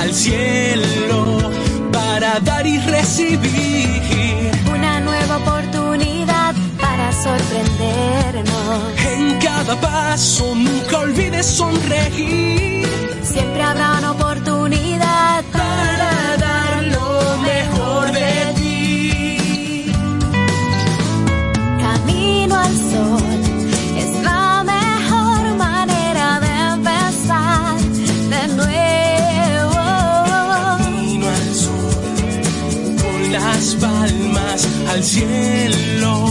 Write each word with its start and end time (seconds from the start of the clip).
al 0.00 0.14
cielo 0.14 1.50
para 1.92 2.40
dar 2.40 2.66
y 2.66 2.78
recibir. 2.78 4.50
Una 4.72 5.00
nueva 5.00 5.36
oportunidad 5.36 6.54
para 6.80 7.12
sorprendernos. 7.12 8.82
En 9.14 9.38
cada 9.40 9.78
paso 9.80 10.54
nunca 10.54 11.00
olvides 11.00 11.46
sonreír. 11.46 12.88
Siempre 13.22 13.62
habrá 13.62 13.98
una 13.98 14.12
oportunidad 14.12 14.39
al 34.90 35.04
cielo. 35.04 36.24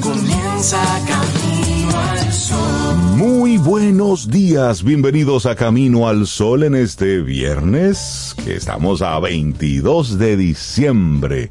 Comienza 0.00 0.82
camino 1.06 1.98
al 1.98 2.32
sol. 2.32 2.96
Muy 3.14 3.58
buenos 3.58 4.28
días, 4.28 4.82
bienvenidos 4.82 5.46
a 5.46 5.54
Camino 5.54 6.08
al 6.08 6.26
Sol 6.26 6.64
en 6.64 6.74
este 6.74 7.20
viernes, 7.20 8.34
que 8.44 8.56
estamos 8.56 9.02
a 9.02 9.18
22 9.20 10.18
de 10.18 10.36
diciembre, 10.36 11.50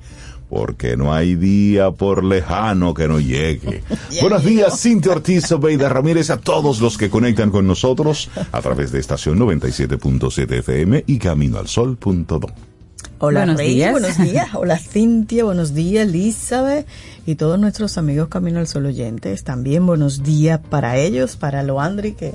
porque 0.49 0.97
no 0.97 1.13
hay 1.13 1.35
día 1.35 1.91
por 1.91 2.25
lejano 2.25 2.93
que 2.93 3.07
no 3.07 3.21
llegue. 3.21 3.81
Buenos 4.21 4.43
días, 4.43 4.81
Cintia 4.81 5.13
Ortiz, 5.13 5.49
Obeida 5.53 5.87
Ramírez, 5.87 6.29
a 6.31 6.37
todos 6.37 6.81
los 6.81 6.97
que 6.97 7.09
conectan 7.09 7.49
con 7.49 7.65
nosotros 7.65 8.29
a 8.51 8.61
través 8.61 8.91
de 8.91 8.99
estación 8.99 9.39
97.7 9.39 10.51
FM 10.59 11.05
y 11.07 11.17
caminoalsol.do. 11.17 12.74
Hola 13.19 13.41
Buenos 13.41 13.57
Rey, 13.57 13.75
días. 13.75 13.91
buenos 13.91 14.17
días. 14.17 14.49
Hola 14.55 14.77
Cintia, 14.77 15.45
buenos 15.45 15.73
días 15.73 16.07
Elizabeth 16.07 16.85
y 17.25 17.35
todos 17.35 17.57
nuestros 17.59 17.97
amigos 17.97 18.27
Camino 18.27 18.59
al 18.59 18.67
Sol 18.67 18.85
oyentes. 18.85 19.43
También 19.43 19.85
buenos 19.85 20.21
días 20.23 20.59
para 20.69 20.97
ellos, 20.97 21.37
para 21.37 21.63
Loandri 21.63 22.11
que, 22.13 22.33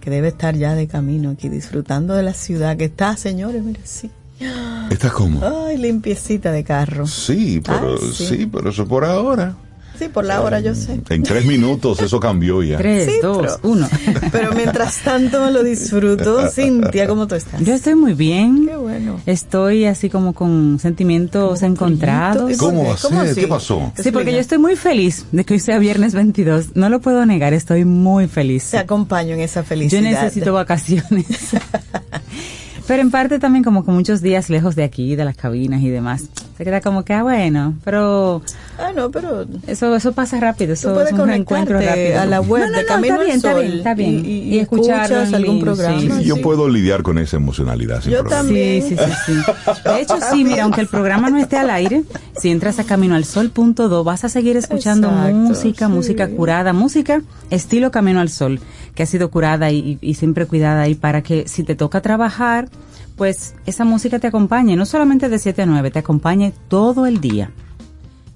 que 0.00 0.10
debe 0.10 0.28
estar 0.28 0.54
ya 0.56 0.74
de 0.74 0.86
camino 0.86 1.30
aquí 1.30 1.48
disfrutando 1.48 2.14
de 2.14 2.22
la 2.22 2.34
ciudad 2.34 2.76
que 2.76 2.84
está, 2.84 3.16
señores, 3.16 3.62
mire, 3.64 3.80
sí. 3.84 4.10
¿Está 4.90 5.10
cómo? 5.10 5.40
Ay, 5.66 5.76
limpiecita 5.78 6.50
de 6.52 6.64
carro. 6.64 7.06
Sí, 7.06 7.60
pero 7.64 7.94
Ay, 8.00 8.12
sí. 8.12 8.26
sí. 8.26 8.46
pero 8.50 8.70
eso 8.70 8.86
por 8.86 9.04
ahora. 9.04 9.56
Sí, 10.02 10.08
por 10.08 10.24
la 10.24 10.40
hora 10.42 10.60
yo 10.60 10.74
sé. 10.74 11.00
En 11.08 11.22
tres 11.22 11.44
minutos 11.44 12.00
eso 12.00 12.18
cambió 12.20 12.62
ya. 12.62 12.76
Tres, 12.78 13.06
Sí, 13.12 13.18
dos, 13.22 13.38
pero- 13.38 13.58
uno. 13.62 13.88
Pero 14.32 14.52
mientras 14.52 14.98
tanto 15.02 15.50
lo 15.50 15.62
disfruto. 15.62 16.48
Cintia, 16.50 17.06
¿cómo 17.06 17.26
tú 17.26 17.34
estás? 17.34 17.60
Yo 17.62 17.74
estoy 17.74 17.94
muy 17.94 18.14
bien. 18.14 18.66
Qué 18.66 18.76
bueno. 18.76 19.20
Estoy 19.26 19.84
así 19.84 20.08
como 20.10 20.32
con 20.32 20.78
sentimientos 20.80 21.60
Como 21.60 21.72
encontrados. 21.72 22.50
¿Y 22.50 22.56
por 22.56 22.72
¿Cómo 22.74 22.92
así? 22.92 23.40
¿Qué 23.40 23.46
pasó? 23.48 23.92
Sí, 23.96 24.10
porque 24.10 24.32
yo 24.32 24.38
estoy 24.38 24.58
muy 24.58 24.76
feliz 24.76 25.26
de 25.32 25.44
que 25.44 25.54
hoy 25.54 25.60
sea 25.60 25.78
viernes 25.78 26.14
22. 26.14 26.74
No 26.76 26.88
lo 26.88 27.00
puedo 27.00 27.24
negar, 27.26 27.52
estoy 27.54 27.84
muy 27.84 28.26
feliz. 28.28 28.70
Te 28.70 28.78
acompaño 28.78 29.34
en 29.34 29.40
esa 29.40 29.60
Yo 29.62 29.66
felicidad. 29.66 30.02
necesito 30.02 30.52
vacaciones. 30.52 31.26
Pero 32.86 33.00
en 33.02 33.10
parte 33.10 33.38
también 33.38 33.62
como 33.64 33.84
con 33.84 33.94
muchos 33.94 34.20
días 34.22 34.50
lejos 34.50 34.74
de 34.74 34.84
aquí, 34.84 35.14
de 35.16 35.24
las 35.24 35.36
cabinas 35.36 35.80
y 35.82 35.88
demás. 35.88 36.24
Se 36.58 36.64
queda 36.64 36.80
como 36.80 37.04
que, 37.04 37.14
ah, 37.14 37.22
bueno, 37.22 37.74
pero 37.84 38.42
Ah, 38.78 38.90
no, 38.94 39.10
pero 39.10 39.46
eso 39.66 39.94
eso 39.94 40.12
pasa 40.12 40.38
rápido, 40.40 40.72
eso 40.74 41.00
es 41.00 41.12
un 41.12 41.26
reencuentro 41.28 41.76
conectarte 41.76 42.04
rápido. 42.10 42.20
a 42.22 42.26
la 42.26 42.40
web 42.40 42.62
No, 42.64 42.70
no, 42.70 42.76
de 42.78 42.82
no, 42.82 42.88
Camino 42.88 43.14
está 43.22 43.24
bien, 43.24 43.36
está 43.36 43.54
bien, 43.54 43.72
está 43.78 43.94
bien. 43.94 44.10
y- 44.24 44.28
y- 44.28 44.54
Y, 44.56 44.58
en 44.58 45.34
algún 45.34 45.60
programa, 45.60 46.00
sí, 46.00 46.08
Sí, 46.10 46.18
sí, 46.18 46.24
yo 46.24 46.34
sí. 46.36 46.40
puedo 46.42 46.68
lidiar 46.68 47.02
con 47.02 47.18
esa 47.18 47.36
emocionalidad 47.36 48.02
sin 48.02 48.12
Yo 48.12 48.20
problema. 48.20 48.42
también. 48.42 48.82
Sí, 48.82 48.96
sí, 48.96 49.04
sí, 49.26 49.32
sí. 49.44 49.78
De 49.88 50.00
hecho, 50.00 50.18
sí, 50.32 50.44
mira, 50.44 50.64
aunque 50.64 50.80
el 50.80 50.88
programa 50.88 51.30
no 51.30 51.38
esté 51.38 51.56
al 51.56 51.70
aire, 51.70 52.02
si 52.38 52.50
entras 52.50 52.78
a 52.78 52.84
caminoalsol.do 52.84 54.04
vas 54.04 54.24
a 54.24 54.28
seguir 54.28 54.56
escuchando 54.56 55.08
Exacto, 55.08 55.36
música, 55.36 55.86
sí. 55.86 55.92
música 55.92 56.28
curada, 56.28 56.72
música 56.72 57.22
estilo 57.50 57.90
Camino 57.90 58.20
al 58.20 58.28
Sol, 58.30 58.60
que 58.94 59.02
ha 59.02 59.06
sido 59.06 59.30
curada 59.30 59.70
y, 59.70 59.98
y 60.00 60.14
siempre 60.14 60.46
cuidada 60.46 60.82
ahí 60.82 60.94
para 60.94 61.22
que 61.22 61.48
si 61.48 61.62
te 61.64 61.74
toca 61.74 62.00
trabajar, 62.00 62.68
pues 63.16 63.54
esa 63.66 63.84
música 63.84 64.18
te 64.18 64.26
acompañe, 64.26 64.76
no 64.76 64.86
solamente 64.86 65.28
de 65.28 65.38
7 65.38 65.62
a 65.62 65.66
9, 65.66 65.90
te 65.90 65.98
acompañe 65.98 66.52
todo 66.68 67.06
el 67.06 67.20
día. 67.20 67.50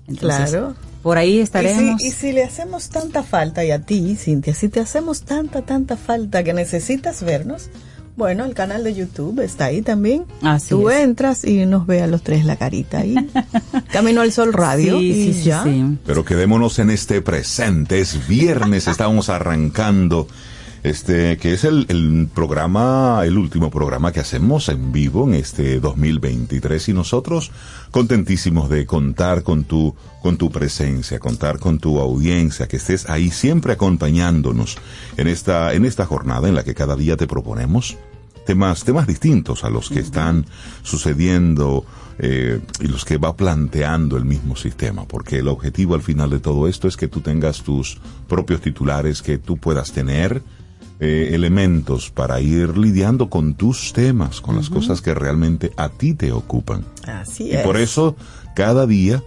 Entonces, 0.07 0.51
Claro. 0.51 0.75
Por 1.03 1.19
ahí 1.19 1.37
Y 1.37 1.41
estaremos. 1.41 2.01
si, 2.01 2.09
y 2.09 2.11
si 2.11 2.33
le 2.33 2.43
hacemos 2.43 2.89
tanta 2.89 3.23
falta, 3.23 3.65
y 3.65 3.71
a 3.71 3.81
ti, 3.81 4.17
Cintia, 4.17 4.55
si 4.55 4.69
te 4.69 4.81
hacemos 4.81 5.23
tanta, 5.23 5.63
tanta 5.63 5.97
falta 5.97 6.43
que 6.43 6.53
necesitas 6.53 7.23
vernos, 7.23 7.71
bueno, 8.17 8.45
el 8.45 8.55
canal 8.55 8.83
de 8.83 8.95
YouTube 8.95 9.41
está 9.41 9.67
ahí 9.67 9.83
también. 9.83 10.25
Así 10.43 10.71
Tú 10.71 10.89
es. 10.91 11.01
entras 11.03 11.45
y 11.45 11.67
nos 11.67 11.87
ve 11.87 12.03
a 12.03 12.07
los 12.07 12.23
tres 12.23 12.45
la 12.45 12.57
carita 12.57 12.99
ahí. 12.99 13.15
Camino 13.93 14.23
al 14.23 14.33
Sol 14.33 14.53
Radio. 14.53 14.99
Sí, 14.99 15.11
y 15.11 15.15
sí, 15.15 15.35
sí, 15.35 15.43
ya. 15.45 15.63
sí. 15.65 15.85
Pero 16.07 16.25
quedémonos 16.25 16.79
en 16.79 16.91
este 16.91 17.21
presente. 17.21 18.01
Es 18.01 18.27
viernes, 18.27 18.89
estamos 18.89 19.29
arrancando 19.29 20.27
este, 20.87 21.37
que 21.37 21.53
es 21.53 21.65
el, 21.65 21.87
el 21.89 22.29
programa, 22.33 23.23
el 23.25 23.37
último 23.37 23.71
programa 23.71 24.13
que 24.13 24.21
hacemos 24.21 24.69
en 24.69 24.93
vivo 24.93 25.27
en 25.27 25.35
este 25.35 25.81
2023 25.81 26.91
y 26.91 26.93
nosotros 26.93 27.51
contentísimos 27.91 28.71
de 28.71 28.87
contar 28.87 29.43
con 29.43 29.65
tu, 29.65 29.97
con 30.23 30.37
tu 30.37 30.53
presencia, 30.53 31.19
contar 31.19 31.59
con 31.59 31.81
tu 31.81 31.99
audiencia, 31.99 32.69
que 32.69 32.77
estés 32.77 33.11
ahí 33.11 33.31
siempre 33.31 33.73
acompañándonos 33.73 34.77
en 35.17 35.27
esta, 35.27 35.75
en 35.75 35.85
esta 35.85 36.07
jornada 36.07 36.49
en 36.49 36.55
la 36.55 36.63
que 36.63 36.75
cada 36.75 36.95
día 36.95 37.17
te 37.17 37.27
proponemos 37.27 37.97
temas, 38.47 38.85
temas 38.85 39.09
distintos 39.09 39.65
a 39.65 39.71
los 39.71 39.91
que 39.91 39.99
están 39.99 40.47
sucediendo 40.85 41.85
eh, 42.19 42.61
y 42.81 42.87
los 42.87 43.05
que 43.05 43.19
va 43.19 43.37
planteando 43.37 44.17
el 44.17 44.25
mismo 44.25 44.55
sistema, 44.55 45.05
porque 45.05 45.41
el 45.41 45.49
objetivo 45.49 45.95
al 45.97 46.03
final 46.03 46.31
de 46.31 46.39
todo 46.39 46.69
esto 46.69 46.87
es 46.87 46.97
que 46.97 47.09
tú 47.09 47.21
tengas 47.21 47.63
tus 47.63 47.99
propios 48.29 48.61
titulares, 48.61 49.21
que 49.21 49.37
tú 49.37 49.57
puedas 49.57 49.91
tener 49.91 50.43
eh, 51.01 51.31
elementos 51.33 52.11
para 52.11 52.41
ir 52.41 52.79
lidiando 52.79 53.29
con 53.29 53.55
tus 53.55 53.93
temas, 53.93 54.41
con 54.41 54.57
las 54.57 54.71
cosas 54.71 55.01
que 55.03 55.15
realmente 55.15 55.73
a 55.77 55.89
ti 55.91 56.15
te 56.15 56.33
ocupan. 56.33 56.85
Así 57.07 57.45
Y 57.49 57.53
es. 57.53 57.63
por 57.63 57.77
eso, 57.77 58.17
cada 58.55 58.87
día 58.87 59.23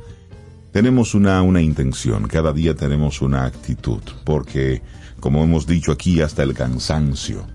tenemos 0.71 1.13
una, 1.15 1.41
una 1.41 1.61
intención, 1.61 2.27
cada 2.27 2.53
día 2.53 2.75
tenemos 2.75 3.21
una 3.21 3.45
actitud, 3.45 4.01
porque, 4.23 4.81
como 5.19 5.43
hemos 5.43 5.67
dicho 5.67 5.91
aquí, 5.91 6.21
hasta 6.21 6.43
el 6.43 6.53
cansancio, 6.53 7.45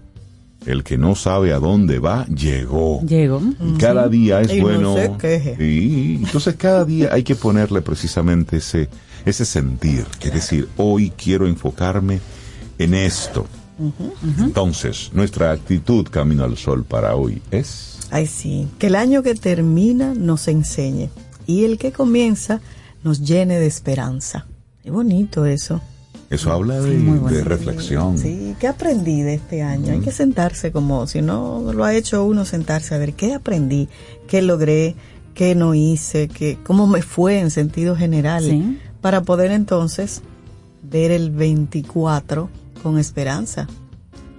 el 0.67 0.83
que 0.83 0.97
no 0.97 1.15
sabe 1.15 1.53
a 1.53 1.59
dónde 1.59 1.99
va, 1.99 2.25
llegó. 2.27 3.03
Llego. 3.03 3.43
Y 3.61 3.79
cada 3.79 4.09
día 4.09 4.41
es 4.41 4.53
Y 4.53 4.57
no 4.61 4.63
bueno. 4.63 4.95
se 4.97 5.13
queje. 5.19 5.57
Y 5.65 6.17
entonces 6.25 6.55
cada 6.57 6.85
día 6.85 7.11
hay 7.13 7.23
que 7.23 7.35
ponerle 7.35 7.83
precisamente 7.83 8.57
ese, 8.57 8.89
ese 9.27 9.45
sentir. 9.45 10.07
Es 10.23 10.33
decir, 10.33 10.69
hoy 10.77 11.11
quiero 11.11 11.47
enfocarme 11.47 12.21
en 12.79 12.95
esto. 12.95 13.47
Entonces, 14.39 15.11
nuestra 15.13 15.51
actitud 15.53 16.07
camino 16.09 16.45
al 16.45 16.57
sol 16.57 16.85
para 16.85 17.17
hoy 17.17 17.43
es. 17.51 17.99
Ay, 18.11 18.27
sí. 18.27 18.69
Que 18.79 18.87
el 18.89 18.95
año 18.97 19.23
que 19.23 19.35
termina 19.35 20.15
nos 20.15 20.49
enseñe 20.49 21.11
y 21.47 21.65
el 21.65 21.79
que 21.79 21.93
comienza 21.93 22.61
nos 23.03 23.21
llene 23.21 23.59
de 23.59 23.67
esperanza. 23.67 24.47
Qué 24.83 24.91
bonito 24.91 25.45
eso. 25.47 25.81
Eso 26.31 26.53
habla 26.53 26.81
de, 26.81 26.97
muy 26.97 27.19
bueno. 27.19 27.37
de 27.37 27.45
reflexión. 27.45 28.19
Sí, 28.19 28.57
¿qué 28.59 28.67
aprendí 28.67 29.23
de 29.23 29.35
este 29.35 29.63
año? 29.63 29.93
Hay 29.93 30.01
que 30.01 30.11
sentarse 30.11 30.73
como, 30.73 31.07
si 31.07 31.23
no 31.23 31.73
lo 31.73 31.85
ha 31.85 31.95
hecho 31.95 32.25
uno, 32.25 32.45
sentarse 32.45 32.95
a 32.95 32.99
ver 32.99 33.13
qué 33.13 33.35
aprendí, 33.35 33.89
qué 34.27 34.41
logré, 34.43 34.97
qué 35.35 35.55
no 35.55 35.75
hice, 35.75 36.29
qué, 36.29 36.59
cómo 36.65 36.87
me 36.87 37.03
fue 37.03 37.39
en 37.41 37.51
sentido 37.51 37.95
general, 37.95 38.45
Sí. 38.45 38.79
para 39.01 39.23
poder 39.23 39.51
entonces 39.51 40.23
ver 40.83 41.11
el 41.11 41.31
24 41.31 42.49
con 42.85 42.99
esperanza. 43.01 43.67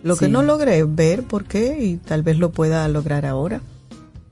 Lo 0.04 0.16
que 0.16 0.30
no 0.30 0.42
logré, 0.44 0.84
ver 0.86 1.24
por 1.24 1.44
qué 1.44 1.84
y 1.84 1.98
tal 1.98 2.24
vez 2.24 2.38
lo 2.40 2.52
pueda 2.52 2.88
lograr 2.88 3.26
ahora. 3.26 3.60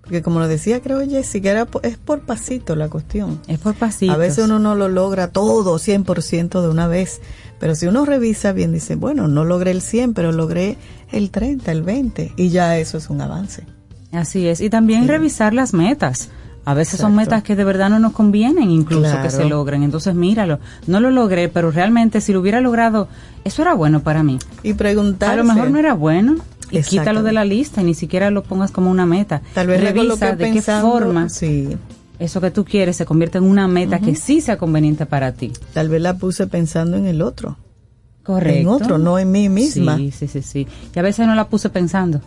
Porque 0.02 0.22
como 0.22 0.40
lo 0.40 0.48
decía, 0.48 0.82
creo 0.82 1.00
Jessica, 1.08 1.50
era, 1.50 1.66
po- 1.66 1.82
es 1.82 1.98
por 1.98 2.22
pasito 2.22 2.76
la 2.76 2.90
cuestión. 2.90 3.40
Es 3.48 3.58
por 3.60 3.74
pasitos. 3.74 4.14
A 4.14 4.18
veces 4.18 4.46
uno 4.46 4.60
no 4.60 4.76
lo 4.76 4.88
logra 4.90 5.30
todo 5.30 5.80
100% 5.80 6.62
de 6.62 6.68
una 6.70 6.88
vez, 6.88 7.22
pero 7.60 7.74
si 7.74 7.88
uno 7.88 8.06
revisa 8.06 8.52
bien, 8.52 8.72
dice, 8.74 8.96
bueno, 8.96 9.28
no 9.28 9.46
logré 9.46 9.72
el 9.72 9.82
100, 9.82 10.14
pero 10.14 10.32
logré 10.32 10.78
el 11.12 11.32
30, 11.32 11.72
el 11.72 11.82
20, 11.84 12.34
y 12.36 12.50
ya 12.50 12.78
eso 12.78 12.98
es 12.98 13.10
un 13.10 13.22
avance. 13.22 13.64
Así 14.12 14.46
es. 14.48 14.62
Y 14.62 14.70
también 14.70 15.08
revisar 15.08 15.54
las 15.54 15.74
metas. 15.74 16.30
A 16.66 16.74
veces 16.74 17.00
son 17.00 17.14
metas 17.16 17.44
que 17.44 17.56
de 17.58 17.64
verdad 17.66 17.90
no 17.90 18.00
nos 18.00 18.14
convienen 18.14 18.72
incluso 18.72 19.02
Claro. 19.10 19.24
que 19.24 19.30
se 19.30 19.44
logren. 19.46 19.84
Entonces 19.84 20.16
míralo. 20.16 20.60
No 20.88 21.00
lo 21.02 21.12
logré, 21.12 21.50
pero 21.50 21.72
realmente 21.72 22.22
si 22.22 22.32
lo 22.32 22.40
hubiera 22.40 22.62
logrado, 22.62 23.10
eso 23.44 23.62
era 23.62 23.74
bueno 23.74 24.02
para 24.02 24.24
mí. 24.24 24.40
Y 24.64 24.74
preguntarse. 24.74 25.34
A 25.34 25.44
lo 25.44 25.44
mejor 25.44 25.70
no 25.72 25.80
era 25.80 25.94
bueno. 25.94 26.36
Y 26.72 26.82
quítalo 26.82 27.22
de 27.22 27.34
la 27.34 27.46
lista 27.46 27.82
y 27.82 27.84
ni 27.86 27.94
siquiera 27.94 28.32
lo 28.32 28.44
pongas 28.44 28.72
como 28.72 28.90
una 28.90 29.06
meta. 29.06 29.42
Tal 29.54 29.68
vez 29.68 29.82
Revisa 29.82 30.32
recoloqué 30.32 30.36
de 30.46 30.52
qué 30.54 30.62
forma 30.62 31.30
Sí, 31.30 31.78
eso 32.18 32.42
que 32.42 32.50
tú 32.50 32.64
quieres 32.66 32.96
se 32.96 33.06
convierte 33.06 33.38
en 33.38 33.44
una 33.44 33.68
meta 33.68 34.00
que 34.00 34.16
sí 34.16 34.40
sea 34.42 34.58
conveniente 34.58 35.06
para 35.06 35.34
ti. 35.34 35.52
tal 35.74 35.90
vez 35.90 36.02
la 36.02 36.16
puse 36.18 36.48
pensando 36.48 36.96
en 36.98 37.06
el 37.06 37.22
otro. 37.22 37.58
Correcto. 38.24 38.60
En 38.62 38.68
otro, 38.70 38.98
no 38.98 39.20
en 39.20 39.30
mí 39.32 39.50
misma. 39.50 39.98
Sí, 39.98 40.12
sí, 40.12 40.28
sí, 40.30 40.42
sí. 40.42 40.68
Y 40.96 40.98
a 40.98 41.02
veces 41.02 41.28
no 41.28 41.36
la 41.36 41.48
puse 41.50 41.70
pensando. 41.70 42.22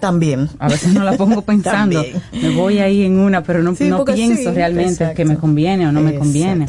También. 0.00 0.48
A 0.58 0.68
veces 0.68 0.92
no 0.92 1.02
la 1.04 1.16
pongo 1.16 1.42
pensando, 1.46 2.04
me 2.32 2.50
voy 2.50 2.78
ahí 2.78 3.04
en 3.04 3.18
una, 3.18 3.42
pero 3.42 3.62
no, 3.62 3.74
Sí, 3.74 3.88
no 3.88 4.04
pienso 4.04 4.50
sí, 4.50 4.54
realmente 4.54 4.92
exacto. 4.92 5.16
que 5.16 5.24
me 5.24 5.36
conviene 5.36 5.86
o 5.86 5.92
no 5.92 6.00
me 6.00 6.14
conviene. 6.16 6.66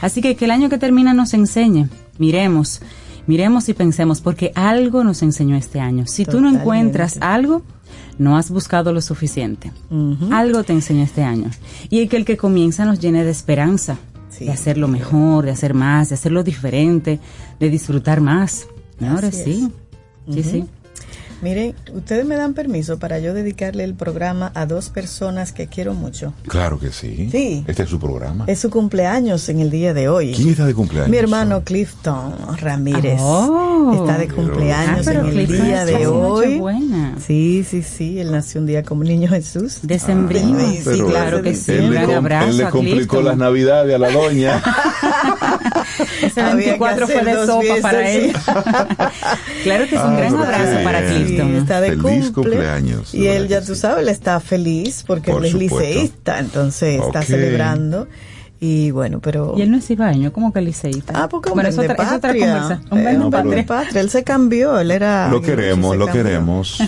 Así 0.00 0.20
que 0.20 0.34
que 0.36 0.44
el 0.46 0.50
año 0.50 0.68
que 0.68 0.76
termina 0.78 1.14
nos 1.14 1.34
enseñe, 1.34 1.88
miremos, 2.18 2.80
miremos 3.26 3.68
y 3.68 3.74
pensemos, 3.74 4.20
porque 4.20 4.52
algo 4.54 5.04
nos 5.04 5.22
enseñó 5.22 5.56
este 5.56 5.80
año. 5.80 6.06
Si 6.06 6.24
tú 6.24 6.32
no 6.40 6.48
Totalmente. 6.48 6.60
encuentras 6.62 7.18
algo, 7.20 7.62
no 8.18 8.36
has 8.36 8.50
buscado 8.50 8.92
lo 8.92 9.00
suficiente. 9.00 9.72
Algo 10.32 10.62
te 10.64 10.72
enseñó 10.72 11.02
este 11.04 11.22
año. 11.22 11.50
Y 11.90 12.06
que 12.08 12.16
el 12.16 12.24
que 12.24 12.36
comienza 12.36 12.84
nos 12.84 12.98
llene 13.00 13.24
de 13.24 13.30
esperanza, 13.30 13.96
Sí. 14.30 14.46
de 14.46 14.50
hacerlo 14.52 14.88
mejor, 14.88 15.44
de 15.44 15.52
hacer 15.52 15.74
más, 15.74 16.08
de 16.08 16.16
hacerlo 16.16 16.42
diferente, 16.42 17.20
de 17.60 17.70
disfrutar 17.70 18.20
más. 18.20 18.66
Ahora 19.00 19.30
sí, 19.30 19.68
sí, 20.28 20.42
sí. 20.42 20.64
Miren, 21.42 21.74
ustedes 21.92 22.24
me 22.24 22.36
dan 22.36 22.54
permiso 22.54 22.98
para 22.98 23.18
yo 23.18 23.34
dedicarle 23.34 23.84
el 23.84 23.94
programa 23.94 24.50
a 24.54 24.64
dos 24.66 24.88
personas 24.88 25.52
que 25.52 25.66
quiero 25.66 25.92
mucho. 25.94 26.32
Claro 26.48 26.78
que 26.78 26.90
sí. 26.90 27.28
Sí. 27.30 27.64
Este 27.66 27.82
es 27.82 27.88
su 27.90 27.98
programa. 27.98 28.44
Es 28.46 28.60
su 28.60 28.70
cumpleaños 28.70 29.48
en 29.48 29.60
el 29.60 29.70
día 29.70 29.92
de 29.94 30.08
hoy. 30.08 30.32
¿Quién 30.34 30.50
está 30.50 30.64
de 30.66 30.74
cumpleaños? 30.74 31.10
Mi 31.10 31.16
hermano 31.18 31.62
Clifton 31.64 32.34
Ramírez 32.58 33.20
Oh. 33.20 33.92
está 33.94 34.18
de 34.18 34.28
cumpleaños 34.28 35.00
Ah, 35.00 35.02
pero 35.04 35.20
en 35.20 35.26
el 35.26 35.32
Clifton 35.46 35.66
día 35.66 35.84
de 35.84 36.06
hoy. 36.06 36.46
Nochebuena. 36.46 37.14
Sí, 37.24 37.64
sí, 37.68 37.82
sí, 37.82 38.18
él 38.20 38.30
nació 38.32 38.60
un 38.60 38.66
día 38.66 38.82
como 38.82 39.04
niño 39.04 39.28
Jesús. 39.28 39.80
Decembrino. 39.82 40.58
Ah, 40.60 40.72
sí, 40.92 41.00
claro 41.00 41.42
que 41.42 41.50
él- 41.50 41.56
sí. 41.56 41.72
Él 41.72 41.84
Un 41.86 41.94
le, 41.94 42.04
com- 42.06 42.14
abrazo 42.16 42.48
él 42.48 42.56
le 42.58 42.68
complicó 42.70 43.20
las 43.20 43.36
navidades 43.36 43.94
a 43.94 43.98
la 43.98 44.10
doña. 44.10 44.62
Ese 46.22 46.40
Había 46.40 46.56
que 46.76 46.78
24 46.78 47.06
fue 47.08 47.24
de 47.24 47.46
sopa 47.46 47.60
fiestas, 47.62 47.80
para 47.82 48.06
sí. 48.06 48.16
él. 48.16 48.32
claro 49.64 49.84
que 49.88 49.94
es 49.96 50.00
un 50.02 50.10
Ah, 50.12 50.16
gran 50.16 50.36
abrazo 50.36 50.84
para. 50.84 51.06
Clifton. 51.06 51.50
Sí, 51.50 51.56
está 51.58 51.80
de 51.80 51.88
Feliz 51.90 52.02
cumple. 52.30 52.32
cumpleaños, 52.32 53.14
Y 53.14 53.26
él, 53.26 53.48
ya 53.48 53.60
tú 53.62 53.74
sabes, 53.74 54.02
él 54.02 54.08
está 54.08 54.40
feliz 54.40 55.04
porque 55.06 55.30
Por 55.32 55.40
él 55.44 55.46
es 55.46 55.52
supuesto. 55.52 55.78
liceísta, 55.80 56.38
entonces 56.38 57.00
está 57.00 57.20
Ok. 57.20 57.24
celebrando. 57.26 58.08
Y 58.60 58.92
bueno, 58.92 59.20
pero... 59.20 59.54
Y 59.58 59.62
él 59.62 59.70
no 59.70 59.76
es 59.76 59.90
ibaeño, 59.90 60.32
como 60.32 60.50
que 60.50 60.62
liceísta. 60.62 61.12
Ah, 61.14 61.28
porque 61.28 61.50
bueno, 61.50 61.68
es 61.68 61.76
otra, 61.76 61.92
es 61.94 62.00
otra 62.00 62.18
patria. 62.20 62.46
conversa. 62.46 62.80
Un 62.90 62.98
Eh, 62.98 63.02
buen 63.02 63.18
No, 63.18 63.50
de 63.50 63.62
patria. 63.64 64.00
Él 64.00 64.08
se 64.08 64.24
cambió, 64.24 64.78
él 64.80 64.90
era... 64.90 65.28
lo 65.28 65.42
queremos, 65.42 65.96
lo 65.98 66.06
cambió. 66.06 66.22
queremos. 66.24 66.78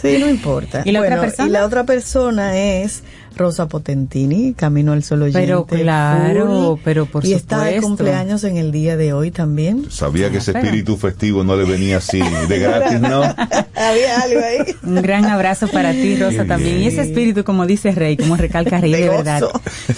Sí, 0.00 0.16
no 0.18 0.28
importa. 0.30 0.82
¿Y 0.86 0.92
la 0.92 1.00
otra 1.00 1.10
Bueno, 1.16 1.22
persona? 1.22 1.48
Y 1.48 1.52
la 1.52 1.66
otra 1.66 1.84
persona 1.84 2.56
es 2.56 3.02
Rosa 3.36 3.66
Potentini, 3.68 4.54
Camino 4.54 4.92
al 4.92 5.02
Sol 5.02 5.22
Oyente. 5.22 5.40
Pero 5.40 5.64
claro, 5.66 6.78
pero 6.84 7.06
por 7.06 7.24
Y 7.24 7.32
está 7.32 7.58
de 7.64 7.76
supuesto. 7.76 7.86
cumpleaños 7.88 8.44
en 8.44 8.56
el 8.56 8.72
día 8.72 8.96
de 8.96 9.12
hoy 9.12 9.30
también. 9.30 9.90
Sabía 9.90 10.30
que 10.30 10.38
ese 10.38 10.50
Ah, 10.50 10.54
pero- 10.54 10.66
espíritu 10.66 10.96
festivo 10.96 11.44
no 11.44 11.56
le 11.56 11.64
venía 11.64 11.96
así 11.98 12.20
de 12.48 12.58
gratis, 12.58 13.00
¿no? 13.00 13.22
Había 13.74 14.20
algo 14.22 14.40
ahí. 14.40 14.74
Un 14.84 15.02
gran 15.02 15.24
abrazo 15.24 15.68
para 15.68 15.92
ti, 15.92 16.16
Rosa, 16.16 16.44
también. 16.44 16.78
Y 16.82 16.86
ese 16.86 17.02
espíritu, 17.02 17.44
como 17.44 17.66
dice 17.66 17.92
Rey, 17.92 18.16
como 18.16 18.36
recalca 18.36 18.80
Rey, 18.80 18.92
De 18.92 19.08
verdad. 19.08 19.42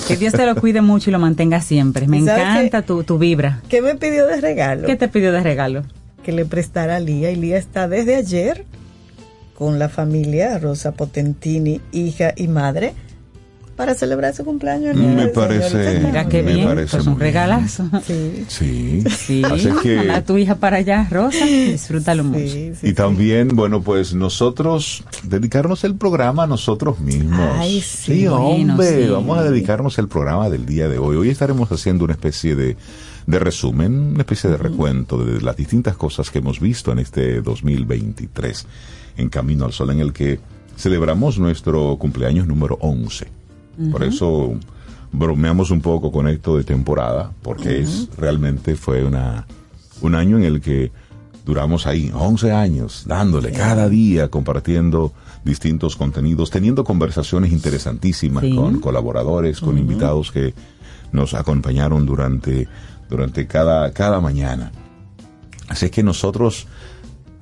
Que 0.08 0.16
Dios 0.16 0.32
te 0.32 0.46
lo 0.46 0.54
cuide 0.56 0.80
mucho 0.80 1.10
y 1.10 1.12
lo 1.12 1.18
mantenga 1.18 1.60
siempre. 1.60 2.06
Me 2.06 2.18
¿Y 2.18 2.20
encanta 2.22 2.82
tu, 2.82 3.02
tu 3.04 3.18
vibra. 3.18 3.60
¿Qué 3.68 3.82
me 3.82 3.94
pidió 3.96 4.26
de 4.26 4.40
regalo? 4.40 4.86
¿Qué 4.86 4.96
te 4.96 5.08
pidió 5.08 5.32
de 5.32 5.40
regalo? 5.42 5.82
que 6.24 6.32
le 6.32 6.46
prestara 6.46 6.96
a 6.96 7.00
Lía 7.00 7.30
y 7.32 7.36
Lía 7.36 7.58
está 7.58 7.86
desde 7.86 8.16
ayer 8.16 8.64
con 9.54 9.78
la 9.78 9.90
familia 9.90 10.58
Rosa 10.58 10.92
Potentini, 10.92 11.82
hija 11.92 12.32
y 12.34 12.48
madre, 12.48 12.94
para 13.76 13.94
celebrar 13.94 14.34
su 14.34 14.44
cumpleaños. 14.44 14.96
Me 14.96 15.26
parece-. 15.28 16.00
Mira 16.00 16.28
qué 16.28 16.42
Me 16.42 16.54
bien, 16.54 16.68
parece 16.68 16.96
pues 16.96 17.06
un 17.06 17.18
regalazo. 17.18 17.88
Sí, 18.06 18.44
Sí. 18.48 19.02
Sí, 19.16 19.42
Así 19.44 19.68
que- 19.82 20.10
a 20.10 20.24
tu 20.24 20.36
hija 20.38 20.54
para 20.56 20.76
allá, 20.78 21.06
Rosa, 21.10 21.44
disfrútalo 21.44 22.24
mucho. 22.24 22.40
sí, 22.40 22.72
sí, 22.74 22.86
Y 22.86 22.88
sí. 22.88 22.94
también, 22.94 23.48
bueno, 23.48 23.82
pues 23.82 24.14
nosotros, 24.14 25.04
dedicarnos 25.24 25.84
el 25.84 25.96
programa 25.96 26.44
a 26.44 26.46
nosotros 26.46 27.00
mismos. 27.00 27.40
Ay, 27.58 27.80
sí, 27.80 28.26
bueno, 28.28 28.46
hombre, 28.46 29.04
sí. 29.06 29.10
vamos 29.10 29.38
a 29.38 29.42
dedicarnos 29.44 29.98
el 29.98 30.08
programa 30.08 30.48
del 30.50 30.66
día 30.66 30.88
de 30.88 30.98
hoy. 30.98 31.16
Hoy 31.16 31.30
estaremos 31.30 31.70
haciendo 31.72 32.04
una 32.04 32.12
especie 32.14 32.54
de, 32.54 32.76
de 33.26 33.38
resumen, 33.38 33.92
una 34.12 34.20
especie 34.20 34.50
de 34.50 34.56
recuento 34.56 35.24
de 35.24 35.40
las 35.40 35.56
distintas 35.56 35.96
cosas 35.96 36.30
que 36.30 36.38
hemos 36.38 36.60
visto 36.60 36.92
en 36.92 36.98
este 36.98 37.40
2023 37.40 38.66
en 39.16 39.28
Camino 39.28 39.64
al 39.64 39.72
Sol, 39.72 39.90
en 39.90 40.00
el 40.00 40.12
que 40.12 40.40
celebramos 40.76 41.38
nuestro 41.38 41.96
cumpleaños 41.98 42.46
número 42.46 42.76
11. 42.80 43.26
Por 43.90 44.02
eso 44.04 44.54
bromeamos 45.12 45.70
un 45.70 45.80
poco 45.80 46.10
con 46.10 46.28
esto 46.28 46.56
de 46.56 46.64
temporada, 46.64 47.32
porque 47.42 47.80
es 47.80 48.08
realmente 48.16 48.74
fue 48.76 49.04
una, 49.04 49.46
un 50.00 50.14
año 50.14 50.38
en 50.38 50.44
el 50.44 50.60
que 50.60 50.90
duramos 51.44 51.86
ahí 51.86 52.10
11 52.14 52.52
años, 52.52 53.04
dándole 53.06 53.52
cada 53.52 53.88
día, 53.88 54.28
compartiendo 54.28 55.12
distintos 55.44 55.94
contenidos, 55.96 56.50
teniendo 56.50 56.84
conversaciones 56.84 57.52
interesantísimas 57.52 58.44
Sí. 58.44 58.54
con 58.54 58.80
colaboradores, 58.80 59.60
con 59.60 59.76
invitados 59.78 60.32
que 60.32 60.54
nos 61.12 61.34
acompañaron 61.34 62.06
durante, 62.06 62.66
durante 63.10 63.46
cada, 63.46 63.92
cada 63.92 64.20
mañana. 64.20 64.72
Así 65.68 65.86
es 65.86 65.90
que 65.90 66.02
nosotros 66.02 66.66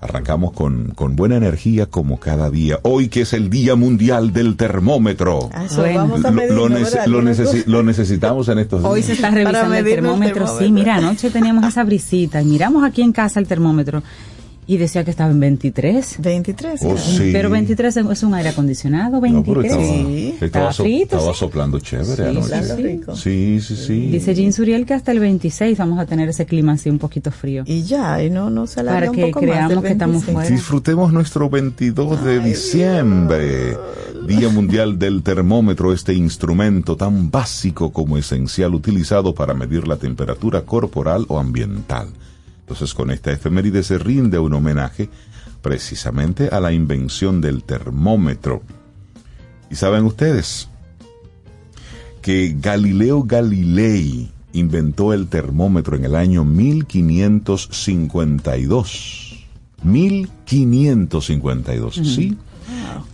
arrancamos 0.03 0.53
con, 0.53 0.89
con 0.97 1.15
buena 1.17 1.37
energía 1.37 1.87
como 1.87 2.19
cada 2.19 2.51
día. 2.51 2.79
Hoy 2.83 3.09
que 3.09 3.21
es 3.23 3.33
el 3.33 3.49
Día 3.49 3.77
Mundial 3.77 4.33
del 4.33 4.57
Termómetro. 4.57 5.49
Ah, 5.55 5.65
eso 5.67 5.81
Bueno. 5.83 5.99
vamos 6.01 6.25
a 6.25 6.31
Lo, 6.31 6.37
medirlo, 6.37 6.69
lo 6.69 6.77
nece- 6.79 7.07
lo 7.07 7.23
necesi- 7.23 7.83
necesitamos 7.85 8.49
en 8.49 8.59
estos 8.59 8.81
días. 8.83 8.93
Hoy 8.93 9.03
se 9.03 9.13
está 9.13 9.29
Para 9.31 9.45
revisando 9.45 9.75
el 9.77 9.85
termómetro. 9.85 10.59
Sí, 10.59 10.73
mira, 10.73 10.97
anoche 10.97 11.31
teníamos 11.31 11.65
esa 11.67 11.85
brisita 11.85 12.43
y 12.43 12.45
miramos 12.47 12.85
aquí 12.85 13.01
en 13.03 13.13
casa 13.13 13.39
el 13.39 13.47
termómetro 13.47 14.03
y 14.65 14.77
decía 14.77 15.03
que 15.05 15.11
estaba 15.11 15.31
en 15.33 15.41
23. 15.41 16.17
23. 16.21 16.83
Oh, 16.85 16.91
¿no? 16.91 16.97
sí. 16.99 17.31
Pero 17.33 17.51
23 17.51 17.97
es 17.97 18.23
un 18.23 18.35
aire 18.35 18.51
acondicionado, 18.51 19.21
No, 19.21 19.43
pero 19.43 19.61
23. 19.61 19.73
estaba, 19.73 19.85
Sí. 19.85 20.29
estaba, 20.29 20.47
Estaba 20.47 20.73
so- 20.73 20.83
frito, 20.85 21.17
estaba 21.17 21.33
sí. 21.35 21.39
soplando 21.41 21.81
chévere 21.81 22.15
Sí, 22.17 22.23
anoche. 22.23 22.63
sí. 22.63 23.01
Sí, 23.15 23.61
sí, 23.61 23.77
sí. 23.87 24.07
Dice 24.09 24.35
Jean 24.35 24.53
Suriel 24.53 24.87
que 24.87 24.95
hasta 24.95 25.11
el 25.13 25.19
26 25.19 25.77
vamos 25.79 25.99
a 25.99 26.07
tener 26.07 26.29
ese 26.29 26.47
clima 26.47 26.73
así 26.73 26.89
un 26.91 26.99
poquito 26.99 27.31
frío. 27.33 27.65
Y 27.67 27.83
ya, 27.83 28.23
y 28.23 28.31
no, 28.31 28.51
no 28.51 28.67
se 28.69 28.81
alarga 28.81 29.01
Para 29.01 29.11
un 29.11 29.17
que 29.17 29.23
poco 29.27 29.41
más 29.41 29.51
creamos 29.51 29.69
del 29.71 29.83
que 29.83 29.89
estamos 29.93 30.13
26. 30.27 30.35
fuera. 30.35 30.51
Disfrutemos 30.57 31.13
nuestro 31.13 31.51
22 31.51 32.25
de 32.25 32.41
diciembre, 32.41 33.77
Día 34.29 34.49
Mundial 34.49 34.99
del 34.99 35.23
Termómetro, 35.25 35.93
este 35.93 36.15
instrumento 36.15 36.97
tan 36.97 37.31
básico 37.31 37.91
como 37.93 38.17
esencial 38.17 38.75
utilizado 38.75 39.35
para 39.35 39.55
medir 39.55 39.89
la 39.89 39.97
temperatura 39.97 40.63
corporal 40.63 41.25
o 41.29 41.39
ambiental. 41.41 42.09
Entonces, 42.73 42.95
con 42.95 43.11
esta 43.11 43.31
efeméride 43.31 43.83
se 43.83 43.99
rinde 43.99 44.39
un 44.39 44.55
homenaje 44.55 45.11
precisamente 45.61 46.49
a 46.49 46.59
la 46.59 46.73
invención 46.73 47.43
del 47.43 47.65
termómetro. 47.65 48.63
Y 49.71 49.75
saben 49.75 50.07
ustedes 50.07 50.71
que 52.23 52.57
Galileo 52.59 53.25
Galilei 53.25 54.31
inventó 54.55 55.13
el 55.13 55.27
termómetro 55.27 55.97
en 55.97 56.07
el 56.07 56.15
año 56.15 56.47
1552. 56.47 59.45
1552, 59.83 61.95
¿sí? 61.95 62.39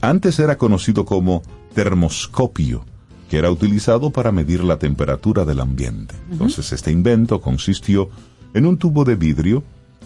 Antes 0.01 0.39
era 0.39 0.57
conocido 0.57 1.05
como 1.05 1.43
termoscopio, 1.75 2.85
que 3.29 3.39
era 3.39 3.51
utilizado 3.51 4.11
para 4.11 4.31
medir 4.31 4.63
la 4.63 4.79
temperatura 4.79 5.45
del 5.45 5.59
ambiente. 5.59 6.15
Entonces, 6.31 6.73
este 6.73 6.93
invento 6.93 7.41
consistió 7.41 8.09
en 8.55 8.67
un 8.67 8.79
tubo 8.79 9.05
de 9.05 9.17
vidrio 9.17 9.63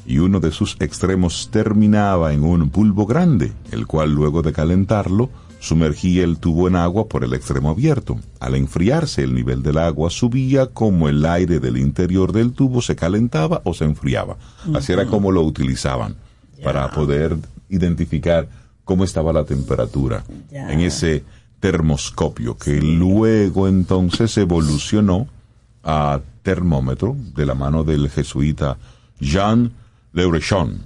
y 0.06 0.18
uno 0.18 0.40
de 0.40 0.50
sus 0.50 0.76
extremos 0.80 1.48
terminaba 1.50 2.32
en 2.32 2.42
un 2.42 2.70
bulbo 2.70 3.06
grande, 3.06 3.52
el 3.70 3.86
cual 3.86 4.12
luego 4.12 4.42
de 4.42 4.52
calentarlo 4.52 5.30
sumergía 5.60 6.24
el 6.24 6.38
tubo 6.38 6.66
en 6.66 6.74
agua 6.74 7.06
por 7.06 7.22
el 7.22 7.34
extremo 7.34 7.70
abierto. 7.70 8.18
Al 8.40 8.56
enfriarse 8.56 9.22
el 9.22 9.32
nivel 9.32 9.62
del 9.62 9.78
agua 9.78 10.10
subía 10.10 10.66
como 10.66 11.08
el 11.08 11.24
aire 11.24 11.60
del 11.60 11.76
interior 11.76 12.32
del 12.32 12.52
tubo 12.52 12.82
se 12.82 12.96
calentaba 12.96 13.62
o 13.64 13.72
se 13.72 13.84
enfriaba. 13.84 14.36
Así 14.74 14.92
era 14.92 15.06
como 15.06 15.30
lo 15.30 15.42
utilizaban 15.42 16.16
para 16.64 16.90
poder 16.90 17.36
identificar 17.68 18.48
cómo 18.84 19.04
estaba 19.04 19.32
la 19.32 19.44
temperatura 19.44 20.24
en 20.50 20.80
ese 20.80 21.24
termoscopio 21.60 22.56
que 22.56 22.82
luego 22.82 23.68
entonces 23.68 24.36
evolucionó 24.36 25.28
a 25.84 26.20
termómetro 26.42 27.16
de 27.34 27.46
la 27.46 27.54
mano 27.54 27.84
del 27.84 28.10
jesuita 28.10 28.76
Jean 29.20 29.72
Leurechon, 30.12 30.80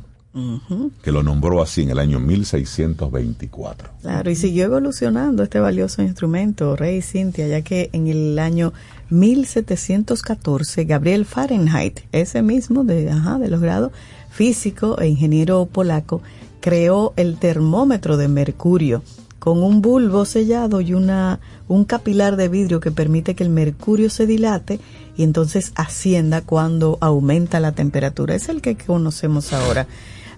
que 1.02 1.12
lo 1.12 1.22
nombró 1.22 1.62
así 1.62 1.82
en 1.82 1.90
el 1.90 1.98
año 1.98 2.20
1624. 2.20 3.88
Claro, 4.02 4.30
y 4.30 4.36
siguió 4.36 4.66
evolucionando 4.66 5.42
este 5.42 5.60
valioso 5.60 6.02
instrumento, 6.02 6.76
Rey 6.76 7.00
Cintia, 7.00 7.48
ya 7.48 7.62
que 7.62 7.88
en 7.92 8.06
el 8.08 8.38
año 8.38 8.74
1714 9.08 10.84
Gabriel 10.84 11.24
Fahrenheit, 11.24 12.00
ese 12.12 12.42
mismo 12.42 12.84
de, 12.84 13.10
ajá, 13.10 13.38
de 13.38 13.48
los 13.48 13.60
grados 13.60 13.92
físico 14.30 14.98
e 15.00 15.08
ingeniero 15.08 15.64
polaco, 15.64 16.20
creó 16.60 17.14
el 17.16 17.38
termómetro 17.38 18.18
de 18.18 18.28
mercurio 18.28 19.02
con 19.38 19.62
un 19.62 19.80
bulbo 19.80 20.24
sellado 20.24 20.80
y 20.80 20.92
una 20.92 21.38
un 21.68 21.84
capilar 21.84 22.36
de 22.36 22.48
vidrio 22.48 22.80
que 22.80 22.90
permite 22.90 23.34
que 23.34 23.44
el 23.44 23.50
mercurio 23.50 24.10
se 24.10 24.26
dilate 24.26 24.80
y 25.16 25.22
entonces 25.22 25.72
ascienda 25.74 26.42
cuando 26.42 26.98
aumenta 27.00 27.60
la 27.60 27.72
temperatura. 27.72 28.34
Es 28.34 28.48
el 28.48 28.60
que 28.60 28.76
conocemos 28.76 29.52
ahora. 29.52 29.86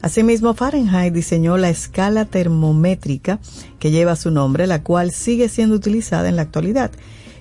Asimismo, 0.00 0.54
Fahrenheit 0.54 1.12
diseñó 1.12 1.56
la 1.56 1.70
escala 1.70 2.24
termométrica 2.24 3.40
que 3.78 3.90
lleva 3.90 4.14
su 4.14 4.30
nombre, 4.30 4.66
la 4.66 4.82
cual 4.82 5.10
sigue 5.10 5.48
siendo 5.48 5.74
utilizada 5.74 6.28
en 6.28 6.36
la 6.36 6.42
actualidad. 6.42 6.92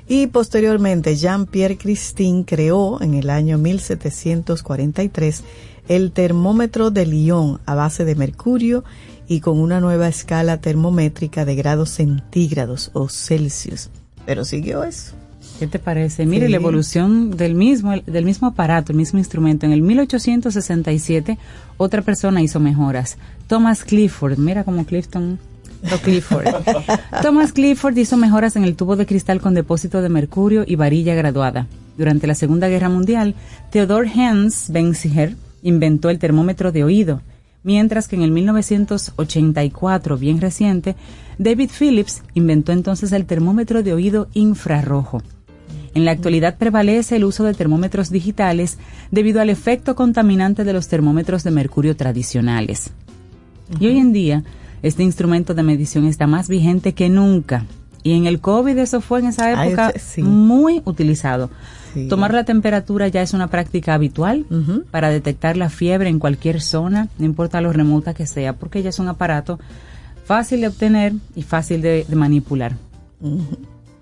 Y 0.07 0.27
posteriormente, 0.27 1.15
Jean-Pierre 1.15 1.77
Christine 1.77 2.45
creó 2.45 3.01
en 3.01 3.13
el 3.13 3.29
año 3.29 3.57
1743 3.57 5.43
el 5.87 6.11
termómetro 6.11 6.91
de 6.91 7.05
Lyon 7.05 7.59
a 7.65 7.75
base 7.75 8.05
de 8.05 8.15
mercurio 8.15 8.83
y 9.27 9.41
con 9.41 9.59
una 9.59 9.79
nueva 9.79 10.07
escala 10.07 10.59
termométrica 10.59 11.45
de 11.45 11.55
grados 11.55 11.89
centígrados 11.91 12.89
o 12.93 13.09
Celsius. 13.09 13.89
Pero 14.25 14.45
siguió 14.45 14.83
eso. 14.83 15.13
¿Qué 15.59 15.65
te 15.65 15.79
parece? 15.79 16.25
Mire, 16.25 16.49
la 16.49 16.57
evolución 16.57 17.35
del 17.35 17.55
mismo, 17.55 17.93
del 18.05 18.25
mismo 18.25 18.47
aparato, 18.47 18.91
el 18.91 18.97
mismo 18.97 19.17
instrumento. 19.17 19.65
En 19.65 19.71
el 19.71 19.81
1867, 19.81 21.37
otra 21.77 22.03
persona 22.03 22.41
hizo 22.41 22.59
mejoras. 22.59 23.17
Thomas 23.47 23.83
Clifford, 23.83 24.37
mira 24.37 24.63
como 24.63 24.85
Clifton 24.85 25.39
Clifford. 26.03 26.47
Thomas 27.21 27.53
Clifford 27.53 27.97
hizo 27.97 28.17
mejoras 28.17 28.55
en 28.55 28.63
el 28.63 28.75
tubo 28.75 28.95
de 28.95 29.05
cristal 29.05 29.41
con 29.41 29.53
depósito 29.53 30.01
de 30.01 30.09
mercurio 30.09 30.63
y 30.65 30.75
varilla 30.75 31.15
graduada. 31.15 31.67
Durante 31.97 32.27
la 32.27 32.35
Segunda 32.35 32.67
Guerra 32.67 32.89
Mundial, 32.89 33.33
Theodor 33.71 34.07
Hans 34.07 34.69
Benziger 34.69 35.35
inventó 35.63 36.11
el 36.11 36.19
termómetro 36.19 36.71
de 36.71 36.83
oído, 36.83 37.21
mientras 37.63 38.07
que 38.07 38.15
en 38.15 38.21
el 38.21 38.31
1984, 38.31 40.17
bien 40.17 40.39
reciente, 40.39 40.95
David 41.39 41.71
Phillips 41.77 42.21
inventó 42.35 42.71
entonces 42.71 43.11
el 43.11 43.25
termómetro 43.25 43.81
de 43.81 43.93
oído 43.93 44.27
infrarrojo. 44.33 45.23
En 45.93 46.05
la 46.05 46.11
actualidad 46.11 46.57
prevalece 46.57 47.15
el 47.15 47.23
uso 47.23 47.43
de 47.43 47.53
termómetros 47.53 48.09
digitales 48.09 48.77
debido 49.11 49.41
al 49.41 49.49
efecto 49.49 49.95
contaminante 49.95 50.63
de 50.63 50.73
los 50.73 50.87
termómetros 50.87 51.43
de 51.43 51.51
mercurio 51.51 51.95
tradicionales. 51.95 52.91
Y 53.79 53.87
hoy 53.87 53.97
en 53.97 54.13
día, 54.13 54.43
este 54.83 55.03
instrumento 55.03 55.53
de 55.53 55.63
medición 55.63 56.05
está 56.05 56.27
más 56.27 56.47
vigente 56.47 56.93
que 56.93 57.09
nunca. 57.09 57.65
Y 58.03 58.13
en 58.13 58.25
el 58.25 58.39
COVID 58.39 58.77
eso 58.77 59.01
fue 59.01 59.19
en 59.19 59.27
esa 59.27 59.51
época 59.51 59.93
muy 60.17 60.81
utilizado. 60.85 61.49
Tomar 62.09 62.33
la 62.33 62.43
temperatura 62.43 63.07
ya 63.07 63.21
es 63.21 63.33
una 63.33 63.47
práctica 63.47 63.95
habitual 63.95 64.45
para 64.91 65.09
detectar 65.09 65.57
la 65.57 65.69
fiebre 65.69 66.09
en 66.09 66.19
cualquier 66.19 66.61
zona, 66.61 67.09
no 67.17 67.25
importa 67.25 67.59
lo 67.59 67.73
remota 67.73 68.13
que 68.13 68.27
sea, 68.27 68.53
porque 68.53 68.83
ya 68.83 68.89
es 68.89 68.99
un 68.99 69.07
aparato 69.07 69.59
fácil 70.25 70.61
de 70.61 70.67
obtener 70.67 71.13
y 71.35 71.41
fácil 71.41 71.81
de, 71.81 72.05
manipular. 72.13 72.73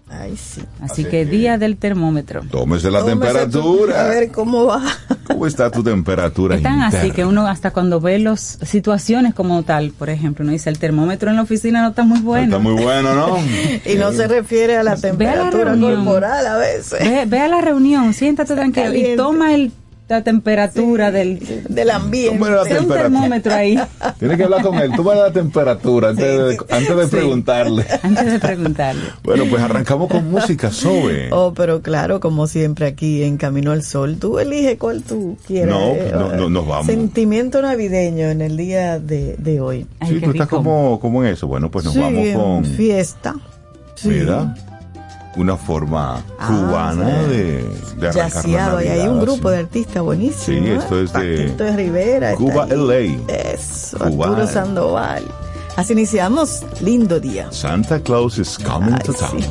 Ay, 0.08 0.38
sí. 0.38 0.62
Así, 0.82 1.04
que, 1.04 1.26
día 1.26 1.58
del 1.58 1.78
termómetro. 1.78 2.42
Tómese 2.52 2.92
la 2.92 3.04
temperatura. 3.04 4.06
a 4.06 4.08
ver 4.08 4.32
cómo 4.32 4.66
va. 4.66 4.84
¿Cómo 5.28 5.48
está 5.48 5.72
tu 5.72 5.84
temperatura? 5.84 6.58
Están 6.58 6.82
así 6.82 7.10
que 7.10 7.26
uno 7.26 7.48
hasta 7.48 7.72
cuando 7.72 8.00
ve 8.00 8.20
las 8.20 8.60
situaciones 8.62 9.34
como 9.34 9.64
tal, 9.64 9.92
por 9.92 10.12
ejemplo, 10.12 10.44
uno 10.44 10.52
dice 10.52 10.70
el 10.70 10.78
termómetro 10.78 11.32
en 11.32 11.38
la 11.38 11.42
oficina 11.42 11.82
no 11.82 11.90
está 11.90 12.04
muy 12.04 12.20
bueno. 12.20 12.46
está 12.46 12.60
muy 12.60 12.82
bueno, 12.82 13.16
¿no? 13.16 13.38
y 13.86 13.96
no 13.96 14.12
se 14.12 14.28
refiere 14.28 14.78
a 14.78 14.84
la 14.84 14.96
temperatura 14.96 15.76
corporal 15.76 16.46
a 16.46 16.58
veces. 16.58 17.00
Ve, 17.00 17.26
ve, 17.26 17.40
a 17.40 17.48
la 17.48 17.62
reunión, 17.62 18.14
siéntate 18.14 18.54
tranquilo 18.54 18.94
y 18.94 19.16
toma 19.16 19.56
el 19.56 19.72
la 20.08 20.24
temperatura 20.24 21.12
del, 21.12 21.40
del 21.68 21.90
ambiente. 21.90 22.38
Tiene 22.66 22.80
un 22.80 22.88
termómetro 22.88 23.54
ahí. 23.54 23.80
Tienes 24.20 24.38
que 24.38 24.44
hablar 24.44 24.62
con 24.62 24.76
él. 24.76 24.92
Tú 24.96 25.04
vas 25.04 25.18
a 25.18 25.24
la 25.24 25.34
temperatura 25.34 26.10
antes, 26.10 26.26
de, 26.26 26.58
antes 26.70 26.96
de 26.96 27.08
preguntarle. 27.08 27.86
Antes 28.04 28.32
de 28.34 28.40
preguntarle. 28.40 29.02
Bueno, 29.24 29.46
pues 29.50 29.62
arrancamos 29.64 30.10
con 30.10 30.30
música, 30.30 30.72
Sobe. 30.72 31.30
Oh, 31.32 31.54
pero 31.56 31.82
claro, 31.82 32.20
como 32.20 32.46
siempre 32.46 32.86
aquí 32.86 33.24
en 33.24 33.38
Camino 33.38 33.72
al 33.72 33.84
Sol, 33.84 34.18
tú 34.20 34.38
eliges 34.38 34.78
cuál 34.78 35.02
tú 35.02 35.38
quieres. 35.48 35.74
No, 35.74 35.94
pues 35.96 36.14
no, 36.14 36.36
no, 36.36 36.50
nos 36.50 36.68
vamos. 36.68 36.86
Sentimiento 36.86 37.62
navideño 37.62 38.30
en 38.30 38.42
el 38.42 38.58
día 38.58 39.00
de, 39.00 39.36
de 39.38 39.60
hoy. 39.60 39.88
sí, 40.08 40.20
tú 40.22 40.32
estás 40.32 40.48
como, 40.48 41.00
como 41.00 41.24
en 41.24 41.34
eso. 41.34 41.48
Bueno, 41.48 41.72
pues 41.72 41.86
nos 41.86 41.98
vamos 41.98 42.28
con... 42.36 42.66
fiesta. 42.66 43.36
Sí. 43.96 44.10
Mira 44.10 44.54
una 45.36 45.58
forma 45.58 46.24
ah, 46.40 46.48
cubana 46.48 47.24
de, 47.24 47.64
de 47.98 48.10
arrancar 48.10 48.84
y 48.84 48.88
hay 48.88 49.08
un 49.08 49.22
grupo 49.22 49.50
de 49.50 49.60
artistas 49.60 50.04
buenísimos. 50.04 50.44
Sí, 50.44 50.72
esto 50.72 51.02
es 51.02 51.14
de, 51.14 51.56
de 51.56 51.76
Rivera. 51.76 52.36
Cuba 52.36 52.66
LA. 52.68 53.18
Eso, 53.28 54.04
Arturo 54.04 54.48
Sandoval. 54.48 55.24
Así 55.76 55.94
iniciamos. 55.94 56.64
Lindo 56.82 57.20
día. 57.20 57.52
Santa 57.52 58.00
Claus 58.00 58.38
is 58.38 58.58
coming 58.58 58.98
to 59.00 59.14
town. 59.14 59.42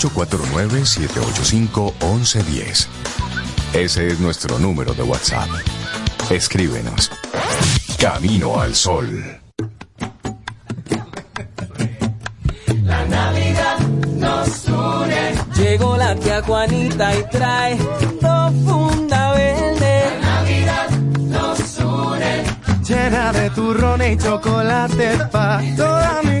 849-785-1110. 0.00 2.86
Ese 3.74 4.06
es 4.08 4.18
nuestro 4.18 4.58
número 4.58 4.94
de 4.94 5.02
WhatsApp. 5.02 5.48
Escríbenos. 6.30 7.10
Camino 7.98 8.58
al 8.60 8.74
Sol. 8.74 9.38
La 12.82 13.04
Navidad 13.04 13.78
nos 14.16 14.66
une. 14.66 15.34
Llegó 15.54 15.96
la 15.96 16.16
tía 16.16 16.42
Juanita 16.42 17.14
y 17.14 17.22
trae 17.30 17.76
dos 17.76 18.52
funda 18.64 19.32
verde. 19.34 20.02
La 20.22 20.34
Navidad 20.34 20.90
nos 21.18 21.78
une. 21.78 22.42
Llena 22.82 23.32
de 23.32 23.50
turrones 23.50 24.14
y 24.14 24.16
chocolate 24.16 25.18
pa' 25.30 25.60
toda 25.76 26.22
mi 26.22 26.40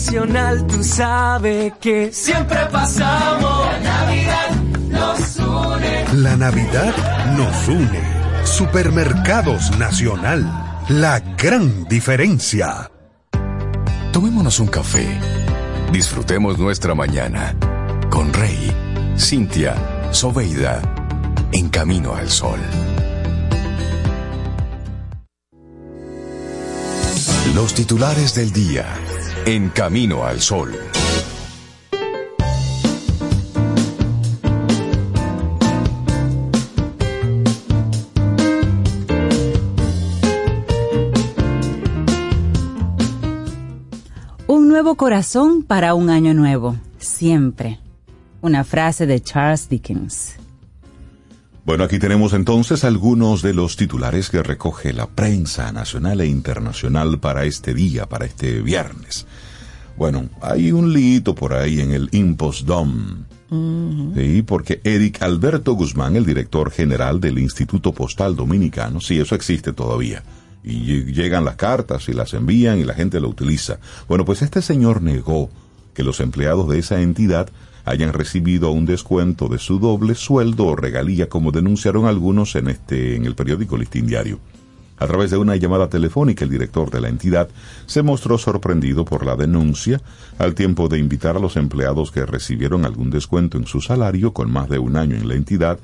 Nacional 0.00 0.66
tú 0.66 0.82
sabes 0.82 1.74
que 1.78 2.10
siempre 2.10 2.58
pasamos. 2.72 3.66
La 3.66 3.80
Navidad 3.80 4.50
nos 4.88 5.36
une. 5.36 6.22
La 6.22 6.36
Navidad 6.36 6.94
nos 7.36 7.68
une. 7.68 8.00
Supermercados 8.44 9.76
Nacional. 9.78 10.82
La 10.88 11.20
gran 11.20 11.84
diferencia. 11.84 12.90
Tomémonos 14.10 14.58
un 14.58 14.68
café. 14.68 15.06
Disfrutemos 15.92 16.58
nuestra 16.58 16.94
mañana 16.94 17.54
con 18.10 18.32
Rey, 18.32 18.72
Cintia, 19.18 19.74
Soveida, 20.12 20.80
en 21.52 21.68
camino 21.68 22.14
al 22.14 22.30
sol. 22.30 22.60
Los 27.54 27.74
titulares 27.74 28.34
del 28.34 28.52
día, 28.52 28.86
en 29.46 29.70
camino 29.70 30.24
al 30.24 30.40
sol. 30.40 30.76
Un 44.46 44.68
nuevo 44.68 44.96
corazón 44.96 45.62
para 45.62 45.94
un 45.94 46.10
año 46.10 46.34
nuevo, 46.34 46.76
siempre. 46.98 47.78
Una 48.40 48.64
frase 48.64 49.06
de 49.06 49.20
Charles 49.20 49.68
Dickens. 49.68 50.39
Bueno, 51.70 51.84
aquí 51.84 52.00
tenemos 52.00 52.32
entonces 52.32 52.82
algunos 52.82 53.42
de 53.42 53.54
los 53.54 53.76
titulares 53.76 54.28
que 54.28 54.42
recoge 54.42 54.92
la 54.92 55.06
prensa 55.06 55.70
nacional 55.70 56.20
e 56.20 56.26
internacional 56.26 57.20
para 57.20 57.44
este 57.44 57.74
día, 57.74 58.06
para 58.08 58.26
este 58.26 58.60
viernes. 58.60 59.24
Bueno, 59.96 60.28
hay 60.42 60.72
un 60.72 60.92
lito 60.92 61.32
por 61.36 61.54
ahí 61.54 61.78
en 61.78 61.92
el 61.92 62.08
Impostdom. 62.10 63.24
Sí, 64.16 64.42
porque 64.42 64.80
Eric 64.82 65.22
Alberto 65.22 65.74
Guzmán, 65.74 66.16
el 66.16 66.26
director 66.26 66.72
general 66.72 67.20
del 67.20 67.38
Instituto 67.38 67.92
Postal 67.92 68.34
Dominicano, 68.34 69.00
sí, 69.00 69.20
eso 69.20 69.36
existe 69.36 69.72
todavía. 69.72 70.24
Y 70.64 70.72
lle- 70.72 71.12
llegan 71.12 71.44
las 71.44 71.54
cartas 71.54 72.08
y 72.08 72.12
las 72.14 72.34
envían 72.34 72.80
y 72.80 72.84
la 72.84 72.94
gente 72.94 73.20
lo 73.20 73.28
utiliza. 73.28 73.78
Bueno, 74.08 74.24
pues 74.24 74.42
este 74.42 74.60
señor 74.60 75.02
negó 75.02 75.50
que 75.94 76.02
los 76.02 76.18
empleados 76.18 76.68
de 76.68 76.80
esa 76.80 77.00
entidad 77.00 77.48
hayan 77.84 78.12
recibido 78.12 78.70
un 78.70 78.86
descuento 78.86 79.48
de 79.48 79.58
su 79.58 79.78
doble 79.78 80.14
sueldo 80.14 80.66
o 80.66 80.76
regalía, 80.76 81.28
como 81.28 81.52
denunciaron 81.52 82.06
algunos 82.06 82.54
en 82.56 82.68
este 82.68 83.16
en 83.16 83.24
el 83.24 83.34
periódico 83.34 83.76
Listín 83.76 84.06
Diario. 84.06 84.38
A 85.00 85.06
través 85.06 85.30
de 85.30 85.38
una 85.38 85.56
llamada 85.56 85.88
telefónica, 85.88 86.44
el 86.44 86.50
director 86.50 86.90
de 86.90 87.00
la 87.00 87.08
entidad 87.08 87.48
se 87.86 88.02
mostró 88.02 88.36
sorprendido 88.36 89.06
por 89.06 89.24
la 89.24 89.34
denuncia, 89.34 90.02
al 90.38 90.54
tiempo 90.54 90.88
de 90.88 90.98
invitar 90.98 91.36
a 91.36 91.40
los 91.40 91.56
empleados 91.56 92.10
que 92.10 92.26
recibieron 92.26 92.84
algún 92.84 93.08
descuento 93.08 93.56
en 93.56 93.66
su 93.66 93.80
salario 93.80 94.34
con 94.34 94.52
más 94.52 94.68
de 94.68 94.78
un 94.78 94.96
año 94.96 95.16
en 95.16 95.26
la 95.26 95.36
entidad, 95.36 95.78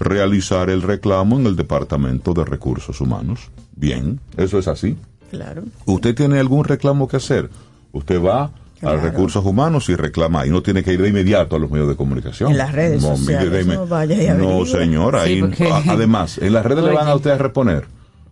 realizar 0.00 0.68
el 0.68 0.82
reclamo 0.82 1.38
en 1.38 1.46
el 1.46 1.54
Departamento 1.54 2.34
de 2.34 2.44
Recursos 2.44 3.00
Humanos. 3.00 3.50
Bien, 3.76 4.18
eso 4.36 4.58
es 4.58 4.66
así. 4.66 4.96
Claro. 5.30 5.62
¿Usted 5.84 6.16
tiene 6.16 6.40
algún 6.40 6.64
reclamo 6.64 7.06
que 7.06 7.18
hacer? 7.18 7.50
Usted 7.92 8.20
va 8.20 8.50
Claro. 8.80 8.98
a 8.98 9.02
recursos 9.02 9.42
humanos 9.44 9.88
y 9.88 9.96
reclama 9.96 10.46
y 10.46 10.50
no 10.50 10.62
tiene 10.62 10.84
que 10.84 10.92
ir 10.92 11.00
de 11.00 11.08
inmediato 11.08 11.56
a 11.56 11.58
los 11.58 11.70
medios 11.70 11.88
de 11.88 11.96
comunicación. 11.96 12.50
En 12.50 12.58
las 12.58 12.72
redes 12.72 13.00
No, 13.02 13.16
sociales, 13.16 13.66
no 13.66 13.86
vaya 13.86 14.14
y 14.22 14.26
No, 14.26 14.32
averigüe. 14.60 14.66
señor, 14.66 15.14
Sí, 15.14 15.20
ahí, 15.32 15.40
porque- 15.40 15.70
a- 15.70 15.76
además, 15.92 16.36
en 16.38 16.52
las 16.52 16.66
redes 16.66 16.84
le 16.84 16.92
van 16.92 17.08
a 17.08 17.14
usted 17.14 17.30
a 17.30 17.38
reponer. 17.38 17.84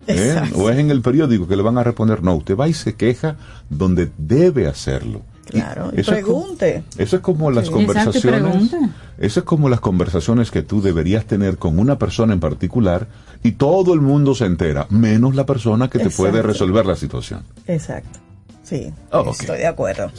¿eh? 0.07 0.33
Exacto. 0.35 0.59
O 0.59 0.69
es 0.69 0.79
en 0.79 0.91
el 0.91 1.01
periódico 1.01 1.49
que 1.49 1.57
le 1.57 1.63
van 1.63 1.79
a 1.79 1.83
responder. 1.83 2.23
No, 2.23 2.35
usted 2.35 2.57
va 2.57 2.69
y 2.69 2.75
se 2.75 2.95
queja 2.95 3.37
donde 3.71 4.11
debe 4.19 4.67
hacerlo. 4.67 5.23
Claro, 5.47 5.91
y 5.97 6.01
eso 6.01 6.13
es 6.15 6.25
como- 6.25 6.43
pregunte. 6.43 6.85
eso 6.99 7.17
es 7.17 7.23
como 7.23 7.51
las 7.51 7.67
Sí. 7.67 7.73
Conversaciones. 7.73 8.41
pregunte. 8.43 8.79
Eso 9.19 9.41
es 9.41 9.47
como 9.47 9.69
las 9.71 9.81
conversaciones 9.81 10.51
que 10.51 10.63
tú 10.63 10.83
deberías 10.83 11.25
tener 11.27 11.57
con 11.59 11.79
una 11.79 11.99
persona 11.99 12.33
en 12.35 12.41
particular 12.41 13.07
y 13.43 13.53
todo 13.53 13.95
el 13.95 14.01
mundo 14.03 14.35
se 14.35 14.45
entera, 14.47 14.87
menos 14.91 15.35
la 15.35 15.47
persona 15.47 15.89
que 15.89 15.99
te 16.01 16.11
puede 16.11 16.43
resolver 16.43 16.85
la 16.85 16.97
situación. 16.97 17.43
Exacto. 17.67 18.19
Sí, 18.65 18.93
Oh, 19.13 19.31
estoy 19.31 19.59
de 19.59 19.67
acuerdo. 19.67 20.11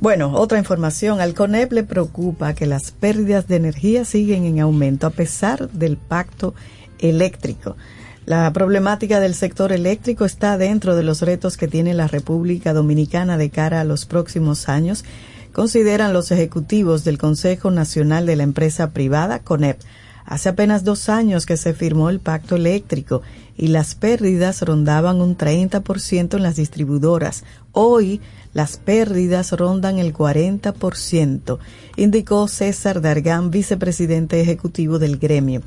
Bueno, 0.00 0.32
otra 0.34 0.58
información. 0.58 1.20
Al 1.20 1.34
CONEP 1.34 1.72
le 1.72 1.82
preocupa 1.82 2.54
que 2.54 2.66
las 2.66 2.92
pérdidas 2.92 3.48
de 3.48 3.56
energía 3.56 4.04
siguen 4.04 4.44
en 4.44 4.60
aumento 4.60 5.06
a 5.08 5.10
pesar 5.10 5.68
del 5.70 5.96
pacto 5.96 6.54
eléctrico. 7.00 7.76
La 8.24 8.52
problemática 8.52 9.20
del 9.20 9.34
sector 9.34 9.72
eléctrico 9.72 10.24
está 10.24 10.56
dentro 10.58 10.94
de 10.94 11.02
los 11.02 11.22
retos 11.22 11.56
que 11.56 11.66
tiene 11.66 11.92
la 11.94 12.06
República 12.06 12.72
Dominicana 12.72 13.36
de 13.36 13.50
cara 13.50 13.80
a 13.80 13.84
los 13.84 14.04
próximos 14.06 14.68
años, 14.68 15.04
consideran 15.52 16.12
los 16.12 16.30
ejecutivos 16.30 17.04
del 17.04 17.18
Consejo 17.18 17.70
Nacional 17.70 18.26
de 18.26 18.36
la 18.36 18.42
Empresa 18.44 18.90
Privada, 18.90 19.40
CONEP. 19.40 19.80
Hace 20.28 20.50
apenas 20.50 20.84
dos 20.84 21.08
años 21.08 21.46
que 21.46 21.56
se 21.56 21.72
firmó 21.72 22.10
el 22.10 22.20
pacto 22.20 22.54
eléctrico 22.54 23.22
y 23.56 23.68
las 23.68 23.94
pérdidas 23.94 24.60
rondaban 24.60 25.22
un 25.22 25.38
30% 25.38 26.36
en 26.36 26.42
las 26.42 26.56
distribuidoras. 26.56 27.44
Hoy 27.72 28.20
las 28.52 28.76
pérdidas 28.76 29.52
rondan 29.52 29.98
el 29.98 30.12
40%, 30.12 31.58
indicó 31.96 32.46
César 32.46 33.00
Dargán, 33.00 33.50
vicepresidente 33.50 34.38
ejecutivo 34.42 34.98
del 34.98 35.16
gremio. 35.16 35.62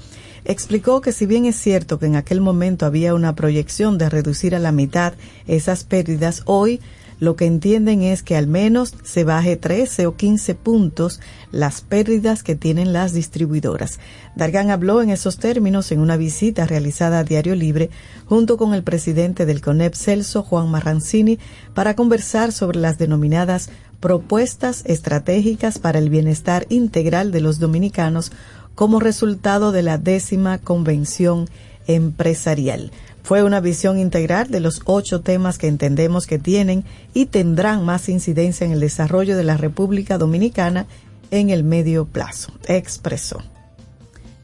Explicó 0.46 1.02
que 1.02 1.12
si 1.12 1.26
bien 1.26 1.46
es 1.46 1.56
cierto 1.56 1.98
que 1.98 2.06
en 2.06 2.16
aquel 2.16 2.40
momento 2.40 2.86
había 2.86 3.16
una 3.16 3.34
proyección 3.34 3.98
de 3.98 4.12
reducir 4.12 4.54
a 4.54 4.60
la 4.60 4.72
mitad 4.72 5.14
esas 5.48 5.86
pérdidas, 5.86 6.44
hoy 6.46 6.82
lo 7.22 7.36
que 7.36 7.46
entienden 7.46 8.02
es 8.02 8.24
que 8.24 8.36
al 8.36 8.48
menos 8.48 8.96
se 9.04 9.24
baje 9.24 9.56
13 9.56 10.08
o 10.08 10.16
15 10.16 10.56
puntos 10.56 11.20
las 11.52 11.82
pérdidas 11.82 12.42
que 12.42 12.56
tienen 12.56 12.94
las 12.94 13.14
distribuidoras. 13.14 14.00
Dargan 14.36 14.72
habló 14.72 15.04
en 15.04 15.12
esos 15.12 15.38
términos 15.38 15.92
en 15.92 16.00
una 16.00 16.18
visita 16.18 16.66
realizada 16.66 17.20
a 17.20 17.24
Diario 17.24 17.54
Libre 17.54 17.92
junto 18.26 18.58
con 18.58 18.74
el 18.74 18.82
presidente 18.82 19.46
del 19.46 19.62
CONEP 19.62 19.94
Celso, 19.94 20.42
Juan 20.42 20.72
Marrancini, 20.72 21.38
para 21.76 21.96
conversar 21.96 22.52
sobre 22.52 22.80
las 22.80 22.98
denominadas 22.98 23.70
propuestas 24.00 24.82
estratégicas 24.88 25.78
para 25.78 26.00
el 26.00 26.10
bienestar 26.10 26.66
integral 26.70 27.32
de 27.32 27.42
los 27.42 27.60
dominicanos 27.60 28.32
como 28.74 29.00
resultado 29.00 29.72
de 29.72 29.84
la 29.84 30.00
décima 30.00 30.58
convención 30.58 31.48
empresarial. 31.86 32.92
Fue 33.24 33.44
una 33.44 33.60
visión 33.60 34.00
integral 34.00 34.50
de 34.50 34.60
los 34.60 34.82
ocho 34.86 35.22
temas 35.22 35.58
que 35.58 35.68
entendemos 35.68 36.28
que 36.28 36.40
tienen 36.40 36.84
y 37.14 37.28
tendrán 37.28 37.86
más 37.86 38.10
incidencia 38.10 38.66
en 38.66 38.72
el 38.72 38.80
desarrollo 38.80 39.38
de 39.38 39.44
la 39.44 39.58
República 39.58 40.18
Dominicana 40.18 40.88
en 41.30 41.50
el 41.50 41.64
medio 41.64 42.06
plazo, 42.06 42.52
expresó. 42.68 43.42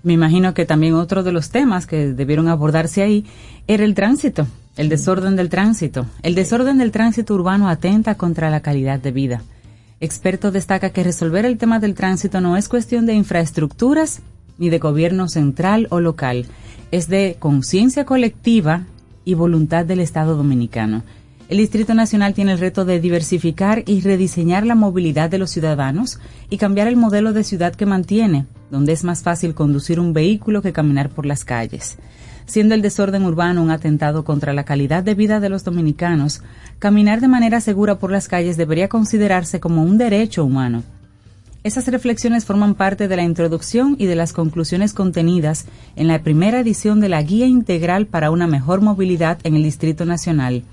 Me 0.03 0.13
imagino 0.13 0.53
que 0.53 0.65
también 0.65 0.93
otro 0.93 1.23
de 1.23 1.31
los 1.33 1.49
temas 1.49 1.85
que 1.85 2.13
debieron 2.13 2.47
abordarse 2.47 3.01
ahí 3.01 3.25
era 3.67 3.83
el 3.83 3.93
tránsito, 3.93 4.47
el 4.77 4.89
desorden 4.89 5.35
del 5.35 5.49
tránsito. 5.49 6.05
El 6.21 6.35
desorden 6.35 6.77
del 6.77 6.91
tránsito 6.91 7.33
urbano 7.33 7.67
atenta 7.67 8.15
contra 8.15 8.49
la 8.49 8.61
calidad 8.61 8.99
de 8.99 9.11
vida. 9.11 9.41
Experto 9.99 10.51
destaca 10.51 10.91
que 10.91 11.03
resolver 11.03 11.45
el 11.45 11.57
tema 11.57 11.79
del 11.79 11.95
tránsito 11.95 12.39
no 12.39 12.55
es 12.55 12.69
cuestión 12.69 13.07
de 13.07 13.15
infraestructuras 13.15 14.21
ni 14.57 14.69
de 14.69 14.79
gobierno 14.79 15.27
central 15.27 15.87
o 15.89 15.99
local, 15.99 16.45
es 16.91 17.07
de 17.07 17.35
conciencia 17.39 18.05
colectiva 18.05 18.85
y 19.25 19.33
voluntad 19.33 19.85
del 19.85 19.99
Estado 19.99 20.35
dominicano. 20.35 21.03
El 21.49 21.59
Distrito 21.59 21.93
Nacional 21.93 22.33
tiene 22.33 22.51
el 22.51 22.59
reto 22.59 22.83
de 22.83 22.99
diversificar 22.99 23.83
y 23.85 24.01
rediseñar 24.01 24.65
la 24.65 24.75
movilidad 24.75 25.29
de 25.29 25.37
los 25.37 25.51
ciudadanos 25.51 26.19
y 26.49 26.57
cambiar 26.57 26.87
el 26.87 26.97
modelo 26.97 27.31
de 27.31 27.45
ciudad 27.45 27.73
que 27.73 27.85
mantiene, 27.85 28.47
donde 28.69 28.91
es 28.91 29.05
más 29.05 29.23
fácil 29.23 29.53
conducir 29.53 29.99
un 29.99 30.11
vehículo 30.11 30.61
que 30.61 30.73
caminar 30.73 31.09
por 31.09 31.25
las 31.25 31.45
calles. 31.45 31.97
Siendo 32.45 32.75
el 32.75 32.81
desorden 32.81 33.23
urbano 33.23 33.63
un 33.63 33.71
atentado 33.71 34.25
contra 34.25 34.53
la 34.53 34.65
calidad 34.65 35.03
de 35.03 35.15
vida 35.15 35.39
de 35.39 35.49
los 35.49 35.63
dominicanos, 35.63 36.41
caminar 36.79 37.21
de 37.21 37.29
manera 37.29 37.61
segura 37.61 37.97
por 37.97 38.11
las 38.11 38.27
calles 38.27 38.57
debería 38.57 38.89
considerarse 38.89 39.61
como 39.61 39.83
un 39.83 39.97
derecho 39.97 40.43
humano. 40.43 40.83
Esas 41.67 41.85
reflexiones 41.87 42.45
forman 42.45 42.75
parte 42.75 43.09
de 43.09 43.17
la 43.17 43.23
introducción 43.23 43.97
y 43.99 44.05
de 44.05 44.15
las 44.15 44.31
conclusiones 44.31 44.93
contenidas 44.93 45.65
en 45.97 46.07
la 46.07 46.23
primera 46.23 46.61
edición 46.61 47.01
de 47.01 47.09
la 47.09 47.21
Guía 47.21 47.45
Integral 47.45 48.07
para 48.07 48.31
una 48.31 48.47
Mejor 48.47 48.79
Movilidad 48.79 49.37
en 49.43 49.57
el 49.57 49.63
Distrito 49.63 50.05
Nacional, 50.05 50.63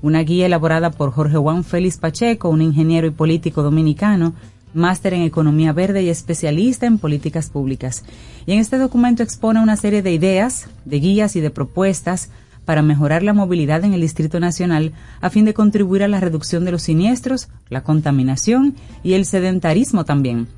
una 0.00 0.20
guía 0.20 0.46
elaborada 0.46 0.92
por 0.92 1.10
Jorge 1.10 1.38
Juan 1.38 1.64
Félix 1.64 1.98
Pacheco, 1.98 2.50
un 2.50 2.62
ingeniero 2.62 3.08
y 3.08 3.10
político 3.10 3.64
dominicano, 3.64 4.32
máster 4.74 5.14
en 5.14 5.22
economía 5.22 5.72
verde 5.72 6.04
y 6.04 6.08
especialista 6.08 6.86
en 6.86 6.98
políticas 6.98 7.50
públicas. 7.50 8.04
Y 8.46 8.52
en 8.52 8.60
este 8.60 8.78
documento 8.78 9.24
expone 9.24 9.58
una 9.60 9.76
serie 9.76 10.02
de 10.02 10.12
ideas, 10.12 10.68
de 10.84 11.00
guías 11.00 11.34
y 11.34 11.40
de 11.40 11.50
propuestas 11.50 12.30
para 12.64 12.82
mejorar 12.82 13.22
la 13.22 13.32
movilidad 13.32 13.84
en 13.84 13.94
el 13.94 14.00
Distrito 14.00 14.40
Nacional 14.40 14.92
a 15.20 15.30
fin 15.30 15.44
de 15.44 15.54
contribuir 15.54 16.02
a 16.02 16.08
la 16.08 16.20
reducción 16.20 16.64
de 16.64 16.72
los 16.72 16.82
siniestros, 16.82 17.48
la 17.68 17.82
contaminación 17.82 18.74
y 19.02 19.14
el 19.14 19.24
sedentarismo 19.24 20.04
también. 20.04 20.48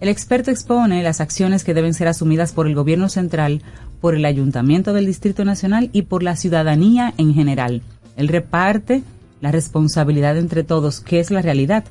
El 0.00 0.08
experto 0.08 0.50
expone 0.50 1.02
las 1.02 1.20
acciones 1.20 1.64
que 1.64 1.74
deben 1.74 1.94
ser 1.94 2.08
asumidas 2.08 2.52
por 2.52 2.66
el 2.66 2.74
Gobierno 2.74 3.08
central, 3.08 3.62
por 4.00 4.14
el 4.14 4.24
Ayuntamiento 4.24 4.92
del 4.92 5.06
Distrito 5.06 5.44
Nacional 5.44 5.90
y 5.92 6.02
por 6.02 6.22
la 6.22 6.36
ciudadanía 6.36 7.14
en 7.16 7.32
general 7.32 7.82
él 8.16 8.28
reparte 8.28 9.02
la 9.40 9.50
responsabilidad 9.50 10.38
entre 10.38 10.64
todos, 10.64 11.00
que 11.00 11.20
es 11.20 11.30
la 11.30 11.42
realidad. 11.42 11.84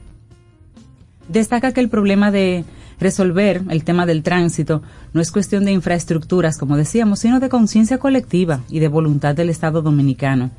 Destaca 1.27 1.71
que 1.71 1.81
el 1.81 1.89
problema 1.89 2.31
de 2.31 2.65
resolver 2.99 3.61
el 3.69 3.83
tema 3.83 4.05
del 4.05 4.23
tránsito 4.23 4.81
no 5.13 5.21
es 5.21 5.31
cuestión 5.31 5.65
de 5.65 5.71
infraestructuras, 5.71 6.57
como 6.57 6.77
decíamos, 6.77 7.19
sino 7.19 7.39
de 7.39 7.49
conciencia 7.49 7.97
colectiva 7.97 8.61
y 8.69 8.79
de 8.79 8.87
voluntad 8.87 9.35
del 9.35 9.49
Estado 9.49 9.81
dominicano. 9.81 10.51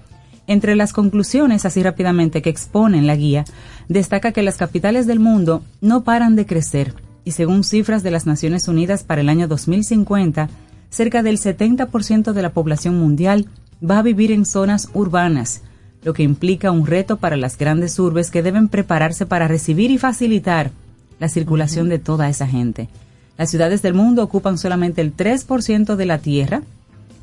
Entre 0.47 0.77
las 0.77 0.92
conclusiones, 0.92 1.64
así 1.64 1.83
rápidamente, 1.83 2.42
que 2.42 2.51
expone 2.51 2.99
en 2.99 3.07
la 3.07 3.16
guía, 3.16 3.44
destaca 3.88 4.33
que 4.33 4.42
las 4.42 4.57
capitales 4.57 5.07
del 5.07 5.20
mundo 5.20 5.62
no 5.81 6.05
paran 6.05 6.37
de 6.37 6.47
crecer 6.47 6.94
y 7.25 7.33
según 7.33 7.64
cifras 7.64 8.03
de 8.03 8.11
las 8.11 8.27
Naciones 8.27 8.68
Unidas 8.68 9.03
para 9.03 9.23
el 9.23 9.29
año 9.29 9.49
2050, 9.49 10.51
cerca 10.90 11.23
del 11.23 11.38
70% 11.38 12.33
de 12.33 12.42
la 12.42 12.53
población 12.53 12.99
mundial 12.99 13.47
va 13.83 13.99
a 13.99 14.03
vivir 14.03 14.31
en 14.31 14.44
zonas 14.44 14.90
urbanas, 14.92 15.62
lo 16.03 16.12
que 16.12 16.23
implica 16.23 16.70
un 16.70 16.87
reto 16.87 17.16
para 17.16 17.37
las 17.37 17.57
grandes 17.57 17.99
urbes 17.99 18.31
que 18.31 18.42
deben 18.42 18.68
prepararse 18.68 19.25
para 19.25 19.49
recibir 19.49 19.90
y 19.90 19.99
facilitar 19.99 20.70
la 21.18 21.29
circulación 21.29 21.88
de 21.88 21.98
toda 21.98 22.29
esa 22.29 22.46
gente. 22.46 22.88
Las 23.37 23.50
ciudades 23.50 23.83
del 23.83 23.94
mundo 23.94 24.22
ocupan 24.22 24.59
solamente 24.59 25.00
el 25.00 25.16
3% 25.16 25.96
de 25.96 26.07
la 26.07 26.18
tierra, 26.18 26.62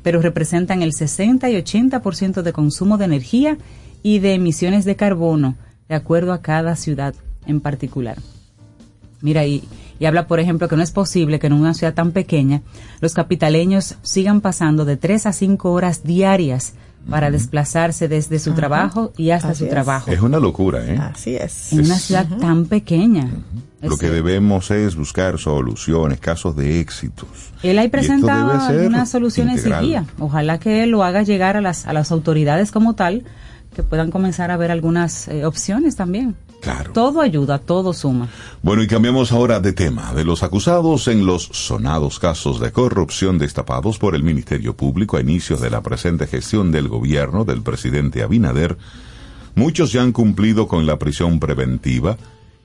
pero 0.02 0.20
representan 0.20 0.82
el 0.82 0.92
60 0.92 1.48
y 1.50 1.54
80% 1.54 2.42
de 2.42 2.52
consumo 2.52 2.98
de 2.98 3.06
energía 3.06 3.56
y 4.02 4.18
de 4.18 4.34
emisiones 4.34 4.84
de 4.84 4.96
carbono, 4.96 5.56
de 5.88 5.94
acuerdo 5.94 6.32
a 6.32 6.42
cada 6.42 6.76
ciudad 6.76 7.14
en 7.46 7.60
particular. 7.60 8.18
Mira, 9.20 9.46
y, 9.46 9.62
y 9.98 10.04
habla, 10.06 10.26
por 10.26 10.40
ejemplo, 10.40 10.68
que 10.68 10.76
no 10.76 10.82
es 10.82 10.90
posible 10.90 11.38
que 11.38 11.46
en 11.46 11.52
una 11.52 11.74
ciudad 11.74 11.94
tan 11.94 12.10
pequeña 12.10 12.62
los 13.00 13.14
capitaleños 13.14 13.96
sigan 14.02 14.40
pasando 14.40 14.84
de 14.84 14.96
tres 14.96 15.26
a 15.26 15.32
cinco 15.32 15.72
horas 15.72 16.02
diarias 16.02 16.74
para 17.08 17.30
desplazarse 17.30 18.08
desde 18.08 18.38
su 18.38 18.52
trabajo 18.52 19.12
y 19.16 19.30
hasta 19.30 19.54
su 19.54 19.66
trabajo. 19.66 20.10
Es 20.10 20.20
una 20.20 20.38
locura, 20.38 20.84
¿eh? 20.86 20.98
Así 20.98 21.36
es. 21.36 21.72
En 21.72 21.80
una 21.80 21.96
ciudad 21.96 22.26
tan 22.38 22.66
pequeña. 22.66 23.28
Lo 23.80 23.98
que 23.98 24.10
debemos 24.10 24.70
es 24.70 24.94
buscar 24.94 25.38
soluciones, 25.38 26.20
casos 26.20 26.56
de 26.56 26.80
éxitos. 26.80 27.28
Él 27.62 27.78
ahí 27.78 27.88
presentaba 27.88 28.68
algunas 28.68 29.10
soluciones 29.10 29.66
y 29.66 29.72
guía. 29.72 30.04
Ojalá 30.18 30.58
que 30.58 30.84
él 30.84 30.90
lo 30.90 31.02
haga 31.02 31.22
llegar 31.22 31.56
a 31.56 31.60
las, 31.60 31.86
a 31.86 31.92
las 31.92 32.12
autoridades 32.12 32.70
como 32.70 32.94
tal, 32.94 33.24
que 33.74 33.82
puedan 33.82 34.10
comenzar 34.10 34.50
a 34.50 34.56
ver 34.56 34.70
algunas 34.70 35.26
eh, 35.28 35.44
opciones 35.44 35.96
también. 35.96 36.36
Claro. 36.62 36.92
Todo 36.92 37.20
ayuda, 37.20 37.58
todo 37.58 37.92
suma. 37.92 38.28
Bueno, 38.62 38.84
y 38.84 38.86
cambiamos 38.86 39.32
ahora 39.32 39.58
de 39.58 39.72
tema. 39.72 40.14
De 40.14 40.24
los 40.24 40.44
acusados 40.44 41.08
en 41.08 41.26
los 41.26 41.42
sonados 41.42 42.20
casos 42.20 42.60
de 42.60 42.70
corrupción 42.70 43.36
destapados 43.36 43.98
por 43.98 44.14
el 44.14 44.22
Ministerio 44.22 44.76
Público 44.76 45.16
a 45.16 45.20
inicios 45.20 45.60
de 45.60 45.70
la 45.70 45.82
presente 45.82 46.28
gestión 46.28 46.70
del 46.70 46.86
gobierno 46.86 47.44
del 47.44 47.62
presidente 47.62 48.22
Abinader, 48.22 48.78
muchos 49.56 49.90
ya 49.90 50.02
han 50.02 50.12
cumplido 50.12 50.68
con 50.68 50.86
la 50.86 51.00
prisión 51.00 51.40
preventiva 51.40 52.16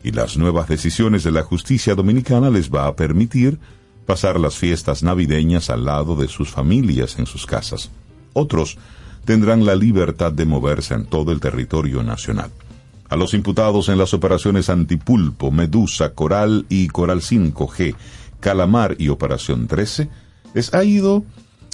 y 0.04 0.12
las 0.12 0.38
nuevas 0.38 0.68
decisiones 0.68 1.24
de 1.24 1.32
la 1.32 1.42
justicia 1.42 1.96
dominicana 1.96 2.52
les 2.52 2.70
va 2.70 2.86
a 2.86 2.96
permitir 2.96 3.58
pasar 4.06 4.40
las 4.40 4.58
fiestas 4.58 5.02
navideñas 5.02 5.72
al 5.72 5.86
lado 5.86 6.16
de 6.16 6.28
sus 6.28 6.52
familias 6.52 7.18
en 7.18 7.26
sus 7.26 7.48
casas. 7.48 7.90
Otros 8.34 8.78
tendrán 9.26 9.66
la 9.66 9.76
libertad 9.76 10.32
de 10.32 10.46
moverse 10.46 10.94
en 10.94 11.08
todo 11.08 11.32
el 11.32 11.40
territorio 11.40 12.04
nacional. 12.04 12.52
A 13.10 13.15
los 13.15 13.34
imputados 13.34 13.89
en 13.89 13.98
las 13.98 14.13
operaciones 14.13 14.70
Antipulpo, 14.70 15.52
Medusa, 15.52 16.13
Coral 16.13 16.65
y 16.70 16.88
Coral 16.88 17.22
5G, 17.22 17.96
Calamar 18.39 18.96
y 19.00 19.10
Operación 19.10 19.67
13, 19.67 20.10
les 20.54 20.74
ha 20.74 20.84
ido 20.84 21.24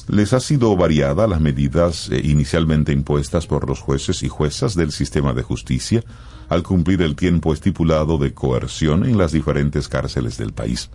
les 0.10 0.34
ha 0.34 0.42
sido 0.42 0.76
variada 0.76 1.28
las 1.28 1.40
medidas 1.40 2.10
eh, 2.10 2.20
inicialmente 2.24 2.92
impuestas 2.92 3.48
por 3.48 3.70
los 3.70 3.80
jueces 3.80 4.22
y 4.24 4.28
juezas 4.28 4.76
del 4.76 4.92
sistema 4.92 5.32
de 5.34 5.44
justicia 5.44 6.04
al 6.50 6.62
cumplir 6.62 7.02
el 7.02 7.16
tiempo 7.16 7.54
estipulado 7.54 8.18
de 8.18 8.34
coerción 8.34 9.06
en 9.06 9.18
las 9.18 9.32
diferentes 9.32 9.88
cárceles 9.88 10.38
del 10.38 10.52
país. 10.52 10.90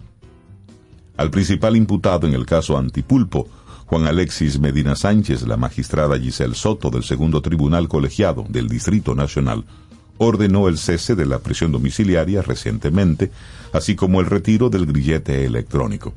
Al 1.16 1.31
principal 1.31 1.74
imputado 1.74 2.27
en 2.27 2.35
el 2.35 2.44
caso 2.44 2.77
Antipulpo, 2.77 3.48
Juan 3.87 4.07
Alexis 4.07 4.61
Medina 4.61 4.94
Sánchez, 4.94 5.46
la 5.46 5.57
magistrada 5.57 6.18
Giselle 6.18 6.55
Soto 6.55 6.90
del 6.90 7.03
segundo 7.03 7.40
tribunal 7.40 7.88
colegiado 7.88 8.44
del 8.48 8.68
Distrito 8.68 9.14
Nacional, 9.14 9.64
ordenó 10.18 10.68
el 10.68 10.78
cese 10.78 11.14
de 11.14 11.26
la 11.26 11.38
prisión 11.38 11.72
domiciliaria 11.72 12.42
recientemente, 12.42 13.31
así 13.72 13.96
como 13.96 14.20
el 14.20 14.26
retiro 14.26 14.68
del 14.68 14.87
grillete 14.87 15.44
electrónico. 15.44 16.12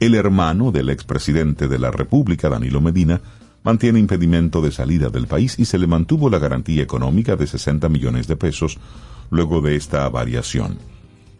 El 0.00 0.14
hermano 0.14 0.72
del 0.72 0.90
expresidente 0.90 1.68
de 1.68 1.78
la 1.78 1.90
República, 1.90 2.48
Danilo 2.48 2.80
Medina, 2.80 3.20
mantiene 3.62 4.00
impedimento 4.00 4.60
de 4.60 4.72
salida 4.72 5.08
del 5.08 5.26
país 5.26 5.58
y 5.58 5.64
se 5.64 5.78
le 5.78 5.86
mantuvo 5.86 6.28
la 6.28 6.38
garantía 6.38 6.82
económica 6.82 7.36
de 7.36 7.46
60 7.46 7.88
millones 7.88 8.26
de 8.26 8.36
pesos 8.36 8.78
luego 9.30 9.60
de 9.60 9.76
esta 9.76 10.08
variación. 10.08 10.78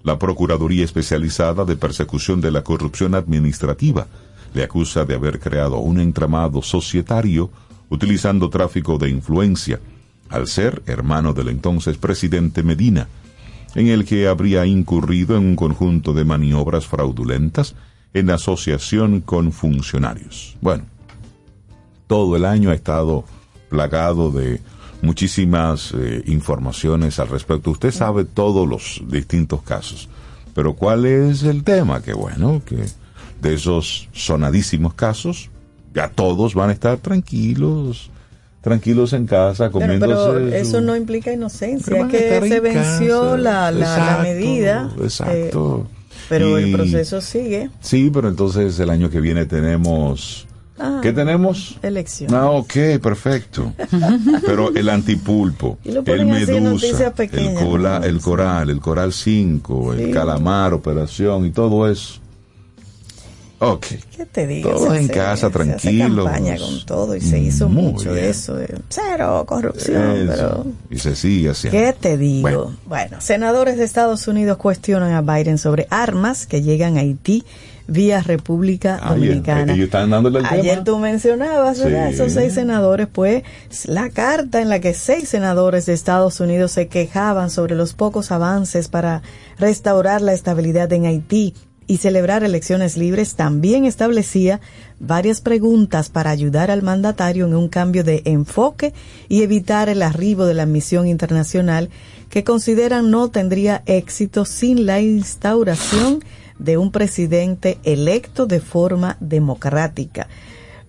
La 0.04 0.18
Procuraduría 0.18 0.84
Especializada 0.84 1.64
de 1.64 1.76
Persecución 1.76 2.40
de 2.40 2.50
la 2.50 2.62
Corrupción 2.62 3.14
Administrativa 3.14 4.06
le 4.54 4.62
acusa 4.62 5.04
de 5.04 5.14
haber 5.14 5.40
creado 5.40 5.78
un 5.78 6.00
entramado 6.00 6.62
societario 6.62 7.50
utilizando 7.88 8.50
tráfico 8.50 8.98
de 8.98 9.10
influencia, 9.10 9.80
al 10.32 10.48
ser 10.48 10.82
hermano 10.86 11.34
del 11.34 11.48
entonces 11.48 11.98
presidente 11.98 12.62
Medina, 12.62 13.06
en 13.74 13.88
el 13.88 14.04
que 14.04 14.26
habría 14.26 14.66
incurrido 14.66 15.36
en 15.36 15.44
un 15.44 15.56
conjunto 15.56 16.12
de 16.14 16.24
maniobras 16.24 16.86
fraudulentas 16.86 17.74
en 18.14 18.30
asociación 18.30 19.20
con 19.20 19.52
funcionarios. 19.52 20.56
Bueno, 20.60 20.84
todo 22.06 22.36
el 22.36 22.44
año 22.44 22.70
ha 22.70 22.74
estado 22.74 23.24
plagado 23.68 24.30
de 24.30 24.60
muchísimas 25.02 25.92
eh, 25.94 26.22
informaciones 26.26 27.18
al 27.18 27.28
respecto. 27.28 27.70
Usted 27.70 27.90
sabe 27.90 28.24
todos 28.24 28.68
los 28.68 29.02
distintos 29.08 29.62
casos. 29.62 30.08
Pero 30.54 30.74
¿cuál 30.74 31.06
es 31.06 31.42
el 31.42 31.64
tema? 31.64 32.02
Que 32.02 32.12
bueno, 32.12 32.62
que 32.64 32.84
de 33.40 33.54
esos 33.54 34.08
sonadísimos 34.12 34.94
casos, 34.94 35.50
ya 35.94 36.10
todos 36.10 36.54
van 36.54 36.70
a 36.70 36.72
estar 36.72 36.98
tranquilos, 36.98 38.11
tranquilos 38.62 39.12
en 39.12 39.26
casa 39.26 39.70
comiendo. 39.70 40.06
Pero, 40.06 40.38
eso 40.48 40.80
no 40.80 40.96
implica 40.96 41.32
inocencia, 41.32 42.00
es 42.00 42.06
que 42.06 42.48
se 42.48 42.60
venció 42.60 43.36
la, 43.36 43.70
la, 43.70 44.20
medida. 44.22 44.90
Exacto. 45.02 45.86
Eh, 45.90 45.98
pero 46.30 46.56
el 46.56 46.72
proceso 46.72 47.20
sigue. 47.20 47.68
Sí, 47.80 48.10
pero 48.12 48.28
entonces 48.28 48.78
el 48.78 48.88
año 48.88 49.10
que 49.10 49.20
viene 49.20 49.44
tenemos... 49.44 50.46
Ah, 50.78 51.00
¿Qué 51.02 51.12
tenemos? 51.12 51.78
Elecciones. 51.82 52.34
Ah, 52.34 52.50
ok, 52.50 52.72
perfecto. 53.00 53.72
Pero 54.46 54.74
el 54.74 54.88
antipulpo, 54.88 55.78
Y 55.84 55.92
lo 55.92 56.02
el 56.06 56.24
medusa, 56.26 57.12
el, 57.18 57.54
cola- 57.54 58.00
el 58.02 58.20
coral, 58.20 58.70
el 58.70 58.80
coral 58.80 59.12
5, 59.12 59.94
Sí. 59.94 60.02
el 60.02 60.10
calamar, 60.12 60.72
operación 60.72 61.46
y 61.46 61.50
todo 61.50 61.88
eso. 61.88 62.21
Ok. 63.64 63.86
¿Qué 64.16 64.26
te 64.26 64.44
digo? 64.48 64.70
Todos 64.70 64.96
en 64.96 65.06
casa, 65.06 65.36
se 65.36 65.46
hace 65.46 65.50
tranquilos. 65.50 66.24
campaña 66.24 66.56
con 66.58 66.84
todo 66.84 67.14
y 67.14 67.20
se 67.20 67.38
hizo 67.38 67.68
mucho 67.68 68.12
bien. 68.12 68.24
de 68.24 68.30
eso, 68.30 68.56
de 68.56 68.74
cero 68.88 69.44
corrupción, 69.46 70.16
Eso. 70.16 70.32
pero... 70.34 70.66
Y 70.90 70.98
se 70.98 71.14
sigue 71.14 71.50
haciendo. 71.50 71.78
¿Qué 71.78 71.92
te 71.92 72.18
digo? 72.18 72.42
Bueno. 72.42 72.76
Bueno. 72.86 73.20
senadores 73.20 73.76
de 73.76 73.84
Estados 73.84 74.26
Unidos 74.26 74.56
cuestionan 74.56 75.12
a 75.12 75.22
Biden 75.22 75.58
sobre 75.58 75.86
armas 75.90 76.48
que 76.48 76.62
llegan 76.62 76.96
a 76.96 77.02
Haití 77.02 77.44
vía 77.86 78.20
República 78.20 78.98
Dominicana. 78.98 79.72
Ayer 79.72 79.90
tema. 79.90 80.84
tú 80.84 80.98
mencionabas, 80.98 81.78
¿verdad? 81.78 82.08
Sí. 82.08 82.14
Esos 82.14 82.32
seis 82.32 82.54
senadores, 82.54 83.06
pues 83.06 83.44
la 83.84 84.10
carta 84.10 84.60
en 84.60 84.70
la 84.70 84.80
que 84.80 84.92
seis 84.92 85.28
senadores 85.28 85.86
de 85.86 85.92
Estados 85.92 86.40
Unidos 86.40 86.72
se 86.72 86.88
quejaban 86.88 87.48
sobre 87.48 87.76
los 87.76 87.94
pocos 87.94 88.32
avances 88.32 88.88
para 88.88 89.22
restaurar 89.56 90.20
la 90.20 90.32
estabilidad 90.32 90.92
en 90.92 91.06
Haití 91.06 91.54
y 91.86 91.98
celebrar 91.98 92.44
elecciones 92.44 92.96
libres 92.96 93.34
también 93.34 93.84
establecía 93.84 94.60
varias 95.00 95.40
preguntas 95.40 96.08
para 96.08 96.30
ayudar 96.30 96.70
al 96.70 96.82
mandatario 96.82 97.46
en 97.46 97.54
un 97.54 97.68
cambio 97.68 98.04
de 98.04 98.22
enfoque 98.24 98.92
y 99.28 99.42
evitar 99.42 99.88
el 99.88 100.02
arribo 100.02 100.44
de 100.44 100.54
la 100.54 100.66
misión 100.66 101.06
internacional 101.06 101.90
que 102.30 102.44
consideran 102.44 103.10
no 103.10 103.30
tendría 103.30 103.82
éxito 103.86 104.44
sin 104.44 104.86
la 104.86 105.00
instauración 105.00 106.24
de 106.58 106.78
un 106.78 106.92
presidente 106.92 107.78
electo 107.84 108.46
de 108.46 108.60
forma 108.60 109.16
democrática. 109.20 110.28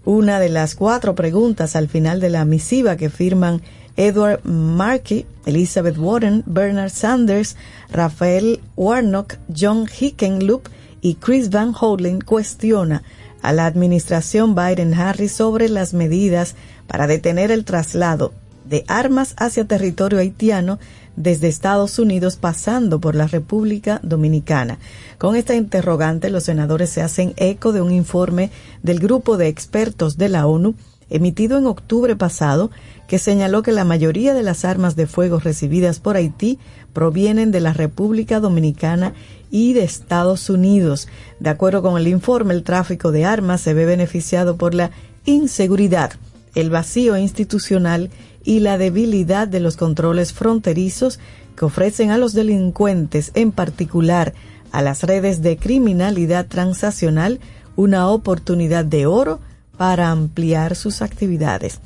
Una 0.05 0.39
de 0.39 0.49
las 0.49 0.75
cuatro 0.75 1.15
preguntas 1.15 1.75
al 1.75 1.87
final 1.87 2.19
de 2.19 2.29
la 2.29 2.45
misiva 2.45 2.97
que 2.97 3.09
firman 3.09 3.61
Edward 3.95 4.43
Markey, 4.43 5.25
Elizabeth 5.45 5.97
Warren, 5.97 6.43
Bernard 6.45 6.89
Sanders, 6.89 7.55
Rafael 7.91 8.59
Warnock, 8.75 9.35
John 9.55 9.87
Hickenloop 9.87 10.67
y 11.03 11.15
Chris 11.15 11.49
Van 11.49 11.75
Hollen 11.79 12.21
cuestiona 12.21 13.03
a 13.41 13.51
la 13.51 13.65
administración 13.65 14.55
Biden-Harris 14.55 15.33
sobre 15.33 15.67
las 15.67 15.93
medidas 15.93 16.55
para 16.87 17.07
detener 17.07 17.51
el 17.51 17.65
traslado 17.65 18.33
de 18.63 18.85
armas 18.87 19.35
hacia 19.37 19.65
territorio 19.65 20.19
haitiano 20.19 20.79
desde 21.17 21.49
Estados 21.49 21.99
Unidos 21.99 22.37
pasando 22.37 23.01
por 23.01 23.15
la 23.15 23.27
República 23.27 23.99
Dominicana. 24.01 24.79
Con 25.17 25.35
esta 25.35 25.55
interrogante, 25.55 26.29
los 26.29 26.45
senadores 26.45 26.89
se 26.89 27.01
hacen 27.01 27.33
eco 27.35 27.73
de 27.73 27.81
un 27.81 27.91
informe 27.91 28.49
del 28.81 28.99
grupo 28.99 29.35
de 29.35 29.49
expertos 29.49 30.17
de 30.17 30.29
la 30.29 30.47
ONU 30.47 30.73
emitido 31.09 31.57
en 31.57 31.67
octubre 31.67 32.15
pasado 32.15 32.71
que 33.07 33.19
señaló 33.19 33.61
que 33.61 33.73
la 33.73 33.83
mayoría 33.83 34.33
de 34.33 34.41
las 34.41 34.63
armas 34.63 34.95
de 34.95 35.05
fuego 35.05 35.39
recibidas 35.39 35.99
por 35.99 36.15
Haití 36.15 36.59
provienen 36.93 37.51
de 37.51 37.59
la 37.59 37.73
República 37.73 38.39
Dominicana 38.39 39.13
y 39.53 39.73
de 39.73 39.83
Estados 39.83 40.49
Unidos. 40.49 41.07
De 41.39 41.51
acuerdo 41.51 41.83
con 41.83 41.95
el 41.95 42.07
informe, 42.07 42.55
el 42.55 42.63
tráfico 42.63 43.11
de 43.11 43.23
armas 43.23 43.61
se 43.61 43.75
ve 43.75 43.85
beneficiado 43.85 44.57
por 44.57 44.73
la 44.73 44.89
inseguridad, 45.25 46.13
el 46.55 46.71
vacío 46.71 47.15
institucional 47.17 48.09
y 48.43 48.61
la 48.61 48.79
debilidad 48.79 49.47
de 49.47 49.59
los 49.59 49.77
controles 49.77 50.33
fronterizos 50.33 51.19
que 51.55 51.65
ofrecen 51.65 52.09
a 52.09 52.17
los 52.17 52.33
delincuentes, 52.33 53.29
en 53.35 53.51
particular 53.51 54.33
a 54.71 54.81
las 54.81 55.03
redes 55.03 55.43
de 55.43 55.55
criminalidad 55.57 56.47
transaccional, 56.47 57.39
una 57.75 58.09
oportunidad 58.09 58.85
de 58.85 59.05
oro 59.05 59.39
para 59.77 60.09
ampliar 60.09 60.75
sus 60.75 61.03
actividades. 61.03 61.79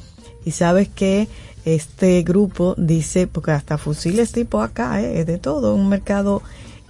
Y 0.45 0.51
sabes 0.51 0.87
que 0.87 1.27
este 1.65 2.23
grupo 2.23 2.75
dice, 2.77 3.27
porque 3.27 3.51
hasta 3.51 3.77
fusiles 3.77 4.31
tipo 4.31 4.61
acá, 4.61 5.01
eh, 5.01 5.19
es 5.19 5.25
de 5.25 5.37
todo, 5.37 5.75
un 5.75 5.89
mercado 5.89 6.41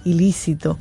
ilícito. 0.04 0.78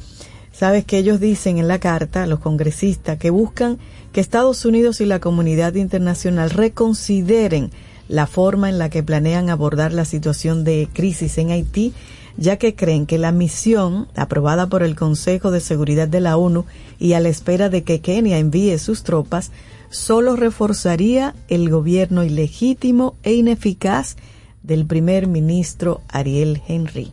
Sabes 0.52 0.86
que 0.86 0.98
ellos 0.98 1.20
dicen 1.20 1.60
en 1.60 1.68
la 1.68 1.80
carta, 1.80 2.26
los 2.26 2.40
congresistas, 2.40 3.18
que 3.18 3.30
buscan 3.30 3.78
que 4.12 4.22
Estados 4.22 4.66
Unidos 4.66 5.02
y 5.02 5.06
la 5.06 5.20
comunidad 5.20 5.76
internacional 5.76 6.50
reconsideren 6.50 7.70
la 8.10 8.26
forma 8.26 8.70
en 8.70 8.80
la 8.80 8.90
que 8.90 9.04
planean 9.04 9.50
abordar 9.50 9.94
la 9.94 10.06
situación 10.06 10.64
de 10.64 10.88
crisis 10.92 11.38
en 11.38 11.52
Haití, 11.52 11.94
ya 12.38 12.58
que 12.58 12.76
creen 12.76 13.06
que 13.06 13.18
la 13.18 13.32
misión, 13.32 14.08
aprobada 14.16 14.68
por 14.68 14.84
el 14.84 14.96
Consejo 14.96 15.52
de 15.52 15.60
Seguridad 15.60 16.08
de 16.08 16.22
la 16.22 16.38
ONU 16.38 16.66
y 17.00 17.14
a 17.14 17.20
la 17.20 17.30
espera 17.30 17.70
de 17.70 17.84
que 17.84 18.00
Kenia 18.00 18.38
envíe 18.38 18.78
sus 18.78 19.04
tropas, 19.04 19.52
solo 19.90 20.36
reforzaría 20.36 21.36
el 21.50 21.70
gobierno 21.70 22.24
ilegítimo 22.24 23.16
e 23.24 23.34
ineficaz 23.34 24.16
del 24.64 24.86
primer 24.86 25.28
ministro 25.28 26.02
Ariel 26.10 26.62
Henry. 26.68 27.12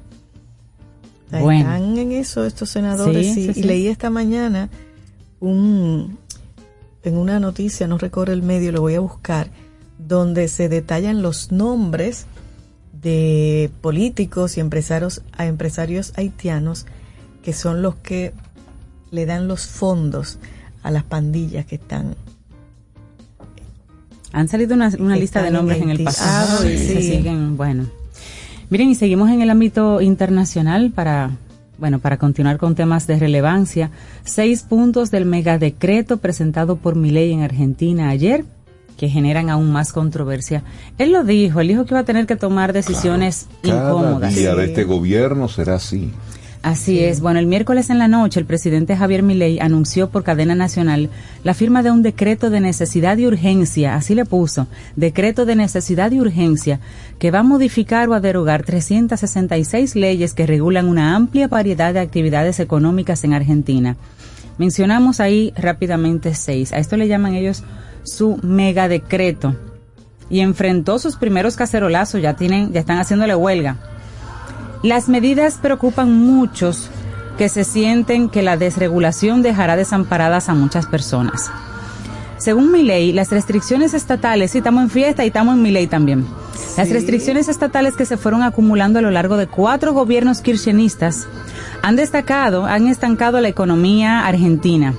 Bueno. 1.40 1.60
Están 1.60 1.98
en 1.98 2.12
eso 2.12 2.44
estos 2.44 2.70
senadores 2.70 3.34
Sí, 3.34 3.40
y, 3.40 3.44
sí, 3.44 3.50
y 3.50 3.54
sí. 3.54 3.62
leí 3.62 3.86
esta 3.88 4.10
mañana 4.10 4.68
un 5.40 6.18
en 7.02 7.16
una 7.18 7.38
noticia, 7.38 7.86
no 7.86 7.98
recuerdo 7.98 8.32
el 8.32 8.42
medio, 8.42 8.72
lo 8.72 8.80
voy 8.80 8.94
a 8.94 9.00
buscar, 9.00 9.48
donde 9.98 10.48
se 10.48 10.70
detallan 10.70 11.20
los 11.20 11.52
nombres 11.52 12.26
de 13.02 13.70
políticos 13.82 14.56
y 14.56 14.60
empresarios 14.60 15.22
a 15.32 15.44
empresarios 15.44 16.12
haitianos 16.16 16.86
que 17.42 17.52
son 17.52 17.82
los 17.82 17.96
que 17.96 18.32
le 19.10 19.26
dan 19.26 19.46
los 19.48 19.66
fondos 19.66 20.38
a 20.82 20.90
las 20.90 21.02
pandillas 21.04 21.66
que 21.66 21.74
están 21.74 22.16
Han 24.32 24.48
salido 24.48 24.74
una, 24.74 24.90
una 24.98 25.16
lista 25.16 25.42
de 25.42 25.48
en 25.48 25.54
nombres 25.54 25.82
en 25.82 25.90
el 25.90 26.02
pasado 26.02 26.60
Ajá, 26.60 26.70
y 26.70 26.78
se 26.78 27.02
siguen, 27.02 27.56
bueno. 27.58 27.86
Miren, 28.74 28.90
y 28.90 28.96
seguimos 28.96 29.30
en 29.30 29.40
el 29.40 29.50
ámbito 29.50 30.00
internacional 30.00 30.90
para, 30.90 31.30
bueno, 31.78 32.00
para 32.00 32.16
continuar 32.16 32.58
con 32.58 32.74
temas 32.74 33.06
de 33.06 33.20
relevancia. 33.20 33.92
Seis 34.24 34.64
puntos 34.64 35.12
del 35.12 35.26
megadecreto 35.26 36.16
presentado 36.16 36.74
por 36.74 36.96
Milei 36.96 37.30
en 37.30 37.42
Argentina 37.42 38.08
ayer 38.08 38.44
que 38.98 39.08
generan 39.08 39.48
aún 39.48 39.70
más 39.70 39.92
controversia. 39.92 40.64
Él 40.98 41.12
lo 41.12 41.22
dijo, 41.22 41.60
él 41.60 41.68
dijo 41.68 41.84
que 41.84 41.94
iba 41.94 42.00
a 42.00 42.04
tener 42.04 42.26
que 42.26 42.34
tomar 42.34 42.72
decisiones 42.72 43.46
Cada 43.62 43.90
incómodas. 43.90 44.34
día 44.34 44.56
de 44.56 44.64
este 44.64 44.82
gobierno 44.82 45.46
será 45.46 45.76
así. 45.76 46.10
Así 46.64 47.00
es. 47.00 47.20
Bueno, 47.20 47.40
el 47.40 47.46
miércoles 47.46 47.90
en 47.90 47.98
la 47.98 48.08
noche 48.08 48.40
el 48.40 48.46
presidente 48.46 48.96
Javier 48.96 49.22
Milei 49.22 49.60
anunció 49.60 50.08
por 50.08 50.24
cadena 50.24 50.54
nacional 50.54 51.10
la 51.42 51.52
firma 51.52 51.82
de 51.82 51.90
un 51.90 52.00
decreto 52.00 52.48
de 52.48 52.60
necesidad 52.60 53.18
y 53.18 53.26
urgencia, 53.26 53.96
así 53.96 54.14
le 54.14 54.24
puso, 54.24 54.66
decreto 54.96 55.44
de 55.44 55.56
necesidad 55.56 56.10
y 56.10 56.20
urgencia, 56.20 56.80
que 57.18 57.30
va 57.30 57.40
a 57.40 57.42
modificar 57.42 58.08
o 58.08 58.14
a 58.14 58.20
derogar 58.20 58.62
366 58.62 59.94
leyes 59.94 60.32
que 60.32 60.46
regulan 60.46 60.88
una 60.88 61.14
amplia 61.14 61.48
variedad 61.48 61.92
de 61.92 62.00
actividades 62.00 62.58
económicas 62.60 63.24
en 63.24 63.34
Argentina. 63.34 63.98
Mencionamos 64.56 65.20
ahí 65.20 65.52
rápidamente 65.58 66.34
seis. 66.34 66.72
A 66.72 66.78
esto 66.78 66.96
le 66.96 67.08
llaman 67.08 67.34
ellos 67.34 67.62
su 68.04 68.38
megadecreto. 68.42 69.54
Y 70.30 70.40
enfrentó 70.40 70.98
sus 70.98 71.16
primeros 71.16 71.56
cacerolazos, 71.56 72.22
ya 72.22 72.36
tienen, 72.36 72.72
ya 72.72 72.80
están 72.80 72.96
haciéndole 72.96 73.34
huelga. 73.34 73.76
Las 74.84 75.08
medidas 75.08 75.56
preocupan 75.56 76.12
muchos 76.12 76.90
que 77.38 77.48
se 77.48 77.64
sienten 77.64 78.28
que 78.28 78.42
la 78.42 78.58
desregulación 78.58 79.40
dejará 79.40 79.76
desamparadas 79.76 80.50
a 80.50 80.54
muchas 80.54 80.84
personas. 80.84 81.50
Según 82.36 82.70
mi 82.70 82.82
ley, 82.82 83.10
las 83.10 83.30
restricciones 83.30 83.94
estatales, 83.94 84.50
sí, 84.50 84.58
estamos 84.58 84.82
en 84.82 84.90
fiesta 84.90 85.24
y 85.24 85.28
estamos 85.28 85.54
en 85.54 85.62
mi 85.62 85.70
ley 85.70 85.86
también. 85.86 86.26
Las 86.76 86.90
restricciones 86.90 87.48
estatales 87.48 87.96
que 87.96 88.04
se 88.04 88.18
fueron 88.18 88.42
acumulando 88.42 88.98
a 88.98 89.02
lo 89.02 89.10
largo 89.10 89.38
de 89.38 89.46
cuatro 89.46 89.94
gobiernos 89.94 90.42
kirchneristas 90.42 91.28
han 91.80 91.96
destacado, 91.96 92.66
han 92.66 92.86
estancado 92.86 93.40
la 93.40 93.48
economía 93.48 94.26
argentina, 94.26 94.92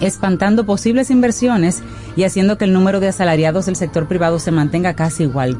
espantando 0.00 0.66
posibles 0.66 1.10
inversiones 1.10 1.82
y 2.14 2.24
haciendo 2.24 2.58
que 2.58 2.66
el 2.66 2.74
número 2.74 3.00
de 3.00 3.08
asalariados 3.08 3.64
del 3.64 3.76
sector 3.76 4.06
privado 4.06 4.38
se 4.38 4.50
mantenga 4.50 4.92
casi 4.92 5.22
igual. 5.22 5.56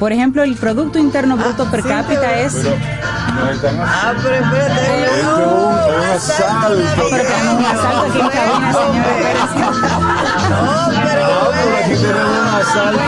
Por 0.00 0.12
ejemplo, 0.12 0.42
el 0.42 0.56
Producto 0.56 0.98
Interno 0.98 1.36
Bruto 1.36 1.70
per 1.70 1.82
sí, 1.82 1.88
cápita 1.88 2.20
pero- 2.22 2.34
es... 2.46 2.54
Ah, 2.56 4.12
pero 4.22 4.34
espérate, 4.34 5.02
Esto 5.04 5.16
es 5.16 5.24
un, 5.24 5.32
un 5.94 6.04
asalto. 6.10 7.02
Pero 7.10 7.22
tenemos 7.28 7.54
un 7.58 7.64
asalto 7.66 8.02
aquí 8.08 8.18
en 8.20 8.28
cabina, 8.28 8.72
señora. 8.72 9.12
Ah, 10.52 10.88
pero 11.04 11.24
aquí 11.78 11.94
tenemos 12.00 12.38
un 12.40 12.48
asalto. 12.60 13.00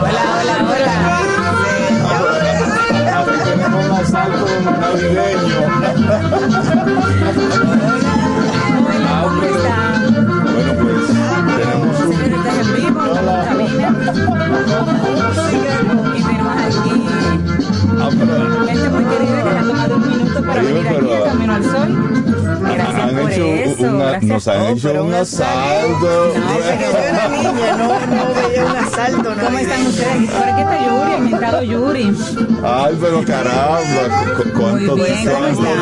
Hola, 0.00 0.24
hola, 0.40 0.56
hola. 0.70 0.94
Aquí 3.18 3.38
tenemos 3.44 3.82
un 3.84 3.92
asalto 4.00 4.46
navideño. 4.80 5.58
Señoritas 12.48 12.58
en 12.58 12.74
vivo, 12.74 13.00
en 13.04 13.44
cabina. 13.44 13.88
Y 16.16 16.22
tenemos 16.22 16.56
aquí 16.56 16.94
Ah, 18.00 18.10
pero 18.10 18.66
gente 18.66 18.88
muy 18.90 19.04
querida 19.04 19.42
que 19.42 19.50
se 19.50 19.58
ha 19.58 19.62
tomado 19.66 19.96
un 19.96 20.08
minuto 20.08 20.42
para 20.42 20.60
Oye, 20.60 20.72
venir 20.72 20.88
aquí 20.88 20.96
pero- 21.00 21.14
a 21.14 21.28
Camino 21.28 21.52
al 21.54 21.64
Sol. 21.64 21.90
Gracias 22.60 22.94
han 23.02 23.16
por 23.16 23.30
hecho 23.32 23.44
eso. 23.46 23.82
una- 23.82 24.04
gracias. 24.04 24.24
nos 24.32 24.48
han 24.48 24.60
Oh, 24.60 24.68
hecho 24.68 24.90
un 24.92 24.98
un 24.98 25.14
asalto. 25.14 26.32
Desde 26.32 26.78
que 26.78 26.84
yo 26.84 26.98
era 26.98 27.28
niña 27.28 27.76
no, 27.76 27.88
no 27.88 28.24
veía 28.34 28.64
un 28.66 28.76
asalto 28.76 29.16
alto, 29.18 29.34
¿no? 29.34 29.44
¿Cómo 29.44 29.58
están 29.58 29.86
ustedes? 29.86 30.30
Por 30.30 30.48
aquí 30.48 30.60
está 30.60 30.78
Yuri, 30.86 31.12
el 31.12 31.18
invitado 31.24 31.62
Yuri. 31.62 32.16
Ay, 32.64 32.98
pero 33.00 33.24
caramba, 33.24 34.02
cu- 34.36 34.50
cuánto 34.58 34.96
Muy 34.96 35.04
bien, 35.06 35.28
¿cómo 35.28 35.38
cuánto 35.38 35.62
están? 35.62 35.78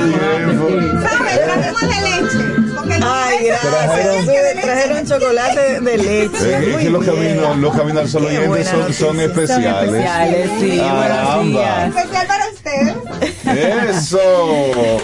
tiempo. 0.47 0.67
¿Sabes? 1.09 1.41
Tratemos 1.45 1.81
de 1.81 1.87
leche. 1.87 2.66
Ay, 2.91 3.47
gracias. 3.47 3.73
Trajeron- 3.75 4.61
Trajeron 4.63 5.07
chocolate 5.07 5.81
de 5.81 5.99
leche. 5.99 6.25
Es 6.25 6.31
que- 6.43 6.57
es 6.67 6.73
Muy 6.73 6.83
que 6.85 6.91
los 6.91 7.05
caminos, 7.05 7.57
los 7.59 7.77
caminos 7.77 7.99
al 8.03 8.09
sol 8.09 8.25
oyentes 8.27 8.69
son, 8.69 8.81
noticia. 8.81 9.07
son 9.07 9.21
especiales. 9.21 9.93
especiales, 9.95 10.51
sí, 10.61 10.67
buenos 10.79 11.07
Caramba. 11.09 11.87
Especial 11.87 12.27
para 12.27 12.49
ustedes. 12.49 12.95
Eso. 13.91 14.19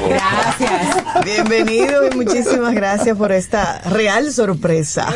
Gracias. 0.08 1.24
Bienvenido 1.24 2.08
y 2.08 2.16
muchísimas 2.16 2.74
gracias 2.74 3.16
por 3.16 3.32
esta 3.32 3.80
real 3.90 4.32
sorpresa. 4.32 5.12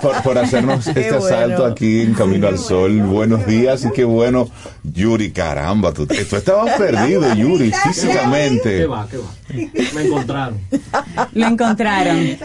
Por, 0.00 0.22
por 0.22 0.38
hacernos 0.38 0.84
Qué 0.84 0.90
este 1.00 1.12
bueno. 1.12 1.26
asalto 1.26 1.66
aquí 1.66 2.02
en 2.02 2.14
Camino 2.14 2.48
al 2.48 2.58
Sol. 2.58 3.00
Buenos 3.02 3.46
días 3.46 3.84
y 3.84 3.90
qué 3.90 4.04
bueno. 4.04 4.48
Yuri, 4.84 5.32
caramba, 5.32 5.92
tú, 5.92 6.06
tú 6.06 6.14
estabas 6.36 6.76
perdido, 6.78 7.34
Yuri, 7.34 7.72
físicamente. 7.72 8.78
¿Qué 8.78 8.86
va? 8.86 9.06
¿Qué 9.10 9.16
va? 9.18 9.24
Me 9.94 10.02
encontraron. 10.06 10.58
Lo 11.32 11.46
encontraron. 11.46 11.75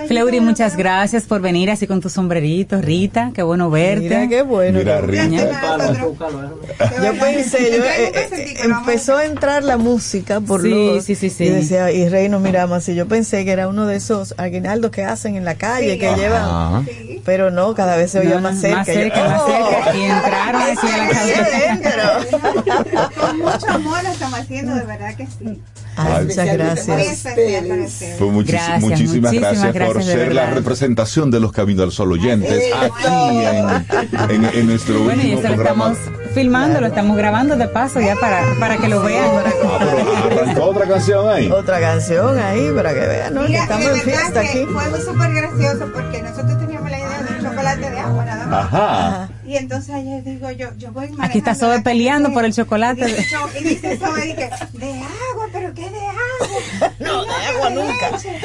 Fleury, 0.08 0.40
muchas 0.42 0.76
gracias 0.76 1.24
por 1.24 1.42
venir 1.42 1.70
así 1.72 1.88
con 1.88 2.02
tu 2.02 2.10
sombrerito. 2.10 2.82
Rita, 2.82 3.32
qué 3.34 3.44
bueno 3.44 3.70
verte. 3.70 4.04
Mira 4.04 4.28
qué 4.28 4.42
bueno. 4.42 4.80
Mira, 4.80 5.02
Rita. 5.02 5.26
Yo 7.04 7.14
pensé, 7.20 7.78
yo, 7.78 7.84
eh, 7.84 8.12
eh, 8.14 8.56
empezó 8.64 9.18
a 9.18 9.26
entrar 9.26 9.64
la 9.64 9.78
música 9.78 10.40
por 10.42 10.62
Sí, 10.62 10.70
los, 10.70 11.06
sí, 11.06 11.16
sí, 11.16 11.30
sí. 11.30 11.46
y 11.46 11.50
decía, 11.50 11.92
y 11.92 12.08
Rey 12.10 12.30
nos 12.30 12.42
miraba 12.42 12.78
así, 12.78 12.96
yo 12.96 13.08
pensé 13.08 13.46
que 13.46 13.52
era 13.52 13.68
uno 13.68 13.86
de 13.86 13.96
esos 13.98 14.34
aguinaldos 14.38 14.92
que 14.92 15.04
hacen 15.04 15.36
en 15.36 15.46
la 15.46 15.56
calle, 15.56 15.98
que 15.98 16.14
llevan, 16.16 16.88
pero 17.26 17.52
no, 17.52 17.74
cada 17.74 17.96
vez 17.96 18.12
se 18.12 18.20
oía 18.20 18.36
No, 18.36 18.42
más 18.42 18.60
cerca. 18.60 18.78
más 18.78 18.86
cerca, 18.88 19.24
más 19.30 19.42
¡oh! 19.42 19.48
cerca. 19.48 19.98
Y 19.98 20.02
entraron 20.04 20.62
así 20.62 20.88
a 20.88 20.98
la 20.98 21.06
adentro. 22.32 23.12
Con 23.20 23.38
mucho 23.40 23.68
amor 23.70 24.04
lo 24.04 24.10
estamos 24.10 24.40
haciendo, 24.40 24.76
de 24.76 24.86
verdad 24.86 25.16
que 25.16 25.26
sí. 25.28 25.62
Ay, 26.08 26.26
muchas 26.26 26.54
gracias. 26.54 27.26
muchis- 27.26 28.20
muchísimas, 28.20 28.82
muchísimas 28.82 29.32
gracias, 29.34 29.66
por 29.66 29.74
gracias, 29.74 30.06
ser 30.06 30.34
la 30.34 30.50
representación 30.50 31.32
de 31.32 31.40
los 31.40 31.52
Caminos 31.52 31.84
al 31.86 31.92
Sol 31.92 32.12
oyentes 32.12 32.72
aquí 32.74 33.06
en, 34.30 34.46
en- 34.46 34.46
en 34.54 34.68
nuestro 34.68 35.00
Bueno, 35.04 35.22
y 35.22 35.34
último 35.34 35.40
eso 35.40 35.50
lo 35.50 35.56
programa. 35.56 35.92
estamos 35.94 36.34
filmando, 36.34 36.80
lo 36.82 36.88
estamos 36.88 37.18
grabando 37.18 37.56
de 37.58 37.68
paso 37.68 38.00
ya 38.00 38.16
para, 38.16 38.42
para 38.60 38.78
que 38.78 38.88
lo 38.88 39.02
vean. 39.04 39.26
Ah, 39.64 39.80
pero 39.80 40.42
arrancó 40.42 40.64
otra 40.66 40.88
canción 40.88 41.30
ahí. 41.30 41.52
Otra 41.52 41.80
canción 41.80 42.40
ahí 42.40 42.72
para 42.76 42.94
que 42.94 43.00
vean, 43.00 43.34
¿no? 43.34 43.46
Que 43.46 43.56
estamos 43.58 43.86
en 43.88 44.02
fiesta 44.02 44.40
aquí. 44.40 44.66
fue 44.72 44.90
muy 44.90 45.00
súper 45.02 45.34
gracioso 45.34 45.90
porque 45.94 46.22
nosotros 46.22 46.58
teníamos 46.60 46.90
la 46.90 47.00
idea 47.00 47.22
de 47.24 47.36
un 47.38 47.50
chocolate 47.50 47.90
de. 47.90 48.01
Ajá. 48.58 49.30
Y 49.46 49.56
entonces 49.56 49.96
ayer 49.96 50.24
digo 50.24 50.50
yo, 50.52 50.70
yo 50.78 50.92
voy 50.92 51.06
Aquí 51.06 51.40
está 51.40 51.52
manejando 51.52 51.56
Sobe 51.56 51.82
peleando 51.82 52.30
carretera, 52.30 52.34
por 52.34 52.46
el 52.46 52.54
chocolate. 52.54 53.10
Y 53.10 53.60
y 53.60 53.64
dice 53.70 53.98
Sobe, 53.98 54.22
dije, 54.22 54.50
de 54.74 54.92
agua, 54.92 55.48
pero 55.52 55.74
¿qué 55.74 55.90
de 55.90 56.00
agua? 56.00 56.94
No, 57.00 57.24
de 57.26 57.32
agua 57.32 57.70
nunca. 57.70 58.12
leche". 58.12 58.40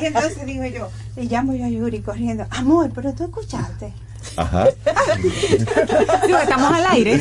Y 0.00 0.04
entonces 0.04 0.46
digo 0.46 0.64
yo, 0.66 0.88
le 1.16 1.24
llamo 1.24 1.54
yo 1.54 1.64
a 1.64 1.68
Yuri 1.68 2.00
corriendo, 2.00 2.46
amor, 2.50 2.90
pero 2.94 3.12
tú 3.12 3.24
escuchaste. 3.24 3.92
Ajá. 4.40 4.68
Sí, 5.20 6.32
estamos 6.42 6.72
al 6.72 6.86
aire. 6.92 7.14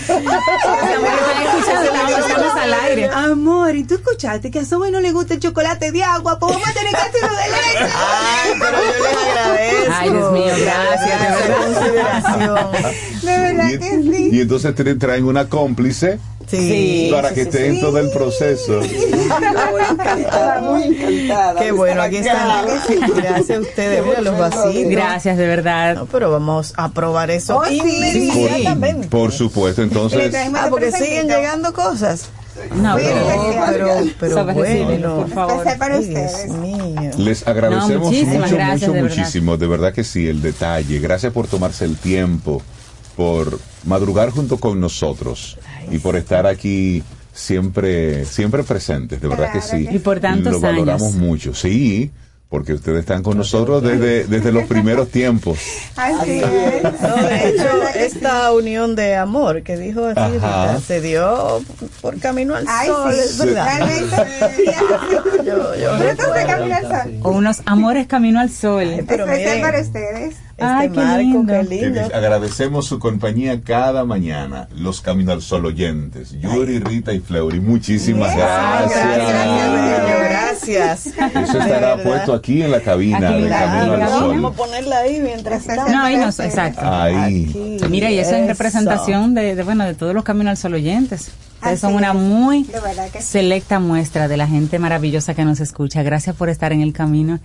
Estamos 2.20 2.56
al 2.56 2.74
aire. 2.74 3.10
Amor, 3.14 3.76
¿y 3.76 3.84
tú 3.84 3.96
escuchaste 3.96 4.52
que 4.52 4.60
a 4.60 4.66
Sobe 4.66 4.92
no 4.92 5.00
le 5.02 5.12
gusta 5.12 5.34
el 5.34 5.40
chocolate 5.40 5.92
de 5.92 6.04
agua? 6.04 6.40
Pues 6.40 6.54
vamos 6.54 6.68
a 6.68 6.74
tener 6.74 6.92
que 6.92 6.98
hacerlo 6.98 7.30
de 7.36 7.50
leche. 7.50 7.94
Ay, 7.96 8.52
pero 8.60 8.78
yo 8.78 9.04
les 9.04 9.18
agradezco. 9.28 9.94
Ay, 10.00 10.10
Dios 10.10 10.32
mío, 10.32 10.54
gracias, 10.64 11.20
de 11.22 11.92
verdad. 11.92 12.92
De 13.22 13.38
verdad 13.38 13.70
Y, 13.70 13.80
que 13.80 13.90
sí. 13.90 14.30
y 14.32 14.42
entonces 14.42 14.76
te 14.76 14.96
traen 14.96 15.26
una 15.26 15.50
cómplice 15.50 16.20
Sí. 16.58 17.10
para 17.12 17.34
que 17.34 17.42
esté 17.42 17.68
en 17.68 17.80
todo 17.80 17.98
el 18.00 18.10
proceso. 18.12 18.82
muy 20.62 20.84
encantada. 20.84 21.60
Qué 21.60 21.72
bueno, 21.72 22.02
aquí 22.02 22.18
están. 22.18 22.66
Gracias 23.16 23.58
a 23.58 23.62
ustedes. 23.62 24.06
Mira 24.06 24.22
los 24.22 24.38
vasitos. 24.38 24.92
Gracias, 24.92 25.38
de 25.38 25.48
verdad. 25.48 25.96
No, 25.96 26.06
pero 26.08 26.32
vamos 26.32 26.74
a 26.78 26.90
probar 26.90 27.30
eso 27.32 27.58
Oh, 27.58 27.66
sí. 27.66 27.78
inmediatamente. 27.78 29.08
Por 29.10 29.32
supuesto, 29.32 29.82
entonces. 29.84 30.34
Ah, 30.56 30.68
porque 30.70 30.92
siguen 30.92 31.28
llegando 31.28 31.74
cosas. 31.74 32.30
No, 32.76 32.96
pero, 32.96 33.16
pero, 34.20 34.44
pero 34.44 34.54
bueno. 34.54 35.16
por 35.18 35.30
favor. 35.30 35.66
Les 37.18 37.48
agradecemos 37.48 38.12
mucho, 38.12 38.26
gracias, 38.52 38.90
mucho, 38.90 39.02
muchísimo. 39.04 39.58
De 39.58 39.68
verdad 39.68 39.94
que 39.94 40.04
sí, 40.04 40.28
el 40.28 40.42
detalle. 40.42 41.00
Gracias 41.00 41.32
por 41.32 41.48
tomarse 41.48 41.86
el 41.86 41.96
tiempo, 41.98 42.62
por 43.16 43.60
madrugar 43.86 44.32
junto 44.32 44.58
con 44.58 44.80
nosotros 44.80 45.58
y 45.92 46.00
por 46.00 46.16
estar 46.16 46.46
aquí 46.48 47.04
siempre, 47.34 48.26
siempre 48.26 48.64
presentes. 48.64 49.22
De 49.22 49.28
verdad 49.28 49.52
que 49.52 49.62
sí. 49.62 49.88
Y 49.90 50.00
por 50.00 50.20
tantos 50.20 50.54
Lo 50.54 50.60
valoramos 50.60 51.02
años. 51.04 51.16
mucho. 51.16 51.54
Sí, 51.54 52.12
porque 52.50 52.74
ustedes 52.74 53.02
están 53.02 53.22
con 53.22 53.38
nosotros 53.38 53.84
desde, 53.84 54.24
desde 54.26 54.52
los 54.52 54.64
primeros 54.64 55.10
tiempos. 55.10 55.60
Así 55.96 56.42
es. 56.42 56.84
No, 57.02 57.16
de 57.18 57.50
hecho, 57.50 57.88
esta 57.96 58.52
unión 58.54 58.96
de 58.96 59.16
amor 59.16 59.62
que 59.62 59.78
dijo 59.78 60.04
así. 60.06 60.34
Rita, 60.34 60.80
se 60.80 61.00
dio 61.00 61.62
por 62.02 62.20
camino 62.20 62.56
al 62.56 62.66
Ay, 62.68 62.88
sol, 62.88 63.14
sí. 63.14 63.20
es 63.24 63.38
verdad. 63.38 63.66
Realmente, 63.78 64.16
Yo, 65.46 65.76
yo 65.76 65.92
Camino 66.48 66.76
al 66.76 66.88
Sol. 66.88 67.20
O 67.24 67.30
unos 67.32 67.62
amores 67.66 68.08
camino 68.08 68.40
al 68.40 68.50
sol. 68.50 69.04
pero 69.08 69.26
Especial 69.26 69.58
miren. 69.58 69.62
para 69.62 69.82
ustedes. 69.82 70.36
Este 70.60 70.66
Ay, 70.66 70.90
qué 70.90 70.96
marco, 71.00 71.18
lindo. 71.22 71.54
qué 71.54 71.64
lindo. 71.64 72.02
agradecemos 72.14 72.86
su 72.86 73.00
compañía 73.00 73.62
cada 73.62 74.04
mañana, 74.04 74.68
los 74.76 75.00
Camino 75.02 75.32
al 75.32 75.42
Sol 75.42 75.66
oyentes, 75.66 76.32
Yuri, 76.42 76.80
Rita 76.80 77.14
y 77.14 77.20
Fleury. 77.20 77.60
Muchísimas 77.62 78.32
Ay, 78.32 78.38
gracias. 78.38 79.16
gracias, 79.16 79.72
bello, 79.72 80.20
gracias. 80.30 81.08
Eso 81.08 81.60
estará 81.60 81.98
puesto 82.04 82.34
aquí 82.34 82.62
en 82.62 82.72
la 82.72 82.82
cabina 82.82 83.30
Aquí 83.30 83.42
de 83.44 83.50
Camino 83.50 83.94
al. 83.94 84.10
Sol. 84.10 84.30
Vamos 84.36 84.54
a 84.54 84.56
ponerla 84.58 84.98
ahí 85.00 85.20
mientras 85.22 85.66
tanto. 85.66 85.90
No, 85.92 86.04
ahí 86.04 86.18
no, 86.18 86.28
exacto. 86.28 86.82
Ahí. 86.84 87.46
Aquí, 87.82 87.90
Mira, 87.90 88.12
y 88.12 88.20
eso 88.20 88.32
es 88.36 88.38
eso. 88.42 88.48
representación 88.48 89.34
de, 89.34 89.56
de, 89.56 89.64
bueno, 89.64 89.86
de 89.86 89.94
todos 89.96 90.14
los 90.14 90.24
Caminos 90.24 90.52
al 90.52 90.58
Sol 90.58 90.74
oyentes. 90.74 91.32
Ustedes 91.56 91.80
son 91.82 91.90
Así 91.90 91.98
una 91.98 92.10
es. 92.10 92.16
muy 92.16 92.68
selecta 93.20 93.80
muestra 93.80 94.28
de 94.28 94.38
la 94.38 94.48
gente 94.48 94.80
maravillosa 94.80 95.34
que 95.34 95.44
nos 95.46 95.60
escucha. 95.60 96.04
Gracias 96.04 96.36
por 96.36 96.50
estar 96.50 96.72
en 96.72 96.82
el 96.82 96.94
camino. 96.94 97.40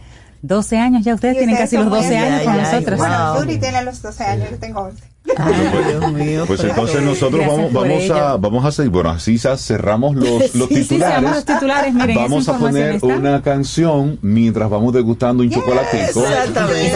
12 0.47 0.77
años 0.79 1.05
ya, 1.05 1.15
ustedes 1.15 1.39
tienen 1.39 1.57
casi 1.57 1.77
los 1.77 1.85
son 1.87 1.93
muy 1.95 2.03
12 2.03 2.17
años 2.19 2.43
con 2.43 2.57
nosotros. 2.59 2.99
Bueno, 2.99 3.33
Wow. 3.33 3.41
Yuri 3.43 3.59
tiene 3.59 3.83
los 3.83 4.03
12 4.03 4.25
años, 4.25 4.51
yo 4.51 4.59
tengo 4.59 4.81
11. 4.83 5.03
Ay, 5.39 5.55
Dios 5.89 6.13
mío. 6.13 6.45
Pues 6.47 6.63
entonces 6.65 7.01
nosotros 7.03 7.41
Gracias 7.41 7.73
vamos, 7.73 7.73
vamos 7.73 8.11
a, 8.11 8.37
vamos 8.37 8.65
a 8.67 8.71
seguir, 8.73 8.93
bueno, 8.93 9.09
así 9.11 9.39
ya 9.39 9.57
cerramos 9.57 10.15
los, 10.15 10.55
los 10.55 10.69
Sí, 10.69 10.75
sí, 10.77 10.83
Sí, 10.83 10.89
titulares. 10.91 11.31
los 11.31 11.45
titulares, 11.47 11.95
miren, 11.95 12.17
vamos 12.17 12.49
a 12.51 12.59
poner 12.59 12.97
está. 12.97 13.07
una 13.07 13.41
canción 13.43 14.19
mientras 14.21 14.69
vamos 14.69 14.93
degustando 14.93 15.43
un 15.43 15.51
chocolatico. 15.51 16.27
Exactamente. 16.27 16.93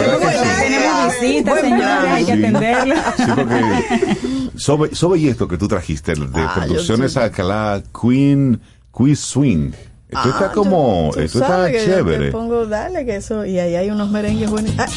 Tenemos 0.59 1.19
visitas, 1.19 1.59
señores, 1.61 2.11
hay 2.11 2.25
que 2.25 2.33
Sí. 2.35 2.39
atenderlo. 2.39 2.95
Sí, 3.17 3.23
porque 3.35 4.17
Sobe, 4.55 4.93
Sobe 4.95 5.17
y 5.19 5.27
esto 5.29 5.47
que 5.47 5.57
tú 5.57 5.67
trajiste 5.67 6.13
de 6.13 6.27
Ah, 6.35 6.51
producciones 6.55 7.17
Alcalá, 7.17 7.81
Queen, 7.99 8.61
Quiz 8.91 9.19
Swing. 9.19 9.71
Esto 10.09 10.21
Ah, 10.25 10.29
está 10.31 10.51
como, 10.53 11.09
tú- 11.13 11.19
tú 11.19 11.23
esto 11.23 11.39
está 11.39 11.67
que 11.67 11.73
yo 11.73 11.79
te 11.79 11.85
chévere. 11.85 12.31
pongo, 12.31 12.65
dale, 12.65 13.05
que 13.05 13.17
eso, 13.17 13.45
y 13.45 13.59
ahí 13.59 13.75
hay 13.75 13.91
unos 13.91 14.09
merengues 14.09 14.49
buenos. 14.49 14.71
Ah, 14.79 14.87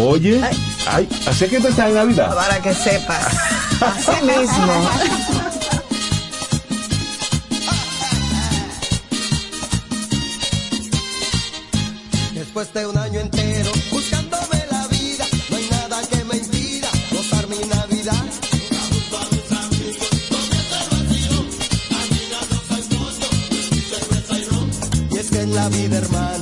Oye, 0.00 0.40
Ay. 0.42 0.56
ay, 0.90 1.08
así 1.26 1.46
que 1.46 1.56
esto 1.56 1.68
está 1.68 1.88
en 1.88 1.94
Navidad. 1.94 2.34
para 2.34 2.58
que 2.62 2.72
sepas. 2.72 3.26
Así 3.82 4.22
mismo. 4.24 4.72
Después 12.34 12.72
de 12.74 12.86
un 12.86 12.96
la 25.62 25.68
vida, 25.68 25.98
hermano, 25.98 26.41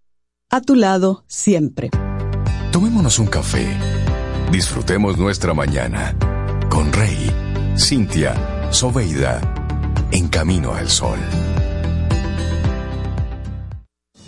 A 0.53 0.59
tu 0.59 0.75
lado 0.75 1.23
siempre. 1.27 1.91
Tomémonos 2.73 3.19
un 3.19 3.27
café. 3.27 3.65
Disfrutemos 4.51 5.17
nuestra 5.17 5.53
mañana 5.53 6.13
con 6.69 6.91
Rey, 6.91 7.31
Cintia, 7.77 8.69
Soveida, 8.69 9.39
en 10.11 10.27
camino 10.27 10.73
al 10.73 10.89
sol. 10.89 11.19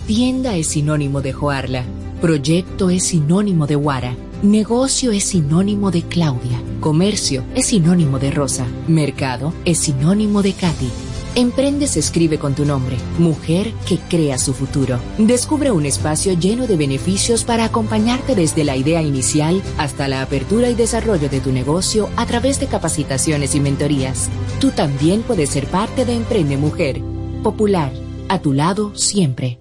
Tienda 0.07 0.55
es 0.55 0.67
sinónimo 0.67 1.19
de 1.21 1.33
Joarla. 1.33 1.83
Proyecto 2.21 2.89
es 2.89 3.05
sinónimo 3.05 3.67
de 3.67 3.75
Guara. 3.75 4.15
Negocio 4.43 5.11
es 5.11 5.25
sinónimo 5.25 5.91
de 5.91 6.03
Claudia. 6.03 6.57
Comercio 6.79 7.43
es 7.53 7.65
sinónimo 7.65 8.17
de 8.17 8.31
Rosa. 8.31 8.65
Mercado 8.87 9.53
es 9.65 9.79
sinónimo 9.79 10.41
de 10.41 10.53
Katy. 10.53 10.89
Emprende 11.35 11.87
se 11.87 11.99
escribe 11.99 12.37
con 12.37 12.53
tu 12.53 12.63
nombre. 12.63 12.95
Mujer 13.17 13.73
que 13.87 13.97
crea 13.97 14.37
su 14.37 14.53
futuro. 14.53 14.99
Descubre 15.17 15.71
un 15.71 15.85
espacio 15.87 16.33
lleno 16.33 16.67
de 16.67 16.77
beneficios 16.77 17.43
para 17.43 17.65
acompañarte 17.65 18.35
desde 18.35 18.63
la 18.63 18.75
idea 18.75 19.01
inicial 19.01 19.63
hasta 19.79 20.07
la 20.07 20.21
apertura 20.21 20.69
y 20.69 20.75
desarrollo 20.75 21.29
de 21.29 21.39
tu 21.39 21.51
negocio 21.51 22.09
a 22.17 22.27
través 22.27 22.59
de 22.59 22.67
capacitaciones 22.67 23.55
y 23.55 23.59
mentorías. 23.59 24.29
Tú 24.59 24.69
también 24.69 25.23
puedes 25.23 25.49
ser 25.49 25.65
parte 25.65 26.05
de 26.05 26.13
Emprende 26.13 26.55
Mujer. 26.55 27.01
Popular. 27.41 27.91
A 28.29 28.39
tu 28.39 28.53
lado 28.53 28.95
siempre. 28.95 29.59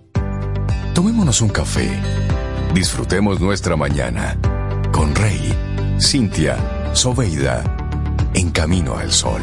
Tomémonos 0.94 1.40
un 1.40 1.48
café. 1.48 1.88
Disfrutemos 2.74 3.40
nuestra 3.40 3.76
mañana 3.76 4.38
con 4.92 5.14
Rey, 5.14 5.54
Cintia, 5.98 6.92
Soveida, 6.92 7.64
en 8.34 8.50
camino 8.50 8.96
al 8.96 9.10
sol. 9.10 9.40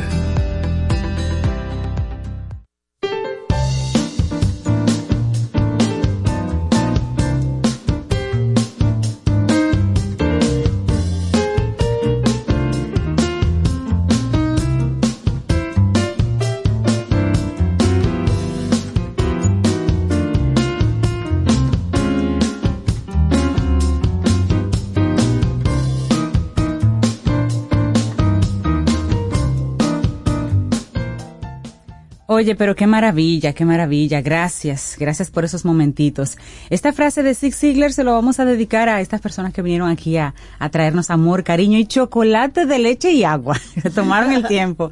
Oye, 32.40 32.56
pero 32.56 32.74
qué 32.74 32.88
maravilla, 32.88 33.52
qué 33.52 33.66
maravilla. 33.66 34.22
Gracias, 34.22 34.96
gracias 34.98 35.30
por 35.30 35.44
esos 35.44 35.66
momentitos. 35.66 36.38
Esta 36.70 36.94
frase 36.94 37.22
de 37.22 37.36
Zig 37.36 37.54
Ziglar 37.54 37.92
se 37.92 38.06
lo 38.06 38.14
vamos 38.14 38.40
a 38.40 38.46
dedicar 38.46 38.88
a 38.88 39.02
estas 39.02 39.20
personas 39.20 39.54
que 39.54 39.62
vinieron 39.62 39.90
aquí 39.90 40.16
a, 40.16 40.34
a 40.58 40.70
traernos 40.70 41.10
amor, 41.10 41.44
cariño 41.44 41.78
y 41.78 41.86
chocolate 41.86 42.66
de 42.66 42.80
leche 42.80 43.12
y 43.12 43.26
agua. 43.26 43.60
Tomaron 43.94 44.32
el 44.32 44.48
tiempo. 44.48 44.90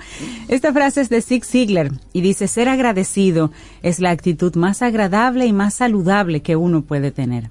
Esta 0.50 0.74
frase 0.74 1.00
es 1.00 1.08
de 1.08 1.22
Zig 1.22 1.45
Ziglar 1.45 1.91
y 2.12 2.20
dice, 2.20 2.50
ser 2.50 2.68
agradecido 2.68 3.54
es 3.82 4.02
la 4.02 4.10
actitud 4.10 4.54
más 4.58 4.82
agradable 4.82 5.45
y 5.45 5.54
más 5.54 5.76
saludable 5.76 6.41
que 6.41 6.58
uno 6.58 6.82
puede 6.82 7.12
tener. 7.12 7.50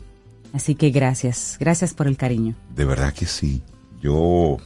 Así 0.52 0.74
que 0.74 0.90
gracias, 0.90 1.56
gracias 1.58 1.94
por 1.94 2.06
el 2.06 2.18
cariño. 2.18 2.54
De 2.74 2.84
verdad 2.84 3.14
que 3.14 3.24
sí. 3.24 3.62
Yo, 4.02 4.58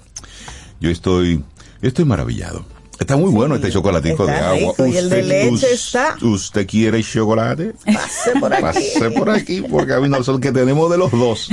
yo 0.80 0.90
estoy, 0.90 1.44
estoy 1.82 2.04
maravillado. 2.04 2.79
Está 3.00 3.16
muy 3.16 3.30
bueno 3.30 3.54
este 3.54 3.70
chocolatico 3.70 4.26
de 4.26 4.34
agua. 4.34 4.72
rico, 4.76 4.86
y 4.86 4.96
el 4.96 5.08
de 5.08 5.22
leche 5.22 5.72
está. 5.72 6.16
¿Usted 6.22 6.66
quiere 6.66 7.02
chocolate? 7.02 7.72
Pase 7.86 8.32
por 8.38 8.52
aquí. 8.52 8.62
Pase 8.62 9.10
por 9.10 9.30
aquí, 9.30 9.62
porque 9.62 9.94
a 9.94 10.00
mí 10.00 10.08
no 10.08 10.22
son 10.22 10.38
que 10.40 10.52
tenemos 10.52 10.90
de 10.90 10.98
los 10.98 11.10
dos. 11.10 11.48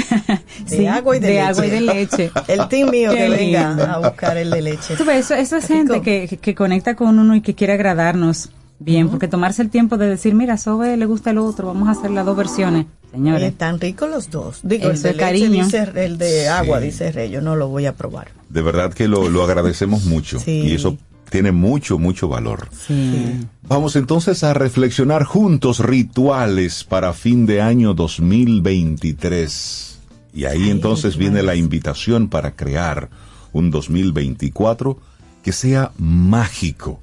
De 0.70 0.88
agua 0.90 1.16
y 1.16 1.20
de, 1.22 1.28
de 1.28 1.34
leche. 1.36 1.48
agua 1.48 1.66
y 1.66 1.70
de 1.70 1.82
leche. 1.82 2.32
El 2.50 2.68
team 2.68 2.90
mío 2.92 3.12
Qué 3.12 3.18
que 3.18 3.30
venga 3.30 3.70
lindo. 3.70 3.84
a 3.86 3.98
buscar 4.10 4.38
el 4.38 4.52
de 4.52 4.62
leche. 4.62 4.96
Tú 4.98 5.06
ves, 5.06 5.26
eso, 5.26 5.36
eso 5.36 5.56
es 5.58 5.66
gente 5.68 6.02
que, 6.02 6.28
que- 6.28 6.38
que 6.38 6.54
conecta 6.54 6.96
con 6.96 7.18
uno 7.18 7.34
y 7.36 7.42
que 7.42 7.56
quiere 7.56 7.74
agradarnos 7.74 8.50
bien, 8.80 9.10
porque 9.10 9.28
tomarse 9.30 9.62
el 9.62 9.70
tiempo 9.70 9.98
de 9.98 10.08
decir, 10.08 10.36
mira, 10.36 10.56
a 10.56 10.58
Sobe 10.58 10.98
le 10.98 11.06
gusta 11.06 11.32
el 11.32 11.38
otro, 11.40 11.68
vamos 11.68 11.88
a 11.88 11.92
hacer 11.92 12.12
las 12.12 12.26
dos 12.26 12.36
versiones. 12.38 12.86
Señores, 13.12 13.54
Están 13.54 13.80
ricos 13.80 14.10
los 14.10 14.30
dos. 14.30 14.60
Digo, 14.64 14.88
el 14.90 14.92
Eso 14.96 15.04
de 15.04 15.14
leche 15.14 15.20
cariño. 15.26 15.64
dice, 15.66 15.88
el 15.96 16.18
de 16.18 16.50
agua 16.50 16.80
Sí. 16.80 16.86
dice 16.88 17.12
Rey, 17.14 17.30
yo 17.32 17.40
no 17.42 17.56
lo 17.56 17.70
voy 17.70 17.86
a 17.86 17.94
probar. 17.96 18.28
De 18.50 18.62
verdad 18.62 18.94
que 18.94 19.08
lo, 19.08 19.30
lo 19.30 19.44
agradecemos 19.46 20.04
mucho. 20.04 20.40
Sí. 20.42 20.64
Y 20.68 20.76
eso 20.76 20.98
tiene 21.30 21.52
mucho, 21.52 21.98
mucho 21.98 22.28
valor. 22.28 22.70
sí. 22.72 23.40
Vamos 23.70 23.98
entonces 23.98 24.46
a 24.46 24.54
reflexionar 24.54 25.26
juntos 25.26 25.80
rituales 25.80 26.86
para 26.86 27.12
fin 27.12 27.46
de 27.46 27.62
año 27.62 27.94
2023. 27.94 30.00
Y 30.34 30.46
ahí 30.46 30.70
entonces 30.70 31.18
viene 31.18 31.44
la 31.44 31.56
invitación 31.56 32.30
para 32.30 32.56
crear 32.56 33.10
un 33.52 33.70
2024 33.70 34.98
que 35.44 35.52
sea 35.52 35.92
mágico. 35.98 37.02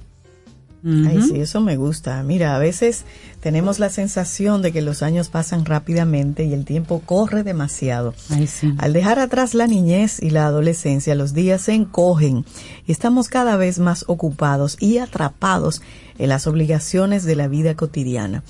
Ay, 0.87 1.23
sí, 1.23 1.41
eso 1.41 1.63
me 1.63 1.79
gusta. 1.79 2.23
Mira, 2.23 2.55
a 2.55 2.59
veces 2.59 3.05
tenemos 3.41 3.79
la 3.79 3.89
sensación 3.89 4.61
de 4.61 4.71
que 4.71 4.83
los 4.83 5.03
años 5.03 5.31
pasan 5.31 5.65
rápidamente 5.65 6.45
y 6.45 6.53
el 6.53 6.67
tiempo 6.67 7.01
corre 7.07 7.43
demasiado. 7.43 8.15
Ay, 8.29 8.47
sí. 8.47 8.75
Al 8.77 8.93
dejar 8.93 9.19
atrás 9.19 9.55
la 9.55 9.67
niñez 9.67 10.23
y 10.23 10.29
la 10.29 10.45
adolescencia, 10.45 11.15
los 11.15 11.33
días 11.33 11.63
se 11.63 11.73
encogen 11.73 12.45
y 12.87 12.93
estamos 12.93 13.29
cada 13.29 13.57
vez 13.57 13.79
más 13.79 14.05
ocupados 14.09 14.77
y 14.79 14.99
atrapados 14.99 15.81
en 16.19 16.29
las 16.29 16.47
obligaciones 16.47 17.25
de 17.25 17.37
la 17.37 17.49
vida 17.49 17.75
cotidiana. 17.75 18.43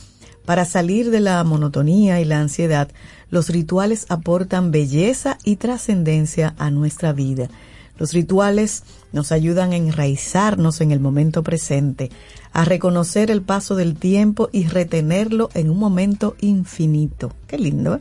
Para 0.44 0.64
salir 0.64 1.10
de 1.10 1.20
la 1.20 1.42
monotonía 1.44 2.20
y 2.20 2.24
la 2.24 2.40
ansiedad, 2.40 2.88
los 3.30 3.48
rituales 3.48 4.06
aportan 4.08 4.72
belleza 4.72 5.38
y 5.44 5.56
trascendencia 5.56 6.54
a 6.58 6.70
nuestra 6.70 7.12
vida. 7.12 7.48
Los 7.98 8.12
rituales 8.12 8.82
nos 9.12 9.30
ayudan 9.30 9.72
a 9.72 9.76
enraizarnos 9.76 10.80
en 10.80 10.90
el 10.90 10.98
momento 11.00 11.42
presente, 11.42 12.10
a 12.52 12.64
reconocer 12.64 13.30
el 13.30 13.42
paso 13.42 13.76
del 13.76 13.94
tiempo 13.94 14.48
y 14.52 14.64
retenerlo 14.64 15.50
en 15.54 15.70
un 15.70 15.78
momento 15.78 16.36
infinito. 16.40 17.32
Qué 17.46 17.58
lindo, 17.58 17.96
¿eh? 17.96 18.00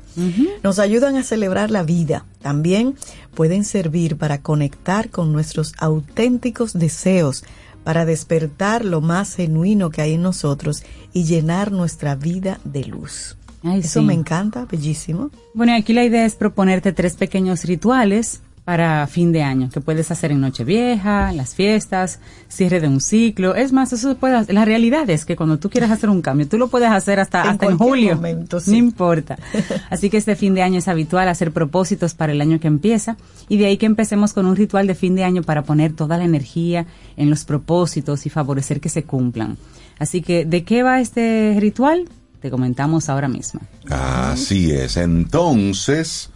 Nos 0.63 0.79
ayudan 0.79 1.15
a 1.15 1.23
celebrar 1.23 1.69
la 1.69 1.83
vida. 1.83 2.25
También 2.41 2.95
pueden 3.35 3.63
servir 3.63 4.17
para 4.17 4.41
conectar 4.41 5.09
con 5.09 5.31
nuestros 5.31 5.73
auténticos 5.77 6.73
deseos, 6.73 7.43
para 7.83 8.05
despertar 8.05 8.85
lo 8.85 9.01
más 9.01 9.35
genuino 9.35 9.89
que 9.91 10.01
hay 10.01 10.13
en 10.13 10.21
nosotros 10.23 10.83
y 11.13 11.25
llenar 11.25 11.71
nuestra 11.71 12.15
vida 12.15 12.59
de 12.63 12.85
luz. 12.85 13.37
Ay, 13.63 13.79
Eso 13.79 13.99
sí. 13.99 14.05
me 14.05 14.13
encanta, 14.13 14.65
bellísimo. 14.65 15.29
Bueno, 15.53 15.75
aquí 15.75 15.93
la 15.93 16.03
idea 16.03 16.25
es 16.25 16.35
proponerte 16.35 16.91
tres 16.93 17.15
pequeños 17.15 17.63
rituales 17.65 18.41
para 18.65 19.05
fin 19.07 19.33
de 19.33 19.43
año 19.43 19.69
que 19.69 19.81
puedes 19.81 20.09
hacer 20.09 20.31
en 20.31 20.39
Nochevieja, 20.39 21.31
en 21.31 21.37
las 21.37 21.53
fiestas, 21.53 22.19
cierre 22.47 22.79
de 22.79 22.87
un 22.87 23.01
ciclo. 23.01 23.55
Es 23.55 23.73
más, 23.73 23.91
eso 23.91 24.09
se 24.09 24.15
puede 24.15 24.35
hacer. 24.35 24.55
La 24.55 24.63
realidad 24.63 25.09
es 25.09 25.25
que 25.25 25.35
cuando 25.35 25.59
tú 25.59 25.69
quieras 25.69 25.91
hacer 25.91 26.09
un 26.09 26.21
cambio, 26.21 26.47
tú 26.47 26.57
lo 26.57 26.69
puedes 26.69 26.89
hacer 26.89 27.19
hasta 27.19 27.43
En 27.43 27.49
hasta 27.49 27.65
en 27.65 27.77
julio. 27.77 28.15
momento, 28.15 28.59
sí. 28.59 28.71
No 28.71 28.77
importa. 28.77 29.37
Así 29.89 30.09
que 30.09 30.17
este 30.17 30.35
fin 30.35 30.53
de 30.53 30.61
año 30.61 30.79
es 30.79 30.87
habitual 30.87 31.27
hacer 31.27 31.51
propósitos 31.51 32.13
para 32.13 32.31
el 32.31 32.39
año 32.39 32.59
que 32.59 32.67
empieza 32.67 33.17
y 33.49 33.57
de 33.57 33.65
ahí 33.65 33.77
que 33.77 33.85
empecemos 33.85 34.31
con 34.31 34.45
un 34.45 34.55
ritual 34.55 34.87
de 34.87 34.95
fin 34.95 35.15
de 35.15 35.25
año 35.25 35.43
para 35.43 35.63
poner 35.63 35.93
toda 35.93 36.17
la 36.17 36.23
energía 36.23 36.85
en 37.17 37.29
los 37.29 37.43
propósitos 37.43 38.25
y 38.25 38.29
favorecer 38.29 38.79
que 38.79 38.89
se 38.89 39.03
cumplan. 39.03 39.57
Así 39.99 40.21
que, 40.21 40.45
¿de 40.45 40.63
qué 40.63 40.83
va 40.83 41.01
este 41.01 41.57
ritual? 41.59 42.07
Te 42.41 42.49
comentamos 42.49 43.09
ahora 43.09 43.27
mismo. 43.27 43.61
Así 43.89 44.71
es. 44.71 44.97
Entonces, 44.97 46.29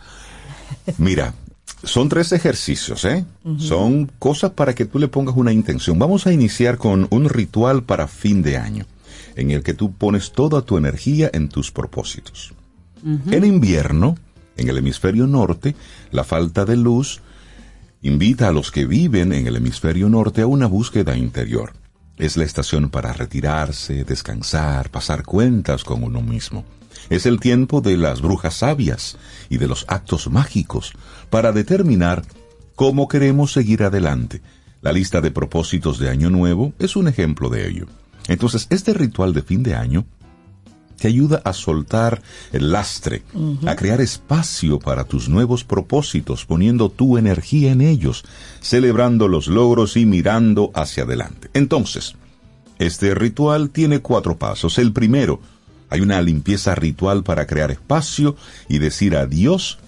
mira, 0.98 1.34
son 1.84 2.10
tres 2.10 2.32
ejercicios, 2.32 3.06
¿eh? 3.06 3.26
Son 3.60 4.12
cosas 4.20 4.52
para 4.52 4.74
que 4.74 4.86
tú 4.86 5.00
le 5.00 5.08
pongas 5.08 5.36
una 5.36 5.52
intención. 5.52 6.00
Vamos 6.00 6.26
a 6.26 6.34
iniciar 6.34 6.78
con 6.78 7.08
un 7.12 7.30
ritual 7.30 7.84
para 7.84 8.08
fin 8.08 8.42
de 8.42 8.58
año, 8.58 8.86
en 9.36 9.52
el 9.52 9.64
que 9.64 9.74
tú 9.74 9.94
pones 9.94 10.32
toda 10.32 10.64
tu 10.64 10.78
energía 10.78 11.30
en 11.34 11.50
tus 11.50 11.72
propósitos. 11.72 12.54
En 13.32 13.46
invierno, 13.46 14.18
en 14.58 14.70
el 14.70 14.78
hemisferio 14.78 15.28
norte, 15.28 15.76
la 16.12 16.24
falta 16.24 16.66
de 16.66 16.76
luz 16.76 17.22
invita 18.02 18.48
a 18.48 18.52
los 18.52 18.72
que 18.72 18.86
viven 18.86 19.32
en 19.32 19.48
el 19.48 19.56
hemisferio 19.56 20.10
norte 20.10 20.42
a 20.42 20.48
una 20.48 20.66
búsqueda 20.66 21.16
interior. 21.16 21.74
Es 22.18 22.38
la 22.38 22.44
estación 22.46 22.90
para 22.90 23.14
retirarse, 23.14 24.04
descansar, 24.04 24.90
pasar 24.90 25.24
cuentas 25.24 25.84
con 25.84 26.04
uno 26.04 26.22
mismo. 26.22 26.66
Es 27.10 27.26
el 27.26 27.40
tiempo 27.40 27.82
de 27.82 27.98
las 27.98 28.22
brujas 28.22 28.56
sabias 28.56 29.18
y 29.50 29.58
de 29.58 29.68
los 29.68 29.86
actos 29.88 30.30
mágicos 30.30 30.94
para 31.30 31.52
determinar 31.52 32.24
cómo 32.76 33.08
queremos 33.08 33.54
seguir 33.54 33.84
adelante. 33.84 34.42
La 34.82 34.92
lista 34.92 35.22
de 35.22 35.32
propósitos 35.32 36.00
de 36.00 36.10
Año 36.10 36.30
Nuevo 36.30 36.74
es 36.80 36.96
un 36.96 37.08
ejemplo 37.08 37.50
de 37.50 37.68
ello. 37.68 37.88
Entonces, 38.28 38.68
este 38.70 38.94
ritual 38.94 39.34
de 39.34 39.42
fin 39.42 39.64
de 39.64 39.76
año 39.76 40.06
te 40.98 41.08
ayuda 41.08 41.42
a 41.46 41.54
soltar 41.54 42.22
el 42.52 42.72
lastre, 42.72 43.24
a 43.66 43.76
crear 43.76 44.02
espacio 44.02 44.80
para 44.80 45.04
tus 45.04 45.30
nuevos 45.30 45.64
propósitos, 45.64 46.46
poniendo 46.46 46.90
tu 46.90 47.18
energía 47.18 47.72
en 47.72 47.82
ellos, 47.82 48.26
celebrando 48.62 49.28
los 49.28 49.48
logros 49.48 49.96
y 49.96 50.06
mirando 50.06 50.72
hacia 50.74 51.04
adelante. 51.04 51.50
Entonces, 51.54 52.16
este 52.80 53.16
ritual 53.16 53.70
tiene 53.70 54.00
cuatro 54.00 54.38
pasos. 54.38 54.78
El 54.78 54.92
primero, 54.92 55.40
hay 55.90 56.02
una 56.02 56.22
limpieza 56.22 56.76
ritual 56.76 57.24
para 57.24 57.48
crear 57.48 57.72
espacio 57.72 58.36
y 58.68 58.80
decir 58.80 59.16
adiós 59.16 59.80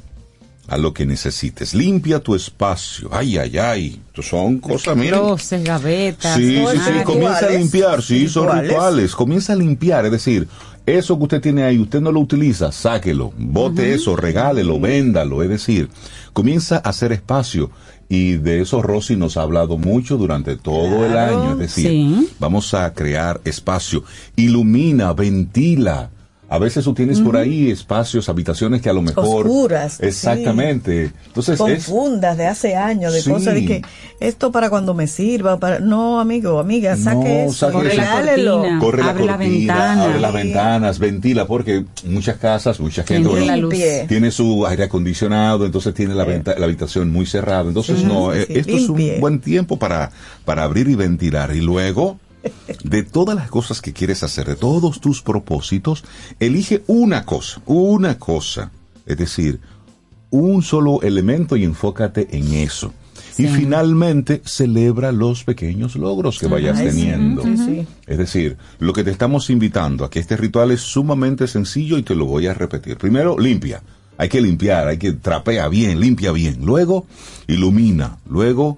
a 0.67 0.77
lo 0.77 0.93
que 0.93 1.05
necesites. 1.05 1.73
Limpia 1.73 2.19
tu 2.19 2.35
espacio. 2.35 3.09
Ay, 3.11 3.37
ay, 3.37 3.57
ay. 3.57 4.01
Son 4.21 4.59
cosas, 4.59 4.95
mira. 4.95 5.17
Closet, 5.17 5.65
gavetas. 5.65 6.35
Sí, 6.35 6.57
sí, 6.57 6.77
sí. 6.77 7.03
Comienza 7.03 7.47
a 7.47 7.49
limpiar. 7.49 8.01
Sí, 8.03 8.27
son 8.29 8.43
Rituales. 8.43 8.69
rituales. 8.69 9.15
Comienza 9.15 9.53
a 9.53 9.55
limpiar. 9.55 10.05
Es 10.05 10.11
decir, 10.11 10.47
eso 10.85 11.17
que 11.17 11.23
usted 11.23 11.41
tiene 11.41 11.63
ahí, 11.63 11.79
usted 11.79 12.01
no 12.01 12.11
lo 12.11 12.19
utiliza, 12.19 12.71
sáquelo. 12.71 13.33
Bote 13.37 13.93
eso, 13.93 14.15
regálelo, 14.15 14.79
véndalo. 14.79 15.41
Es 15.41 15.49
decir, 15.49 15.89
comienza 16.33 16.75
a 16.77 16.89
hacer 16.89 17.11
espacio. 17.13 17.71
Y 18.11 18.37
de 18.37 18.61
eso 18.61 18.81
Rosy 18.81 19.15
nos 19.15 19.37
ha 19.37 19.43
hablado 19.43 19.77
mucho 19.77 20.17
durante 20.17 20.55
todo 20.57 21.05
el 21.05 21.15
año. 21.15 21.51
Es 21.53 21.57
decir, 21.59 21.87
Sí. 21.89 22.29
vamos 22.39 22.73
a 22.73 22.91
crear 22.93 23.39
espacio. 23.45 24.03
Ilumina, 24.35 25.13
ventila. 25.13 26.09
A 26.49 26.57
veces 26.57 26.83
tú 26.83 26.93
tienes 26.95 27.19
por 27.19 27.37
ahí 27.37 27.69
espacios, 27.69 28.27
habitaciones 28.27 28.81
que 28.81 28.89
a 28.89 28.93
lo 28.93 29.01
mejor... 29.03 29.45
Oscuras, 29.45 29.93
sí. 29.99 30.05
Exactamente. 30.07 31.11
Entonces 31.27 31.53
es... 31.53 31.85
Confundas 31.85 32.37
de 32.37 32.47
hace 32.47 32.75
años, 32.75 33.13
de 33.13 33.21
Sí. 33.21 33.29
cosas 33.29 33.53
de 33.53 33.65
que 33.65 33.81
esto 34.19 34.51
para 34.51 34.69
cuando 34.69 34.93
me 34.93 35.05
sirva, 35.07 35.59
para 35.59 35.79
no, 35.79 36.19
amigo, 36.19 36.59
amiga, 36.59 36.97
saque 36.97 37.17
No, 37.17 37.25
eso, 37.51 37.53
saque 37.53 37.77
eso. 37.87 37.97
regálelo. 37.97 38.57
cortina. 38.57 38.79
Corre 38.79 39.03
la 39.03 39.09
Abre 39.09 39.25
la 39.25 39.37
cortina, 39.37 39.73
ventana. 39.75 40.03
abre 40.05 40.19
las 40.19 40.33
ventanas, 40.33 40.99
ventila, 40.99 41.45
porque 41.47 41.85
muchas 42.05 42.37
casas, 42.37 42.79
mucha 42.79 43.03
gente 43.03 43.15
Tiene 43.15 43.29
bueno, 43.29 43.45
la 43.45 43.57
luz. 43.57 43.73
Tiene 44.07 44.31
su 44.31 44.65
aire 44.65 44.85
acondicionado, 44.85 45.65
entonces 45.65 45.93
tiene 45.93 46.15
la, 46.15 46.23
venta- 46.25 46.55
la 46.57 46.65
habitación 46.65 47.11
muy 47.11 47.25
cerrada. 47.25 47.67
Entonces, 47.67 47.99
Sí, 47.99 48.05
no, 48.05 48.33
sí, 48.33 48.39
eh, 48.39 48.45
sí, 48.47 48.53
esto 48.59 48.75
es 48.75 48.89
un 48.89 49.19
buen 49.19 49.39
tiempo 49.39 49.77
para, 49.77 50.11
para 50.45 50.63
abrir 50.63 50.87
y 50.89 50.95
ventilar. 50.95 51.55
Y 51.55 51.61
luego, 51.61 52.17
de 52.83 53.03
todas 53.03 53.35
las 53.35 53.49
cosas 53.49 53.81
que 53.81 53.93
quieres 53.93 54.23
hacer, 54.23 54.47
de 54.47 54.55
todos 54.55 55.01
tus 55.01 55.21
propósitos, 55.21 56.03
elige 56.39 56.83
una 56.87 57.25
cosa, 57.25 57.61
una 57.65 58.17
cosa. 58.17 58.71
Es 59.05 59.17
decir, 59.17 59.59
un 60.29 60.61
solo 60.61 61.01
elemento 61.01 61.55
y 61.55 61.63
enfócate 61.63 62.27
en 62.31 62.53
eso. 62.53 62.93
Y 63.37 63.47
finalmente 63.47 64.41
celebra 64.43 65.13
los 65.13 65.45
pequeños 65.45 65.95
logros 65.95 66.39
que 66.39 66.47
vayas 66.47 66.77
teniendo. 66.77 67.43
Sí, 67.43 67.57
sí. 67.57 67.87
Es 68.05 68.17
decir, 68.17 68.57
lo 68.79 68.91
que 68.91 69.05
te 69.05 69.11
estamos 69.11 69.49
invitando 69.49 70.03
a 70.03 70.09
que 70.09 70.19
este 70.19 70.35
ritual 70.35 70.71
es 70.71 70.81
sumamente 70.81 71.47
sencillo 71.47 71.97
y 71.97 72.03
te 72.03 72.15
lo 72.15 72.25
voy 72.25 72.47
a 72.47 72.53
repetir. 72.53 72.97
Primero, 72.97 73.39
limpia. 73.39 73.81
Hay 74.17 74.27
que 74.27 74.41
limpiar, 74.41 74.89
hay 74.89 74.97
que 74.97 75.13
trapea 75.13 75.69
bien, 75.69 76.01
limpia 76.01 76.33
bien. 76.33 76.65
Luego, 76.65 77.07
ilumina. 77.47 78.17
Luego, 78.29 78.77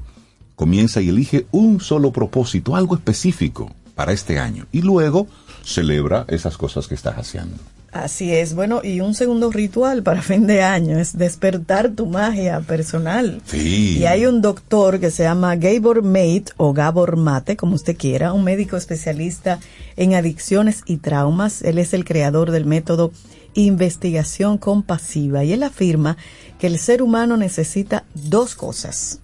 comienza 0.61 1.01
y 1.01 1.09
elige 1.09 1.47
un 1.49 1.81
solo 1.81 2.11
propósito, 2.11 2.75
algo 2.75 2.93
específico 2.93 3.73
para 3.95 4.11
este 4.11 4.37
año. 4.37 4.67
Y 4.71 4.83
luego, 4.83 5.25
celebra 5.63 6.23
esas 6.27 6.55
cosas 6.55 6.87
que 6.87 6.93
estás 6.93 7.15
haciendo. 7.15 7.55
Así 7.91 8.31
es, 8.31 8.53
bueno, 8.53 8.81
y 8.83 9.01
un 9.01 9.15
segundo 9.15 9.49
ritual 9.49 10.03
para 10.03 10.21
fin 10.31 10.45
de 10.45 10.61
año 10.61 10.99
es 10.99 11.17
despertar 11.17 11.89
tu 11.95 12.05
magia 12.05 12.59
personal. 12.59 13.41
Sí. 13.43 13.97
Y 13.97 14.05
hay 14.05 14.27
un 14.27 14.43
doctor 14.43 14.99
que 14.99 15.09
se 15.09 15.23
llama 15.23 15.55
Gabor 15.55 16.03
Mate 16.03 16.53
o 16.57 16.73
Gabor 16.73 17.17
Mate, 17.17 17.57
como 17.57 17.73
usted 17.73 17.97
quiera, 17.97 18.31
un 18.31 18.43
médico 18.43 18.77
especialista 18.77 19.57
en 19.95 20.13
adicciones 20.13 20.83
y 20.85 20.97
traumas. 20.97 21.63
Él 21.63 21.79
es 21.79 21.95
el 21.95 22.05
creador 22.05 22.51
del 22.51 22.67
método 22.67 23.11
investigación 23.55 24.59
compasiva 24.59 25.43
y 25.43 25.53
él 25.53 25.63
afirma 25.63 26.17
que 26.59 26.67
el 26.67 26.77
ser 26.77 27.01
humano 27.01 27.35
necesita 27.35 28.05
dos 28.13 28.53
cosas, 28.53 29.21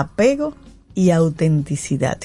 apego 0.00 0.54
y 0.94 1.10
autenticidad. 1.10 2.18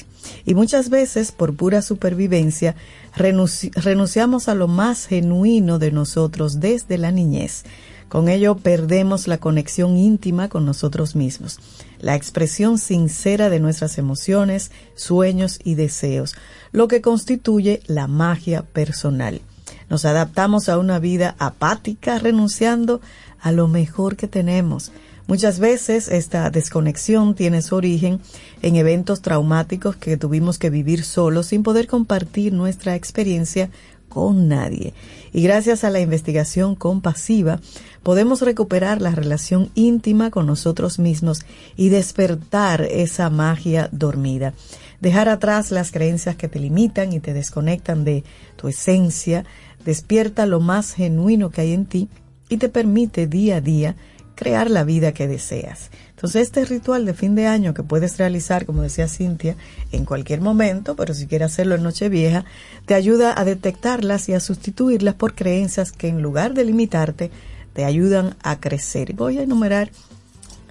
Y 0.44 0.54
muchas 0.54 0.90
veces, 0.90 1.32
por 1.32 1.54
pura 1.54 1.82
supervivencia, 1.82 2.76
renunci- 3.16 3.72
renunciamos 3.74 4.48
a 4.48 4.54
lo 4.54 4.68
más 4.68 5.06
genuino 5.06 5.78
de 5.78 5.92
nosotros 5.92 6.60
desde 6.60 6.98
la 6.98 7.10
niñez. 7.10 7.64
Con 8.08 8.28
ello 8.28 8.56
perdemos 8.56 9.28
la 9.28 9.38
conexión 9.38 9.96
íntima 9.96 10.48
con 10.48 10.66
nosotros 10.66 11.14
mismos, 11.14 11.60
la 12.00 12.16
expresión 12.16 12.78
sincera 12.78 13.50
de 13.50 13.60
nuestras 13.60 13.98
emociones, 13.98 14.72
sueños 14.96 15.60
y 15.62 15.74
deseos, 15.76 16.34
lo 16.72 16.88
que 16.88 17.00
constituye 17.02 17.82
la 17.86 18.08
magia 18.08 18.62
personal. 18.62 19.40
Nos 19.88 20.04
adaptamos 20.04 20.68
a 20.68 20.78
una 20.78 20.98
vida 20.98 21.36
apática 21.38 22.18
renunciando 22.18 23.00
a 23.40 23.52
lo 23.52 23.68
mejor 23.68 24.16
que 24.16 24.26
tenemos. 24.26 24.92
Muchas 25.30 25.60
veces 25.60 26.08
esta 26.08 26.50
desconexión 26.50 27.36
tiene 27.36 27.62
su 27.62 27.76
origen 27.76 28.18
en 28.62 28.74
eventos 28.74 29.22
traumáticos 29.22 29.94
que 29.94 30.16
tuvimos 30.16 30.58
que 30.58 30.70
vivir 30.70 31.04
solos 31.04 31.46
sin 31.46 31.62
poder 31.62 31.86
compartir 31.86 32.52
nuestra 32.52 32.96
experiencia 32.96 33.70
con 34.08 34.48
nadie. 34.48 34.92
Y 35.32 35.42
gracias 35.42 35.84
a 35.84 35.90
la 35.90 36.00
investigación 36.00 36.74
compasiva 36.74 37.60
podemos 38.02 38.42
recuperar 38.42 39.00
la 39.00 39.12
relación 39.12 39.70
íntima 39.76 40.32
con 40.32 40.46
nosotros 40.46 40.98
mismos 40.98 41.42
y 41.76 41.90
despertar 41.90 42.82
esa 42.90 43.30
magia 43.30 43.88
dormida. 43.92 44.52
Dejar 45.00 45.28
atrás 45.28 45.70
las 45.70 45.92
creencias 45.92 46.34
que 46.34 46.48
te 46.48 46.58
limitan 46.58 47.12
y 47.12 47.20
te 47.20 47.34
desconectan 47.34 48.02
de 48.02 48.24
tu 48.56 48.66
esencia, 48.66 49.44
despierta 49.84 50.44
lo 50.46 50.58
más 50.58 50.92
genuino 50.92 51.50
que 51.50 51.60
hay 51.60 51.72
en 51.72 51.86
ti 51.86 52.08
y 52.48 52.56
te 52.56 52.68
permite 52.68 53.28
día 53.28 53.58
a 53.58 53.60
día 53.60 53.94
crear 54.40 54.70
la 54.70 54.84
vida 54.84 55.12
que 55.12 55.28
deseas. 55.28 55.90
Entonces 56.08 56.40
este 56.40 56.64
ritual 56.64 57.04
de 57.04 57.12
fin 57.12 57.34
de 57.34 57.46
año 57.46 57.74
que 57.74 57.82
puedes 57.82 58.16
realizar, 58.16 58.64
como 58.64 58.80
decía 58.80 59.06
Cintia, 59.06 59.54
en 59.92 60.06
cualquier 60.06 60.40
momento, 60.40 60.96
pero 60.96 61.12
si 61.12 61.26
quieres 61.26 61.52
hacerlo 61.52 61.74
en 61.74 61.82
Nochevieja, 61.82 62.46
te 62.86 62.94
ayuda 62.94 63.38
a 63.38 63.44
detectarlas 63.44 64.30
y 64.30 64.32
a 64.32 64.40
sustituirlas 64.40 65.14
por 65.14 65.34
creencias 65.34 65.92
que 65.92 66.08
en 66.08 66.22
lugar 66.22 66.54
de 66.54 66.64
limitarte, 66.64 67.30
te 67.74 67.84
ayudan 67.84 68.34
a 68.42 68.58
crecer. 68.60 69.12
Voy 69.12 69.36
a 69.36 69.42
enumerar 69.42 69.90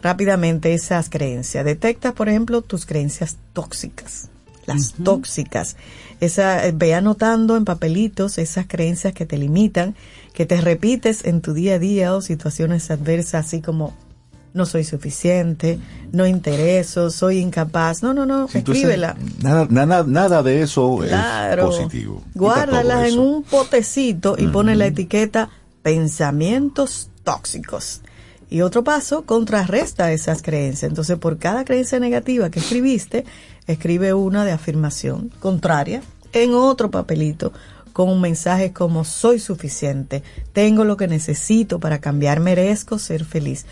rápidamente 0.02 0.74
esas 0.74 1.08
creencias. 1.08 1.64
Detecta, 1.64 2.14
por 2.14 2.28
ejemplo, 2.28 2.64
tus 2.64 2.88
creencias 2.88 3.38
tóxicas, 3.54 4.30
las 4.66 4.94
tóxicas. 4.94 5.76
Esa, 6.20 6.66
eh, 6.68 6.74
ve 6.76 6.94
anotando 6.94 7.56
en 7.56 7.66
papelitos 7.66 8.38
esas 8.38 8.66
creencias 8.68 9.14
que 9.14 9.26
te 9.26 9.38
limitan, 9.38 9.96
que 10.34 10.46
te 10.46 10.60
repites 10.60 11.26
en 11.26 11.42
tu 11.42 11.54
día 11.54 11.76
a 11.76 11.80
día 11.80 12.14
o 12.16 12.22
situaciones 12.22 12.92
adversas, 12.92 13.46
así 13.48 13.62
como 13.62 13.94
no 14.54 14.66
soy 14.66 14.84
suficiente, 14.84 15.80
no 16.12 16.26
intereso, 16.26 17.12
soy 17.12 17.38
incapaz. 17.38 18.02
No, 18.04 18.14
no, 18.14 18.26
no, 18.26 18.46
escríbela. 18.52 19.16
nada, 19.42 19.68
nada, 19.70 20.04
nada 20.06 20.44
de 20.44 20.62
eso 20.64 20.98
Claro. 21.08 21.70
es 21.70 21.78
positivo. 21.78 22.24
Guárdalas 22.34 23.10
en 23.10 23.20
un 23.20 23.44
potecito 23.44 24.36
y 24.38 24.48
pone 24.48 24.76
la 24.76 24.88
etiqueta 24.88 25.50
pensamientos 25.84 27.10
tóxicos. 27.24 28.02
Y 28.50 28.62
otro 28.62 28.84
paso, 28.84 29.26
contrarresta 29.26 30.12
esas 30.12 30.42
creencias. 30.42 30.90
Entonces, 30.90 31.18
por 31.18 31.38
cada 31.38 31.66
creencia 31.66 32.00
negativa 32.00 32.50
que 32.50 32.60
escribiste, 32.60 33.26
escribe 33.68 34.14
una 34.14 34.44
de 34.44 34.52
afirmación 34.52 35.32
contraria 35.40 36.02
en 36.34 36.54
otro 36.54 36.90
papelito 36.90 37.52
con 37.94 38.08
un 38.08 38.22
mensaje 38.22 38.72
como 38.72 39.04
soy 39.04 39.40
suficiente, 39.40 40.24
tengo 40.54 40.86
lo 40.86 40.96
que 40.96 41.10
necesito 41.10 41.82
para 41.82 42.00
cambiar, 42.00 42.40
merezco 42.40 42.98
ser 42.98 43.26
feliz. 43.26 43.66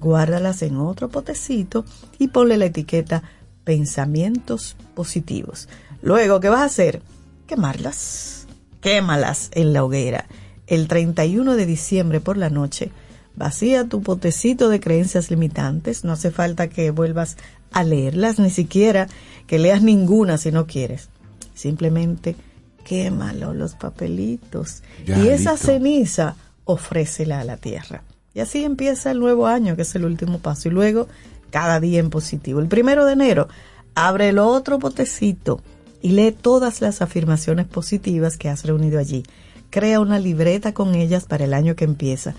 Guárdalas 0.00 0.62
en 0.62 0.78
otro 0.78 1.10
potecito 1.10 1.84
y 2.18 2.28
ponle 2.28 2.56
la 2.56 2.64
etiqueta 2.64 3.22
pensamientos 3.64 4.76
positivos. 4.94 5.68
Luego, 6.00 6.40
¿qué 6.40 6.48
vas 6.48 6.60
a 6.60 6.64
hacer? 6.64 7.02
Quemarlas. 7.46 8.46
Quémalas 8.80 9.50
en 9.52 9.72
la 9.74 9.84
hoguera. 9.84 10.28
El 10.66 10.88
31 10.88 11.54
de 11.54 11.66
diciembre 11.66 12.20
por 12.20 12.38
la 12.38 12.48
noche, 12.48 12.90
vacía 13.36 13.88
tu 13.88 14.02
potecito 14.02 14.68
de 14.68 14.80
creencias 14.80 15.30
limitantes. 15.30 16.04
No 16.04 16.12
hace 16.12 16.30
falta 16.30 16.68
que 16.68 16.90
vuelvas 16.90 17.36
a 17.72 17.84
leerlas, 17.84 18.38
ni 18.38 18.50
siquiera 18.50 19.08
que 19.46 19.58
leas 19.58 19.82
ninguna 19.82 20.38
si 20.38 20.52
no 20.52 20.66
quieres. 20.66 21.08
Simplemente 21.54 22.36
quémalo, 22.84 23.54
los 23.54 23.74
papelitos. 23.74 24.82
Ya, 25.06 25.18
y 25.18 25.28
esa 25.28 25.52
listo. 25.52 25.66
ceniza, 25.66 26.36
ofrécela 26.64 27.40
a 27.40 27.44
la 27.44 27.56
tierra. 27.56 28.02
Y 28.34 28.40
así 28.40 28.64
empieza 28.64 29.10
el 29.10 29.20
nuevo 29.20 29.46
año, 29.46 29.76
que 29.76 29.82
es 29.82 29.94
el 29.94 30.04
último 30.04 30.38
paso. 30.38 30.68
Y 30.68 30.72
luego, 30.72 31.08
cada 31.50 31.80
día 31.80 32.00
en 32.00 32.10
positivo. 32.10 32.60
El 32.60 32.68
primero 32.68 33.04
de 33.06 33.12
enero, 33.12 33.48
abre 33.94 34.28
el 34.28 34.38
otro 34.38 34.78
potecito 34.78 35.60
y 36.02 36.10
lee 36.10 36.32
todas 36.32 36.80
las 36.80 37.00
afirmaciones 37.00 37.66
positivas 37.66 38.36
que 38.36 38.48
has 38.48 38.64
reunido 38.64 38.98
allí. 38.98 39.22
crea 39.70 39.98
una 39.98 40.20
libreta 40.20 40.72
con 40.72 40.94
ellas 40.94 41.24
para 41.24 41.44
el 41.44 41.54
año 41.54 41.74
que 41.74 41.84
empieza. 41.84 42.34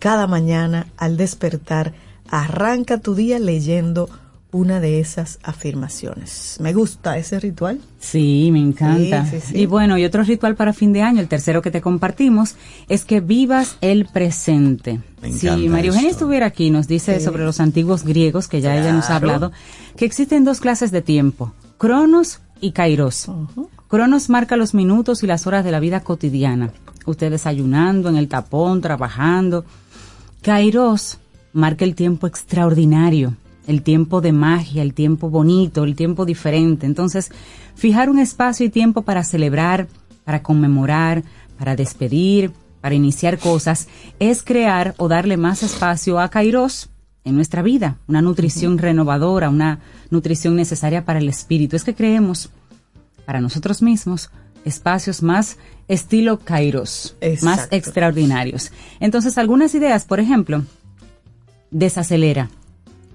Cada 0.00 0.26
mañana 0.26 0.88
al 0.96 1.16
despertar, 1.16 1.92
arranca 2.28 2.98
tu 2.98 3.14
día 3.14 3.38
leyendo 3.38 4.08
una 4.52 4.80
de 4.80 4.98
esas 4.98 5.38
afirmaciones. 5.44 6.56
Me 6.60 6.72
gusta 6.72 7.16
ese 7.18 7.38
ritual. 7.38 7.80
Sí, 8.00 8.48
me 8.52 8.58
encanta. 8.58 9.24
Sí, 9.26 9.38
sí, 9.40 9.46
sí. 9.52 9.58
Y 9.60 9.66
bueno, 9.66 9.96
y 9.96 10.04
otro 10.04 10.24
ritual 10.24 10.56
para 10.56 10.72
fin 10.72 10.92
de 10.92 11.02
año, 11.02 11.20
el 11.20 11.28
tercero 11.28 11.62
que 11.62 11.70
te 11.70 11.80
compartimos, 11.80 12.56
es 12.88 13.04
que 13.04 13.20
vivas 13.20 13.76
el 13.80 14.06
presente. 14.06 15.00
Me 15.22 15.32
Si 15.32 15.46
encanta 15.46 15.70
María 15.70 15.90
Eugenia 15.90 16.10
estuviera 16.10 16.46
aquí, 16.46 16.70
nos 16.70 16.88
dice 16.88 17.20
Sí. 17.20 17.24
sobre 17.24 17.44
los 17.44 17.60
antiguos 17.60 18.02
griegos, 18.02 18.48
que 18.48 18.60
ya 18.60 18.76
ella 18.76 18.92
nos 18.92 19.10
ha 19.10 19.16
hablado, 19.16 19.52
que 19.96 20.04
existen 20.04 20.44
dos 20.44 20.58
clases 20.58 20.90
de 20.90 21.02
tiempo, 21.02 21.52
cronos 21.78 22.40
y 22.60 22.72
kairos. 22.72 23.26
Cronos 23.86 24.30
marca 24.30 24.56
los 24.56 24.74
minutos 24.74 25.22
y 25.22 25.26
las 25.28 25.46
horas 25.46 25.64
de 25.64 25.70
la 25.70 25.78
vida 25.78 26.00
cotidiana. 26.00 26.70
Usted 27.06 27.30
desayunando, 27.30 28.08
en 28.08 28.16
el 28.16 28.28
tapón, 28.28 28.80
trabajando. 28.80 29.64
Kairos 30.42 31.18
marca 31.52 31.84
el 31.84 31.94
tiempo 31.94 32.26
extraordinario, 32.26 33.36
el 33.66 33.82
tiempo 33.82 34.20
de 34.20 34.32
magia, 34.32 34.82
el 34.82 34.94
tiempo 34.94 35.28
bonito, 35.28 35.84
el 35.84 35.94
tiempo 35.94 36.24
diferente. 36.24 36.86
Entonces, 36.86 37.30
fijar 37.74 38.08
un 38.08 38.18
espacio 38.18 38.64
y 38.64 38.70
tiempo 38.70 39.02
para 39.02 39.22
celebrar, 39.22 39.86
para 40.24 40.42
conmemorar, 40.42 41.22
para 41.58 41.76
despedir, 41.76 42.52
para 42.80 42.94
iniciar 42.94 43.38
cosas, 43.38 43.88
es 44.18 44.42
crear 44.42 44.94
o 44.96 45.08
darle 45.08 45.36
más 45.36 45.62
espacio 45.62 46.18
a 46.18 46.30
Kairos 46.30 46.88
en 47.24 47.36
nuestra 47.36 47.60
vida, 47.60 47.98
una 48.08 48.22
nutrición 48.22 48.78
renovadora, 48.78 49.50
una 49.50 49.80
nutrición 50.08 50.56
necesaria 50.56 51.04
para 51.04 51.18
el 51.18 51.28
espíritu. 51.28 51.76
Es 51.76 51.84
que 51.84 51.94
creemos 51.94 52.48
para 53.26 53.42
nosotros 53.42 53.82
mismos 53.82 54.30
espacios 54.64 55.22
más 55.22 55.56
estilo 55.88 56.38
Kairos, 56.38 57.16
más 57.42 57.68
extraordinarios. 57.70 58.72
Entonces, 59.00 59.38
algunas 59.38 59.74
ideas, 59.74 60.04
por 60.04 60.20
ejemplo, 60.20 60.64
desacelera. 61.70 62.50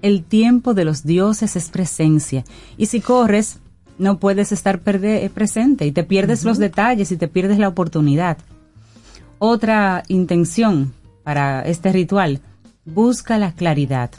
El 0.02 0.24
tiempo 0.24 0.74
de 0.74 0.84
los 0.84 1.04
dioses 1.04 1.56
es 1.56 1.70
presencia. 1.70 2.44
Y 2.76 2.86
si 2.86 3.00
corres, 3.00 3.58
no 3.98 4.18
puedes 4.18 4.52
estar 4.52 4.80
presente 4.80 5.86
y 5.86 5.92
te 5.92 6.04
pierdes 6.04 6.44
los 6.44 6.58
detalles 6.58 7.12
y 7.12 7.16
te 7.16 7.28
pierdes 7.28 7.58
la 7.58 7.68
oportunidad. 7.68 8.36
Otra 9.38 10.02
intención 10.08 10.92
para 11.24 11.62
este 11.62 11.92
ritual, 11.92 12.40
busca 12.84 13.38
la 13.38 13.52
claridad. 13.52 14.10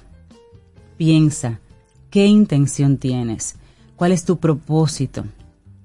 Piensa, 0.97 1.59
¿qué 2.09 2.25
intención 2.25 2.97
tienes? 2.97 3.55
¿Cuál 3.95 4.11
es 4.11 4.25
tu 4.25 4.39
propósito? 4.39 5.25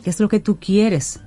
¿Qué 0.02 0.10
es 0.10 0.20
lo 0.20 0.28
que 0.28 0.40
tú 0.40 0.56
quieres? 0.58 1.20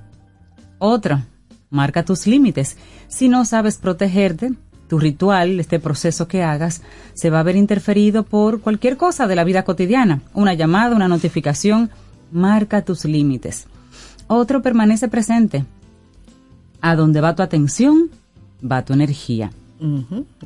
Otro, 0.78 1.22
marca 1.70 2.04
tus 2.04 2.26
límites. 2.26 2.76
Si 3.08 3.28
no 3.28 3.44
sabes 3.44 3.76
protegerte, 3.76 4.52
tu 4.88 4.98
ritual, 4.98 5.58
este 5.60 5.80
proceso 5.80 6.28
que 6.28 6.42
hagas, 6.42 6.82
se 7.14 7.30
va 7.30 7.40
a 7.40 7.42
ver 7.42 7.56
interferido 7.56 8.22
por 8.24 8.60
cualquier 8.60 8.96
cosa 8.96 9.26
de 9.26 9.36
la 9.36 9.44
vida 9.44 9.64
cotidiana. 9.64 10.22
Una 10.34 10.54
llamada, 10.54 10.94
una 10.94 11.08
notificación, 11.08 11.90
marca 12.30 12.82
tus 12.82 13.04
límites. 13.04 13.66
Otro, 14.28 14.62
permanece 14.62 15.08
presente. 15.08 15.64
A 16.80 16.94
donde 16.94 17.20
va 17.20 17.34
tu 17.34 17.42
atención, 17.42 18.10
va 18.60 18.84
tu 18.84 18.92
energía. 18.92 19.50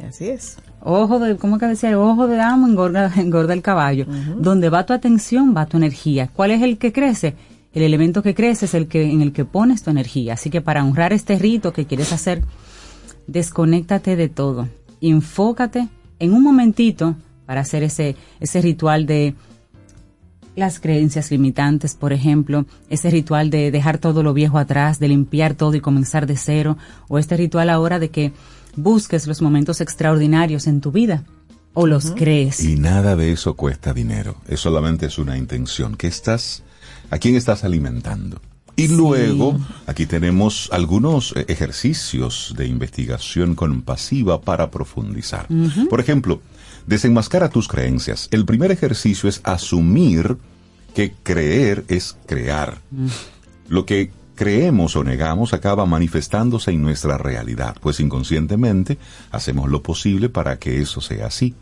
Así 0.07 0.29
es. 0.29 0.59
Ojo 0.83 1.19
de, 1.19 1.37
¿cómo 1.37 1.59
que 1.59 1.67
decía? 1.67 1.99
Ojo 1.99 2.27
de 2.27 2.41
amo 2.41 2.67
engorda, 2.67 3.13
engorda 3.17 3.53
el 3.53 3.63
caballo. 3.63 4.07
Donde 4.39 4.71
va 4.71 4.87
tu 4.87 4.93
atención, 4.93 5.55
va 5.57 5.67
tu 5.67 5.77
energía. 5.77 6.31
¿Cuál 6.35 6.51
es 6.53 6.63
el 6.63 6.79
que 6.79 6.93
crece? 6.93 7.35
El 7.73 7.83
elemento 7.83 8.23
que 8.23 8.35
crece 8.35 8.65
es 8.65 8.75
el 8.75 8.89
que, 8.89 9.11
en 9.11 9.21
el 9.21 9.33
que 9.33 9.45
pones 9.45 9.83
tu 9.83 9.91
energía. 9.91 10.35
Así 10.35 10.51
que 10.51 10.61
para 10.61 10.85
honrar 10.85 11.13
este 11.13 11.39
rito 11.39 11.73
que 11.73 11.87
quieres 11.87 12.13
hacer, 12.13 12.43
desconéctate 13.27 14.17
de 14.17 14.29
todo. 14.29 14.69
Enfócate 15.01 15.89
en 16.19 16.33
un 16.33 16.43
momentito 16.43 17.17
para 17.47 17.61
hacer 17.61 17.83
ese, 17.83 18.17
ese 18.41 18.61
ritual 18.61 19.07
de 19.07 19.35
las 20.57 20.81
creencias 20.81 21.31
limitantes, 21.31 21.95
por 21.95 22.13
ejemplo, 22.13 22.67
ese 22.89 23.11
ritual 23.11 23.51
de 23.51 23.71
dejar 23.71 23.99
todo 23.99 24.23
lo 24.23 24.35
viejo 24.35 24.59
atrás, 24.59 24.99
de 24.99 25.09
limpiar 25.09 25.55
todo 25.55 25.75
y 25.75 25.81
comenzar 25.81 26.27
de 26.27 26.37
cero, 26.37 26.77
o 27.09 27.19
este 27.19 27.37
ritual 27.37 27.71
ahora 27.71 27.99
de 27.99 28.11
que 28.11 28.33
busques 28.77 29.27
los 29.27 29.43
momentos 29.43 29.81
extraordinarios 29.81 30.67
en 30.67 30.81
tu 30.81 30.93
vida, 30.93 31.25
o 31.73 31.87
los 31.87 32.11
crees. 32.13 32.63
Y 32.63 32.77
nada 32.77 33.17
de 33.17 33.33
eso 33.33 33.55
cuesta 33.55 33.95
dinero. 33.95 34.37
Es 34.47 34.61
solamente 34.61 35.07
es 35.07 35.19
una 35.19 35.39
intención. 35.39 35.97
¿Qué 35.97 36.09
estás, 36.09 36.63
a 37.11 37.19
quién 37.19 37.37
estás 37.37 37.65
alimentando? 37.65 38.41
Y 38.77 38.89
luego, 38.89 39.59
aquí 39.87 40.07
tenemos 40.07 40.71
algunos 40.73 41.35
eh, 41.37 41.45
ejercicios 41.49 42.55
de 42.57 42.67
investigación 42.67 43.55
compasiva 43.55 44.41
para 44.41 44.71
profundizar. 44.71 45.47
Por 45.91 46.01
ejemplo, 46.01 46.41
desenmascara 46.87 47.51
tus 47.51 47.69
creencias. 47.69 48.29
El 48.31 48.47
primer 48.47 48.71
ejercicio 48.71 49.29
es 49.29 49.43
asumir 49.45 50.39
que 50.95 51.13
creer 51.23 51.85
es 51.89 52.17
crear. 52.27 52.79
Lo 53.69 53.85
que 53.85 54.11
creemos 54.35 54.97
o 54.97 55.05
negamos 55.05 55.53
acaba 55.53 55.85
manifestándose 55.85 56.71
en 56.71 56.81
nuestra 56.81 57.19
realidad, 57.19 57.77
pues 57.81 58.01
inconscientemente 58.01 58.97
hacemos 59.31 59.69
lo 59.69 59.83
posible 59.83 60.31
para 60.31 60.59
que 60.59 60.81
eso 60.81 61.03
sea 61.03 61.27
así. 61.27 61.55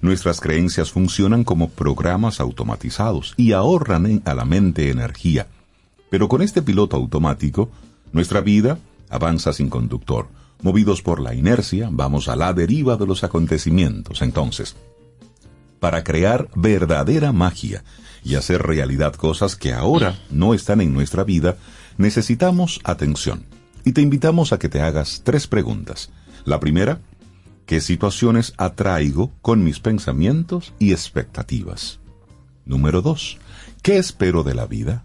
Nuestras 0.00 0.40
creencias 0.40 0.92
funcionan 0.92 1.44
como 1.44 1.70
programas 1.70 2.40
automatizados 2.40 3.34
y 3.36 3.52
ahorran 3.52 4.22
a 4.24 4.34
la 4.34 4.44
mente 4.44 4.90
energía. 4.90 5.46
Pero 6.10 6.28
con 6.28 6.42
este 6.42 6.62
piloto 6.62 6.96
automático, 6.96 7.70
nuestra 8.12 8.40
vida 8.40 8.78
avanza 9.08 9.52
sin 9.52 9.68
conductor. 9.68 10.28
Movidos 10.62 11.02
por 11.02 11.20
la 11.20 11.34
inercia, 11.34 11.88
vamos 11.90 12.28
a 12.28 12.36
la 12.36 12.52
deriva 12.52 12.96
de 12.96 13.06
los 13.06 13.24
acontecimientos. 13.24 14.22
Entonces, 14.22 14.76
para 15.80 16.02
crear 16.04 16.48
verdadera 16.54 17.32
magia 17.32 17.84
y 18.24 18.34
hacer 18.34 18.62
realidad 18.62 19.14
cosas 19.14 19.56
que 19.56 19.72
ahora 19.72 20.18
no 20.30 20.54
están 20.54 20.80
en 20.80 20.92
nuestra 20.92 21.24
vida, 21.24 21.56
necesitamos 21.98 22.80
atención. 22.84 23.44
Y 23.84 23.92
te 23.92 24.00
invitamos 24.00 24.52
a 24.52 24.58
que 24.58 24.68
te 24.68 24.80
hagas 24.80 25.22
tres 25.24 25.46
preguntas. 25.46 26.10
La 26.44 26.58
primera, 26.58 27.00
¿qué 27.66 27.80
situaciones 27.80 28.54
atraigo 28.56 29.32
con 29.42 29.62
mis 29.62 29.80
pensamientos 29.80 30.72
y 30.78 30.92
expectativas? 30.92 31.98
Número 32.64 33.02
dos, 33.02 33.38
¿qué 33.82 33.98
espero 33.98 34.42
de 34.42 34.54
la 34.54 34.66
vida? 34.66 35.04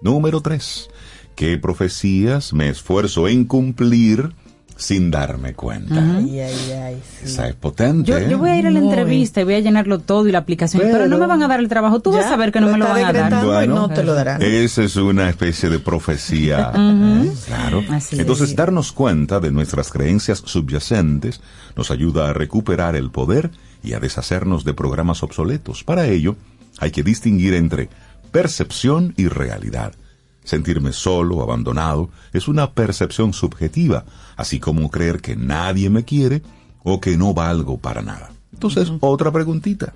Número 0.00 0.40
tres, 0.40 0.88
¿qué 1.34 1.58
profecías 1.58 2.52
me 2.52 2.68
esfuerzo 2.68 3.26
en 3.28 3.44
cumplir 3.44 4.32
sin 4.76 5.10
darme 5.10 5.54
cuenta? 5.54 5.96
Ay, 6.16 6.38
ay, 6.38 6.72
ay. 6.72 7.02
Esa 7.24 7.48
es 7.48 7.56
potente. 7.56 8.08
Yo, 8.08 8.18
¿eh? 8.18 8.28
yo 8.30 8.38
voy 8.38 8.50
a 8.50 8.56
ir 8.56 8.66
a 8.68 8.70
la 8.70 8.78
entrevista 8.78 9.40
y 9.40 9.44
voy 9.44 9.54
a 9.54 9.60
llenarlo 9.60 9.98
todo 9.98 10.28
y 10.28 10.32
la 10.32 10.38
aplicación, 10.38 10.82
pero, 10.90 11.08
no 11.08 11.18
me 11.18 11.26
van 11.26 11.42
a 11.42 11.48
dar 11.48 11.58
el 11.58 11.68
trabajo. 11.68 12.00
Tú 12.00 12.12
vas 12.12 12.26
a 12.26 12.28
saber 12.28 12.52
que 12.52 12.60
no 12.60 12.68
me 12.68 12.78
lo 12.78 12.84
van 12.86 13.04
a 13.04 13.12
dar. 13.12 14.42
Esa 14.42 14.84
es 14.84 14.94
una 14.94 15.28
especie 15.28 15.68
de 15.68 15.80
profecía. 15.80 16.72
¿eh? 16.74 17.32
Claro. 17.46 17.82
Así 17.90 18.20
Entonces, 18.20 18.50
es. 18.50 18.56
darnos 18.56 18.92
cuenta 18.92 19.40
de 19.40 19.50
nuestras 19.50 19.90
creencias 19.90 20.42
subyacentes 20.44 21.40
nos 21.78 21.92
ayuda 21.92 22.28
a 22.28 22.32
recuperar 22.32 22.96
el 22.96 23.10
poder 23.10 23.52
y 23.84 23.92
a 23.92 24.00
deshacernos 24.00 24.64
de 24.64 24.74
programas 24.74 25.22
obsoletos. 25.22 25.84
Para 25.84 26.08
ello, 26.08 26.36
hay 26.80 26.90
que 26.90 27.04
distinguir 27.04 27.54
entre 27.54 27.88
percepción 28.32 29.14
y 29.16 29.28
realidad. 29.28 29.94
Sentirme 30.42 30.92
solo 30.92 31.40
abandonado 31.40 32.10
es 32.32 32.48
una 32.48 32.72
percepción 32.72 33.32
subjetiva, 33.32 34.04
así 34.36 34.58
como 34.58 34.90
creer 34.90 35.20
que 35.20 35.36
nadie 35.36 35.88
me 35.88 36.04
quiere 36.04 36.42
o 36.82 37.00
que 37.00 37.16
no 37.16 37.32
valgo 37.32 37.78
para 37.78 38.02
nada. 38.02 38.32
Entonces, 38.52 38.90
otra 38.98 39.30
preguntita. 39.30 39.94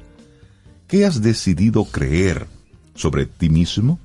¿Qué 0.87 1.05
has 1.05 1.21
decidido 1.21 1.85
creer 1.85 2.47
sobre 2.95 3.27
ti 3.27 3.49
mismo? 3.49 3.99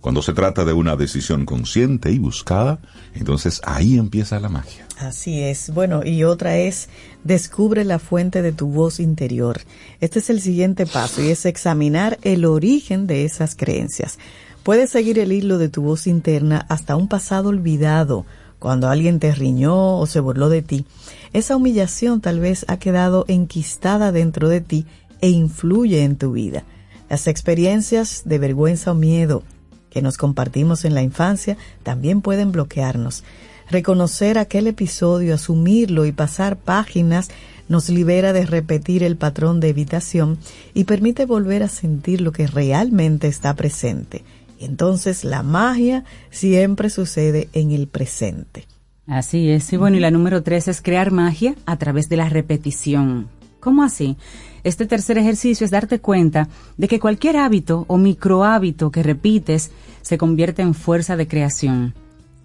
Cuando 0.00 0.22
se 0.22 0.32
trata 0.32 0.64
de 0.64 0.72
una 0.72 0.96
decisión 0.96 1.44
consciente 1.44 2.10
y 2.10 2.18
buscada, 2.18 2.78
entonces 3.14 3.60
ahí 3.64 3.98
empieza 3.98 4.40
la 4.40 4.48
magia. 4.48 4.86
Así 4.98 5.42
es. 5.42 5.70
Bueno, 5.74 6.04
y 6.04 6.24
otra 6.24 6.56
es, 6.56 6.88
descubre 7.22 7.84
la 7.84 7.98
fuente 7.98 8.40
de 8.40 8.52
tu 8.52 8.68
voz 8.68 8.98
interior. 8.98 9.60
Este 10.00 10.20
es 10.20 10.30
el 10.30 10.40
siguiente 10.40 10.86
paso 10.86 11.22
y 11.22 11.28
es 11.28 11.44
examinar 11.44 12.18
el 12.22 12.46
origen 12.46 13.06
de 13.06 13.26
esas 13.26 13.54
creencias. 13.54 14.18
Puedes 14.62 14.90
seguir 14.90 15.18
el 15.18 15.32
hilo 15.32 15.58
de 15.58 15.68
tu 15.68 15.82
voz 15.82 16.06
interna 16.06 16.64
hasta 16.70 16.96
un 16.96 17.08
pasado 17.08 17.50
olvidado, 17.50 18.24
cuando 18.58 18.88
alguien 18.88 19.20
te 19.20 19.34
riñó 19.34 19.98
o 19.98 20.06
se 20.06 20.20
burló 20.20 20.48
de 20.48 20.62
ti. 20.62 20.86
Esa 21.34 21.56
humillación 21.56 22.22
tal 22.22 22.40
vez 22.40 22.64
ha 22.68 22.78
quedado 22.78 23.26
enquistada 23.28 24.12
dentro 24.12 24.48
de 24.48 24.62
ti 24.62 24.86
e 25.20 25.28
influye 25.28 26.04
en 26.04 26.16
tu 26.16 26.32
vida. 26.32 26.64
Las 27.10 27.26
experiencias 27.26 28.22
de 28.24 28.38
vergüenza 28.38 28.92
o 28.92 28.94
miedo 28.94 29.42
que 29.90 30.02
nos 30.02 30.16
compartimos 30.16 30.84
en 30.84 30.94
la 30.94 31.02
infancia 31.02 31.56
también 31.82 32.22
pueden 32.22 32.52
bloquearnos. 32.52 33.24
Reconocer 33.70 34.38
aquel 34.38 34.66
episodio, 34.66 35.34
asumirlo 35.34 36.06
y 36.06 36.12
pasar 36.12 36.56
páginas 36.56 37.30
nos 37.68 37.88
libera 37.88 38.32
de 38.32 38.46
repetir 38.46 39.04
el 39.04 39.16
patrón 39.16 39.60
de 39.60 39.68
evitación 39.68 40.38
y 40.74 40.84
permite 40.84 41.24
volver 41.24 41.62
a 41.62 41.68
sentir 41.68 42.20
lo 42.20 42.32
que 42.32 42.48
realmente 42.48 43.28
está 43.28 43.54
presente. 43.54 44.24
Entonces 44.58 45.24
la 45.24 45.42
magia 45.44 46.04
siempre 46.30 46.90
sucede 46.90 47.48
en 47.52 47.70
el 47.70 47.86
presente. 47.86 48.66
Así 49.06 49.50
es. 49.50 49.72
Y 49.72 49.76
bueno, 49.76 49.96
y 49.96 50.00
la 50.00 50.10
número 50.10 50.42
tres 50.42 50.68
es 50.68 50.82
crear 50.82 51.12
magia 51.12 51.54
a 51.64 51.76
través 51.76 52.08
de 52.08 52.16
la 52.16 52.28
repetición. 52.28 53.28
¿Cómo 53.60 53.82
así? 53.82 54.16
Este 54.64 54.86
tercer 54.86 55.18
ejercicio 55.18 55.64
es 55.64 55.70
darte 55.70 56.00
cuenta 56.00 56.48
de 56.76 56.88
que 56.88 57.00
cualquier 57.00 57.36
hábito 57.36 57.84
o 57.88 57.96
microhábito 57.96 58.90
que 58.90 59.02
repites 59.02 59.70
se 60.02 60.18
convierte 60.18 60.62
en 60.62 60.74
fuerza 60.74 61.16
de 61.16 61.26
creación. 61.26 61.94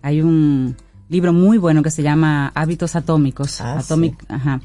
Hay 0.01 0.21
un 0.21 0.75
libro 1.09 1.33
muy 1.33 1.57
bueno 1.57 1.83
que 1.83 1.91
se 1.91 2.03
llama 2.03 2.51
Hábitos 2.55 2.95
Atómicos, 2.95 3.61
Ah, 3.61 3.79
Atomic, 3.79 4.23
ajá, 4.27 4.61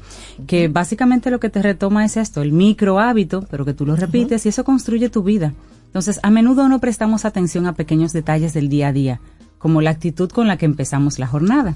que 0.47 0.67
básicamente 0.67 1.29
lo 1.29 1.39
que 1.39 1.49
te 1.49 1.61
retoma 1.61 2.05
es 2.05 2.17
esto, 2.17 2.41
el 2.41 2.51
micro 2.51 2.99
hábito, 2.99 3.45
pero 3.49 3.65
que 3.65 3.73
tú 3.73 3.85
lo 3.85 3.95
repites 3.95 4.45
y 4.45 4.49
eso 4.49 4.63
construye 4.63 5.09
tu 5.09 5.23
vida. 5.23 5.53
Entonces, 5.85 6.19
a 6.23 6.29
menudo 6.29 6.69
no 6.69 6.79
prestamos 6.79 7.25
atención 7.25 7.67
a 7.67 7.73
pequeños 7.73 8.13
detalles 8.13 8.53
del 8.53 8.69
día 8.69 8.87
a 8.87 8.93
día, 8.93 9.19
como 9.57 9.81
la 9.81 9.91
actitud 9.91 10.31
con 10.31 10.47
la 10.47 10.57
que 10.57 10.65
empezamos 10.65 11.19
la 11.19 11.27
jornada, 11.27 11.75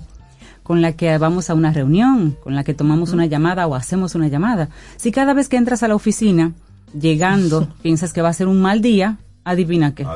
con 0.66 0.82
la 0.82 0.94
que 0.94 1.16
vamos 1.20 1.52
a 1.52 1.54
una 1.54 1.72
reunión, 1.72 2.36
con 2.44 2.56
la 2.56 2.64
que 2.64 2.74
tomamos 2.74 3.14
una 3.14 3.28
llamada 3.28 3.68
o 3.68 3.76
hacemos 3.76 4.16
una 4.16 4.30
llamada. 4.30 4.70
Si 4.96 5.12
cada 5.12 5.36
vez 5.36 5.48
que 5.48 5.58
entras 5.58 5.84
a 5.84 5.88
la 5.88 5.94
oficina, 5.94 6.54
llegando, 7.00 7.68
piensas 7.84 8.14
que 8.14 8.24
va 8.24 8.30
a 8.30 8.34
ser 8.34 8.48
un 8.48 8.60
mal 8.60 8.82
día, 8.82 9.20
adivina 9.44 9.94
qué. 9.94 10.08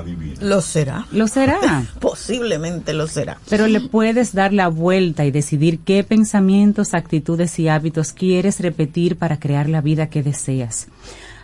Lo 0.41 0.61
será. 0.61 1.05
Lo 1.11 1.27
será. 1.27 1.59
Posiblemente 1.99 2.93
lo 2.95 3.05
será. 3.05 3.37
Pero 3.47 3.67
le 3.67 3.79
puedes 3.79 4.33
dar 4.33 4.51
la 4.51 4.69
vuelta 4.69 5.23
y 5.23 5.29
decidir 5.29 5.81
qué 5.81 6.03
pensamientos, 6.03 6.95
actitudes 6.95 7.59
y 7.59 7.67
hábitos 7.67 8.11
quieres 8.11 8.59
repetir 8.59 9.17
para 9.17 9.39
crear 9.39 9.69
la 9.69 9.81
vida 9.81 10.09
que 10.09 10.23
deseas. 10.23 10.87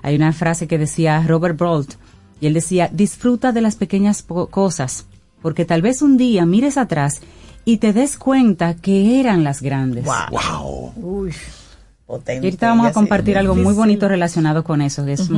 Hay 0.01 0.16
una 0.16 0.34
frase 0.34 0.68
que 0.68 0.80
decía 0.80 1.24
Robert 1.28 1.60
Brault, 1.60 1.93
y 2.41 2.47
él 2.47 2.56
decía, 2.56 2.89
disfruta 2.91 3.51
de 3.51 3.62
las 3.62 3.76
pequeñas 3.76 4.24
cosas, 4.24 5.06
porque 5.43 5.64
tal 5.64 5.84
vez 5.84 6.01
un 6.01 6.18
día 6.18 6.43
mires 6.47 6.78
atrás 6.78 7.22
y 7.66 7.78
te 7.78 7.91
des 7.93 8.18
cuenta 8.18 8.76
que 8.76 9.20
eran 9.20 9.43
las 9.43 9.61
grandes. 9.61 10.05
Wow. 10.05 10.93
Uy, 10.95 11.34
potente. 12.05 12.45
Y 12.45 12.49
ahorita 12.49 12.70
vamos 12.70 12.88
a 12.88 12.93
compartir 12.93 13.38
algo 13.38 13.55
muy 13.55 13.74
bonito 13.74 14.07
relacionado 14.07 14.63
con 14.63 14.82
eso, 14.82 15.03
que 15.05 15.13
es 15.13 15.30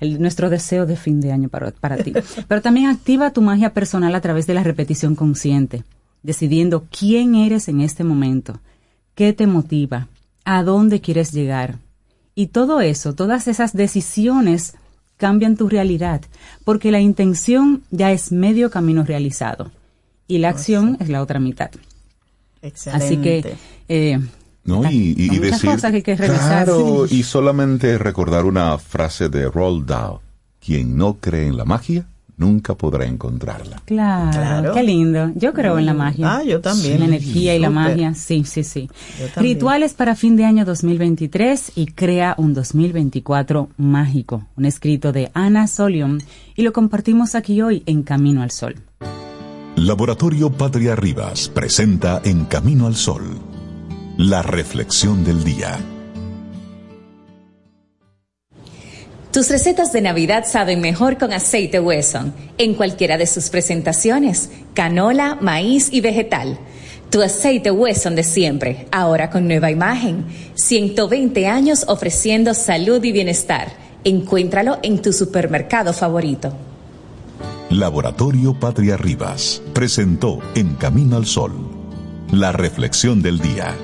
el- 0.00 0.20
nuestro 0.20 0.50
deseo 0.50 0.84
de 0.86 0.96
fin 0.96 1.20
de 1.20 1.32
año 1.32 1.48
para, 1.48 1.70
para 1.70 1.96
ti. 1.98 2.12
Pero 2.48 2.60
también 2.60 2.86
activa 2.88 3.30
tu 3.32 3.40
magia 3.42 3.72
personal 3.72 4.14
a 4.14 4.20
través 4.20 4.46
de 4.46 4.54
la 4.54 4.64
repetición 4.64 5.14
consciente, 5.14 5.84
decidiendo 6.22 6.86
quién 6.90 7.34
eres 7.36 7.68
en 7.68 7.80
este 7.80 8.02
momento, 8.04 8.58
qué 9.14 9.32
te 9.32 9.46
motiva, 9.46 10.08
a 10.44 10.62
dónde 10.64 11.00
quieres 11.00 11.32
llegar. 11.32 11.76
Y 12.34 12.48
todo 12.48 12.80
eso, 12.80 13.14
todas 13.14 13.46
esas 13.48 13.74
decisiones 13.74 14.74
cambian 15.18 15.56
tu 15.56 15.68
realidad, 15.68 16.22
porque 16.64 16.90
la 16.90 16.98
intención 17.00 17.82
ya 17.90 18.10
es 18.10 18.32
medio 18.32 18.70
camino 18.70 19.04
realizado 19.04 19.70
y 20.30 20.38
la 20.38 20.48
acción 20.50 20.96
es 21.00 21.08
la 21.08 21.20
otra 21.22 21.38
mitad. 21.40 21.70
Excelente. 22.62 23.04
Así 23.06 23.16
que... 23.18 23.54
eh, 23.88 24.18
¿no? 24.64 24.90
Y, 24.90 25.14
y- 25.16 25.24
y 25.26 25.30
muchas 25.30 25.40
decir, 25.52 25.70
cosas 25.70 25.90
que 25.90 25.96
hay 25.96 26.02
que 26.02 26.16
revisar. 26.16 26.64
claro, 26.66 27.06
Sí. 27.08 27.18
y 27.18 27.22
solamente 27.22 27.98
recordar 27.98 28.44
una 28.44 28.76
frase 28.78 29.28
de 29.28 29.50
Roald 29.50 29.86
Dahl. 29.86 30.18
Quien 30.64 30.96
no 30.96 31.14
cree 31.14 31.46
en 31.46 31.56
la 31.56 31.64
magia, 31.64 32.06
nunca 32.36 32.74
podrá 32.74 33.06
encontrarla. 33.06 33.80
Claro, 33.86 34.30
Claro. 34.30 34.74
qué 34.74 34.82
lindo. 34.82 35.30
Yo 35.34 35.54
creo 35.54 35.78
en 35.78 35.86
la 35.86 35.94
magia. 35.94 36.36
Ah, 36.36 36.42
yo 36.44 36.60
también. 36.60 37.00
La 37.00 37.06
energía 37.06 37.56
y 37.56 37.58
la 37.58 37.70
magia, 37.70 38.12
sí, 38.14 38.44
sí, 38.44 38.62
sí. 38.62 38.90
Rituales 39.36 39.94
para 39.94 40.14
fin 40.14 40.36
de 40.36 40.44
año 40.44 40.66
2023 40.66 41.72
y 41.76 41.86
crea 41.86 42.34
un 42.36 42.52
2024 42.52 43.70
mágico. 43.78 44.46
Un 44.56 44.66
escrito 44.66 45.12
de 45.12 45.30
Ana 45.32 45.66
Solion 45.66 46.22
y 46.54 46.60
lo 46.62 46.74
compartimos 46.74 47.34
aquí 47.34 47.62
hoy 47.62 47.82
en 47.86 48.02
Camino 48.02 48.42
al 48.42 48.50
Sol. 48.50 48.74
Laboratorio 49.82 50.50
Patria 50.50 50.94
Rivas 50.94 51.48
presenta 51.48 52.20
En 52.22 52.44
Camino 52.44 52.86
al 52.86 52.96
Sol, 52.96 53.40
la 54.18 54.42
reflexión 54.42 55.24
del 55.24 55.42
día. 55.42 55.78
Tus 59.32 59.48
recetas 59.48 59.90
de 59.94 60.02
Navidad 60.02 60.44
saben 60.46 60.82
mejor 60.82 61.16
con 61.16 61.32
aceite 61.32 61.80
Wesson, 61.80 62.34
en 62.58 62.74
cualquiera 62.74 63.16
de 63.16 63.26
sus 63.26 63.48
presentaciones, 63.48 64.50
canola, 64.74 65.38
maíz 65.40 65.88
y 65.90 66.02
vegetal. 66.02 66.58
Tu 67.08 67.22
aceite 67.22 67.70
Wesson 67.70 68.14
de 68.14 68.22
siempre, 68.22 68.86
ahora 68.92 69.30
con 69.30 69.48
nueva 69.48 69.70
imagen. 69.70 70.26
120 70.56 71.46
años 71.46 71.86
ofreciendo 71.88 72.52
salud 72.52 73.02
y 73.02 73.12
bienestar. 73.12 73.72
Encuéntralo 74.04 74.78
en 74.82 75.00
tu 75.00 75.14
supermercado 75.14 75.94
favorito. 75.94 76.54
Laboratorio 77.70 78.54
Patria 78.58 78.96
Rivas 78.96 79.62
presentó 79.72 80.40
En 80.56 80.74
Camino 80.74 81.16
al 81.16 81.24
Sol, 81.24 81.52
la 82.32 82.50
reflexión 82.50 83.22
del 83.22 83.38
día. 83.38 83.76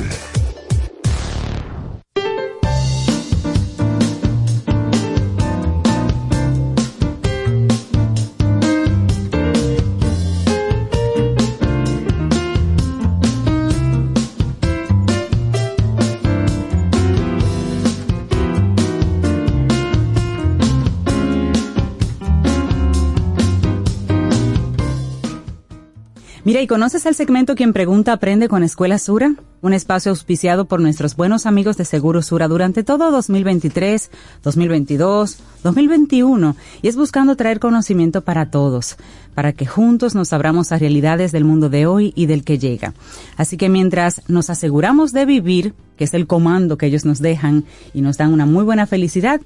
Mira, 26.50 26.62
¿y 26.62 26.66
conoces 26.66 27.06
el 27.06 27.14
segmento 27.14 27.54
Quien 27.54 27.72
Pregunta 27.72 28.12
Aprende 28.12 28.48
con 28.48 28.64
Escuela 28.64 28.98
Sura? 28.98 29.34
Un 29.62 29.72
espacio 29.72 30.10
auspiciado 30.10 30.64
por 30.64 30.80
nuestros 30.80 31.14
buenos 31.14 31.46
amigos 31.46 31.76
de 31.76 31.84
Seguro 31.84 32.22
Sura 32.22 32.48
durante 32.48 32.82
todo 32.82 33.12
2023, 33.12 34.10
2022, 34.42 35.38
2021 35.62 36.56
y 36.82 36.88
es 36.88 36.96
buscando 36.96 37.36
traer 37.36 37.60
conocimiento 37.60 38.22
para 38.22 38.50
todos, 38.50 38.96
para 39.36 39.52
que 39.52 39.64
juntos 39.64 40.16
nos 40.16 40.32
abramos 40.32 40.72
a 40.72 40.78
realidades 40.78 41.30
del 41.30 41.44
mundo 41.44 41.68
de 41.68 41.86
hoy 41.86 42.12
y 42.16 42.26
del 42.26 42.42
que 42.42 42.58
llega. 42.58 42.94
Así 43.36 43.56
que 43.56 43.68
mientras 43.68 44.22
nos 44.26 44.50
aseguramos 44.50 45.12
de 45.12 45.26
vivir, 45.26 45.74
que 45.96 46.02
es 46.02 46.14
el 46.14 46.26
comando 46.26 46.76
que 46.76 46.86
ellos 46.86 47.04
nos 47.04 47.20
dejan 47.20 47.64
y 47.94 48.00
nos 48.00 48.16
dan 48.16 48.32
una 48.32 48.44
muy 48.44 48.64
buena 48.64 48.88
felicidad, 48.88 49.40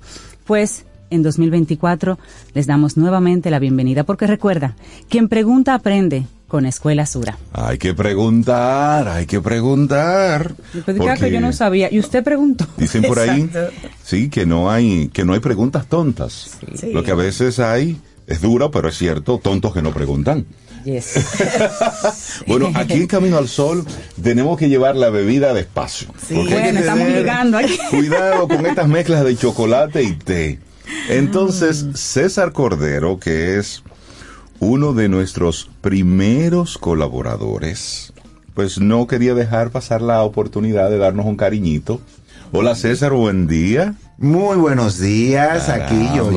pues 0.47 0.87
en 1.11 1.23
2024 1.23 2.19
les 2.55 2.67
damos 2.67 2.97
nuevamente 2.97 3.51
la 3.51 3.59
bienvenida 3.59 4.05
porque 4.05 4.27
recuerda, 4.27 4.75
quien 5.11 5.29
pregunta 5.29 5.75
aprende 5.75 6.27
con 6.55 6.67
Escuela 6.67 7.05
Sura. 7.05 7.37
Hay 7.53 7.79
que 7.79 7.95
preguntar, 7.95 9.09
hay 9.09 9.27
que 9.27 9.41
preguntar. 9.41 10.55
Después 10.73 10.97
dije, 10.97 11.09
"Ah, 11.11 11.15
que 11.15 11.19
porque 11.23 11.33
yo 11.33 11.41
no 11.41 11.53
sabía. 11.53 11.93
Y 11.93 11.99
usted 11.99 12.23
preguntó. 12.23 12.65
Dicen 12.77 13.03
por 13.03 13.19
ahí, 13.19 13.41
Exacto. 13.41 13.89
sí, 14.05 14.29
que 14.29 14.47
no 14.47 14.71
hay, 14.71 15.09
que 15.09 15.25
no 15.25 15.33
hay 15.33 15.41
preguntas 15.41 15.89
tontas. 15.89 16.51
Sí. 16.79 16.93
Lo 16.93 17.03
que 17.03 17.11
a 17.11 17.17
veces 17.17 17.59
hay 17.59 18.01
es 18.29 18.41
duro, 18.41 18.71
pero 18.71 18.89
es 18.89 18.97
cierto, 18.97 19.41
tontos 19.43 19.75
que 19.75 19.83
no 19.83 19.93
preguntan. 19.93 20.47
Yes. 20.85 21.15
Bueno, 22.47 22.71
aquí 22.75 22.93
en 22.93 23.09
Camino 23.09 23.37
al 23.37 23.49
Sol 23.49 23.85
tenemos 24.23 24.57
que 24.57 24.69
llevar 24.69 24.95
la 24.95 25.11
bebida 25.11 25.53
despacio. 25.55 26.07
Sí. 26.25 26.35
Bueno, 26.35 26.79
estamos 26.79 27.05
tener 27.05 27.23
ligando 27.23 27.59
aquí. 27.59 27.77
Cuidado 27.91 28.47
con 28.47 28.65
estas 28.65 28.87
mezclas 28.87 29.25
de 29.25 29.37
chocolate 29.37 30.05
y 30.05 30.13
té. 30.13 30.61
Entonces, 31.09 31.85
César 31.95 32.53
Cordero, 32.53 33.19
que 33.19 33.59
es 33.59 33.83
uno 34.65 34.95
de 34.95 35.09
nuestros 35.11 35.69
primeros 35.83 36.79
colaboradores, 36.79 38.13
pues 38.55 38.79
no 38.81 39.07
quería 39.07 39.35
dejar 39.35 39.71
pasar 39.71 40.01
la 40.01 40.23
oportunidad 40.23 40.89
de 40.91 40.97
darnos 40.99 41.27
un 41.27 41.37
cariñito. 41.37 42.01
Hola 42.51 42.75
César, 42.75 43.13
buen 43.13 43.47
día. 43.47 43.95
Muy 44.17 44.57
buenos 44.57 45.01
días, 45.01 45.69
aquí 45.69 46.09
yo, 46.15 46.31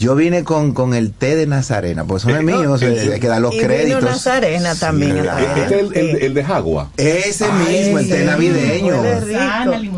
yo 0.00 0.16
vine 0.16 0.42
con, 0.42 0.74
con 0.74 0.94
el 0.94 1.12
té 1.12 1.36
de 1.36 1.46
Nazarena, 1.46 2.04
pues 2.04 2.22
son 2.22 2.32
Eh, 2.32 2.42
míos, 2.42 2.82
eh, 2.82 3.10
hay 3.14 3.20
que 3.20 3.28
dar 3.28 3.40
los 3.40 3.54
Y 3.54 3.58
vino 3.58 3.68
créditos. 3.68 4.02
Nazarena 4.02 4.74
también. 4.74 5.20
atrás. 5.20 5.40
Este 5.56 5.64
es 5.64 5.72
el, 5.80 5.96
el- 5.96 6.22
el 6.22 6.34
de 6.34 6.44
Jagua. 6.44 6.90
Ese 6.96 7.44
Ay, 7.44 7.72
mismo, 7.84 7.98
el 8.00 8.08
té 8.08 8.24
navideño. 8.24 8.94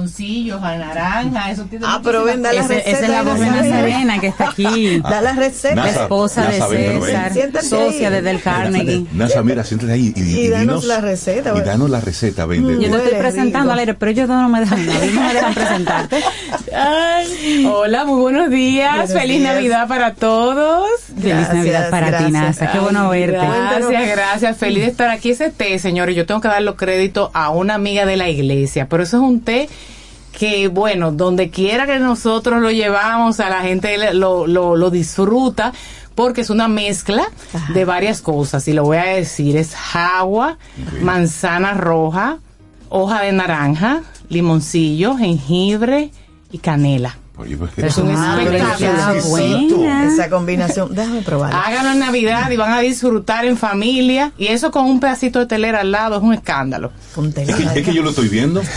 Manzana, 0.07 0.57
limoncillo, 0.57 0.61
naranja, 0.61 1.51
eso 1.51 1.65
tiene 1.65 1.85
Ah, 1.89 2.01
pero 2.03 2.25
ven, 2.25 2.43
da 2.43 2.53
la 2.53 2.61
Ese- 2.61 2.75
receta. 2.75 2.91
esa 2.91 3.05
es 3.05 3.09
la 3.11 3.25
de 3.25 3.31
voz 3.31 3.41
de 3.41 3.47
Nazarena 3.47 4.19
que 4.21 4.27
está 4.29 4.49
aquí. 4.51 5.01
Da 5.03 5.21
la 5.21 5.33
receta. 5.33 5.75
La 5.75 5.91
esposa 5.91 6.47
de. 6.47 6.61
César, 6.61 7.33
Siéntate 7.33 7.67
socia 7.69 8.09
ahí. 8.09 8.15
de 8.15 8.23
Del 8.23 8.41
Carnegie. 8.43 9.07
Nasa, 9.13 9.43
mira, 9.43 9.65
siéntate 9.65 9.93
ahí 9.93 10.13
y, 10.17 10.21
Y 10.21 10.49
danos 10.49 10.83
dinos- 10.83 10.85
la 10.85 11.01
receta, 11.01 11.53
Y 11.57 11.61
danos 11.61 11.91
la 11.91 12.01
receta, 12.01 12.47
ven. 12.47 12.67
de- 12.67 12.75
Yo 12.85 12.91
te 12.91 12.97
estoy 13.05 13.19
presentando 13.19 13.73
al 13.73 13.79
aire, 13.79 13.95
pero 13.95 14.11
ellos 14.13 14.29
no 14.29 14.49
me 14.49 14.61
dejan, 14.61 14.79
a 14.81 14.83
no 14.85 15.21
me 15.23 15.35
dejan 15.35 15.55
presentarte. 15.55 16.23
Ay, 16.75 17.67
hola, 17.67 18.05
muy 18.05 18.21
buenos 18.21 18.51
días. 18.51 18.91
Buenos 18.97 19.13
Feliz 19.13 19.39
días. 19.41 19.55
Navidad 19.55 19.89
para 19.89 20.15
todos. 20.15 20.89
Feliz 21.21 21.49
Navidad 21.53 21.91
para 21.91 22.19
ti. 22.19 22.31
Nasa. 22.31 22.71
Qué 22.73 22.79
bueno 22.79 23.09
verte. 23.09 23.37
Gracias, 23.39 24.09
gracias. 24.11 24.57
Feliz 24.57 24.83
de 24.85 24.91
estar 24.91 25.09
aquí. 25.09 25.31
Ese 25.31 25.51
té, 25.51 25.79
señores, 25.79 26.15
yo 26.17 26.27
tengo 26.27 26.41
que 26.41 26.49
dar 26.49 26.63
los 26.63 26.75
créditos 26.77 27.31
a 27.35 27.51
una 27.51 27.75
amiga 27.75 28.07
de 28.07 28.17
la 28.17 28.29
iglesia, 28.29 28.87
pero 28.89 29.03
eso 29.03 29.17
es 29.19 29.23
un 29.23 29.41
té 29.41 29.69
que 30.37 30.69
bueno, 30.69 31.13
donde 31.13 31.49
quiera 31.49 31.87
que 31.87 31.99
nosotros 31.99 32.61
lo 32.61 32.71
llevamos, 32.71 33.41
a 33.41 33.49
la 33.49 33.63
gente 33.63 33.97
lo, 34.13 34.47
lo, 34.47 34.77
lo 34.77 34.91
disfruta, 34.91 35.73
porque 36.15 36.43
es 36.43 36.51
una 36.51 36.69
mezcla 36.69 37.27
de 37.73 37.85
varias 37.87 38.21
cosas, 38.21 38.69
y 38.69 38.75
lo 38.75 38.85
voy 38.85 38.99
a 38.99 39.05
decir, 39.05 39.57
es 39.57 39.75
agua, 39.95 40.59
manzana 41.01 41.73
roja, 41.73 42.39
hoja 42.91 43.23
de 43.23 43.33
naranja, 43.33 44.03
limoncillo, 44.29 45.17
jengibre 45.17 46.11
y 46.53 46.59
canela. 46.59 47.17
Pues, 47.37 47.51
Es 47.77 47.99
un 47.99 48.11
Ah, 48.17 48.39
espectáculo. 48.43 49.19
esa- 49.19 49.29
Buena. 49.29 50.05
Esa 50.07 50.31
combinación, 50.31 50.95
déjame 50.95 51.21
probarla. 51.21 51.61
Háganlo 51.61 51.93
en 51.93 51.99
Navidad 51.99 52.51
y 52.51 52.57
van 52.57 52.73
a 52.73 52.81
disfrutar 52.81 53.45
en 53.45 53.59
familia. 53.59 54.33
Y 54.39 54.47
eso 54.47 54.71
con 54.71 54.87
un 54.87 55.01
pedacito 55.01 55.39
de 55.41 55.47
telera 55.47 55.81
al 55.81 55.93
lado 55.93 56.17
es 56.17 56.23
un 56.23 56.33
escándalo. 56.33 56.93
Es 57.37 57.55
que, 57.55 57.63
es 57.81 57.85
que 57.87 57.93
yo 57.95 58.03
lo 58.03 58.11
estoy 58.11 58.29
viendo. 58.29 58.63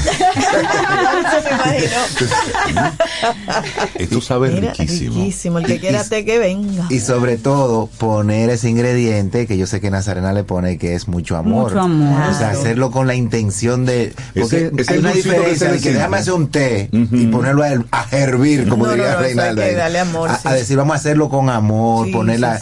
Esto 3.96 4.22
sabe 4.22 4.50
Mira, 4.52 4.72
riquísimo. 4.74 5.16
riquísimo. 5.16 5.60
El 5.60 5.66
que 5.66 5.80
quiera 5.80 6.04
té 6.04 6.26
que 6.26 6.40
venga. 6.40 6.86
Y 6.90 7.00
sobre 7.00 7.38
todo, 7.38 7.88
poner 7.98 8.50
ese 8.50 8.70
ingrediente 8.70 9.48
que 9.48 9.58
yo 9.58 9.66
sé 9.68 9.80
que 9.82 9.90
Nazarena 9.90 10.34
le 10.34 10.44
pone, 10.44 10.78
que 10.78 10.96
es 10.96 11.08
mucho 11.08 11.38
amor. 11.38 11.70
Mucho 11.72 11.82
amor. 11.82 12.30
O 12.30 12.34
sea, 12.38 12.50
hacerlo 12.52 12.92
con 12.92 13.08
la 13.08 13.16
intención 13.16 13.86
de. 13.86 14.14
Porque 14.40 14.68
Ese- 14.68 14.72
ese 14.78 14.94
hay 14.94 15.00
una 15.00 15.12
diferencia 15.12 15.72
de 15.72 15.80
que 15.80 15.94
déjame 15.94 16.18
hacer 16.18 16.34
un 16.34 16.50
té 16.50 16.90
y 16.92 17.28
ponerlo 17.28 17.64
a, 17.64 17.70
a 17.92 18.08
hervir, 18.12 18.49
como 18.70 18.86
No, 18.86 18.92
diría 18.94 19.12
no, 19.12 19.12
no, 19.12 19.18
eso 19.20 19.26
hay 19.28 19.34
Reinaldo. 19.36 19.62
que 19.62 19.68
ahí. 19.70 19.76
darle 19.76 20.00
amor, 20.00 20.30
a, 20.30 20.38
sí. 20.38 20.48
a 20.48 20.54
decir, 20.54 20.78
vamos 20.78 20.94
a 20.94 20.96
hacerlo 20.98 21.30
con 21.30 21.50
amor, 21.50 22.08
Sí, 22.08 22.12
poner 22.14 22.40
la- 22.40 22.60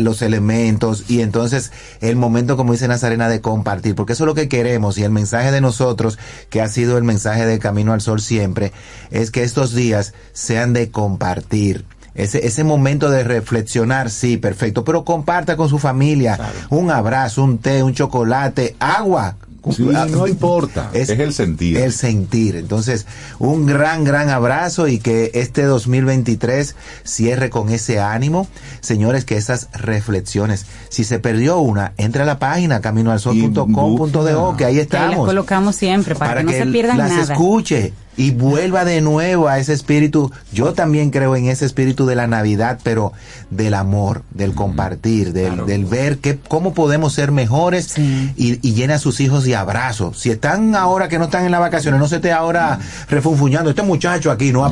los 0.00 0.22
elementos 0.22 1.04
y 1.08 1.20
entonces 1.20 1.72
el 2.00 2.16
momento, 2.16 2.56
como 2.56 2.72
dice 2.72 2.88
Nazarena, 2.88 3.28
de 3.28 3.40
compartir, 3.40 3.94
porque 3.94 4.12
eso 4.14 4.24
es 4.24 4.26
lo 4.26 4.34
que 4.34 4.48
queremos 4.48 4.98
y 4.98 5.02
el 5.04 5.10
mensaje 5.10 5.50
de 5.50 5.60
nosotros, 5.60 6.18
que 6.50 6.60
ha 6.60 6.68
sido 6.68 6.98
el 6.98 7.04
mensaje 7.04 7.46
de 7.46 7.58
Camino 7.58 7.92
al 7.92 8.00
Sol 8.00 8.20
siempre, 8.20 8.72
es 9.10 9.30
que 9.30 9.42
estos 9.42 9.74
días 9.74 10.14
sean 10.32 10.72
de 10.72 10.90
compartir. 10.90 11.84
Ese, 12.14 12.46
ese 12.46 12.62
momento 12.62 13.10
de 13.10 13.24
reflexionar, 13.24 14.08
sí, 14.08 14.36
perfecto, 14.36 14.84
pero 14.84 15.04
comparta 15.04 15.56
con 15.56 15.68
su 15.68 15.80
familia 15.80 16.38
un 16.70 16.90
abrazo, 16.92 17.42
un 17.42 17.58
té, 17.58 17.82
un 17.82 17.92
chocolate, 17.92 18.76
agua. 18.78 19.34
Sí, 19.72 19.82
no 19.82 20.26
importa, 20.26 20.90
es 20.92 21.08
el 21.10 21.32
sentir. 21.32 21.78
El 21.78 21.92
sentir. 21.92 22.56
Entonces, 22.56 23.06
un 23.38 23.66
gran, 23.66 24.04
gran 24.04 24.30
abrazo 24.30 24.88
y 24.88 24.98
que 24.98 25.30
este 25.34 25.62
2023 25.62 26.76
cierre 27.04 27.50
con 27.50 27.70
ese 27.70 28.00
ánimo. 28.00 28.46
Señores, 28.80 29.24
que 29.24 29.36
esas 29.36 29.68
reflexiones, 29.72 30.66
si 30.88 31.04
se 31.04 31.18
perdió 31.18 31.58
una, 31.58 31.92
entre 31.96 32.22
a 32.22 32.26
la 32.26 32.38
página 32.38 32.80
caminoalsol.com.do, 32.80 34.56
que 34.56 34.64
ahí 34.64 34.64
Que 34.64 34.64
ahí 34.64 34.74
las 34.76 34.82
estamos 34.84 35.26
colocamos 35.26 35.76
siempre 35.76 36.14
para, 36.14 36.36
que 36.40 36.44
no 36.44 36.52
se 36.52 36.66
pierdan 36.66 36.98
las 36.98 37.10
nada. 37.10 37.22
escuche 37.22 37.92
y 38.16 38.30
vuelva 38.30 38.84
de 38.84 39.00
nuevo 39.00 39.48
a 39.48 39.58
ese 39.58 39.72
espíritu. 39.72 40.30
Yo 40.52 40.72
también 40.72 41.10
creo 41.10 41.36
en 41.36 41.48
ese 41.48 41.64
espíritu 41.66 42.06
de 42.06 42.14
la 42.14 42.26
Navidad, 42.26 42.78
pero 42.82 43.12
del 43.50 43.74
amor, 43.74 44.22
del 44.30 44.54
compartir, 44.54 45.32
del, 45.32 45.66
del 45.66 45.84
ver 45.84 46.18
que, 46.18 46.38
cómo 46.38 46.74
podemos 46.74 47.12
ser 47.12 47.32
mejores 47.32 47.96
y, 47.98 48.58
y 48.66 48.74
llena 48.74 48.94
a 48.94 48.98
sus 48.98 49.20
hijos 49.20 49.44
de 49.44 49.56
abrazos. 49.56 50.18
Si 50.18 50.30
están 50.30 50.74
ahora 50.74 51.08
que 51.08 51.18
no 51.18 51.24
están 51.26 51.44
en 51.44 51.50
las 51.52 51.60
vacaciones, 51.60 52.00
no 52.00 52.08
se 52.08 52.16
esté 52.16 52.32
ahora 52.32 52.78
refunfuñando. 53.08 53.70
Este 53.70 53.82
muchacho 53.82 54.30
aquí 54.30 54.52
no 54.52 54.64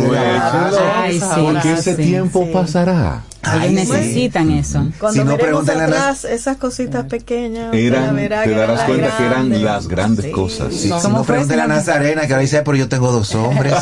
doy 0.00 0.16
abrazo. 0.16 0.80
Ay, 0.94 1.20
sí, 1.20 1.40
Porque 1.42 1.72
ese 1.72 1.96
sí. 1.96 2.02
tiempo 2.02 2.50
pasará. 2.52 3.22
Ellos 3.62 3.72
necesitan 3.72 4.50
eso. 4.50 4.86
Cuando 4.98 5.22
Si 5.22 5.28
no, 5.28 5.36
miremos 5.36 6.24
esas 6.24 6.56
cositas 6.56 7.04
pequeñas, 7.06 7.74
Eran, 7.74 8.16
verá 8.16 8.44
te 8.44 8.50
darás 8.50 8.82
cuenta 8.82 9.16
que 9.16 9.26
eran 9.26 9.62
las 9.64 9.88
grandes 9.88 10.26
cosas. 10.32 10.72
Si, 10.72 10.88
si 10.88 10.88
¿Cómo 10.90 11.18
no, 11.18 11.24
pregúntale 11.24 11.62
a? 11.62 11.66
Nazarena, 11.66 12.26
que 12.26 12.32
ahora 12.32 12.42
dice, 12.42 12.58
"Ay, 12.58 12.62
pero 12.64 12.76
yo 12.76 12.88
tengo 12.88 13.12
dos 13.12 13.34
hombres. 13.34 13.74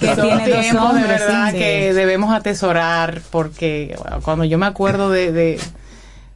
Que 0.00 0.06
Son 0.14 0.20
tiene 0.22 0.48
dos 0.48 0.82
hombres, 0.82 1.02
de 1.02 1.08
verdad 1.08 1.50
sí. 1.52 1.58
que 1.58 1.92
debemos 1.94 2.34
atesorar 2.34 3.20
porque 3.30 3.96
bueno, 4.02 4.20
cuando 4.22 4.44
yo 4.44 4.58
me 4.58 4.66
acuerdo 4.66 5.10
de, 5.10 5.32
de, 5.32 5.60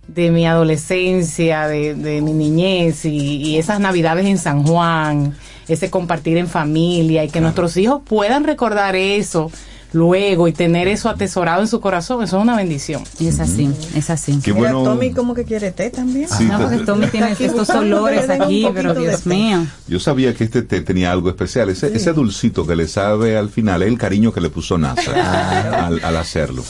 de 0.08 0.30
mi 0.30 0.46
adolescencia, 0.46 1.66
de, 1.66 1.94
de 1.94 2.20
mi 2.20 2.32
niñez 2.32 3.04
y, 3.04 3.10
y 3.42 3.58
esas 3.58 3.80
navidades 3.80 4.26
en 4.26 4.38
San 4.38 4.64
Juan, 4.64 5.34
ese 5.68 5.90
compartir 5.90 6.36
en 6.36 6.46
familia 6.48 7.24
y 7.24 7.28
que 7.30 7.40
nuestros 7.40 7.76
hijos 7.76 8.02
puedan 8.06 8.44
recordar 8.44 8.96
eso 8.96 9.50
luego 9.94 10.48
y 10.48 10.52
tener 10.52 10.88
eso 10.88 11.08
atesorado 11.08 11.62
en 11.62 11.68
su 11.68 11.80
corazón, 11.80 12.22
eso 12.22 12.36
es 12.36 12.42
una 12.42 12.56
bendición. 12.56 13.02
Y 13.18 13.28
es 13.28 13.40
así, 13.40 13.70
es 13.94 14.10
así. 14.10 14.38
Qué 14.42 14.52
Mira, 14.52 14.72
bueno. 14.72 14.90
Tommy 14.90 15.12
como 15.12 15.34
que 15.34 15.44
quiere 15.44 15.70
té 15.70 15.90
también. 15.90 16.28
Sí, 16.28 16.44
No, 16.44 16.58
porque 16.60 16.78
Tommy 16.78 17.06
tiene 17.06 17.28
Aquí 17.28 17.44
estos 17.44 17.70
olores 17.70 18.28
aquí, 18.28 18.66
pero 18.74 18.94
Dios 18.94 19.24
mío. 19.24 19.66
Yo 19.88 19.98
sabía 19.98 20.34
que 20.34 20.44
este 20.44 20.62
té 20.62 20.82
tenía 20.82 21.10
algo 21.12 21.30
especial. 21.30 21.70
Ese, 21.70 21.94
ese 21.96 22.12
dulcito 22.12 22.66
que 22.66 22.76
le 22.76 22.86
sabe 22.88 23.36
al 23.38 23.48
final, 23.48 23.82
es 23.82 23.88
el 23.88 23.98
cariño 23.98 24.32
que 24.32 24.40
le 24.40 24.50
puso 24.50 24.76
NASA 24.76 25.86
al, 25.86 26.04
al 26.04 26.16
hacerlo. 26.16 26.62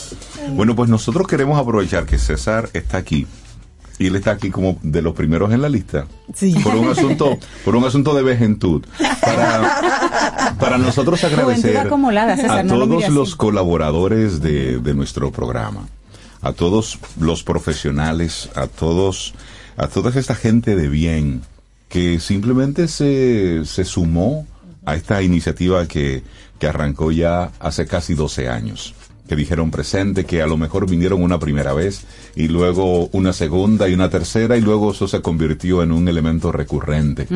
Bueno, 0.53 0.77
pues 0.77 0.89
nosotros 0.91 1.27
queremos 1.27 1.59
aprovechar 1.59 2.05
que 2.07 2.19
César 2.19 2.69
está 2.73 2.99
aquí. 2.99 3.27
Y 3.97 4.09
él 4.09 4.17
está 4.17 4.33
aquí 4.33 4.51
como 4.51 4.77
de 4.83 5.03
los 5.03 5.15
primeros 5.15 5.53
en 5.53 5.63
la 5.63 5.69
lista. 5.69 6.07
Sí. 6.35 6.53
Por 6.65 6.75
un 6.75 6.89
asunto, 6.89 7.39
por 7.65 7.77
un 7.77 7.85
asunto 7.85 8.13
de 8.15 8.25
vejentud. 8.25 8.85
Para, 9.21 10.04
para 10.59 10.79
nosotros 10.79 11.23
agradecer 11.25 11.73
Juventud 11.73 11.87
acumulada, 11.89 12.37
César, 12.37 12.59
a 12.59 12.63
no 12.63 12.77
lo 12.77 12.87
todos 12.87 13.05
así. 13.05 13.13
los 13.13 13.37
colaboradores 13.37 14.41
de, 14.41 14.79
de 14.79 14.95
nuestro 14.95 15.31
programa, 15.33 15.89
a 16.43 16.53
todos 16.53 16.99
los 17.21 17.43
profesionales, 17.43 18.51
a 18.55 18.67
todos, 18.67 19.35
a 19.77 19.89
toda 19.89 20.11
esta 20.19 20.35
gente 20.35 20.77
de 20.77 20.89
bien 20.89 21.43
que 21.89 22.19
simplemente 22.21 22.89
se, 22.89 23.65
se 23.65 23.85
sumó 23.85 24.47
a 24.85 24.97
esta 24.97 25.23
iniciativa 25.23 25.87
que, 25.87 26.23
que 26.59 26.67
arrancó 26.67 27.13
ya 27.13 27.53
hace 27.61 27.87
casi 27.87 28.15
12 28.15 28.49
años. 28.49 28.95
Que 29.29 29.37
dijeron 29.37 29.71
presente, 29.71 30.27
que 30.27 30.43
a 30.43 30.47
lo 30.47 30.59
mejor 30.59 30.87
vinieron 30.87 31.23
una 31.23 31.39
primera 31.39 31.73
vez 31.73 32.05
y 32.37 32.49
luego 32.49 33.07
una 33.13 33.33
segunda 33.33 33.89
y 33.89 33.95
una 33.95 34.11
tercera 34.11 34.59
y 34.59 34.61
luego 34.61 34.93
eso 34.93 35.09
se 35.09 35.23
convirtió 35.23 35.83
en 35.83 35.93
un 35.93 36.07
elemento 36.09 36.53
recurrente. 36.53 37.27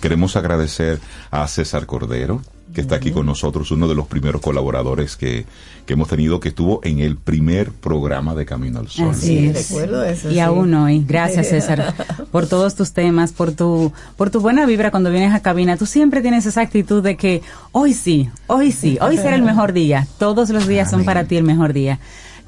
Queremos 0.00 0.34
agradecer 0.34 0.98
a 1.30 1.46
César 1.46 1.86
Cordero, 1.86 2.42
que 2.74 2.80
está 2.82 2.96
aquí 2.96 3.10
con 3.10 3.26
nosotros, 3.26 3.70
uno 3.70 3.88
de 3.88 3.94
los 3.94 4.06
primeros 4.06 4.40
colaboradores 4.42 5.16
que, 5.16 5.46
que 5.86 5.94
hemos 5.94 6.08
tenido, 6.08 6.38
que 6.38 6.50
estuvo 6.50 6.80
en 6.84 6.98
el 7.00 7.16
primer 7.16 7.70
programa 7.72 8.34
de 8.34 8.44
Camino 8.46 8.78
al 8.80 8.88
Sol. 8.88 9.10
Así 9.10 9.26
Sí, 9.26 9.46
es. 9.46 9.68
recuerdo 9.70 10.04
eso, 10.04 10.30
Y 10.30 10.34
sí. 10.34 10.40
aún 10.40 10.72
hoy. 10.74 11.04
Gracias, 11.06 11.48
César, 11.48 11.94
por 12.30 12.46
todos 12.46 12.74
tus 12.74 12.92
temas, 12.92 13.32
por 13.32 13.52
tu, 13.52 13.92
por 14.16 14.30
tu 14.30 14.40
buena 14.40 14.66
vibra 14.66 14.90
cuando 14.90 15.10
vienes 15.10 15.34
a 15.34 15.40
cabina. 15.40 15.76
Tú 15.76 15.86
siempre 15.86 16.20
tienes 16.20 16.46
esa 16.46 16.60
actitud 16.60 17.02
de 17.02 17.16
que 17.16 17.42
hoy 17.72 17.94
sí, 17.94 18.28
hoy 18.46 18.70
sí, 18.72 18.98
hoy 19.00 19.16
será 19.16 19.34
el 19.36 19.42
mejor 19.42 19.72
día. 19.72 20.06
Todos 20.18 20.50
los 20.50 20.66
días 20.66 20.90
son 20.90 21.04
para 21.04 21.24
ti 21.24 21.36
el 21.36 21.44
mejor 21.44 21.72
día. 21.72 21.98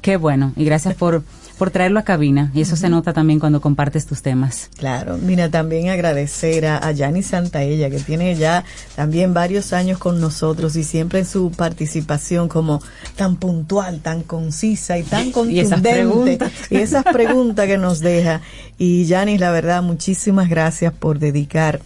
Qué 0.01 0.17
bueno. 0.17 0.53
Y 0.55 0.65
gracias 0.65 0.95
por, 0.95 1.23
por 1.57 1.71
traerlo 1.71 1.99
a 1.99 2.03
cabina. 2.03 2.51
Y 2.53 2.61
eso 2.61 2.75
se 2.75 2.89
nota 2.89 3.13
también 3.13 3.39
cuando 3.39 3.61
compartes 3.61 4.05
tus 4.05 4.21
temas. 4.21 4.69
Claro, 4.77 5.17
mira, 5.17 5.49
también 5.49 5.89
agradecer 5.89 6.65
a, 6.65 6.77
a 6.85 6.91
Yani 6.91 7.23
Santaella, 7.23 7.89
que 7.89 7.99
tiene 7.99 8.35
ya 8.35 8.63
también 8.95 9.33
varios 9.33 9.73
años 9.73 9.97
con 9.99 10.19
nosotros 10.19 10.75
y 10.75 10.83
siempre 10.83 11.19
en 11.19 11.25
su 11.25 11.51
participación 11.51 12.47
como 12.47 12.81
tan 13.15 13.35
puntual, 13.35 13.99
tan 14.01 14.23
concisa 14.23 14.97
y 14.97 15.03
tan 15.03 15.27
Y 15.49 15.59
esas 15.59 15.81
contundente. 15.81 15.91
preguntas. 15.91 16.51
Y 16.69 16.75
esas 16.77 17.03
preguntas 17.03 17.67
que 17.67 17.77
nos 17.77 17.99
deja. 17.99 18.41
Y 18.77 19.05
Yani, 19.05 19.37
la 19.37 19.51
verdad, 19.51 19.83
muchísimas 19.83 20.49
gracias 20.49 20.93
por 20.93 21.19
dedicar 21.19 21.79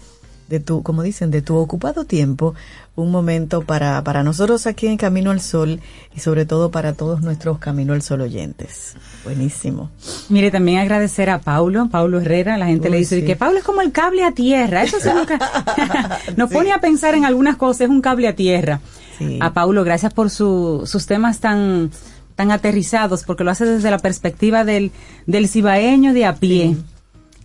de 0.47 0.59
tu, 0.59 0.83
como 0.83 1.01
dicen, 1.01 1.31
de 1.31 1.41
tu 1.41 1.55
ocupado 1.55 2.05
tiempo, 2.05 2.53
un 2.95 3.11
momento 3.11 3.61
para, 3.61 4.03
para 4.03 4.23
nosotros 4.23 4.67
aquí 4.67 4.87
en 4.87 4.97
Camino 4.97 5.31
al 5.31 5.41
Sol 5.41 5.81
y 6.15 6.19
sobre 6.19 6.45
todo 6.45 6.71
para 6.71 6.93
todos 6.93 7.21
nuestros 7.21 7.57
Camino 7.59 7.93
al 7.93 8.01
Sol 8.01 8.21
oyentes. 8.21 8.95
Buenísimo. 9.23 9.89
Mire, 10.29 10.51
también 10.51 10.79
agradecer 10.79 11.29
a 11.29 11.39
Paulo, 11.39 11.89
Paulo 11.89 12.19
Herrera, 12.19 12.57
la 12.57 12.67
gente 12.67 12.89
le 12.89 12.97
dice 12.97 13.19
sí. 13.19 13.25
que 13.25 13.35
Paulo 13.35 13.57
es 13.57 13.63
como 13.63 13.81
el 13.81 13.91
cable 13.91 14.23
a 14.23 14.31
tierra, 14.31 14.83
eso 14.83 14.97
sí 14.99 15.09
nunca- 15.13 15.39
nos 16.37 16.51
pone 16.51 16.71
a 16.71 16.79
pensar 16.79 17.15
en 17.15 17.25
algunas 17.25 17.57
cosas, 17.57 17.81
es 17.81 17.89
un 17.89 18.01
cable 18.01 18.27
a 18.27 18.35
tierra. 18.35 18.81
Sí. 19.17 19.39
A 19.41 19.53
Paulo, 19.53 19.83
gracias 19.83 20.13
por 20.13 20.29
su, 20.29 20.83
sus 20.85 21.05
temas 21.05 21.39
tan 21.39 21.91
tan 22.35 22.51
aterrizados, 22.51 23.23
porque 23.23 23.45
lo 23.45 23.51
hace 23.51 23.65
desde 23.65 23.89
la 23.89 23.97
perspectiva 23.97 24.65
del, 24.65 24.91
del 25.25 25.47
cibaeño 25.47 26.13
de 26.13 26.25
a 26.25 26.35
pie. 26.35 26.75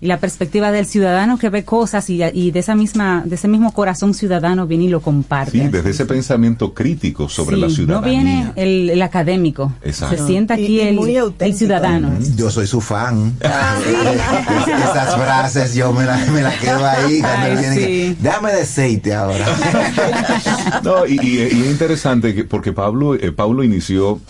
Y 0.02 0.06
la 0.06 0.18
perspectiva 0.18 0.72
del 0.72 0.86
ciudadano 0.86 1.36
que 1.38 1.50
ve 1.50 1.62
cosas 1.64 2.08
y, 2.08 2.22
y 2.32 2.50
de 2.52 2.60
esa 2.60 2.74
misma, 2.74 3.22
de 3.26 3.34
ese 3.34 3.48
mismo 3.48 3.72
corazón 3.74 4.14
ciudadano 4.14 4.66
viene 4.66 4.84
y 4.84 4.88
lo 4.88 5.00
comparte. 5.02 5.50
Sí, 5.52 5.68
desde 5.68 5.90
ese 5.90 6.06
pensamiento 6.06 6.72
crítico 6.72 7.28
sobre 7.28 7.56
Sí, 7.56 7.62
la 7.62 7.68
ciudadanía. 7.68 8.00
No 8.00 8.24
viene 8.24 8.52
el, 8.56 8.88
el 8.90 9.02
académico, 9.02 9.74
Exacto. 9.82 10.16
se 10.16 10.26
sienta 10.26 10.54
aquí 10.54 10.80
y 10.80 10.80
el, 10.80 11.54
ciudadano. 11.54 12.12
Yo 12.34 12.50
soy 12.50 12.66
su 12.66 12.80
fan. 12.80 13.34
Es- 13.40 14.68
Esas 14.90 15.16
frases 15.16 15.74
yo 15.74 15.92
me 15.92 16.04
las 16.04 16.28
me 16.30 16.42
las 16.42 16.56
quedo 16.56 16.86
ahí 16.86 17.20
cuando 17.20 17.46
Ay, 17.46 17.52
él 17.52 17.58
viene 17.58 17.74
sí. 17.74 17.80
que, 17.82 18.16
Dame 18.22 18.52
de 18.52 18.62
aceite 18.62 19.14
ahora. 19.14 19.44
No, 20.82 21.06
y, 21.06 21.18
y- 21.22 21.36
y 21.40 21.40
es 21.42 21.52
interesante 21.70 22.34
que, 22.34 22.44
porque 22.44 22.72
Pablo, 22.72 23.14
eh, 23.14 23.32
Pablo 23.32 23.62
inició 23.64 24.20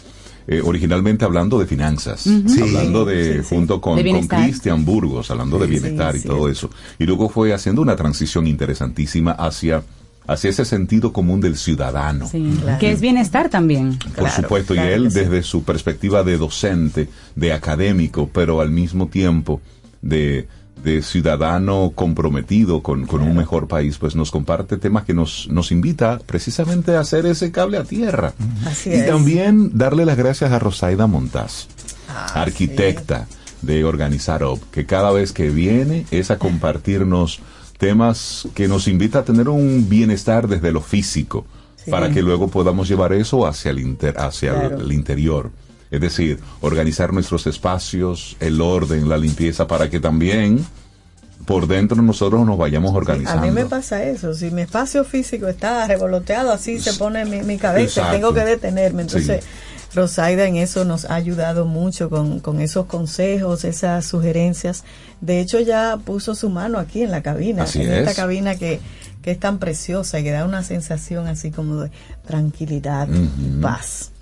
eh, 0.50 0.60
originalmente 0.64 1.24
hablando 1.24 1.58
de 1.60 1.66
finanzas, 1.66 2.22
Sí. 2.22 2.60
hablando 2.60 3.04
de, 3.04 3.34
Sí, 3.34 3.38
sí. 3.38 3.54
junto 3.54 3.80
con, 3.80 3.96
De 4.02 4.10
con. 4.10 4.26
Cristian 4.26 4.84
Burgos, 4.84 5.30
hablando 5.30 5.58
de 5.60 5.68
bienestar 5.68 6.16
y 6.16 6.20
todo 6.22 6.48
eso. 6.48 6.70
Y 6.98 7.04
luego 7.04 7.28
fue 7.28 7.54
haciendo 7.54 7.80
una 7.80 7.94
transición 7.94 8.46
interesantísima 8.48 9.30
hacia 9.32 9.82
hacia 10.26 10.50
ese 10.50 10.64
sentido 10.64 11.12
común 11.12 11.40
del 11.40 11.56
ciudadano. 11.56 12.28
Sí, 12.28 12.52
que 12.78 12.92
es 12.92 13.00
bienestar 13.00 13.48
también. 13.48 13.98
Por 14.16 14.30
supuesto, 14.30 14.74
y 14.74 14.78
él 14.78 15.10
desde 15.12 15.42
su 15.42 15.64
perspectiva 15.64 16.22
de 16.22 16.36
docente, 16.36 17.08
de 17.34 17.52
académico, 17.52 18.28
pero 18.32 18.60
al 18.60 18.70
mismo 18.70 19.08
tiempo 19.08 19.60
de, 20.02 20.46
de 20.82 21.02
ciudadano 21.02 21.92
comprometido 21.94 22.82
con, 22.82 23.06
con 23.06 23.22
un 23.22 23.36
mejor 23.36 23.68
país, 23.68 23.98
pues 23.98 24.14
nos 24.16 24.30
comparte 24.30 24.76
temas 24.76 25.04
que 25.04 25.14
nos, 25.14 25.48
nos 25.50 25.72
invita 25.72 26.18
precisamente 26.24 26.96
a 26.96 27.00
hacer 27.00 27.26
ese 27.26 27.52
cable 27.52 27.76
a 27.78 27.84
tierra. 27.84 28.32
Así 28.66 28.90
y 28.90 28.94
es. 28.94 29.06
también 29.06 29.70
darle 29.76 30.04
las 30.06 30.16
gracias 30.16 30.52
a 30.52 30.58
Rosaida 30.58 31.06
Montaz, 31.06 31.66
Ah, 32.08 32.40
arquitecta 32.42 33.26
de 33.62 33.84
Organizar 33.84 34.42
Up, 34.42 34.60
que 34.72 34.86
cada 34.86 35.12
vez 35.12 35.32
que 35.32 35.50
viene 35.50 36.06
es 36.10 36.30
a 36.30 36.38
compartirnos 36.38 37.40
temas 37.78 38.48
que 38.54 38.68
nos 38.68 38.88
invita 38.88 39.20
a 39.20 39.24
tener 39.24 39.48
un 39.48 39.88
bienestar 39.88 40.48
desde 40.48 40.72
lo 40.72 40.80
físico, 40.80 41.46
Sí. 41.82 41.90
para 41.90 42.10
que 42.10 42.20
luego 42.20 42.48
podamos 42.48 42.88
llevar 42.88 43.12
eso 43.14 43.46
hacia 43.46 43.70
el, 43.70 43.78
inter- 43.78 44.18
hacia 44.18 44.66
el 44.66 44.92
interior. 44.92 45.50
Es 45.90 46.00
decir, 46.00 46.38
organizar 46.60 47.12
nuestros 47.12 47.46
espacios, 47.46 48.36
el 48.40 48.60
orden, 48.60 49.08
la 49.08 49.18
limpieza, 49.18 49.66
para 49.66 49.90
que 49.90 49.98
también 50.00 50.64
por 51.46 51.66
dentro 51.66 52.00
nosotros 52.00 52.46
nos 52.46 52.56
vayamos 52.58 52.92
A 52.92 52.96
organizando. 52.98 53.42
mí 53.42 53.50
me 53.50 53.64
pasa 53.66 54.04
eso, 54.04 54.34
si 54.34 54.50
mi 54.52 54.62
espacio 54.62 55.04
físico 55.04 55.48
está 55.48 55.86
revoloteado, 55.88 56.52
así 56.52 56.78
se 56.80 56.92
pone 56.94 57.24
mi, 57.24 57.42
mi 57.42 57.56
cabeza, 57.56 58.02
Exacto. 58.02 58.12
tengo 58.12 58.34
que 58.34 58.44
detenerme. 58.44 59.02
Entonces, 59.02 59.42
Rosaida 59.92 60.44
en 60.46 60.54
eso 60.54 60.84
nos 60.84 61.06
ha 61.06 61.16
ayudado 61.16 61.64
mucho 61.66 62.08
con, 62.08 62.38
con 62.38 62.60
esos 62.60 62.86
consejos, 62.86 63.64
esas 63.64 64.06
sugerencias. 64.06 64.84
De 65.20 65.40
hecho, 65.40 65.58
ya 65.58 65.98
puso 66.04 66.36
su 66.36 66.48
mano 66.50 66.78
aquí 66.78 67.02
en 67.02 67.10
la 67.10 67.22
cabina, 67.22 67.64
Así 67.64 67.82
en 67.82 67.90
es. 67.92 67.98
esta 68.08 68.14
cabina 68.14 68.54
que, 68.54 68.78
que 69.20 69.32
es 69.32 69.40
tan 69.40 69.58
preciosa 69.58 70.20
y 70.20 70.22
que 70.22 70.30
da 70.30 70.44
una 70.44 70.62
sensación 70.62 71.26
así 71.26 71.50
como 71.50 71.80
de 71.82 71.90
tranquilidad, 72.24 73.08
Ujú. 73.10 73.60
paz. 73.60 74.12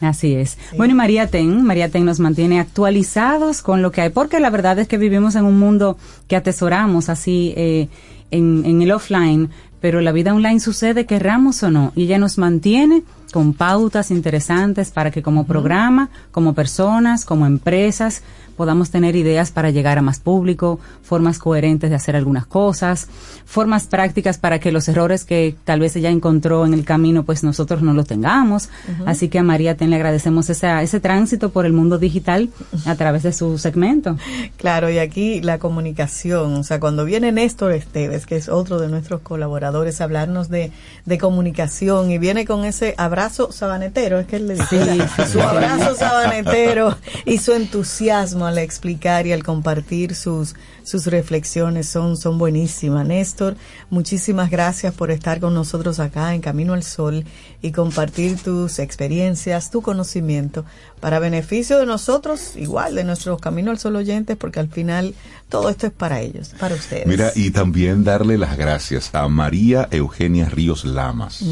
Así 0.00 0.34
es. 0.34 0.56
Bueno, 0.76 0.92
y 0.92 0.96
María 0.96 1.26
Ten, 1.26 1.62
María 1.62 1.90
Ten 1.90 2.06
nos 2.06 2.20
mantiene 2.20 2.58
actualizados 2.58 3.60
con 3.60 3.82
lo 3.82 3.92
que 3.92 4.00
hay, 4.00 4.08
porque 4.08 4.40
la 4.40 4.50
verdad 4.50 4.78
es 4.78 4.88
que 4.88 4.96
vivimos 4.96 5.34
en 5.34 5.44
un 5.44 5.58
mundo 5.58 5.98
que 6.26 6.36
atesoramos 6.36 7.08
así 7.10 7.52
eh, 7.56 7.88
en, 8.30 8.64
en 8.64 8.80
el 8.80 8.92
offline, 8.92 9.50
pero 9.80 10.00
la 10.00 10.12
vida 10.12 10.34
online 10.34 10.60
sucede, 10.60 11.06
querramos 11.06 11.62
o 11.62 11.70
no, 11.70 11.92
y 11.96 12.04
ella 12.04 12.18
nos 12.18 12.38
mantiene 12.38 13.02
con 13.32 13.54
pautas 13.54 14.10
interesantes 14.10 14.90
para 14.90 15.10
que 15.10 15.22
como 15.22 15.46
programa, 15.46 16.10
como 16.30 16.54
personas, 16.54 17.24
como 17.24 17.46
empresas, 17.46 18.22
podamos 18.60 18.90
tener 18.90 19.16
ideas 19.16 19.50
para 19.50 19.70
llegar 19.70 19.96
a 19.96 20.02
más 20.02 20.20
público, 20.20 20.78
formas 21.02 21.38
coherentes 21.38 21.88
de 21.88 21.96
hacer 21.96 22.14
algunas 22.14 22.44
cosas, 22.44 23.08
formas 23.46 23.86
prácticas 23.86 24.36
para 24.36 24.58
que 24.58 24.70
los 24.70 24.86
errores 24.86 25.24
que 25.24 25.56
tal 25.64 25.80
vez 25.80 25.96
ella 25.96 26.10
encontró 26.10 26.66
en 26.66 26.74
el 26.74 26.84
camino, 26.84 27.24
pues 27.24 27.42
nosotros 27.42 27.80
no 27.80 27.94
los 27.94 28.06
tengamos. 28.06 28.68
Así 29.06 29.30
que 29.30 29.38
a 29.38 29.42
María 29.42 29.78
Ten 29.78 29.88
le 29.88 29.96
agradecemos 29.96 30.50
esa, 30.50 30.82
ese 30.82 31.00
tránsito 31.00 31.48
por 31.48 31.64
el 31.64 31.72
mundo 31.72 31.96
digital 31.96 32.50
a 32.84 32.96
través 32.96 33.22
de 33.22 33.32
su 33.32 33.56
segmento. 33.56 34.18
Claro, 34.58 34.90
y 34.90 34.98
aquí 34.98 35.40
la 35.40 35.58
comunicación, 35.58 36.56
o 36.56 36.62
sea, 36.62 36.80
cuando 36.80 37.06
viene 37.06 37.32
Néstor 37.32 37.72
Esteves, 37.72 38.26
que 38.26 38.36
es 38.36 38.50
otro 38.50 38.78
de 38.78 38.88
nuestros 38.88 39.22
colaboradores, 39.22 40.02
a 40.02 40.04
hablarnos 40.04 40.50
de, 40.50 40.70
de 41.06 41.16
comunicación 41.16 42.10
y 42.10 42.18
viene 42.18 42.44
con 42.44 42.66
ese 42.66 42.94
abrazo 42.98 43.52
sabanetero, 43.52 44.18
es 44.18 44.26
que 44.26 44.36
él 44.36 44.48
le 44.48 44.56
dice, 44.56 44.66
Sí, 44.70 45.22
su 45.32 45.40
abrazo 45.40 45.94
sabanetero 45.94 46.94
y 47.24 47.38
su 47.38 47.54
entusiasmo 47.54 48.49
al 48.50 48.58
explicar 48.58 49.26
y 49.26 49.32
al 49.32 49.42
compartir 49.42 50.14
sus, 50.14 50.54
sus 50.82 51.06
reflexiones 51.06 51.88
son, 51.88 52.16
son 52.16 52.38
buenísimas. 52.38 53.06
Néstor, 53.06 53.56
muchísimas 53.88 54.50
gracias 54.50 54.94
por 54.94 55.10
estar 55.10 55.40
con 55.40 55.54
nosotros 55.54 55.98
acá 56.00 56.34
en 56.34 56.40
Camino 56.40 56.74
al 56.74 56.82
Sol 56.82 57.24
y 57.62 57.72
compartir 57.72 58.38
tus 58.38 58.78
experiencias, 58.78 59.70
tu 59.70 59.82
conocimiento 59.82 60.64
para 61.00 61.18
beneficio 61.18 61.78
de 61.78 61.86
nosotros, 61.86 62.56
igual 62.56 62.94
de 62.94 63.04
nuestros 63.04 63.40
Camino 63.40 63.70
al 63.70 63.78
Sol 63.78 63.96
oyentes, 63.96 64.36
porque 64.36 64.60
al 64.60 64.68
final 64.68 65.14
todo 65.48 65.68
esto 65.68 65.86
es 65.86 65.92
para 65.92 66.20
ellos, 66.20 66.52
para 66.60 66.74
ustedes. 66.74 67.06
Mira, 67.06 67.32
y 67.34 67.50
también 67.50 68.04
darle 68.04 68.38
las 68.38 68.56
gracias 68.56 69.14
a 69.14 69.26
María 69.28 69.88
Eugenia 69.90 70.48
Ríos 70.48 70.84
Lamas, 70.84 71.44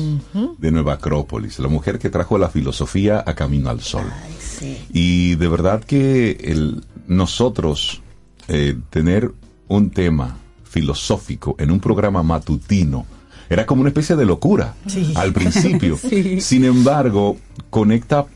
de 0.59 0.71
Nueva 0.71 0.95
Acrópolis, 0.95 1.59
la 1.59 1.69
mujer 1.69 1.99
que 1.99 2.11
trajo 2.11 2.39
la 2.39 2.49
filosofía 2.49 3.23
a 3.27 3.35
Camino 3.35 3.71
al 3.71 3.81
Sol. 3.81 4.05
Sí. 4.59 4.79
Y 4.93 5.35
de 5.37 5.49
verdad 5.49 5.83
que 5.85 6.33
el, 6.45 6.85
nosotros 7.07 8.03
eh, 8.49 8.77
tener 8.91 9.33
un 9.69 9.91
tema 9.91 10.37
filosófico 10.65 11.55
en 11.59 11.71
un 11.71 11.81
programa 11.81 12.23
matutino 12.23 13.07
era 13.51 13.65
como 13.67 13.81
una 13.81 13.89
especie 13.91 14.17
de 14.17 14.27
locura 14.27 14.75
Sí. 14.87 15.13
al 15.17 15.33
principio. 15.33 15.97
Sí. 16.09 16.41
Sin 16.41 16.65
embargo, 16.65 17.37
conecta 17.71 18.27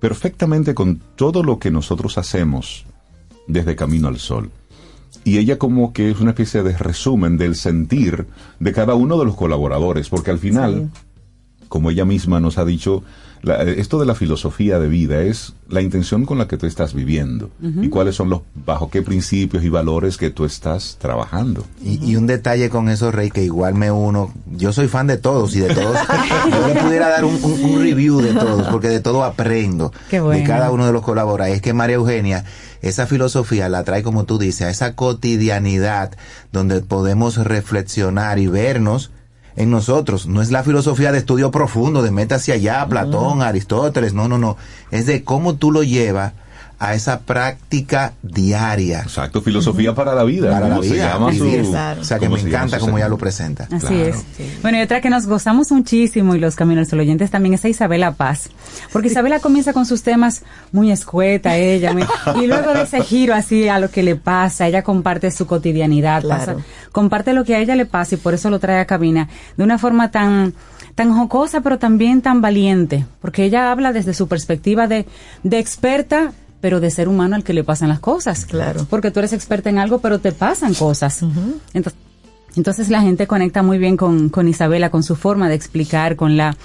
perfectamente 0.00 0.74
con 0.74 1.00
todo 1.16 1.42
lo 1.42 1.58
que 1.58 1.70
nosotros 1.70 2.18
hacemos 2.18 2.84
desde 3.46 3.76
Camino 3.76 4.08
al 4.08 4.18
Sol. 4.18 4.50
Y 5.24 5.38
ella 5.38 5.58
como 5.58 5.94
que 5.94 6.10
es 6.10 6.20
una 6.20 6.32
especie 6.32 6.62
de 6.62 6.76
resumen 6.76 7.38
del 7.38 7.56
sentir 7.56 8.26
de 8.60 8.72
cada 8.72 8.94
uno 8.94 9.18
de 9.18 9.24
los 9.24 9.34
colaboradores, 9.36 10.10
porque 10.10 10.30
al 10.30 10.38
final, 10.38 10.90
como 11.68 11.90
ella 11.90 12.04
misma 12.04 12.40
nos 12.40 12.58
ha 12.58 12.66
dicho, 12.66 13.02
la- 13.44 13.62
esto 13.62 14.00
de 14.00 14.06
la 14.06 14.14
filosofía 14.14 14.78
de 14.78 14.88
vida 14.88 15.20
es 15.22 15.54
la 15.68 15.80
intención 15.80 16.24
con 16.26 16.38
la 16.38 16.48
que 16.48 16.56
tú 16.56 16.66
estás 16.66 16.94
viviendo 16.94 17.50
y 17.60 17.88
cuáles 17.88 18.16
son 18.16 18.28
los, 18.30 18.40
bajo 18.54 18.90
qué 18.90 19.02
principios 19.02 19.62
y 19.64 19.68
valores 19.68 20.16
que 20.16 20.30
tú 20.30 20.44
estás 20.44 20.96
trabajando. 21.00 21.64
Y, 21.82 22.04
y 22.04 22.16
un 22.16 22.26
detalle 22.26 22.68
con 22.70 22.88
eso, 22.88 23.10
Rey, 23.12 23.30
que 23.30 23.42
igual 23.44 23.74
me 23.74 23.90
uno. 23.90 24.32
Yo 24.56 24.72
soy 24.72 24.88
fan 24.88 25.06
de 25.06 25.16
todos 25.16 25.54
y 25.56 25.60
de 25.60 25.74
todos. 25.74 25.96
yo 26.50 26.74
le 26.74 26.80
pudiera 26.82 27.08
dar 27.08 27.24
un, 27.24 27.34
un- 27.42 27.64
un 27.64 27.82
review 27.82 28.20
de 28.20 28.32
todos, 28.34 28.68
porque 28.68 28.88
de 28.88 29.00
todo 29.00 29.24
aprendo. 29.24 29.92
Qué 30.10 30.20
bueno. 30.20 30.40
De 30.40 30.46
cada 30.46 30.70
uno 30.70 30.86
de 30.86 30.92
los 30.92 31.02
colaboradores. 31.02 31.56
Es 31.56 31.62
que 31.62 31.72
María 31.72 31.96
Eugenia, 31.96 32.44
esa 32.82 33.06
filosofía 33.06 33.68
la 33.68 33.84
trae, 33.84 34.02
como 34.02 34.24
tú 34.24 34.38
dices, 34.38 34.62
a 34.62 34.70
esa 34.70 34.94
cotidianidad 34.94 36.12
donde 36.52 36.80
podemos 36.82 37.36
reflexionar 37.36 38.38
y 38.38 38.46
vernos 38.46 39.10
en 39.56 39.70
nosotros. 39.70 40.26
No 40.26 40.42
es 40.42 40.50
la 40.50 40.64
filosofía 40.64 41.12
de 41.12 41.18
estudio 41.18 41.50
profundo, 41.50 42.02
de 42.02 42.10
meta 42.10 42.36
hacia 42.36 42.54
allá, 42.54 42.86
Platón, 42.88 43.42
Aristóteles. 43.42 44.12
No, 44.12 44.28
no, 44.28 44.38
no. 44.38 44.56
Es 44.90 45.06
de 45.06 45.24
cómo 45.24 45.54
tú 45.54 45.70
lo 45.70 45.82
llevas 45.82 46.32
a 46.78 46.94
esa 46.94 47.20
práctica 47.20 48.14
diaria. 48.22 49.00
Exacto, 49.02 49.40
filosofía 49.40 49.94
para 49.94 50.14
la 50.14 50.24
vida. 50.24 50.50
Para 50.50 50.68
la 50.68 50.74
como 50.76 50.82
se 50.82 50.94
vida. 50.94 51.12
llama 51.14 51.32
su-. 51.32 51.70
O 52.00 52.04
sea, 52.04 52.18
que 52.18 52.28
me 52.28 52.38
se 52.38 52.48
encanta 52.48 52.78
como 52.78 52.98
ella 52.98 53.08
lo 53.08 53.16
presenta. 53.18 53.68
Así 53.70 53.94
es. 53.94 54.24
Bueno, 54.62 54.78
y 54.78 54.82
otra 54.82 55.00
que 55.00 55.08
nos 55.10 55.26
gozamos 55.26 55.70
muchísimo 55.72 56.34
y 56.34 56.38
los 56.40 56.56
Caminos 56.56 56.92
al 56.92 57.00
oyentes 57.00 57.30
también 57.30 57.54
es 57.54 57.64
a 57.64 57.68
Isabela 57.68 58.12
Paz. 58.12 58.50
Porque 58.92 59.08
Isabela 59.08 59.40
comienza 59.40 59.72
con 59.72 59.86
sus 59.86 60.02
temas 60.02 60.42
muy 60.72 60.90
escueta, 60.90 61.56
ella. 61.56 61.92
muy- 61.92 62.04
y 62.42 62.46
luego 62.46 62.72
de 62.74 62.82
ese 62.82 63.02
giro 63.02 63.34
así 63.34 63.68
a 63.68 63.78
lo 63.78 63.90
que 63.90 64.02
le 64.02 64.16
pasa, 64.16 64.66
ella 64.66 64.82
comparte 64.82 65.30
su 65.30 65.46
cotidianidad, 65.46 66.22
Claro. 66.22 66.38
pasa- 66.54 66.56
comparte 66.92 67.32
lo 67.32 67.44
que 67.44 67.54
a 67.54 67.60
ella 67.60 67.76
le 67.76 67.86
pasa 67.86 68.14
y 68.16 68.18
por 68.18 68.34
eso 68.34 68.50
lo 68.50 68.58
trae 68.58 68.80
a 68.80 68.84
cabina 68.86 69.28
de 69.56 69.64
una 69.64 69.78
forma 69.78 70.10
tan 70.10 70.54
tan 70.94 71.12
jocosa 71.12 71.60
pero 71.60 71.78
también 71.78 72.22
tan 72.22 72.40
valiente 72.40 73.04
porque 73.20 73.44
ella 73.44 73.72
habla 73.72 73.92
desde 73.92 74.14
su 74.14 74.28
perspectiva 74.28 74.86
de, 74.86 75.06
de 75.42 75.58
experta 75.58 76.30
pero 76.64 76.80
de 76.80 76.90
ser 76.90 77.08
humano 77.10 77.36
al 77.36 77.44
que 77.44 77.52
le 77.52 77.62
pasan 77.62 77.90
las 77.90 78.00
cosas. 78.00 78.46
Claro. 78.46 78.86
porque 78.88 79.10
tú 79.10 79.18
eres 79.18 79.34
experta 79.34 79.68
en 79.68 79.78
algo 79.78 79.98
pero 79.98 80.18
te 80.18 80.32
pasan 80.32 80.72
cosas. 80.72 81.20
Entonces 81.74 82.00
entonces 82.56 82.88
la 82.88 83.02
gente 83.02 83.26
conecta 83.26 83.62
muy 83.62 83.76
bien 83.76 83.98
con, 83.98 84.30
con 84.30 84.48
Isabela, 84.48 84.88
con 84.88 85.02
su 85.02 85.14
forma 85.14 85.50
de 85.50 85.56
explicar, 85.56 86.16
con 86.16 86.38
la, 86.38 86.56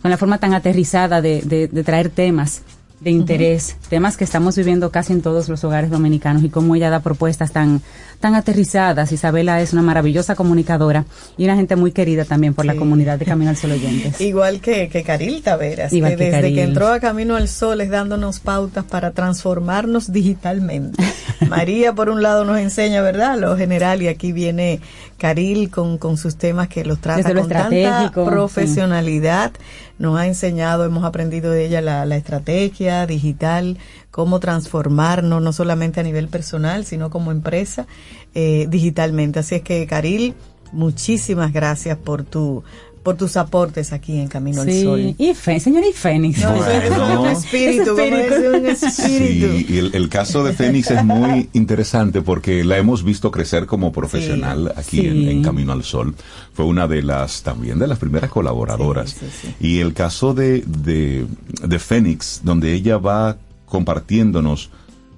con 0.00 0.10
la 0.10 0.16
forma 0.16 0.38
tan 0.38 0.54
aterrizada 0.54 1.20
de, 1.20 1.42
de- 1.42 1.68
de 1.68 1.84
traer 1.84 2.08
temas 2.08 2.62
de 3.04 3.10
interés, 3.10 3.76
temas 3.90 4.16
que 4.16 4.24
estamos 4.24 4.56
viviendo 4.56 4.90
casi 4.90 5.12
en 5.12 5.20
todos 5.20 5.50
los 5.50 5.62
hogares 5.62 5.90
dominicanos 5.90 6.42
y 6.42 6.48
cómo 6.48 6.74
ella 6.74 6.88
da 6.88 7.00
propuestas 7.00 7.52
tan, 7.52 7.82
tan 8.18 8.34
aterrizadas. 8.34 9.12
Isabela 9.12 9.60
es 9.60 9.74
una 9.74 9.82
maravillosa 9.82 10.34
comunicadora 10.34 11.04
y 11.36 11.44
una 11.44 11.54
gente 11.54 11.76
muy 11.76 11.92
querida 11.92 12.24
también 12.24 12.54
por 12.54 12.64
la 12.64 12.74
comunidad 12.74 13.18
de 13.18 13.26
Camino 13.26 13.50
al 13.50 13.58
Sol 13.58 13.72
Oyentes. 13.72 14.18
Igual 14.22 14.60
que, 14.60 14.88
que 14.88 15.02
Caril 15.02 15.42
Taveras, 15.42 15.92
Igual 15.92 16.12
que 16.12 16.16
que 16.16 16.24
desde 16.24 16.36
Caril. 16.38 16.54
que 16.54 16.62
entró 16.62 16.88
a 16.88 16.98
Camino 16.98 17.36
al 17.36 17.48
Sol 17.48 17.82
es 17.82 17.90
dándonos 17.90 18.40
pautas 18.40 18.84
para 18.84 19.10
transformarnos 19.10 20.10
digitalmente. 20.10 21.02
María, 21.48 21.92
por 21.92 22.08
un 22.08 22.22
lado, 22.22 22.46
nos 22.46 22.58
enseña, 22.58 23.02
¿verdad?, 23.02 23.38
lo 23.38 23.54
general, 23.58 24.00
y 24.00 24.08
aquí 24.08 24.32
viene 24.32 24.80
Caril 25.18 25.70
con, 25.70 25.98
con 25.98 26.16
sus 26.16 26.36
temas 26.36 26.68
que 26.68 26.84
los 26.84 27.00
trata 27.00 27.34
lo 27.34 27.42
con 27.42 27.50
tanta 27.50 28.10
profesionalidad. 28.14 29.52
Nos 29.98 30.18
ha 30.18 30.26
enseñado, 30.26 30.84
hemos 30.84 31.04
aprendido 31.04 31.52
de 31.52 31.66
ella 31.66 31.80
la, 31.80 32.04
la 32.04 32.16
estrategia 32.16 33.06
digital, 33.06 33.78
cómo 34.10 34.40
transformarnos, 34.40 35.40
no 35.40 35.52
solamente 35.52 36.00
a 36.00 36.02
nivel 36.02 36.28
personal, 36.28 36.84
sino 36.84 37.10
como 37.10 37.30
empresa, 37.30 37.86
eh, 38.34 38.66
digitalmente. 38.68 39.38
Así 39.38 39.56
es 39.56 39.62
que, 39.62 39.86
Caril, 39.86 40.34
muchísimas 40.72 41.52
gracias 41.52 41.96
por 41.96 42.24
tu 42.24 42.64
por 43.04 43.16
tus 43.16 43.36
aportes 43.36 43.92
aquí 43.92 44.18
en 44.18 44.26
Camino 44.26 44.62
al 44.62 44.72
Sol. 44.82 45.14
y 45.16 45.34
Fe- 45.34 45.60
señora 45.60 45.86
y 45.86 45.92
Fénix. 45.92 46.40
No, 46.42 46.54
eso 46.56 46.70
es 46.70 46.88
Bueno. 46.96 47.22
un 47.22 47.28
espíritu, 47.28 47.96
Espíritu. 47.96 48.34
es 48.34 48.58
un 48.60 48.66
espíritu. 48.66 49.46
Sí, 49.58 49.66
y 49.68 49.78
el, 49.78 49.94
el 49.94 50.08
caso 50.08 50.42
de 50.42 50.52
Fénix 50.54 50.90
es 50.90 51.04
muy 51.04 51.48
interesante 51.52 52.22
porque 52.22 52.64
la 52.64 52.78
hemos 52.78 53.04
visto 53.04 53.30
crecer 53.30 53.66
como 53.66 53.92
profesional 53.92 54.72
aquí 54.76 55.00
Sí. 55.02 55.06
En, 55.06 55.28
en 55.28 55.42
Camino 55.42 55.72
al 55.72 55.84
Sol. 55.84 56.14
Fue 56.54 56.64
una 56.64 56.88
de 56.88 57.02
las, 57.02 57.42
también 57.42 57.78
de 57.78 57.86
las 57.86 57.98
primeras 57.98 58.30
colaboradoras. 58.30 59.16
Y 59.60 59.78
el 59.80 59.92
caso 59.92 60.32
de, 60.34 60.64
de, 60.66 61.26
de 61.62 61.78
Fénix, 61.78 62.40
donde 62.42 62.72
ella 62.72 62.96
va 62.96 63.36
compartiéndonos 63.66 64.70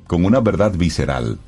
con 0.06 0.24
una 0.24 0.40
verdad 0.40 0.72
visceral 0.76 1.38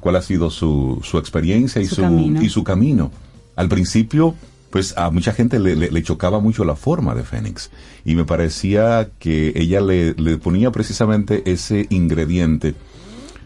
cuál 0.00 0.16
ha 0.16 0.22
sido 0.22 0.50
su, 0.50 1.00
su 1.02 1.18
experiencia 1.18 1.80
y 1.82 1.86
Su 1.86 1.96
su, 1.96 2.02
camino. 2.02 2.42
y 2.42 2.48
su 2.48 2.64
camino. 2.64 3.10
Al 3.56 3.68
principio, 3.68 4.34
pues 4.76 4.94
a 4.98 5.10
mucha 5.10 5.32
gente 5.32 5.58
le, 5.58 5.74
le- 5.74 5.90
le 5.90 6.02
chocaba 6.02 6.38
mucho 6.38 6.62
la 6.64 6.76
forma 6.76 7.14
de 7.14 7.22
Fénix 7.22 7.70
y 8.04 8.14
me 8.14 8.24
parecía 8.26 9.08
que 9.18 9.52
ella 9.56 9.80
le, 9.80 10.12
le 10.14 10.36
ponía 10.36 10.70
precisamente 10.70 11.42
ese 11.50 11.86
ingrediente 11.88 12.74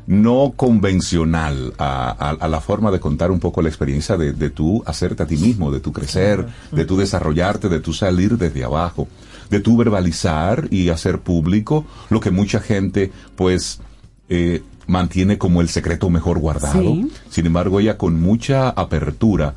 no 0.09 0.55
convencional 0.57 1.73
a, 1.79 2.11
a- 2.11 2.31
a 2.45 2.49
la 2.49 2.61
forma 2.61 2.91
de 2.91 2.99
contar 2.99 3.31
un 3.31 3.39
poco 3.39 3.63
la 3.63 3.69
experiencia 3.69 4.17
de, 4.17 4.33
de 4.33 4.51
tú 4.51 4.83
hacerte 4.87 5.23
a 5.23 5.27
ti 5.27 5.37
mismo, 5.37 5.71
de 5.71 5.79
tú 5.81 5.93
crecer, 5.93 6.47
de 6.73 6.85
tú 6.85 6.97
desarrollarte, 6.97 7.69
de 7.69 7.79
tú 7.81 7.93
salir 7.93 8.37
desde 8.37 8.65
abajo, 8.65 9.07
de 9.51 9.61
tú 9.61 9.77
verbalizar 9.77 10.67
y 10.71 10.89
hacer 10.89 11.21
público 11.21 11.85
lo 12.09 12.19
que 12.21 12.31
mucha 12.33 12.59
gente 12.61 13.13
pues 13.37 13.81
eh, 14.29 14.63
mantiene 14.89 15.39
como 15.39 15.61
el 15.61 15.69
secreto 15.69 16.11
mejor 16.11 16.41
guardado. 16.41 16.83
Sí. 16.83 17.09
Sin 17.31 17.47
embargo, 17.47 17.79
ella 17.79 17.97
con 17.97 18.21
mucha 18.21 18.69
apertura 18.71 19.55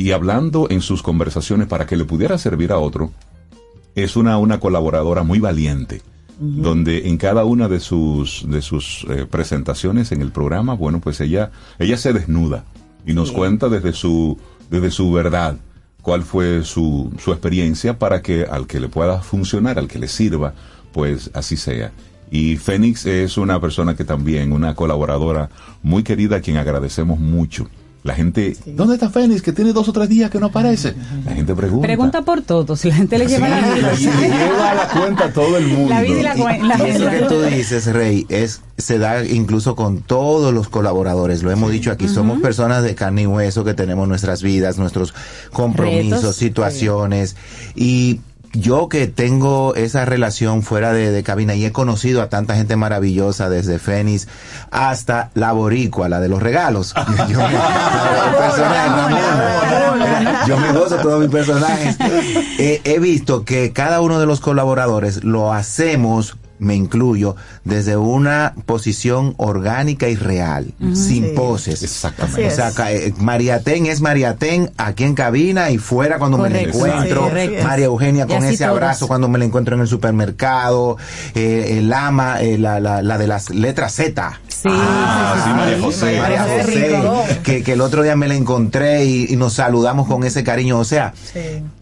y 0.00 0.12
hablando 0.12 0.66
en 0.70 0.80
sus 0.80 1.02
conversaciones 1.02 1.66
para 1.66 1.86
que 1.86 1.94
le 1.94 2.06
pudiera 2.06 2.38
servir 2.38 2.72
a 2.72 2.78
otro, 2.78 3.12
es 3.94 4.16
una, 4.16 4.38
una 4.38 4.58
colaboradora 4.58 5.24
muy 5.24 5.40
valiente, 5.40 6.00
donde 6.38 7.08
en 7.08 7.18
cada 7.18 7.44
una 7.44 7.68
de 7.68 7.80
sus, 7.80 8.46
de 8.48 8.62
sus 8.62 9.04
eh, 9.10 9.26
presentaciones 9.30 10.10
en 10.12 10.22
el 10.22 10.32
programa, 10.32 10.72
bueno, 10.72 11.00
pues 11.00 11.20
ella, 11.20 11.50
ella 11.78 11.98
se 11.98 12.14
desnuda 12.14 12.64
y 13.04 13.12
nos 13.12 13.30
cuenta 13.30 13.68
desde 13.68 13.92
su, 13.92 14.38
desde 14.70 14.90
su 14.90 15.12
verdad 15.12 15.58
cuál 16.00 16.22
fue 16.22 16.64
su, 16.64 17.12
su 17.22 17.32
experiencia 17.32 17.98
para 17.98 18.22
que 18.22 18.44
al 18.44 18.66
que 18.66 18.80
le 18.80 18.88
pueda 18.88 19.20
funcionar, 19.20 19.78
al 19.78 19.86
que 19.86 19.98
le 19.98 20.08
sirva, 20.08 20.54
pues 20.94 21.30
así 21.34 21.58
sea. 21.58 21.92
Y 22.30 22.56
Fénix 22.56 23.04
es 23.04 23.36
una 23.36 23.60
persona 23.60 23.94
que 23.94 24.04
también, 24.04 24.52
una 24.52 24.74
colaboradora 24.74 25.50
muy 25.82 26.04
querida, 26.04 26.36
a 26.36 26.40
quien 26.40 26.56
agradecemos 26.56 27.18
mucho. 27.18 27.68
La 28.02 28.14
gente, 28.14 28.56
¿dónde 28.64 28.94
está 28.94 29.10
Fénix? 29.10 29.42
Que 29.42 29.52
tiene 29.52 29.74
dos 29.74 29.86
o 29.88 29.92
tres 29.92 30.08
días 30.08 30.30
que 30.30 30.40
no 30.40 30.46
aparece. 30.46 30.94
La 31.26 31.32
gente 31.32 31.54
pregunta. 31.54 31.86
Pregunta 31.86 32.22
por 32.22 32.40
todos, 32.40 32.82
la 32.86 32.94
gente 32.94 33.18
le 33.18 33.26
lleva 33.26 33.46
Sí, 33.46 33.52
la 33.52 33.74
vida. 33.74 34.20
le 34.20 34.28
lleva 34.28 34.74
la 34.74 34.88
cuenta 34.88 35.24
a 35.26 35.32
todo 35.32 35.58
el 35.58 35.66
mundo. 35.66 35.90
La 35.90 36.00
vida 36.00 36.20
y 36.20 36.22
la, 36.22 36.34
la 36.76 36.78
Y 36.88 36.90
eso 36.92 37.10
que 37.10 37.18
tú 37.28 37.42
dices, 37.42 37.86
Rey, 37.92 38.24
es 38.30 38.62
se 38.78 38.98
da 38.98 39.22
incluso 39.26 39.76
con 39.76 40.00
todos 40.00 40.54
los 40.54 40.70
colaboradores. 40.70 41.42
Lo 41.42 41.50
hemos 41.50 41.70
dicho 41.72 41.90
aquí, 41.92 42.08
somos 42.08 42.40
personas 42.40 42.82
de 42.82 42.94
carne 42.94 43.22
y 43.22 43.26
hueso 43.26 43.64
que 43.64 43.74
tenemos 43.74 44.08
nuestras 44.08 44.42
vidas, 44.42 44.78
nuestros 44.78 45.12
compromisos, 45.52 46.20
Retos. 46.22 46.36
situaciones 46.36 47.36
y 47.74 48.20
yo 48.52 48.88
que 48.88 49.06
tengo 49.06 49.74
esa 49.74 50.04
relación 50.04 50.62
fuera 50.62 50.92
de, 50.92 51.12
de 51.12 51.22
cabina 51.22 51.54
y 51.54 51.64
he 51.64 51.72
conocido 51.72 52.22
a 52.22 52.28
tanta 52.28 52.56
gente 52.56 52.76
maravillosa 52.76 53.48
desde 53.48 53.78
Fénix 53.78 54.28
hasta 54.70 55.30
la 55.34 55.52
boricua, 55.52 56.08
la 56.08 56.20
de 56.20 56.28
los 56.28 56.42
regalos. 56.42 56.94
Yo 57.28 57.38
me, 57.38 57.58
personaje. 58.38 59.14
Yo 60.48 60.56
me 60.56 60.72
gozo 60.72 60.96
todos 60.96 61.20
mis 61.20 61.30
personajes. 61.30 61.96
He 62.58 62.98
visto 62.98 63.44
que 63.44 63.72
cada 63.72 64.00
uno 64.00 64.18
de 64.18 64.26
los 64.26 64.40
colaboradores 64.40 65.22
lo 65.24 65.52
hacemos 65.52 66.36
me 66.60 66.74
incluyo, 66.76 67.34
desde 67.64 67.96
una 67.96 68.54
posición 68.66 69.34
orgánica 69.38 70.08
y 70.08 70.14
real, 70.14 70.72
sin 70.94 71.24
Sí. 71.24 71.32
poses. 71.34 71.82
Exactamente. 71.82 72.46
O 72.46 72.50
sea, 72.50 72.72
eh, 72.92 73.12
Mariatén 73.18 73.86
es 73.86 74.00
Mariatén 74.00 74.70
aquí 74.76 75.04
en 75.04 75.14
cabina 75.14 75.70
y 75.70 75.78
fuera 75.78 76.18
cuando 76.18 76.38
me 76.38 76.50
la 76.50 76.60
encuentro. 76.60 77.28
Sí. 77.34 77.50
María 77.64 77.86
Eugenia 77.86 78.26
con 78.26 78.44
ese 78.44 78.58
todos. 78.64 78.70
abrazo 78.76 79.08
cuando 79.08 79.28
me 79.28 79.38
la 79.38 79.44
encuentro 79.46 79.74
en 79.74 79.82
el 79.82 79.88
supermercado. 79.88 80.96
Eh, 81.34 81.78
el 81.78 81.92
ama, 81.92 82.40
eh, 82.40 82.58
la, 82.58 82.78
la, 82.80 83.02
la 83.02 83.18
de 83.18 83.26
las 83.26 83.50
letras 83.50 83.94
Z. 83.94 84.40
Sí, 84.48 84.68
Ah, 84.70 85.42
sí, 85.44 85.50
María 85.54 85.80
José. 85.80 86.18
María 86.20 86.42
José, 86.44 87.00
que, 87.42 87.62
que 87.62 87.72
el 87.72 87.80
otro 87.80 88.02
día 88.02 88.14
me 88.16 88.28
la 88.28 88.34
encontré 88.34 89.04
y, 89.06 89.26
y 89.32 89.36
nos 89.36 89.54
saludamos 89.54 90.06
con 90.06 90.22
ese 90.24 90.44
cariño. 90.44 90.78
O 90.78 90.84
sea, 90.84 91.14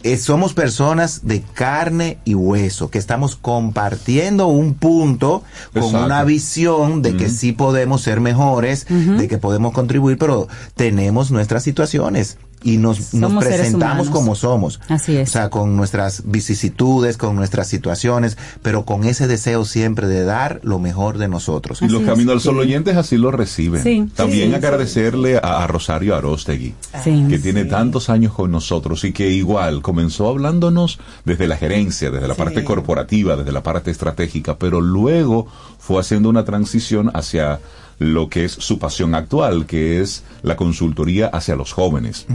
eh, 0.05 0.17
somos 0.17 0.55
personas 0.55 1.23
de 1.27 1.43
carne 1.43 2.19
y 2.25 2.35
hueso, 2.35 2.89
que 2.91 2.99
estamos 2.99 3.35
compartiendo 3.37 4.47
un 4.47 4.68
punto 4.75 5.43
con 5.73 5.83
Exacto. 5.83 6.07
una 6.07 6.25
visión 6.25 7.03
de 7.03 7.17
que 7.17 7.29
sí 7.29 7.53
podemos 7.53 8.03
ser 8.03 8.21
mejores, 8.21 8.87
de 8.89 9.29
que 9.29 9.39
podemos 9.39 9.73
contribuir, 9.73 10.19
pero 10.19 10.49
tenemos 10.75 11.31
nuestras 11.31 11.63
situaciones. 11.63 12.39
Y 12.63 12.79
nos, 12.79 13.15
nos 13.15 13.45
presentamos 13.45 14.11
como 14.11 14.35
somos. 14.35 14.81
Así 14.89 15.17
es. 15.17 15.29
O 15.29 15.33
sea, 15.33 15.49
con 15.49 15.77
nuestras 15.77 16.23
vicisitudes, 16.27 17.17
con 17.17 17.37
nuestras 17.37 17.69
situaciones, 17.69 18.37
pero 18.63 18.85
con 18.85 19.05
ese 19.05 19.27
deseo 19.29 19.65
siempre 19.65 20.09
de 20.09 20.25
dar 20.25 20.61
lo 20.65 20.79
mejor 20.79 21.19
de 21.19 21.29
nosotros. 21.29 21.81
Y 21.83 21.89
los 21.89 22.03
Caminos 22.03 22.35
al 22.35 22.41
Sol 22.41 22.59
oyentes 22.59 22.97
así 22.97 23.17
lo 23.17 23.31
reciben. 23.31 23.83
Sí. 23.83 24.11
También 24.15 24.49
Sí, 24.51 24.55
agradecerle 24.57 25.37
a, 25.37 25.63
a 25.63 25.67
Rosario 25.69 26.17
Arostegui, 26.17 26.75
Sí. 27.05 27.27
que 27.29 27.39
tiene 27.39 27.65
tantos 27.65 28.11
años 28.11 28.33
con 28.35 28.51
nosotros 28.51 29.05
y 29.05 29.13
que 29.13 29.31
igual 29.31 29.81
comenzó 29.83 30.29
hablándonos 30.29 30.99
desde 31.25 31.47
la 31.47 31.57
gerencia, 31.57 32.11
desde 32.11 32.27
la 32.27 32.35
parte 32.35 32.65
corporativa, 32.65 33.37
desde 33.37 33.53
la 33.53 33.63
parte 33.63 33.91
estratégica, 33.91 34.57
pero 34.59 34.81
luego 34.81 35.47
fue 35.79 36.01
haciendo 36.01 36.29
una 36.29 36.45
transición 36.45 37.11
hacia 37.15 37.61
lo 37.99 38.29
que 38.29 38.45
es 38.45 38.53
su 38.53 38.79
pasión 38.79 39.15
actual, 39.17 39.67
que 39.67 40.01
es 40.01 40.23
la 40.43 40.55
consultoría 40.57 41.27
hacia 41.27 41.57
los 41.57 41.73
jóvenes, 41.73 42.27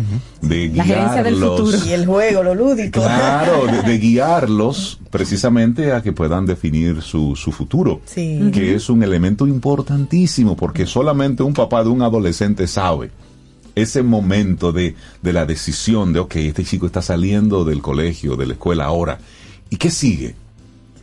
de 0.42 0.70
La 0.76 0.84
gerencia 0.84 1.24
del 1.24 1.36
guiarlos- 1.36 1.58
futuro. 1.72 1.78
Y 1.88 1.92
el 1.92 2.06
juego, 2.06 2.44
lo 2.44 2.54
lúdico. 2.56 3.00
Claro, 3.02 3.66
de, 3.68 3.82
de 3.82 3.98
guiarlos 4.00 5.00
precisamente 5.10 5.94
a 5.94 6.02
que 6.02 6.12
puedan 6.12 6.46
definir 6.46 7.02
su, 7.02 7.36
su 7.38 7.52
futuro, 7.52 8.02
Sí. 8.06 8.50
que 8.54 8.76
es 8.76 8.90
un 8.90 9.04
elemento 9.04 9.48
importantísimo 9.48 10.56
porque 10.58 10.86
solamente 10.86 11.44
un 11.44 11.54
papá 11.54 11.84
de 11.84 11.90
un 11.90 12.02
adolescente 12.02 12.68
sabe 12.68 13.12
ese 13.76 14.04
momento 14.04 14.72
de, 14.72 14.96
de 15.22 15.34
la 15.34 15.46
decisión 15.46 16.14
de, 16.14 16.20
ok, 16.20 16.36
este 16.36 16.64
chico 16.64 16.86
está 16.86 17.02
saliendo 17.02 17.64
del 17.64 17.82
colegio, 17.82 18.36
de 18.36 18.46
la 18.48 18.54
escuela 18.54 18.86
ahora, 18.86 19.18
¿y 19.70 19.78
qué 19.78 19.90
sigue? 19.90 20.36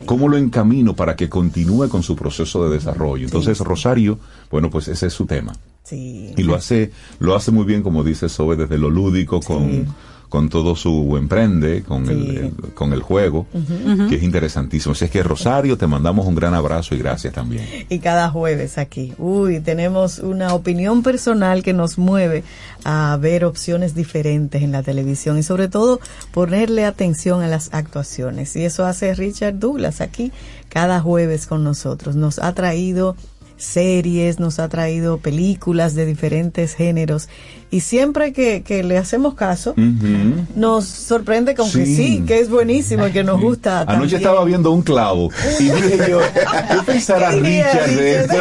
¿Cómo 0.05 0.27
lo 0.27 0.37
encamino 0.37 0.95
para 0.95 1.15
que 1.15 1.29
continúe 1.29 1.89
con 1.89 2.03
su 2.03 2.15
proceso 2.15 2.63
de 2.67 2.75
desarrollo? 2.75 3.25
Entonces, 3.25 3.59
Rosario, 3.59 4.19
bueno, 4.49 4.69
pues 4.69 4.87
ese 4.87 5.07
es 5.07 5.13
su 5.13 5.25
tema. 5.25 5.53
Sí. 5.83 6.33
Y 6.37 6.43
lo 6.43 6.55
hace, 6.55 6.91
lo 7.19 7.35
hace 7.35 7.51
muy 7.51 7.65
bien, 7.65 7.83
como 7.83 8.03
dice 8.03 8.29
Sobe, 8.29 8.55
desde 8.55 8.77
lo 8.77 8.89
lúdico, 8.89 9.39
con, 9.41 9.87
con 10.31 10.47
todo 10.47 10.77
su 10.77 11.17
emprende, 11.17 11.83
con, 11.83 12.09
el, 12.09 12.37
el- 12.37 12.73
con 12.73 12.93
el 12.93 13.01
juego, 13.01 13.45
que 14.07 14.15
es 14.15 14.23
interesantísimo. 14.23 14.93
Así 14.93 15.03
es 15.03 15.11
que 15.11 15.21
Rosario, 15.23 15.77
te 15.77 15.87
mandamos 15.87 16.25
un 16.25 16.35
gran 16.35 16.53
abrazo 16.53 16.95
y 16.95 16.99
gracias 16.99 17.33
también. 17.33 17.65
Y 17.89 17.99
cada 17.99 18.29
jueves 18.29 18.77
aquí. 18.77 19.13
Uy, 19.17 19.59
tenemos 19.59 20.19
una 20.19 20.53
opinión 20.53 21.03
personal 21.03 21.63
que 21.63 21.73
nos 21.73 21.97
mueve 21.97 22.45
a 22.85 23.17
ver 23.19 23.43
opciones 23.43 23.93
diferentes 23.93 24.61
en 24.63 24.71
la 24.71 24.83
televisión 24.83 25.37
y 25.37 25.43
sobre 25.43 25.67
todo 25.67 25.99
ponerle 26.33 26.85
atención 26.85 27.41
a 27.43 27.47
las 27.47 27.73
actuaciones. 27.73 28.55
Y 28.55 28.63
eso 28.63 28.85
hace 28.85 29.13
Richard 29.13 29.59
Douglas 29.59 29.99
aquí 29.99 30.31
cada 30.69 31.01
jueves 31.01 31.45
con 31.45 31.65
nosotros. 31.65 32.15
Nos 32.15 32.39
ha 32.39 32.53
traído 32.53 33.17
series, 33.57 34.39
nos 34.39 34.57
ha 34.59 34.69
traído 34.69 35.17
películas 35.19 35.93
de 35.93 36.05
diferentes 36.05 36.73
géneros 36.73 37.29
y 37.71 37.79
siempre 37.79 38.33
que, 38.33 38.61
que 38.63 38.83
le 38.83 38.97
hacemos 38.97 39.33
caso 39.33 39.73
nos 40.55 40.85
sorprende 40.85 41.55
con 41.55 41.71
que 41.71 41.85
Sí. 41.85 42.23
que 42.27 42.39
es 42.39 42.49
buenísimo 42.49 43.07
y 43.07 43.11
que 43.11 43.23
nos 43.23 43.39
gusta. 43.41 43.81
Anoche 43.81 43.93
también. 43.95 44.17
estaba 44.21 44.43
viendo 44.45 44.71
un 44.71 44.81
clavo 44.81 45.29
y 45.59 45.63
dije 45.63 45.97
yo, 46.09 46.19
¿qué 46.19 46.77
pensará 46.85 47.31
¿Qué 47.31 47.37
diría 47.41 47.71
Richard 47.71 47.89
de 47.95 48.19
esto? 48.21 48.35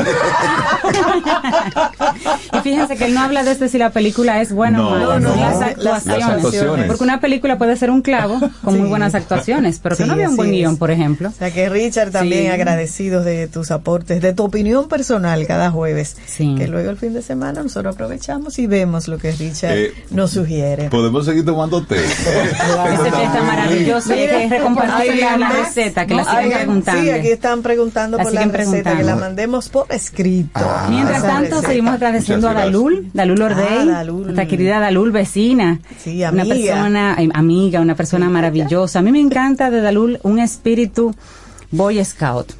Y 2.52 2.58
fíjense 2.62 2.96
que 2.96 3.04
él 3.06 3.14
no 3.14 3.20
habla 3.20 3.42
desde 3.44 3.68
si 3.68 3.78
la 3.78 3.90
película 3.90 4.40
es 4.40 4.52
buena 4.52 4.78
No, 4.78 4.88
o 4.88 4.90
mala, 4.90 5.18
no, 5.20 5.30
son 5.30 5.40
las 5.40 5.58
las 5.60 5.68
actuaciones. 6.08 6.24
actuaciones. 6.28 6.86
Porque 6.86 7.04
una 7.04 7.20
película 7.20 7.58
puede 7.58 7.76
ser 7.76 7.90
un 7.90 8.02
clavo 8.02 8.38
con 8.62 8.78
muy 8.78 8.88
buenas 8.88 9.14
actuaciones, 9.14 9.78
pero 9.82 9.96
que 9.96 10.02
Sí, 10.02 10.06
no 10.08 10.14
había 10.14 10.28
un 10.28 10.36
buen 10.36 10.50
es. 10.50 10.56
guion, 10.56 10.76
por 10.76 10.90
ejemplo. 10.90 11.28
O 11.28 11.32
sea 11.32 11.50
que 11.52 11.68
Richard 11.68 12.10
también 12.10 12.44
Sí. 12.44 12.48
agradecidos 12.48 13.24
de 13.24 13.46
tus 13.48 13.70
aportes, 13.70 14.20
de 14.20 14.32
tu 14.32 14.44
opinión 14.44 14.88
personal 14.88 15.00
personal 15.00 15.46
cada 15.46 15.70
jueves. 15.70 16.16
Que 16.36 16.68
luego 16.68 16.90
el 16.90 16.96
fin 16.98 17.14
de 17.14 17.22
semana 17.22 17.62
nosotros 17.62 17.94
aprovechamos 17.94 18.58
y 18.58 18.66
vemos 18.66 19.08
lo 19.08 19.16
que 19.20 19.32
Richard 19.32 19.76
Eh, 19.76 19.94
nos 20.10 20.30
sugiere. 20.32 20.88
Podemos 20.90 21.24
seguir 21.24 21.44
tomando 21.44 21.82
té. 21.84 21.96
Ese 22.04 22.24
té 23.10 23.24
está 23.24 23.42
maravilloso 23.42 24.14
y 24.14 24.18
hay 24.20 24.48
que 24.48 24.58
recompartir 24.58 25.16
la, 25.20 25.36
la 25.36 25.48
receta 25.50 26.06
que 26.06 26.14
la 26.14 26.22
No, 26.24 26.30
siguen 26.30 26.44
hay- 26.52 26.56
preguntando. 26.58 27.02
Sí, 27.02 27.10
aquí 27.10 27.28
están 27.28 27.62
preguntando 27.62 28.16
La 28.16 28.22
por 28.24 28.32
la 28.32 28.40
siguen 28.42 28.54
receta, 28.56 28.76
que 28.76 28.82
preguntando. 28.96 29.06
la 29.14 29.16
mandemos 29.16 29.68
por 29.68 29.86
escrito. 29.90 30.60
Mientras 30.88 31.18
Esa 31.18 31.26
tanto, 31.26 31.50
receta. 31.56 31.68
seguimos 31.68 31.94
agradeciendo 31.94 32.48
a 32.48 32.54
Dalul, 32.54 33.10
Dalul 33.12 33.42
Ordey, 33.42 33.66
Ah, 33.80 33.84
Dalul. 33.86 34.22
nuestra 34.24 34.46
querida 34.46 34.80
Dalul 34.80 35.10
vecina. 35.12 35.80
Sí, 36.02 36.18
Una 36.18 36.28
amiga. 36.42 36.54
persona, 36.74 37.16
eh, 37.18 37.28
amiga, 37.34 37.80
una 37.80 37.94
persona 37.94 38.28
maravillosa. 38.30 38.98
A 38.98 39.02
mí 39.02 39.12
me 39.12 39.20
encanta 39.20 39.70
de 39.70 39.80
Dalul 39.80 40.18
un 40.22 40.38
espíritu 40.38 41.14
Boy 41.70 42.04
Scout. 42.04 42.52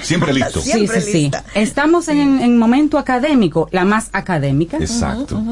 Siempre 0.00 0.32
listo. 0.32 0.60
Sí, 0.60 0.86
sí, 0.86 1.00
sí. 1.00 1.30
Estamos 1.54 2.08
en, 2.08 2.40
en 2.40 2.58
momento 2.58 2.98
académico, 2.98 3.68
la 3.72 3.84
más 3.84 4.08
académica. 4.12 4.76
Exacto. 4.78 5.42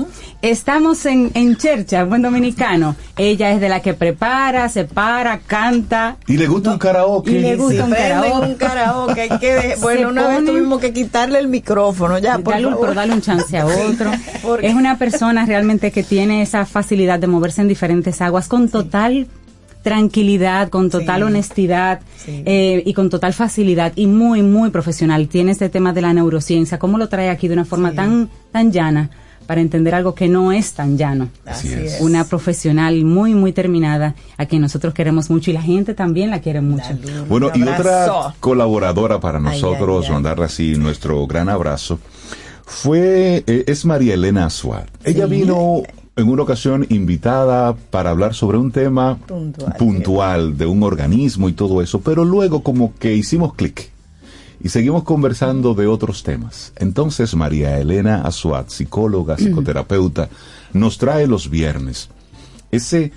Estamos 0.43 1.07
en, 1.07 1.31
en 1.35 1.57
Chercha, 1.57 2.05
buen 2.05 2.23
dominicano. 2.23 2.95
Ella 3.16 3.51
es 3.53 3.61
de 3.61 3.69
la 3.69 3.81
que 3.81 3.95
prepara, 3.95 4.69
se 4.69 4.85
para, 4.85 5.39
canta. 5.39 6.16
Y 6.27 6.37
le 6.37 6.47
gusta 6.47 6.73
un 6.73 6.79
karaoke. 6.79 7.31
Y 7.33 7.39
le 7.41 7.57
gusta 7.57 7.85
un 7.85 7.91
karaoke. 7.91 8.47
un 8.49 8.55
karaoke, 8.55 9.21
hay 9.23 9.39
que 9.39 9.77
bueno, 9.81 10.01
Se 10.01 10.07
una 10.07 10.29
vez 10.29 10.45
tuvimos 10.45 10.81
que 10.81 10.93
quitarle 10.93 11.39
el 11.39 11.49
micrófono, 11.49 12.19
ya, 12.19 12.39
por 12.39 12.55
Dale, 12.55 12.69
pero 12.81 12.95
dale 12.95 13.12
un 13.15 13.23
chance 13.23 13.57
a 13.59 13.65
otro. 13.91 14.11
Porque- 14.43 14.66
Es 14.69 14.75
una 14.75 14.99
persona 14.99 15.47
realmente 15.47 15.91
que 15.91 16.03
tiene 16.03 16.43
esa 16.43 16.66
facilidad 16.66 17.19
de 17.19 17.27
moverse 17.27 17.62
en 17.62 17.69
diferentes 17.69 18.21
aguas 18.21 18.47
con 18.49 18.69
total 18.69 19.27
tranquilidad, 19.85 20.70
con 20.70 20.90
total 20.90 21.23
honestidad 21.23 22.01
eh, 22.27 22.82
y 22.85 22.94
con 22.94 23.11
total 23.11 23.35
facilidad 23.35 23.93
y 23.94 24.06
muy, 24.06 24.43
muy 24.43 24.70
profesional. 24.70 25.28
Tiene 25.28 25.52
este 25.52 25.69
tema 25.69 25.93
de 25.93 26.01
la 26.01 26.12
neurociencia, 26.15 26.78
cómo 26.78 26.98
lo 26.98 27.09
trae 27.09 27.28
aquí 27.28 27.47
de 27.47 27.55
una 27.55 27.66
forma 27.66 27.93
tan, 27.93 28.31
tan 28.51 28.73
llana 28.73 29.11
para 29.47 29.61
entender 29.61 29.94
algo 29.94 30.15
que 30.15 30.27
no 30.27 30.52
es 30.52 30.73
tan 30.73 30.97
llano. 30.97 31.28
Así 31.44 31.70
es. 31.70 32.01
Una 32.01 32.24
profesional 32.24 33.05
muy, 33.05 33.35
muy 33.35 33.52
terminada, 33.52 34.15
a 34.39 34.47
quien 34.47 34.62
nosotros 34.62 34.94
queremos 34.94 35.28
mucho 35.28 35.51
y 35.51 35.52
la 35.52 35.61
gente 35.61 35.93
también 35.93 36.31
la 36.31 36.40
quiere 36.40 36.62
mucho. 36.62 36.98
Bueno, 37.28 37.51
y 37.55 37.62
otra 37.62 38.35
colaboradora 38.40 39.20
para 39.20 39.39
nosotros, 39.39 40.09
mandarle 40.09 40.47
así 40.47 40.77
nuestro 40.77 41.27
gran 41.27 41.51
abrazo, 41.51 41.98
fue, 42.65 43.44
eh, 43.47 43.65
es 43.66 43.85
María 43.85 44.15
Elena 44.15 44.48
Suárez. 44.48 44.89
Ella 45.05 45.27
vino 45.27 45.82
en 46.16 46.28
una 46.28 46.43
ocasión 46.43 46.86
invitada 46.91 47.74
para 47.74 48.11
hablar 48.11 48.35
sobre 48.35 48.59
un 48.59 48.70
tema 48.70 49.19
puntual, 49.78 50.57
de 50.57 50.66
un 50.66 50.82
organismo 50.82 51.49
y 51.49 51.53
todo 51.53 51.82
eso, 51.82 52.01
pero 52.01 52.24
luego 52.24 52.62
como 52.62 52.95
que 52.95 53.15
hicimos 53.15 53.55
clic 53.55 53.91
y 54.62 54.69
seguimos 54.69 55.03
conversando 55.03 55.74
de 55.74 55.86
otros 55.86 56.23
temas. 56.23 56.73
Entonces 56.77 57.35
María 57.35 57.78
Elena 57.78 58.23
Azuat, 58.23 58.70
psicóloga, 58.70 59.36
psicoterapeuta, 59.36 60.28
nos 60.73 60.99
trae 60.99 61.27
los 61.27 61.51
viernes 61.51 62.09
ese, 62.74 63.12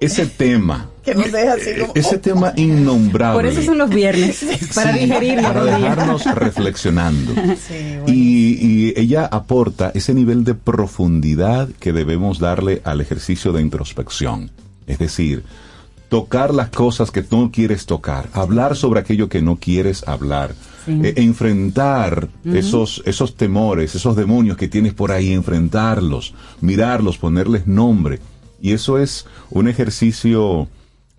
ese 0.00 0.26
tema 0.26 0.88
que 1.04 1.14
nos 1.14 1.32
deja 1.32 1.54
así 1.54 1.70
como... 1.80 1.92
ese 1.94 2.18
tema 2.18 2.52
innombrable. 2.56 3.42
Por 3.42 3.46
eso 3.46 3.62
son 3.62 3.78
los 3.78 3.90
viernes, 3.90 4.44
para 4.74 4.92
Sí, 4.94 5.00
digerirlo. 5.00 5.42
Para 5.42 5.64
dejarnos 5.64 6.24
reflexionando. 6.34 7.32
y, 8.06 8.12
y 8.60 8.94
ella 8.96 9.26
aporta 9.26 9.90
ese 9.94 10.14
nivel 10.14 10.44
de 10.44 10.54
profundidad 10.54 11.68
que 11.80 11.92
debemos 11.92 12.38
darle 12.38 12.82
al 12.84 13.00
ejercicio 13.00 13.52
de 13.52 13.62
introspección. 13.62 14.50
Es 14.86 14.98
decir, 14.98 15.44
tocar 16.08 16.54
las 16.54 16.68
cosas 16.70 17.10
que 17.10 17.24
no 17.30 17.50
quieres 17.50 17.86
tocar, 17.86 18.28
hablar 18.32 18.76
sobre 18.76 19.00
aquello 19.00 19.28
que 19.28 19.42
no 19.42 19.56
quieres 19.56 20.06
hablar, 20.06 20.54
Sí. 20.86 21.00
eh, 21.04 21.14
enfrentar 21.16 22.28
esos, 22.46 23.02
esos 23.04 23.36
temores, 23.36 23.94
esos 23.94 24.16
demonios 24.16 24.56
que 24.56 24.68
tienes 24.68 24.94
por 24.94 25.12
ahí, 25.12 25.32
enfrentarlos, 25.32 26.34
mirarlos, 26.62 27.18
ponerles 27.18 27.66
nombre. 27.66 28.20
Y 28.60 28.72
eso 28.72 28.98
es 28.98 29.26
un 29.50 29.68
ejercicio 29.68 30.68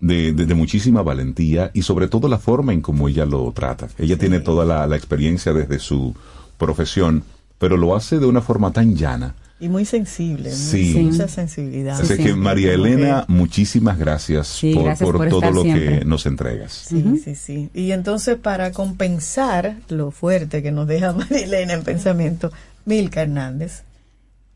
de, 0.00 0.32
de- 0.32 0.46
de 0.46 0.54
muchísima 0.54 1.02
valentía 1.02 1.70
y 1.74 1.82
sobre 1.82 2.08
todo 2.08 2.28
la 2.28 2.38
forma 2.38 2.72
en 2.72 2.80
cómo 2.80 3.08
ella 3.08 3.24
lo 3.26 3.50
trata. 3.52 3.88
Ella 3.98 4.16
tiene 4.18 4.40
toda 4.40 4.64
la, 4.64 4.86
la 4.86 4.96
experiencia 4.96 5.52
desde 5.52 5.78
su 5.78 6.14
profesión, 6.58 7.22
pero 7.58 7.76
lo 7.76 7.94
hace 7.96 8.18
de 8.18 8.26
una 8.26 8.40
forma 8.40 8.72
tan 8.72 8.94
llana. 8.96 9.34
Y 9.62 9.68
muy 9.68 9.84
sensible, 9.84 10.48
muy- 10.48 10.56
Sí. 10.58 10.94
mucha 10.98 11.28
sensibilidad. 11.28 12.00
Así 12.00 12.16
que 12.16 12.34
María 12.34 12.72
Elena, 12.72 13.26
muchísimas 13.28 13.98
gracias, 13.98 14.46
Sí, 14.48 14.72
por, 14.72 14.84
gracias 14.84 15.06
por 15.06 15.16
por 15.18 15.28
todo 15.28 15.50
lo 15.50 15.62
que 15.64 16.02
nos 16.06 16.24
entregas. 16.24 16.72
Sí, 16.88 17.20
sí, 17.22 17.34
sí. 17.34 17.68
Y 17.74 17.92
entonces, 17.92 18.36
para 18.38 18.72
compensar 18.72 19.76
lo 19.90 20.10
fuerte 20.12 20.62
que 20.62 20.72
nos 20.72 20.86
deja 20.88 21.12
Marilena 21.30 21.74
en 21.74 21.82
pensamiento, 21.82 22.50
Milka 22.86 23.20
Hernández, 23.20 23.82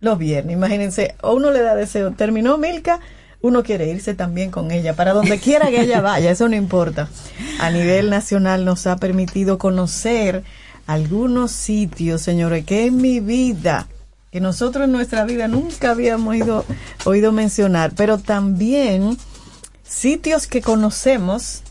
los 0.04 0.18
viernes, 0.18 0.54
imagínense, 0.54 1.14
a 1.22 1.30
uno 1.32 1.50
le 1.50 1.60
da 1.62 1.74
deseo, 1.74 2.12
terminó 2.12 2.58
Milka, 2.58 3.00
uno 3.40 3.62
quiere 3.62 3.88
irse 3.90 4.14
también 4.14 4.50
con 4.50 4.70
ella, 4.70 4.94
para 4.94 5.12
donde 5.12 5.38
quiera 5.38 5.68
que 5.68 5.80
ella 5.82 6.00
vaya, 6.00 6.30
eso 6.30 6.48
no 6.48 6.56
importa. 6.56 7.08
A 7.60 7.70
nivel 7.70 8.08
nacional 8.10 8.64
nos 8.64 8.86
ha 8.86 8.96
permitido 8.96 9.58
conocer 9.58 10.44
algunos 10.86 11.50
sitios, 11.52 12.22
señores, 12.22 12.64
que 12.64 12.86
en 12.86 12.96
mi 12.98 13.20
vida, 13.20 13.86
que 14.30 14.40
nosotros 14.40 14.84
en 14.84 14.92
nuestra 14.92 15.24
vida 15.24 15.46
nunca 15.48 15.90
habíamos 15.90 16.36
ido- 16.36 16.64
oído 17.04 17.32
mencionar, 17.32 17.92
pero 17.96 18.18
también 18.18 19.16
sitios 19.82 20.46
que 20.46 20.60
conocemos, 20.62 21.62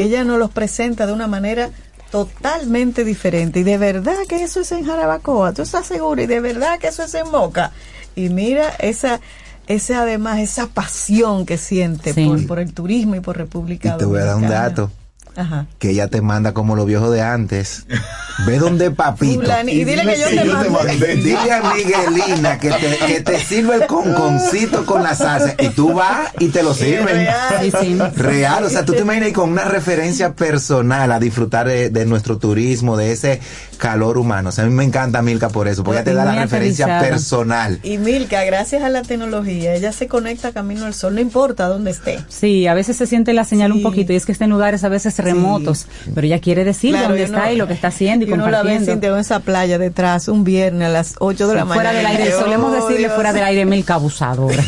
ella 0.00 0.24
nos 0.24 0.38
los 0.38 0.50
presenta 0.50 1.06
de 1.06 1.12
una 1.12 1.26
manera 1.26 1.70
totalmente 2.10 3.04
diferente. 3.04 3.60
Y 3.60 3.62
de 3.64 3.78
verdad 3.78 4.14
que 4.28 4.42
eso 4.42 4.60
es 4.60 4.72
en 4.72 4.84
Jarabacoa, 4.86 5.52
¿tú 5.52 5.62
estás 5.62 5.86
seguro? 5.86 6.20
Y 6.22 6.26
de 6.26 6.40
verdad 6.40 6.78
que 6.78 6.88
eso 6.88 7.02
es 7.02 7.14
en 7.14 7.30
Moca. 7.30 7.72
Y 8.16 8.28
mira 8.30 8.68
esa, 8.78 9.20
ese 9.66 9.94
además, 9.94 10.38
esa 10.40 10.66
pasión 10.68 11.46
que 11.46 11.58
siente 11.58 12.12
Sí. 12.12 12.26
por, 12.26 12.46
por 12.46 12.58
el 12.58 12.72
turismo 12.72 13.14
y 13.14 13.20
por 13.20 13.36
República 13.36 13.94
Y 13.94 13.98
te 13.98 14.04
voy 14.04 14.20
a 14.20 14.24
dar 14.24 14.34
un 14.36 14.42
Dominicana. 14.42 14.68
dato. 14.68 14.90
Ajá. 15.38 15.66
Que 15.78 15.90
ella 15.90 16.08
te 16.08 16.20
manda 16.20 16.52
como 16.52 16.74
los 16.74 16.84
viejos 16.86 17.12
de 17.12 17.22
antes. 17.22 17.86
Ve 18.46 18.58
donde 18.58 18.90
papito. 18.90 19.40
Fulani- 19.42 19.72
y 19.72 19.84
dile 19.84 20.02
que 20.04 20.18
yo 20.44 20.60
te 20.60 20.68
mandé. 20.70 21.16
Dile 21.16 21.52
a 21.52 21.72
Miguelina 21.74 22.58
que 22.58 22.70
te, 22.70 22.98
que 23.06 23.20
te 23.20 23.38
sirva 23.40 23.76
el 23.76 23.86
conconcito 23.86 24.84
con 24.84 25.02
la 25.02 25.14
salsa. 25.14 25.54
Y 25.58 25.68
tú 25.70 25.92
vas 25.94 26.32
y 26.38 26.48
te 26.48 26.62
lo 26.62 26.74
sirven. 26.74 27.06
real. 27.06 27.58
Sí, 27.60 27.72
sí. 27.80 27.98
Real. 28.16 28.64
O 28.64 28.68
sea, 28.70 28.84
tú 28.84 28.92
te 28.94 29.00
imaginas 29.00 29.28
y 29.28 29.32
con 29.32 29.50
una 29.50 29.64
referencia 29.64 30.34
personal 30.34 31.10
a 31.12 31.18
disfrutar 31.20 31.68
de, 31.68 31.90
de 31.90 32.04
nuestro 32.06 32.38
turismo, 32.38 32.96
de 32.96 33.12
ese 33.12 33.40
calor 33.78 34.18
humano. 34.18 34.50
O 34.50 34.52
sea, 34.52 34.64
a 34.64 34.66
mí 34.66 34.74
me 34.74 34.84
encanta 34.84 35.22
Milka 35.22 35.48
por 35.48 35.68
eso, 35.68 35.82
porque 35.84 35.98
ella 36.00 36.04
te 36.04 36.14
da 36.14 36.24
la 36.24 36.34
referencia 36.42 36.84
aterrizada. 36.84 37.08
personal. 37.08 37.80
Y 37.82 37.98
Milka, 37.98 38.44
gracias 38.44 38.82
a 38.82 38.88
la 38.90 39.02
tecnología, 39.02 39.74
ella 39.74 39.92
se 39.92 40.06
conecta 40.08 40.52
camino 40.52 40.84
al 40.84 40.94
sol, 40.94 41.14
no 41.14 41.20
importa 41.20 41.66
dónde 41.68 41.92
esté. 41.92 42.18
Sí, 42.28 42.66
a 42.66 42.74
veces 42.74 42.96
se 42.96 43.06
siente 43.06 43.32
la 43.32 43.44
señal 43.44 43.72
un 43.72 43.82
poquito 43.82 44.12
y 44.12 44.16
es 44.16 44.26
que 44.26 44.32
está 44.32 44.44
en 44.44 44.50
lugares 44.50 44.84
a 44.84 44.88
veces 44.88 45.16
remotos, 45.18 45.86
pero 46.14 46.26
ella 46.26 46.40
quiere 46.40 46.64
decir 46.64 46.90
Claro, 46.90 47.08
dónde 47.08 47.22
está 47.24 47.52
y 47.52 47.56
lo 47.56 47.66
que 47.66 47.72
está 47.74 47.88
haciendo 47.88 48.26
y, 48.26 48.28
Y 48.28 48.32
uno 48.32 48.48
la 48.50 48.62
ve 48.62 48.76
compartiendo. 48.76 49.16
Esa 49.18 49.40
playa 49.40 49.78
detrás 49.78 50.28
un 50.28 50.44
viernes 50.44 50.88
a 50.88 50.90
las 50.90 51.14
8 51.18 51.48
de 51.48 51.54
la 51.54 51.64
mañana. 51.64 51.90
fuera 51.90 51.92
del 51.96 52.06
aire, 52.06 52.34
Oh, 52.34 52.40
solemos 52.40 52.72
decirle 52.72 52.98
Dios. 52.98 53.12
fuera 53.14 53.32
del 53.32 53.44
aire 53.44 53.64
Milka 53.64 53.94
abusadora. 53.94 54.62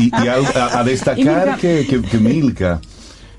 y, 0.00 0.04
y 0.24 0.28
a, 0.28 0.34
a- 0.54 0.78
a 0.80 0.84
destacar 0.84 1.18
Y 1.18 1.24
Milka- 1.24 1.56
que, 1.58 1.86
que- 1.88 2.02
que 2.02 2.18
Milka 2.18 2.80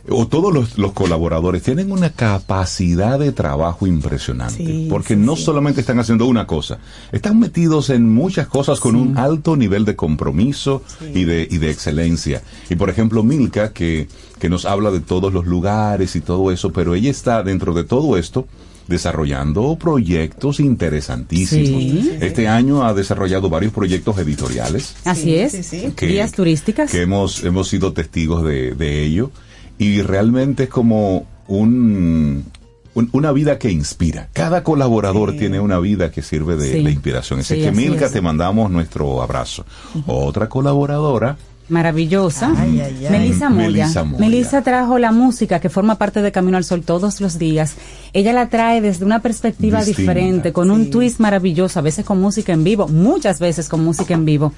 o 0.09 0.27
todos 0.27 0.53
los, 0.53 0.77
los 0.77 0.91
colaboradores 0.91 1.63
tienen 1.63 1.91
una 1.91 2.09
capacidad 2.11 3.17
de 3.19 3.31
trabajo 3.31 3.87
impresionante, 3.87 4.65
Sí, 4.65 4.87
porque 4.89 5.15
no 5.15 5.35
solamente 5.35 5.81
están 5.81 5.99
haciendo 5.99 6.25
una 6.25 6.45
cosa, 6.45 6.79
están 7.11 7.39
metidos 7.39 7.89
en 7.89 8.09
muchas 8.09 8.47
cosas 8.47 8.79
con 8.79 8.95
un 8.95 9.17
alto 9.17 9.55
nivel 9.55 9.85
de 9.85 9.95
compromiso 9.95 10.83
y, 11.13 11.23
de, 11.23 11.47
y 11.49 11.57
de 11.57 11.69
excelencia. 11.69 12.43
Y 12.69 12.75
por 12.75 12.89
ejemplo, 12.89 13.23
Milka, 13.23 13.71
que, 13.71 14.07
que 14.39 14.49
nos 14.49 14.65
habla 14.65 14.91
de 14.91 14.99
todos 14.99 15.31
los 15.31 15.45
lugares 15.45 16.15
y 16.15 16.21
todo 16.21 16.51
eso, 16.51 16.73
pero 16.73 16.95
ella 16.95 17.09
está 17.09 17.41
dentro 17.43 17.73
de 17.73 17.85
todo 17.85 18.17
esto 18.17 18.45
desarrollando 18.87 19.77
proyectos 19.79 20.59
interesantísimos. 20.59 21.81
Sí. 21.81 22.17
Este 22.19 22.49
año 22.49 22.83
ha 22.83 22.93
desarrollado 22.93 23.49
varios 23.49 23.71
proyectos 23.71 24.17
editoriales. 24.17 24.95
Así 25.05 25.35
es. 25.35 25.71
Guías 25.95 26.33
turísticas. 26.33 26.91
que 26.91 27.01
hemos, 27.01 27.45
hemos 27.45 27.69
sido 27.69 27.93
testigos 27.93 28.43
de, 28.43 28.75
de 28.75 29.03
ello 29.05 29.31
y 29.77 30.01
realmente 30.01 30.63
es 30.63 30.69
como 30.69 31.25
un, 31.47 32.45
un- 32.93 33.09
una 33.11 33.31
vida 33.31 33.57
que 33.59 33.71
inspira. 33.71 34.29
Cada 34.33 34.63
colaborador 34.63 35.33
tiene 35.35 35.59
una 35.59 35.79
vida 35.79 36.11
que 36.11 36.21
sirve 36.21 36.55
de, 36.55 36.71
Sí. 36.71 36.83
de 36.83 36.91
inspiración. 36.91 37.39
Así 37.39 37.55
Sí, 37.55 37.61
que 37.61 37.69
así 37.69 37.77
Milka, 37.77 38.05
es. 38.05 38.11
te 38.11 38.21
mandamos 38.21 38.69
nuestro 38.71 39.21
abrazo. 39.21 39.65
Otra 40.07 40.47
colaboradora 40.49 41.37
maravillosa. 41.69 42.49
Melissa 42.49 43.49
Moya. 43.49 43.89
Melissa 44.19 44.61
trajo 44.61 44.97
la 44.99 45.11
música 45.11 45.59
que 45.59 45.69
forma 45.69 45.97
parte 45.97 46.21
de 46.21 46.31
Camino 46.31 46.57
al 46.57 46.63
Sol 46.63 46.83
todos 46.83 47.21
los 47.21 47.39
días. 47.39 47.75
Ella 48.13 48.33
la 48.33 48.49
trae 48.49 48.81
desde 48.81 49.05
una 49.05 49.21
perspectiva 49.21 49.83
diferente, 49.83 50.53
con 50.53 50.69
un 50.71 50.91
twist 50.91 51.19
maravilloso, 51.19 51.79
a 51.79 51.81
veces 51.81 52.05
con 52.05 52.21
música 52.21 52.53
en 52.53 52.63
vivo, 52.63 52.87
muchas 52.87 53.39
veces 53.39 53.69
con 53.69 53.83
música 53.83 54.13
en 54.13 54.25
vivo. 54.25 54.53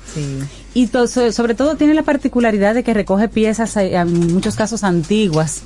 Y 0.73 0.87
sobre 0.87 1.55
todo 1.55 1.75
tiene 1.75 1.93
la 1.93 2.03
particularidad 2.03 2.73
de 2.73 2.83
que 2.83 2.93
recoge 2.93 3.29
piezas, 3.29 3.77
eh, 3.77 3.95
en 3.95 4.33
muchos 4.33 4.55
casos 4.55 4.83
antiguas. 4.83 5.63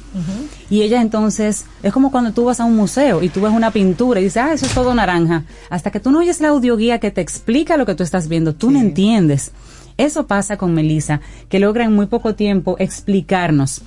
Y 0.69 0.81
ella 0.81 1.01
entonces, 1.01 1.65
es 1.81 1.93
como 1.93 2.11
cuando 2.11 2.31
tú 2.31 2.45
vas 2.45 2.59
a 2.59 2.65
un 2.65 2.75
museo 2.75 3.23
y 3.23 3.29
tú 3.29 3.41
ves 3.41 3.51
una 3.51 3.71
pintura 3.71 4.19
y 4.19 4.25
dices, 4.25 4.43
ah, 4.43 4.53
eso 4.53 4.65
es 4.65 4.73
todo 4.73 4.93
naranja. 4.93 5.45
Hasta 5.69 5.89
que 5.89 5.99
tú 5.99 6.11
no 6.11 6.19
oyes 6.19 6.41
la 6.41 6.49
audioguía 6.49 6.99
que 6.99 7.11
te 7.11 7.21
explica 7.21 7.77
lo 7.77 7.85
que 7.85 7.95
tú 7.95 8.03
estás 8.03 8.27
viendo, 8.27 8.53
tú 8.53 8.69
no 8.69 8.79
entiendes. 8.79 9.51
Eso 9.99 10.27
pasa 10.27 10.55
con 10.55 10.73
Melissa, 10.73 11.19
que 11.49 11.59
logra 11.59 11.83
en 11.83 11.91
muy 11.91 12.05
poco 12.05 12.33
tiempo 12.33 12.77
explicarnos 12.79 13.81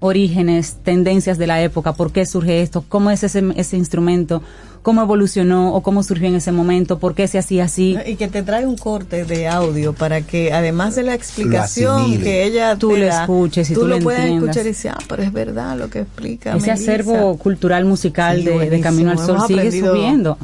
orígenes, 0.00 0.78
tendencias 0.82 1.36
de 1.36 1.46
la 1.46 1.60
época, 1.60 1.92
por 1.92 2.12
qué 2.12 2.24
surge 2.24 2.62
esto, 2.62 2.82
cómo 2.88 3.10
es 3.10 3.22
ese, 3.24 3.44
ese 3.56 3.76
instrumento, 3.76 4.42
cómo 4.88 5.02
evolucionó 5.02 5.74
o 5.74 5.82
cómo 5.82 6.02
surgió 6.02 6.28
en 6.28 6.36
ese 6.36 6.50
momento, 6.50 6.98
por 6.98 7.14
qué 7.14 7.28
se 7.28 7.36
hacía 7.36 7.64
así. 7.64 7.98
Y 8.06 8.16
que 8.16 8.26
te 8.26 8.42
trae 8.42 8.64
un 8.64 8.78
corte 8.78 9.26
de 9.26 9.46
audio 9.46 9.92
para 9.92 10.22
que 10.22 10.50
además 10.50 10.94
de 10.94 11.02
la 11.02 11.12
explicación 11.12 12.18
que 12.22 12.44
ella 12.44 12.74
tú 12.76 12.96
lo 12.96 13.04
escuches 13.04 13.68
y 13.68 13.74
tú, 13.74 13.86
lo, 13.86 13.98
puedes 13.98 14.24
escuchar 14.24 14.64
y 14.64 14.68
decir, 14.68 14.92
ah, 14.94 14.98
pero 15.06 15.22
es 15.22 15.30
verdad 15.30 15.76
lo 15.76 15.90
que 15.90 16.00
explica. 16.00 16.56
Ese 16.56 16.70
acervo 16.70 17.36
cultural 17.36 17.84
musical 17.84 18.42
de, 18.42 18.80
Camino 18.80 19.10
al 19.10 19.18
Sol 19.18 19.40
sigue 19.46 19.70
subiendo. 19.72 20.38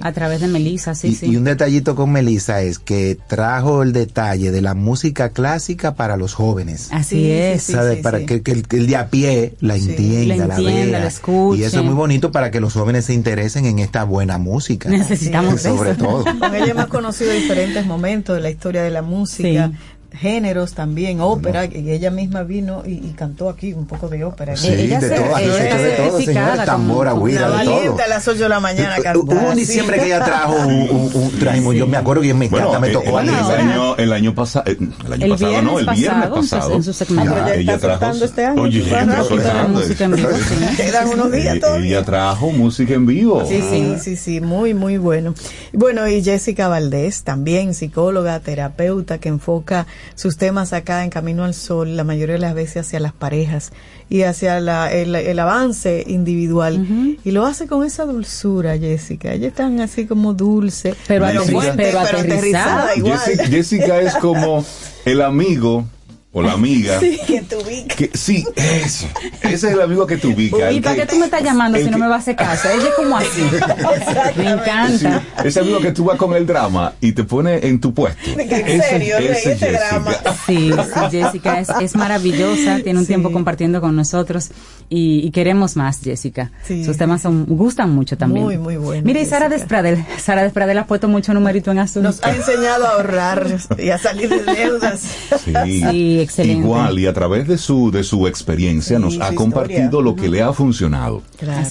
A 0.00 0.12
través 0.12 0.40
de 0.40 0.48
Melissa, 0.48 0.94
sí, 0.94 1.08
y, 1.08 1.14
sí. 1.14 1.26
Y 1.26 1.36
un 1.36 1.44
detallito 1.44 1.94
con 1.94 2.10
Melissa 2.10 2.62
es 2.62 2.78
que 2.78 3.18
trajo 3.26 3.82
el 3.82 3.92
detalle 3.92 4.50
de 4.50 4.62
la 4.62 4.72
música 4.72 5.28
clásica 5.30 5.94
para 5.94 6.16
los 6.16 6.32
jóvenes. 6.32 6.88
Así 6.90 7.30
es. 7.30 7.70
para 8.02 8.24
que, 8.24 8.42
el, 8.44 8.86
de 8.86 8.96
a 8.96 9.08
pie 9.08 9.54
la 9.60 9.76
entienda, 9.76 10.46
la, 10.46 10.56
vea. 10.56 11.06
escuche. 11.06 11.60
Y 11.60 11.64
eso 11.64 11.80
es 11.80 11.84
muy 11.84 11.94
bonito 11.94 12.32
para 12.32 12.50
que 12.50 12.60
los 12.60 12.72
jóvenes 12.72 13.04
se 13.06 13.14
interesen 13.14 13.66
en 13.66 13.77
esta 13.80 14.04
buena 14.04 14.38
música. 14.38 14.88
Necesitamos 14.88 15.60
Sobre 15.60 15.94
todo. 15.94 16.24
Con 16.24 16.54
ella 16.54 16.70
hemos 16.70 16.86
conocido 16.86 17.32
diferentes 17.32 17.86
momentos 17.86 18.36
de 18.36 18.42
la 18.42 18.50
historia 18.50 18.82
de 18.82 18.90
la 18.90 19.02
música 19.02 19.72
géneros 20.12 20.72
también, 20.72 21.20
ópera, 21.20 21.66
y 21.66 21.90
ella 21.90 22.10
misma 22.10 22.42
vino 22.42 22.82
y, 22.86 22.98
cantó 23.12 23.48
aquí 23.48 23.72
un 23.72 23.86
poco 23.86 24.08
de 24.08 24.24
ópera. 24.24 24.56
Sí, 24.56 24.68
ella 24.68 25.00
de 25.00 25.10
todo, 25.10 25.36
de 25.36 25.90
todo, 25.96 26.20
señor, 26.20 26.64
tambora, 26.64 27.12
guira, 27.12 27.50
de 27.50 27.64
todo. 27.64 27.98
a 28.02 28.08
las 28.08 28.26
8 28.26 28.42
de 28.42 28.48
la 28.48 28.60
mañana 28.60 28.96
cantó. 29.02 29.20
Hubo 29.20 29.50
un 29.50 29.56
diciembre 29.56 29.98
que 29.98 30.06
ella 30.06 30.24
trajo 30.24 30.54
un, 30.54 31.10
un, 31.14 31.38
trajimos, 31.38 31.74
yo 31.74 31.86
me 31.86 31.96
acuerdo 31.96 32.22
que 32.22 32.32
me 32.34 32.46
encanta, 32.46 32.78
me 32.78 32.90
tocó 32.90 33.20
el, 33.20 33.28
el, 33.28 33.34
año, 33.34 33.96
el 33.96 34.12
año 34.12 34.34
pasado, 34.34 34.64
el 34.66 35.12
año 35.12 35.24
el 35.24 35.30
pasado 35.30 35.62
no, 35.62 35.78
el 35.78 35.86
viernes 35.86 36.28
pasado. 36.28 36.72
En 36.74 36.82
su 36.82 36.92
segmento. 36.92 37.34
Ya, 37.34 37.54
ella 37.54 37.78
trajo, 37.78 38.24
este 38.24 38.44
año. 38.44 38.62
Oye, 38.62 38.80
ella 38.80 39.68
música 39.68 40.04
en 40.04 40.12
vivo. 40.16 40.28
Quedan 40.76 41.08
unos 41.08 41.32
días 41.32 41.60
todavía. 41.60 41.98
Ella 41.98 42.04
trajo 42.04 42.50
música 42.50 42.94
en 42.94 43.06
vivo. 43.06 43.44
Sí, 43.46 43.62
sí, 43.62 43.96
sí, 44.00 44.16
sí, 44.16 44.40
muy, 44.40 44.74
muy 44.74 44.96
bueno. 44.96 45.34
Bueno, 45.72 46.08
y 46.08 46.22
Jessica 46.22 46.68
Valdés, 46.68 47.22
también 47.24 47.74
psicóloga, 47.74 48.40
terapeuta, 48.40 49.18
que 49.18 49.28
enfoca 49.28 49.86
sus 50.14 50.36
temas 50.36 50.72
acá 50.72 51.04
en 51.04 51.10
Camino 51.10 51.44
al 51.44 51.54
Sol, 51.54 51.96
la 51.96 52.04
mayoría 52.04 52.34
de 52.34 52.40
las 52.40 52.54
veces 52.54 52.86
hacia 52.86 53.00
las 53.00 53.12
parejas 53.12 53.72
y 54.08 54.22
hacia 54.22 54.60
la, 54.60 54.92
el, 54.92 55.38
avance 55.38 56.04
individual. 56.06 57.16
Y 57.24 57.30
lo 57.30 57.46
hace 57.46 57.66
con 57.66 57.84
esa 57.84 58.04
dulzura, 58.04 58.78
Jessica. 58.78 59.32
Ella 59.32 59.48
es 59.48 59.54
tan 59.54 59.80
así 59.80 60.06
como 60.06 60.34
dulce, 60.34 60.94
pero, 61.06 61.26
aterrizada. 61.26 62.96
igual. 62.96 63.20
Jessica 63.48 64.00
es 64.00 64.14
como 64.16 64.64
el 65.04 65.22
amigo 65.22 65.84
o 66.32 66.42
la 66.42 66.52
amiga. 66.52 66.98
Sí, 67.08 67.18
que 67.26 67.40
te 67.42 67.56
ubica. 67.56 67.94
Que, 67.94 68.10
sí, 68.12 68.44
eso. 68.56 69.06
Ese 69.40 69.54
es 69.54 69.64
el 69.64 69.80
amigo 69.80 70.06
que 70.06 70.16
te 70.16 70.26
ubica. 70.26 70.70
¿Y 70.72 70.80
para 70.80 70.96
qué 70.96 71.06
tú 71.06 71.16
me 71.16 71.26
estás 71.26 71.42
llamando 71.42 71.78
si 71.78 71.88
no 71.88 71.96
me 71.96 72.08
vas 72.08 72.16
a 72.16 72.22
hacer 72.22 72.36
caso? 72.36 72.68
Ella 72.68 72.88
es 72.88 72.94
como 72.94 73.16
así. 73.16 73.42
me 74.36 74.50
encanta. 74.50 75.22
ese 75.44 75.60
amigo 75.60 75.78
que 75.80 75.92
tú 75.92 76.04
vas 76.04 76.18
con 76.18 76.34
el 76.34 76.46
drama 76.46 76.94
y 77.00 77.12
te 77.12 77.24
pone 77.24 77.66
en 77.66 77.80
tu 77.80 77.94
puesto. 77.94 78.30
¿En 78.36 78.82
serio? 78.82 79.18
Ese, 79.18 79.52
ese 79.52 79.72
drama. 79.72 80.12
Sí, 80.46 80.72
sí, 80.72 81.00
Jessica 81.10 81.60
es, 81.60 81.68
es 81.80 81.94
maravillosa. 81.94 82.80
Tiene 82.82 82.98
un 82.98 83.06
tiempo 83.06 83.30
compartiendo 83.30 83.80
con 83.80 83.94
nosotros 83.94 84.50
y, 84.90 85.30
queremos 85.32 85.76
más, 85.76 86.00
Jessica. 86.02 86.50
Sus 86.66 86.96
temas 86.96 87.20
son, 87.22 87.44
gustan 87.44 87.90
mucho 87.90 88.16
también. 88.16 88.44
Muy, 88.44 88.58
muy 88.58 88.76
bueno. 88.76 89.02
Mira, 89.04 89.20
y 89.20 89.26
Sara 89.26 89.48
Despradel. 89.48 90.04
Sara 90.18 90.42
Despradel 90.42 90.78
ha 90.78 90.86
puesto 90.86 91.08
mucho 91.08 91.34
numerito 91.34 91.70
en 91.70 91.80
azul. 91.80 92.02
Nos 92.02 92.24
ha 92.24 92.34
enseñado 92.34 92.86
a 92.86 92.92
ahorrar 92.92 93.46
y 93.78 93.90
a 93.90 93.98
salir 93.98 94.30
de 94.30 94.54
deudas. 94.54 95.00
Sí, 95.44 96.20
excelente. 96.28 96.60
Igual, 96.60 96.98
y 96.98 97.06
a 97.06 97.12
través 97.12 97.48
de 97.48 97.58
su, 97.58 97.90
de 97.90 98.04
su 98.04 98.26
experiencia 98.26 98.98
nos 98.98 99.18
ha 99.20 99.34
compartido 99.34 100.02
lo 100.02 100.14
que 100.14 100.28
le 100.28 100.42
ha 100.42 100.52
funcionado. 100.52 101.22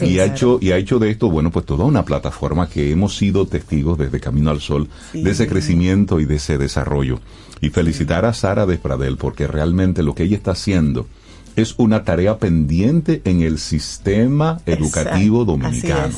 Y 0.02 0.20
ha, 0.20 0.26
hecho, 0.26 0.58
y 0.62 0.72
ha 0.72 0.78
hecho 0.78 1.00
de 1.00 1.12
esto, 1.12 1.30
bueno, 1.30 1.52
pues 1.52 1.66
toda 1.66 1.86
una 1.86 2.04
plataforma 2.04 2.68
que 2.68 2.92
hemos 2.92 3.16
sido 3.16 3.46
testigos 3.46 3.98
desde 3.98 4.20
Camino 4.20 4.50
al 4.50 4.60
Sol, 4.60 4.90
de 5.14 5.30
ese 5.30 5.48
crecimiento 5.48 6.20
y 6.20 6.26
de 6.26 6.36
ese 6.36 6.58
desarrollo. 6.58 7.20
Y 7.62 7.70
felicitar 7.70 8.26
a 8.26 8.34
Sara 8.34 8.66
Despradel 8.66 9.18
porque 9.18 9.48
realmente 9.48 10.04
lo 10.04 10.14
que 10.14 10.24
ella 10.24 10.38
está 10.38 10.52
haciendo 10.52 11.08
es 11.56 11.74
una 11.78 12.04
tarea 12.04 12.38
pendiente 12.38 13.22
en 13.26 13.42
el 13.42 13.58
sistema 13.58 14.60
educativo 14.66 15.44
dominicano. 15.44 16.14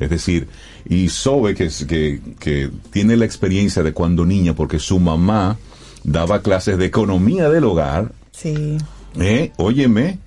Es. 0.00 0.10
decir, 0.10 0.48
y 0.88 1.08
Sobe, 1.10 1.54
que, 1.54 1.68
que, 1.86 2.20
que 2.38 2.70
tiene 2.90 3.16
la 3.16 3.26
experiencia 3.26 3.82
de 3.82 3.92
cuando 3.92 4.24
niña, 4.24 4.54
porque 4.54 4.78
su 4.78 4.98
mamá 4.98 5.58
daba 6.04 6.40
clases 6.40 6.78
de 6.78 6.86
economía 6.86 7.48
del 7.48 7.64
hogar. 7.64 8.12
Sí. 8.30 8.78
¿Eh? 9.18 9.52
Óyeme, 9.56 10.18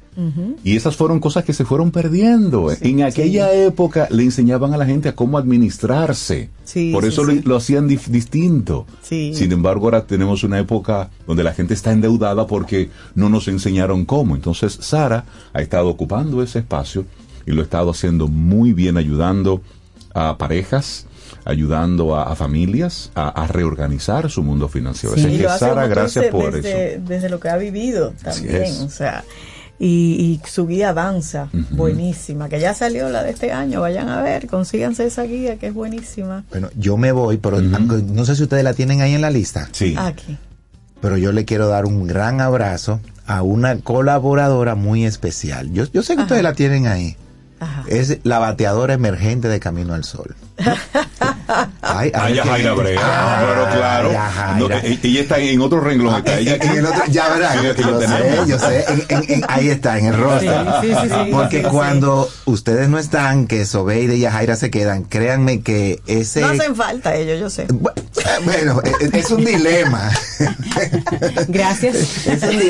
y 0.64 0.76
esas 0.76 0.96
fueron 0.96 1.20
cosas 1.20 1.46
que 1.46 1.54
se 1.54 1.64
fueron 1.64 1.92
perdiendo. 1.92 2.72
en 2.82 3.04
aquella 3.04 3.54
época 3.54 4.08
le 4.10 4.24
enseñaban 4.24 4.74
a 4.74 4.78
la 4.78 4.86
gente 4.88 5.10
a 5.10 5.16
cómo 5.16 5.38
administrarse. 5.38 6.50
Por 6.92 7.06
eso 7.06 7.24
lo, 7.24 7.56
hacían 7.56 7.88
distinto. 7.88 8.88
Sin 9.04 9.52
embargo, 9.52 9.86
ahora 9.86 10.06
tenemos 10.06 10.44
una 10.44 10.58
época 10.58 11.12
donde 11.28 11.44
la 11.44 11.54
gente 11.54 11.76
está 11.76 11.92
endeudada 11.92 12.48
porque 12.48 12.90
no 13.14 13.30
nos 13.30 13.48
enseñaron 13.48 14.06
cómo. 14.06 14.36
Entonces, 14.36 14.78
Sara 14.82 15.26
ha 15.54 15.62
estado 15.62 15.88
ocupando 15.88 16.42
ese 16.42 16.60
espacio 16.60 17.06
y 17.46 17.52
lo 17.52 17.62
ha 17.62 17.66
estado 17.66 17.92
haciendo 17.92 18.28
muy 18.28 18.74
bien, 18.74 18.98
ayudando 18.98 19.62
a 20.16 20.40
parejas, 20.40 21.06
ayudando 21.46 22.16
a, 22.16 22.36
familias 22.36 23.12
a, 23.16 23.48
reorganizar 23.48 24.30
su 24.30 24.44
mundo 24.44 24.68
financiero. 24.68 25.16
Así 25.16 25.38
que 25.38 25.48
Sara, 25.50 25.88
gracias 25.88 26.28
por 26.28 26.56
eso. 26.56 27.02
Desde 27.02 27.30
lo 27.30 27.40
que 27.40 27.50
ha 27.50 27.58
vivido 27.58 28.14
también, 28.24 28.74
o 28.82 28.90
sea, 28.90 29.24
y, 29.80 30.40
su 30.46 30.66
guía 30.66 30.94
danza, 30.94 31.50
buenísima, 31.72 32.50
que 32.50 32.60
ya 32.60 32.74
salió 32.74 33.10
la 33.10 33.24
de 33.24 33.32
este 33.32 33.52
año, 33.52 33.82
vayan 33.82 34.10
a 34.10 34.22
ver, 34.22 34.48
consíganse 34.48 35.06
esa 35.06 35.24
guía 35.24 35.58
que 35.58 35.68
es 35.68 35.74
buenísima. 35.74 36.44
Bueno, 36.50 36.70
yo 36.76 36.98
me 36.98 37.12
voy, 37.12 37.38
pero 37.38 37.62
no 37.62 38.26
sé 38.26 38.36
si 38.36 38.44
ustedes 38.44 38.64
la 38.64 38.74
tienen 38.74 39.02
ahí 39.02 39.14
en 39.14 39.22
la 39.22 39.30
lista. 39.30 39.70
Sí. 39.72 39.96
Aquí. 39.98 40.38
Pero 41.00 41.18
yo 41.18 41.32
le 41.32 41.46
quiero 41.46 41.68
dar 41.68 41.86
un 41.86 42.08
gran 42.08 42.42
abrazo 42.42 43.00
a 43.28 43.44
una 43.44 43.78
colaboradora 43.80 44.74
muy 44.74 45.06
especial. 45.06 45.72
Yo, 45.72 45.86
yo 45.92 46.02
sé 46.02 46.16
que 46.16 46.24
ustedes 46.24 46.42
la 46.42 46.54
tienen 46.54 46.88
ahí. 46.88 47.16
Es 47.88 48.20
la 48.24 48.40
bateadora 48.40 48.94
emergente 48.94 49.48
de 49.48 49.60
Camino 49.60 49.94
al 49.94 50.04
Sol. 50.04 50.36
ay, 51.82 52.12
ay, 52.14 52.38
Jaira 52.38 52.74
Brea, 52.74 53.00
ah, 53.02 53.46
pero 53.48 53.80
claro. 53.80 54.82
E, 54.84 55.00
ella 55.04 55.22
está 55.22 55.40
en 55.40 55.62
otro 55.62 55.80
renglón. 55.80 56.14
Ah, 56.14 56.18
está, 56.20 56.40
ella, 56.40 56.56
en 56.56 56.72
el 56.78 56.86
otro, 56.86 57.04
ya 57.10 57.30
verá, 57.34 57.56
yo, 57.62 57.74
sé, 57.74 58.38
yo 58.48 58.60
sé, 58.60 58.86
ahí 59.48 59.70
está, 59.70 59.98
en 59.98 60.08
el 60.08 60.18
rostro. 60.18 60.54
Porque 61.32 61.64
cuando 61.64 62.30
ustedes 62.46 62.90
no 62.90 63.00
están, 63.00 63.48
que 63.48 63.66
Sobeide 63.66 64.18
y 64.18 64.26
Jaira 64.26 64.56
se 64.56 64.70
quedan, 64.70 65.04
créanme 65.04 65.62
que 65.62 66.02
ese... 66.08 66.42
No 66.42 66.48
hacen 66.48 66.76
falta 66.76 67.16
ellos, 67.16 67.40
yo 67.40 67.50
sé. 67.50 67.68
Bueno, 68.44 68.82
e, 68.84 69.06
e, 69.06 69.20
es, 69.20 69.32
un 69.32 69.46
dilema. 69.46 70.12
Gracias. 71.48 72.28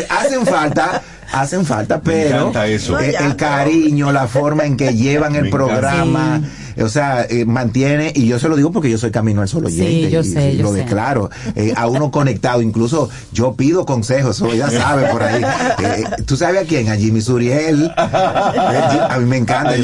hacen 0.10 0.46
falta 0.46 1.02
hacen 1.32 1.66
falta, 1.66 2.02
pero 2.02 2.52
el, 3.00 3.36
cariño, 3.36 4.12
la 4.12 4.28
forma 4.28 4.66
en 4.66 4.78
que 4.78 4.94
llevan 4.96 5.36
el 5.36 5.50
programa 5.50 6.42
o 6.82 6.90
sea, 6.90 7.26
eh, 7.30 7.46
mantiene, 7.46 8.12
y 8.16 8.28
yo 8.28 8.40
se 8.40 8.50
lo 8.50 8.56
digo 8.56 8.72
porque 8.72 8.90
yo 8.90 8.98
soy 8.98 9.12
camino 9.12 9.42
al 9.42 9.48
solo 9.48 9.68
oyente, 9.68 10.08
sí, 10.08 10.12
yo 10.12 10.24
sé, 10.24 10.54
y, 10.54 10.58
lo 10.58 10.72
declaro, 10.74 11.30
eh, 11.56 11.74
a 11.76 11.88
uno 11.88 12.12
conectado, 12.12 12.62
incluso 12.62 13.10
yo 13.32 13.54
pido 13.54 13.86
consejos, 13.86 14.36
eso 14.38 14.54
ya 14.54 14.70
sabe 14.70 15.08
por 15.08 15.24
ahí. 15.24 15.44
Eh, 15.80 16.04
¿Tú 16.26 16.36
sabes 16.36 16.64
a 16.64 16.66
quién? 16.66 16.90
A 16.90 16.96
Jimmy 16.96 17.22
Suriel. 17.22 17.92
a 17.96 19.16
mí 19.20 19.26
me 19.26 19.38
encanta, 19.38 19.76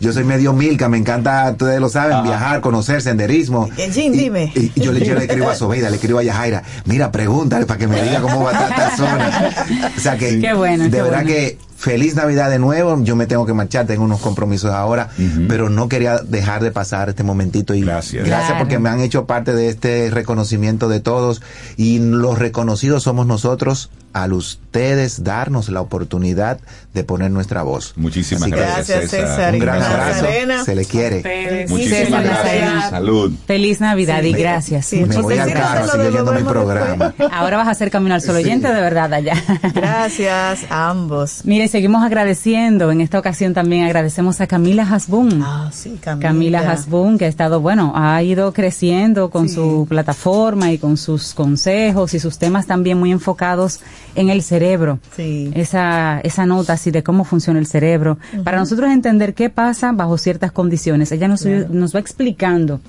yo 0.00 0.12
soy, 0.12 0.24
medio 0.24 0.52
milka, 0.52 0.88
me 0.88 0.96
encanta, 0.98 1.50
ustedes 1.50 1.80
lo 1.80 1.88
saben, 1.88 2.22
viajar, 2.22 2.60
conocer, 2.60 3.02
senderismo. 3.02 3.68
Jim, 3.92 4.12
dime. 4.12 4.52
Y, 4.54 4.72
yo, 4.80 4.92
le, 4.92 5.04
yo, 5.04 5.14
le, 5.14 5.24
escribo 5.24 5.50
a 5.50 5.54
Sobeida, 5.54 5.90
le 5.90 5.96
escribo 5.96 6.18
a 6.18 6.22
Yajaira, 6.22 6.62
mira, 6.86 7.12
pregúntale 7.12 7.66
para 7.66 7.78
que 7.78 7.86
me 7.86 8.02
diga 8.02 8.20
cómo 8.20 8.44
va 8.44 8.50
a 8.50 8.52
estar 8.52 8.70
esta 8.70 8.96
zona. 8.96 9.50
O 9.96 10.00
sea 10.00 10.16
que, 10.16 10.40
qué 10.40 10.52
bueno, 10.54 10.88
de 10.88 11.02
verdad 11.02 11.24
que 11.24 11.58
feliz 11.76 12.14
Navidad 12.16 12.50
de 12.50 12.58
nuevo. 12.58 12.98
Yo 13.02 13.16
me 13.16 13.26
tengo 13.26 13.46
que 13.46 13.52
marchar, 13.52 13.86
tengo 13.86 14.04
unos 14.04 14.20
compromisos 14.20 14.70
ahora, 14.72 15.10
pero 15.48 15.68
no 15.68 15.88
quería 15.88 16.18
dejar 16.18 16.62
de 16.62 16.70
pasar 16.70 17.08
este 17.10 17.22
momentito 17.22 17.74
y 17.74 17.82
Gracias. 17.82 18.24
gracias 18.26 18.46
Claro. 18.50 18.58
porque 18.64 18.78
me 18.78 18.88
han 18.88 19.00
hecho 19.00 19.26
parte 19.26 19.54
de 19.54 19.68
este 19.68 20.10
reconocimiento 20.10 20.88
de 20.88 21.00
todos 21.00 21.42
y 21.76 21.98
los 21.98 22.38
reconocidos 22.38 23.02
somos 23.02 23.26
nosotros 23.26 23.90
al 24.16 24.32
ustedes 24.32 25.24
darnos 25.24 25.68
la 25.68 25.82
oportunidad 25.82 26.58
de 26.94 27.04
poner 27.04 27.30
nuestra 27.30 27.62
voz. 27.62 27.92
Muchísimas 27.96 28.44
Así 28.44 28.50
gracias, 28.50 28.88
Gracias, 28.88 29.10
César. 29.10 29.52
Un 29.52 29.60
gran 29.60 29.82
abrazo. 29.82 30.26
Se 30.64 30.74
le 30.74 30.84
quiere. 30.86 31.18
Ustedes. 31.18 31.70
Muchísimas 31.70 32.00
César 32.00 32.24
gracias. 32.24 32.44
Nazarena. 32.44 32.90
Salud. 32.90 33.32
Feliz 33.46 33.80
Navidad 33.80 34.22
y 34.22 34.32
gracias. 34.32 34.86
Sí, 34.86 34.96
Me 34.96 35.02
Muchísimas 35.02 35.24
voy 35.24 35.38
al 35.38 35.52
carro, 35.52 36.08
oyendo 36.08 36.32
mi 36.32 36.42
programa. 36.44 37.14
Ahora 37.30 37.58
vas 37.58 37.68
a 37.68 37.72
hacer 37.72 37.90
Camino 37.90 38.14
al 38.14 38.22
Sol 38.22 38.36
oyente 38.36 38.68
de 38.68 38.80
verdad 38.80 39.12
allá. 39.12 39.34
Gracias 39.74 40.64
a 40.70 40.88
ambos. 40.88 41.42
Mire, 41.44 41.68
seguimos 41.68 42.02
agradeciendo. 42.02 42.90
En 42.90 43.02
esta 43.02 43.18
ocasión 43.18 43.52
también 43.52 43.84
agradecemos 43.84 44.40
a 44.40 44.46
Camila 44.46 44.88
Hasbun. 44.90 45.42
Ah, 45.42 45.70
sí, 45.74 45.98
Camila. 46.00 46.28
Camila 46.28 46.70
Hasbun, 46.70 47.18
que 47.18 47.26
ha 47.26 47.28
estado, 47.28 47.60
bueno, 47.60 47.92
ha 47.94 48.22
ido 48.22 48.54
creciendo 48.54 49.28
con 49.28 49.50
su 49.50 49.86
plataforma 49.86 50.72
y 50.72 50.78
con 50.78 50.96
sus 50.96 51.34
consejos 51.34 52.14
y 52.14 52.18
sus 52.18 52.38
temas 52.38 52.66
también 52.66 52.98
muy 52.98 53.12
enfocados 53.12 53.80
en 54.16 54.30
el 54.30 54.42
cerebro. 54.42 54.98
Sí. 55.14 55.50
Esa, 55.54 56.20
esa 56.20 56.46
nota 56.46 56.72
así 56.74 56.90
de 56.90 57.02
cómo 57.02 57.24
funciona 57.24 57.58
el 57.58 57.66
cerebro. 57.66 58.18
Para 58.44 58.58
nosotros 58.58 58.90
entender 58.90 59.34
qué 59.34 59.50
pasa 59.50 59.92
bajo 59.92 60.18
ciertas 60.18 60.52
condiciones. 60.52 61.12
Ella 61.12 61.28
nos, 61.28 61.42
Claro. 61.42 61.66
nos 61.70 61.94
va 61.94 62.00
explicando 62.00 62.80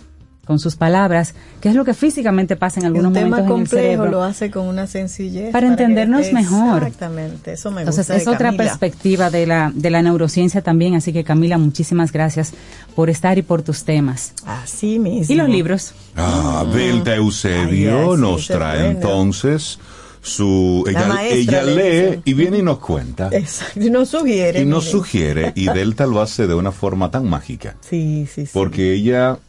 con 0.46 0.60
sus 0.60 0.78
palabras 0.78 1.34
qué 1.60 1.68
es 1.68 1.76
lo 1.76 1.84
que 1.84 1.94
físicamente 1.94 2.56
pasa 2.56 2.80
en 2.80 2.86
algunos 2.86 3.08
un 3.10 3.14
tema 3.16 3.26
momentos 3.42 3.44
en 3.44 3.52
el 3.52 3.52
complejo 3.66 3.84
cerebro. 3.86 4.12
lo 4.12 4.24
hace 4.24 4.50
con 4.50 4.66
una 4.66 4.88
sencillez. 4.88 5.52
Para 5.52 5.68
entendernos 5.68 6.28
que- 6.28 6.34
mejor. 6.34 6.78
Exactamente, 6.84 7.52
eso 7.52 7.70
me 7.70 7.82
Entonces 7.82 8.06
gusta. 8.08 8.16
es 8.16 8.24
de 8.24 8.32
otra 8.32 8.48
Camila. 8.52 8.64
perspectiva 8.64 9.30
de 9.30 9.46
la, 9.46 9.74
de 9.76 9.90
la 9.90 10.02
neurociencia 10.02 10.62
también, 10.62 10.96
así 10.96 11.12
que 11.12 11.26
Camila, 11.26 11.58
muchísimas 11.58 12.14
gracias 12.14 12.54
por 12.96 13.10
estar 13.10 13.38
y 13.38 13.42
por 13.42 13.62
tus 13.62 13.84
temas. 13.84 14.32
Así 14.46 15.00
mismo. 15.00 15.34
¿Y 15.34 15.36
los 15.38 15.50
libros? 15.50 15.94
Ah, 16.16 16.66
Delta 16.74 17.14
Eusebio 17.14 17.92
Ay, 17.98 18.08
ay, 18.12 18.16
sí, 18.16 18.22
nos 18.22 18.42
es 18.42 18.48
trae 18.48 18.88
entonces 18.92 19.80
su 20.28 20.84
La 20.92 21.26
ella, 21.26 21.64
lee 21.64 22.22
y 22.26 22.34
viene 22.34 22.60
y 22.60 22.62
nos 22.64 22.80
cuenta 22.80 23.30
Exacto, 23.32 23.82
y 23.82 23.90
nos 23.90 24.10
sugiere. 24.10 24.62
y 24.62 24.66
nos 24.66 24.86
mire. 24.86 24.92
sugiere 24.92 25.52
y 25.56 25.66
Delta 25.74 26.06
lo 26.06 26.22
hace 26.22 26.48
de 26.48 26.54
una 26.54 26.72
forma 26.72 27.10
tan 27.12 27.30
mágica 27.30 27.76
Sí, 27.82 28.28
sí, 28.34 28.46
sí. 28.46 28.52
porque 28.54 28.94
ella 28.94 29.40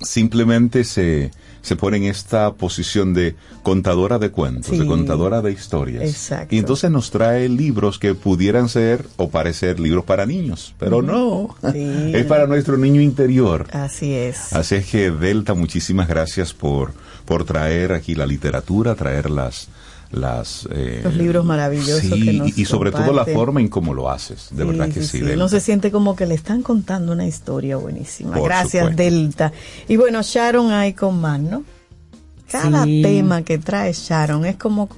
simplemente 0.00 0.84
se 0.84 1.30
se 1.60 1.74
pone 1.76 1.96
en 1.98 2.04
esta 2.04 2.52
posición 2.54 3.12
de 3.12 3.34
contadora 3.64 4.18
de 4.18 4.30
cuentos, 4.30 4.70
Sí. 4.70 4.78
de 4.78 4.86
contadora 4.86 5.42
de 5.42 5.50
historias. 5.52 6.04
Exacto. 6.04 6.54
Y 6.54 6.58
entonces 6.58 6.88
nos 6.90 7.10
trae 7.10 7.48
libros 7.48 7.98
que 7.98 8.14
pudieran 8.14 8.68
ser 8.70 9.04
o 9.16 9.28
parecer 9.28 9.78
libros 9.80 10.04
para 10.04 10.24
niños, 10.24 10.72
pero 10.78 11.02
no. 11.02 11.56
Sí. 11.72 12.12
Es 12.14 12.24
para 12.26 12.46
nuestro 12.46 12.78
niño 12.78 13.00
interior. 13.02 13.66
Así 13.72 14.14
es. 14.14 14.52
Así 14.54 14.76
es 14.76 14.86
que 14.86 15.10
Delta, 15.10 15.52
muchísimas 15.54 16.06
gracias 16.08 16.54
por, 16.54 16.92
por 17.26 17.44
traer 17.44 17.92
aquí 17.92 18.14
la 18.14 18.24
literatura, 18.24 18.94
traer 18.94 19.28
las... 19.28 19.68
las 20.10 20.66
eh, 20.70 21.00
Los 21.04 21.14
libros 21.16 21.44
maravillosos 21.44 22.00
sí, 22.00 22.24
que 22.24 22.32
nos 22.32 22.56
y, 22.58 22.62
y 22.62 22.64
sobre 22.64 22.90
todo 22.90 23.02
la 23.02 23.08
comparten. 23.08 23.34
forma 23.34 23.60
en 23.60 23.68
cómo 23.68 23.92
lo 23.94 24.10
haces. 24.10 24.48
De 24.52 24.64
verdad 24.64 24.88
que 24.88 25.02
sí, 25.02 25.20
Delta. 25.20 25.36
No 25.36 25.48
se 25.48 25.60
siente 25.60 25.90
como 25.90 26.16
que 26.16 26.26
le 26.26 26.34
están 26.34 26.62
contando 26.62 27.12
una 27.12 27.26
historia 27.26 27.76
buenísima. 27.76 28.34
Por 28.36 28.44
Gracias, 28.48 28.84
supuesto. 28.90 29.02
Delta. 29.02 29.52
Y 29.86 29.96
bueno, 29.96 30.20
Sharon 30.22 30.72
hay 30.72 30.94
con 30.94 31.20
más, 31.20 31.40
¿no? 31.40 31.62
Cada 32.50 32.84
Sí. 32.84 33.02
tema 33.02 33.42
que 33.42 33.58
trae 33.58 33.92
Sharon 33.92 34.46
es 34.46 34.56
como 34.56 34.88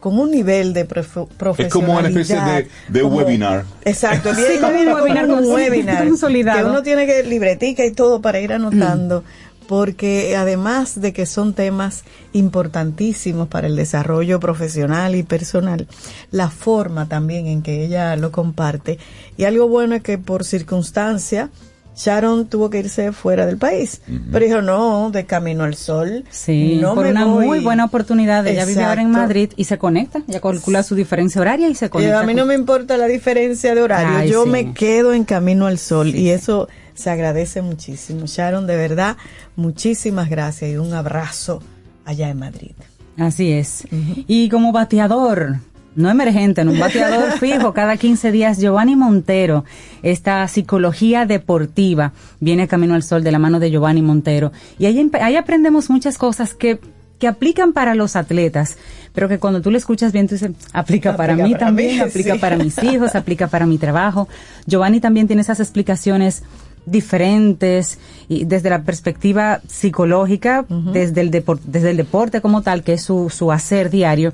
con 0.00 0.18
un 0.18 0.30
nivel 0.30 0.72
de 0.74 0.86
profe- 0.88 1.26
profesionalidad. 1.28 1.66
Es 1.66 1.72
como 1.72 1.98
una 1.98 2.08
especie 2.08 2.40
de, 2.40 2.68
de 2.88 3.00
como- 3.02 3.16
webinar. 3.16 3.64
Exacto, 3.84 4.34
Sí, 4.34 4.42
un 4.58 4.64
webinar 4.64 5.28
un 5.30 5.44
webinar, 5.46 6.06
consolidado. 6.08 6.58
que 6.64 6.70
uno 6.70 6.82
tiene 6.82 7.06
que 7.06 7.22
libretica 7.22 7.84
y 7.86 7.90
todo 7.92 8.20
para 8.22 8.40
ir 8.40 8.52
anotando, 8.52 9.24
porque 9.66 10.36
además 10.36 11.00
de 11.00 11.12
que 11.12 11.26
son 11.26 11.54
temas 11.54 12.04
importantísimos 12.32 13.48
para 13.48 13.66
el 13.66 13.76
desarrollo 13.76 14.40
profesional 14.40 15.14
y 15.14 15.22
personal, 15.22 15.86
la 16.30 16.50
forma 16.50 17.08
también 17.08 17.46
en 17.46 17.62
que 17.62 17.84
ella 17.84 18.16
lo 18.16 18.30
comparte. 18.30 18.98
Y 19.36 19.44
algo 19.44 19.68
bueno 19.68 19.94
es 19.94 20.02
que 20.02 20.18
por 20.18 20.44
circunstancia, 20.44 21.50
Sharon 21.96 22.46
tuvo 22.48 22.70
que 22.70 22.80
irse 22.80 23.12
fuera 23.12 23.46
del 23.46 23.56
país, 23.56 24.00
pero 24.32 24.44
dijo, 24.44 24.62
no, 24.62 25.10
de 25.10 25.26
camino 25.26 25.62
al 25.64 25.76
sol. 25.76 26.24
Sí, 26.30 26.78
no 26.80 26.94
por 26.94 27.04
me 27.04 27.10
una 27.12 27.24
voy". 27.26 27.46
muy 27.46 27.60
buena 27.60 27.84
oportunidad. 27.84 28.46
Ella 28.46 28.64
vive 28.64 28.82
ahora 28.82 29.00
en 29.02 29.08
Exacto. 29.08 29.26
Madrid 29.28 29.52
y 29.56 29.64
se 29.64 29.78
conecta, 29.78 30.22
ya 30.26 30.40
calcula 30.40 30.82
su 30.82 30.94
diferencia 30.96 31.40
horaria 31.40 31.68
y 31.68 31.74
se 31.76 31.86
Y 31.86 31.88
conecta. 31.88 32.20
a 32.20 32.24
mí 32.24 32.34
no 32.34 32.46
me 32.46 32.54
importa 32.54 32.96
la 32.96 33.06
diferencia 33.06 33.74
de 33.74 33.82
horario, 33.82 34.16
Ay, 34.18 34.30
yo 34.30 34.44
sí. 34.44 34.50
me 34.50 34.74
quedo 34.74 35.12
en 35.12 35.24
camino 35.24 35.66
al 35.66 35.78
sol 35.78 36.08
y 36.14 36.30
eso 36.30 36.68
se 36.94 37.10
agradece 37.10 37.62
muchísimo. 37.62 38.26
Sharon, 38.26 38.66
de 38.66 38.76
verdad, 38.76 39.16
muchísimas 39.56 40.28
gracias 40.28 40.70
y 40.72 40.76
un 40.76 40.92
abrazo 40.94 41.62
allá 42.04 42.28
en 42.28 42.38
Madrid. 42.38 42.72
Así 43.16 43.52
es. 43.52 43.86
Y 44.26 44.48
como 44.48 44.72
bateador, 44.72 45.58
no 45.96 46.10
emergente, 46.10 46.60
en 46.60 46.68
un 46.68 46.78
bateador 46.78 47.32
fijo, 47.38 47.72
cada 47.72 47.96
15 47.96 48.32
días, 48.32 48.58
Giovanni 48.58 48.96
Montero, 48.96 49.64
esta 50.02 50.46
psicología 50.48 51.26
deportiva, 51.26 52.12
viene 52.40 52.68
Camino 52.68 52.94
al 52.94 53.02
Sol 53.02 53.22
de 53.22 53.32
la 53.32 53.38
mano 53.38 53.60
de 53.60 53.70
Giovanni 53.70 54.02
Montero. 54.02 54.52
Y 54.78 54.86
ahí, 54.86 55.10
ahí 55.20 55.36
aprendemos 55.36 55.90
muchas 55.90 56.18
cosas 56.18 56.54
que 56.54 56.80
que 57.18 57.28
aplican 57.28 57.72
para 57.72 57.94
los 57.94 58.16
atletas, 58.16 58.76
pero 59.12 59.28
que 59.28 59.38
cuando 59.38 59.62
tú 59.62 59.70
lo 59.70 59.78
escuchas 59.78 60.12
bien, 60.12 60.26
tú 60.26 60.34
dices, 60.34 60.50
aplica, 60.72 61.16
para 61.16 61.34
Aplica 61.34 61.46
mí 61.46 61.54
para 61.54 61.66
también, 61.66 61.96
mí, 61.96 62.00
aplica 62.00 62.34
sí. 62.34 62.38
para 62.38 62.56
mis 62.56 62.82
hijos, 62.82 63.14
aplica 63.14 63.46
para 63.46 63.66
mi 63.66 63.78
trabajo. 63.78 64.28
Giovanni 64.66 65.00
también 65.00 65.26
tiene 65.26 65.42
esas 65.42 65.60
explicaciones 65.60 66.42
diferentes 66.86 67.98
y 68.28 68.44
desde 68.44 68.68
la 68.68 68.82
perspectiva 68.82 69.60
psicológica, 69.66 70.66
desde, 70.68 71.22
el 71.22 71.30
desde 71.30 71.90
el 71.90 71.96
deporte 71.96 72.40
como 72.40 72.62
tal, 72.62 72.82
que 72.82 72.94
es 72.94 73.02
su, 73.02 73.30
su 73.30 73.52
hacer 73.52 73.90
diario, 73.90 74.32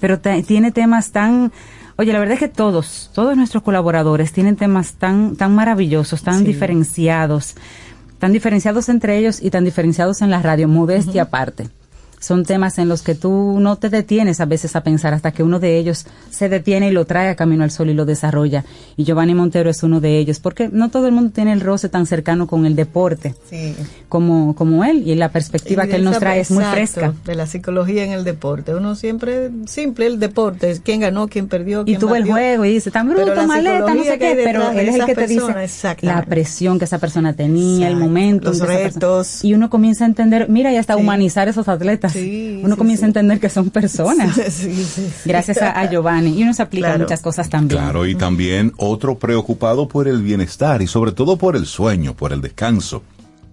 pero 0.00 0.18
tiene 0.20 0.72
temas 0.72 1.10
tan... 1.12 1.52
Oye, 1.98 2.12
la 2.12 2.18
verdad 2.18 2.34
es 2.34 2.40
que 2.40 2.48
todos, 2.48 3.10
todos 3.14 3.36
nuestros 3.36 3.62
colaboradores 3.62 4.32
tienen 4.32 4.56
temas 4.56 4.94
tan, 4.94 5.34
tan 5.36 5.54
maravillosos, 5.54 6.22
tan 6.22 6.40
Sí. 6.40 6.44
diferenciados, 6.44 7.54
tan 8.18 8.32
diferenciados 8.32 8.88
entre 8.90 9.16
ellos 9.18 9.42
y 9.42 9.50
tan 9.50 9.64
diferenciados 9.64 10.20
en 10.20 10.30
la 10.30 10.42
radio, 10.42 10.68
modestia 10.68 11.22
aparte. 11.22 11.68
Son 12.18 12.44
temas 12.44 12.78
en 12.78 12.88
los 12.88 13.02
que 13.02 13.14
tú 13.14 13.58
no 13.60 13.76
te 13.76 13.88
detienes 13.90 14.40
a 14.40 14.46
veces 14.46 14.74
a 14.74 14.82
pensar 14.82 15.12
hasta 15.14 15.32
que 15.32 15.42
uno 15.42 15.60
de 15.60 15.78
ellos 15.78 16.06
se 16.30 16.48
detiene 16.48 16.88
y 16.88 16.90
lo 16.90 17.04
trae 17.04 17.28
a 17.28 17.36
Camino 17.36 17.62
al 17.62 17.70
Sol 17.70 17.90
y 17.90 17.94
lo 17.94 18.04
desarrolla. 18.06 18.64
Y 18.96 19.04
Giovanni 19.04 19.34
Montero 19.34 19.68
es 19.70 19.82
uno 19.82 20.00
de 20.00 20.18
ellos, 20.18 20.40
porque 20.40 20.68
no 20.72 20.88
todo 20.90 21.06
el 21.06 21.12
mundo 21.12 21.30
tiene 21.34 21.52
el 21.52 21.60
roce 21.60 21.88
tan 21.88 22.06
cercano 22.06 22.46
con 22.46 22.64
el 22.66 22.74
deporte 22.74 23.34
Sí. 23.48 23.76
como, 24.08 24.54
como 24.56 24.82
él 24.84 25.02
y 25.06 25.14
la 25.14 25.28
perspectiva 25.28 25.84
Y 25.84 25.88
que 25.90 25.96
él 25.96 26.04
nos 26.04 26.18
trae 26.18 26.40
es 26.40 26.50
muy 26.50 26.64
fresca. 26.64 27.12
De 27.24 27.34
la 27.34 27.46
psicología 27.46 28.02
en 28.04 28.12
el 28.12 28.24
deporte. 28.24 28.74
Uno 28.74 28.94
siempre, 28.94 29.50
simple 29.66 30.06
el 30.06 30.18
deporte, 30.18 30.80
quién 30.82 31.00
ganó, 31.00 31.28
quién 31.28 31.48
perdió, 31.48 31.82
Y 31.82 31.84
quién 31.84 32.00
tú 32.00 32.08
ves 32.08 32.22
el 32.24 32.30
juego 32.30 32.64
y 32.64 32.72
dices, 32.72 32.92
tan 32.92 33.08
bruto, 33.08 33.46
maleta, 33.46 33.94
no 33.94 34.02
sé 34.02 34.18
qué, 34.18 34.40
pero 34.42 34.70
él 34.70 34.88
es 34.88 34.94
el 34.96 35.04
que 35.06 35.14
te 35.14 35.26
dice 35.26 35.52
la 36.00 36.22
presión 36.24 36.78
que 36.78 36.86
esa 36.86 36.98
persona 36.98 37.34
tenía, 37.34 37.88
el 37.88 37.96
momento. 37.96 38.48
Los 38.48 38.60
persona- 38.60 38.78
retos. 38.78 39.44
Y 39.44 39.54
uno 39.54 39.70
comienza 39.70 40.04
a 40.04 40.08
entender, 40.08 40.48
mira, 40.48 40.72
y 40.72 40.76
hasta 40.76 40.94
Sí. 40.94 41.00
humanizar 41.00 41.48
esos 41.48 41.68
atletas. 41.68 42.05
Sí, 42.12 42.60
uno 42.62 42.74
sí, 42.74 42.78
comienza 42.78 43.00
sí. 43.00 43.04
a 43.04 43.08
entender 43.08 43.40
que 43.40 43.48
son 43.48 43.70
personas. 43.70 44.34
Sí, 44.34 44.74
sí, 44.74 44.84
sí. 44.84 45.10
Gracias 45.24 45.62
a, 45.62 45.70
a 45.78 45.90
Giovanni. 45.90 46.38
Y 46.38 46.42
uno 46.42 46.52
se 46.54 46.62
aplica 46.62 46.88
Claro. 46.88 47.04
muchas 47.04 47.20
cosas 47.20 47.48
también. 47.48 47.80
Claro, 47.80 48.06
y 48.06 48.14
también 48.14 48.72
otro 48.76 49.18
preocupado 49.18 49.88
por 49.88 50.08
el 50.08 50.22
bienestar 50.22 50.82
y 50.82 50.86
sobre 50.86 51.12
todo 51.12 51.36
por 51.36 51.56
el 51.56 51.66
sueño, 51.66 52.14
por 52.14 52.32
el 52.32 52.40
descanso. 52.40 53.02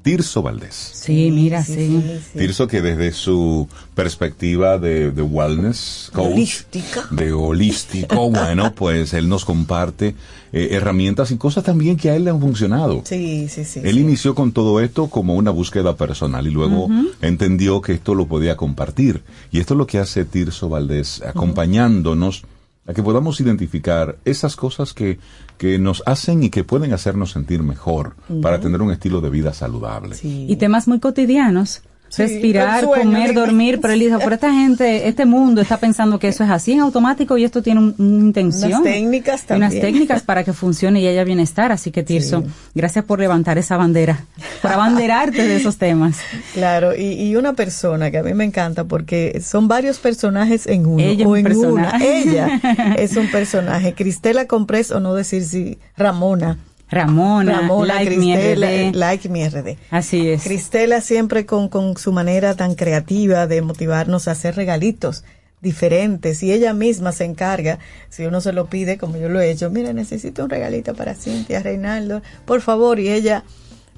Tirso 0.03 0.41
Valdés. 0.41 0.75
Sí, 0.75 1.31
mira, 1.31 1.63
sí. 1.63 2.03
Tirso 2.37 2.67
que 2.67 2.81
desde 2.81 3.13
su 3.13 3.69
perspectiva 3.95 4.77
de, 4.77 5.11
de 5.11 5.21
wellness 5.21 6.09
coach, 6.13 6.33
Holística. 6.33 7.07
de 7.09 7.31
holístico, 7.31 8.29
bueno, 8.29 8.73
pues 8.75 9.13
él 9.13 9.29
nos 9.29 9.45
comparte 9.45 10.13
eh, 10.51 10.69
herramientas 10.71 11.31
y 11.31 11.37
cosas 11.37 11.63
también 11.63 11.95
que 11.95 12.09
a 12.09 12.15
él 12.15 12.25
le 12.25 12.31
han 12.31 12.41
funcionado. 12.41 13.01
Sí, 13.05 13.47
sí, 13.49 13.63
sí. 13.63 13.79
Él 13.83 13.95
sí. 13.95 14.01
inició 14.01 14.35
con 14.35 14.51
todo 14.51 14.81
esto 14.81 15.07
como 15.07 15.35
una 15.35 15.51
búsqueda 15.51 15.95
personal 15.95 16.45
y 16.45 16.51
luego 16.51 16.89
entendió 17.21 17.81
que 17.81 17.93
esto 17.93 18.13
lo 18.13 18.27
podía 18.27 18.57
compartir. 18.57 19.23
Y 19.51 19.59
esto 19.59 19.73
es 19.73 19.77
lo 19.77 19.87
que 19.87 19.99
hace 19.99 20.25
Tirso 20.25 20.67
Valdés, 20.67 21.21
acompañándonos 21.25 22.43
a 22.85 22.93
que 22.93 23.01
podamos 23.01 23.39
identificar 23.39 24.17
esas 24.25 24.55
cosas 24.55 24.93
que, 24.93 25.19
que 25.57 25.79
nos 25.79 26.03
hacen 26.05 26.43
y 26.43 26.49
que 26.49 26.63
pueden 26.63 26.93
hacernos 26.93 27.31
sentir 27.31 27.63
mejor 27.63 28.15
para 28.41 28.59
tener 28.59 28.81
un 28.81 28.91
estilo 28.91 29.21
de 29.21 29.29
vida 29.29 29.53
saludable. 29.53 30.17
Y 30.21 30.55
temas 30.57 30.87
muy 30.87 30.99
cotidianos. 30.99 31.81
Respirar, 32.17 32.85
comer, 32.85 33.33
dormir, 33.33 33.79
pero 33.81 33.93
Elisa, 33.93 34.19
pero 34.19 34.35
esta 34.35 34.53
gente, 34.53 35.07
este 35.07 35.25
mundo 35.25 35.61
está 35.61 35.77
pensando 35.77 36.19
que 36.19 36.27
eso 36.27 36.43
es 36.43 36.49
así 36.49 36.71
en 36.73 36.79
automático 36.81 37.37
y 37.37 37.43
esto 37.43 37.61
tiene 37.61 37.79
un- 37.79 37.95
una 37.97 38.19
intención. 38.25 38.71
Unas 38.71 38.83
técnicas 38.83 39.43
también. 39.43 39.71
Unas 39.71 39.81
técnicas 39.81 40.21
para 40.23 40.43
que 40.43 40.53
funcione 40.53 41.01
y 41.01 41.07
haya 41.07 41.23
bienestar. 41.23 41.71
Así 41.71 41.91
que 41.91 42.03
Tirso, 42.03 42.43
gracias 42.75 43.05
por 43.05 43.19
levantar 43.19 43.57
esa 43.57 43.77
bandera, 43.77 44.25
por 44.61 44.71
abanderarte 44.71 45.47
de 45.47 45.55
esos 45.55 45.77
temas. 45.77 46.17
Claro, 46.53 46.95
y, 46.95 47.13
y 47.13 47.35
una 47.35 47.53
persona 47.53 48.11
que 48.11 48.17
a 48.19 48.23
mí 48.23 48.33
me 48.33 48.43
encanta 48.43 48.83
porque 48.83 49.41
son 49.43 49.67
varios 49.67 49.97
personajes 49.99 50.67
en 50.67 50.85
uno. 50.85 51.01
Ella 51.03 51.27
o 51.27 51.35
en 51.35 51.43
personaje. 51.43 51.95
una. 51.97 52.05
Ella 52.05 52.95
es 52.97 53.15
un 53.17 53.27
personaje. 53.31 53.93
Cristela 53.93 54.45
Comprés, 54.45 54.91
o 54.91 54.99
no 54.99 55.13
decir 55.15 55.43
si 55.43 55.77
Ramona. 55.97 56.57
Ramona, 56.89 57.61
Ramona, 57.61 57.95
like 57.95 58.17
mi 58.17 58.33
Cristela, 58.33 58.67
RD. 58.67 58.95
like 58.95 59.29
mi 59.29 59.47
RD. 59.47 59.77
Así 59.89 60.29
es. 60.29 60.43
Cristela 60.43 61.01
siempre 61.01 61.45
con, 61.45 61.69
con 61.69 61.97
su 61.97 62.11
manera 62.11 62.55
tan 62.55 62.75
creativa 62.75 63.47
de 63.47 63.61
motivarnos 63.61 64.27
a 64.27 64.31
hacer 64.31 64.55
regalitos 64.55 65.23
diferentes 65.61 66.43
y 66.43 66.51
ella 66.51 66.73
misma 66.73 67.13
se 67.13 67.23
encarga, 67.23 67.79
si 68.09 68.25
uno 68.25 68.41
se 68.41 68.51
lo 68.51 68.67
pide, 68.67 68.97
como 68.97 69.17
yo 69.17 69.29
lo 69.29 69.39
he 69.39 69.49
hecho, 69.49 69.69
mira, 69.69 69.93
necesito 69.93 70.43
un 70.43 70.49
regalito 70.49 70.93
para 70.93 71.15
Cintia, 71.15 71.61
Reinaldo, 71.63 72.21
por 72.45 72.59
favor, 72.61 72.99
y 72.99 73.07
ella 73.09 73.45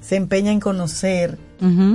se 0.00 0.14
empeña 0.14 0.52
en 0.52 0.60
conocer 0.60 1.36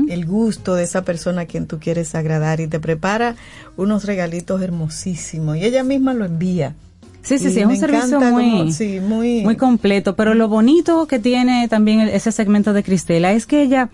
el 0.10 0.26
gusto 0.26 0.76
de 0.76 0.84
esa 0.84 1.04
persona 1.04 1.44
a 1.44 1.46
quien 1.46 1.68
tú 1.68 1.80
quieres 1.80 2.16
agradar 2.16 2.60
y 2.60 2.68
te 2.68 2.80
prepara 2.80 3.36
unos 3.78 4.04
regalitos 4.06 4.62
hermosísimos 4.62 5.56
y 5.58 5.64
ella 5.64 5.84
misma 5.84 6.14
lo 6.14 6.26
envía. 6.26 6.76
Sí, 7.24 7.38
sí, 7.38 7.48
Y 7.48 7.52
sí, 7.52 7.60
es 7.60 7.66
un 7.68 7.78
servicio 7.78 8.20
muy, 8.20 8.50
como- 8.52 8.72
sí, 8.72 9.00
muy, 9.00 9.42
muy 9.44 9.56
completo, 9.56 10.16
pero 10.16 10.34
lo 10.34 10.48
bonito 10.48 11.06
que 11.08 11.20
tiene 11.20 11.68
también 11.68 12.00
ese 12.02 12.32
segmento 12.32 12.74
de 12.74 12.84
Cristela 12.84 13.32
es 13.32 13.46
que 13.46 13.62
ella, 13.62 13.90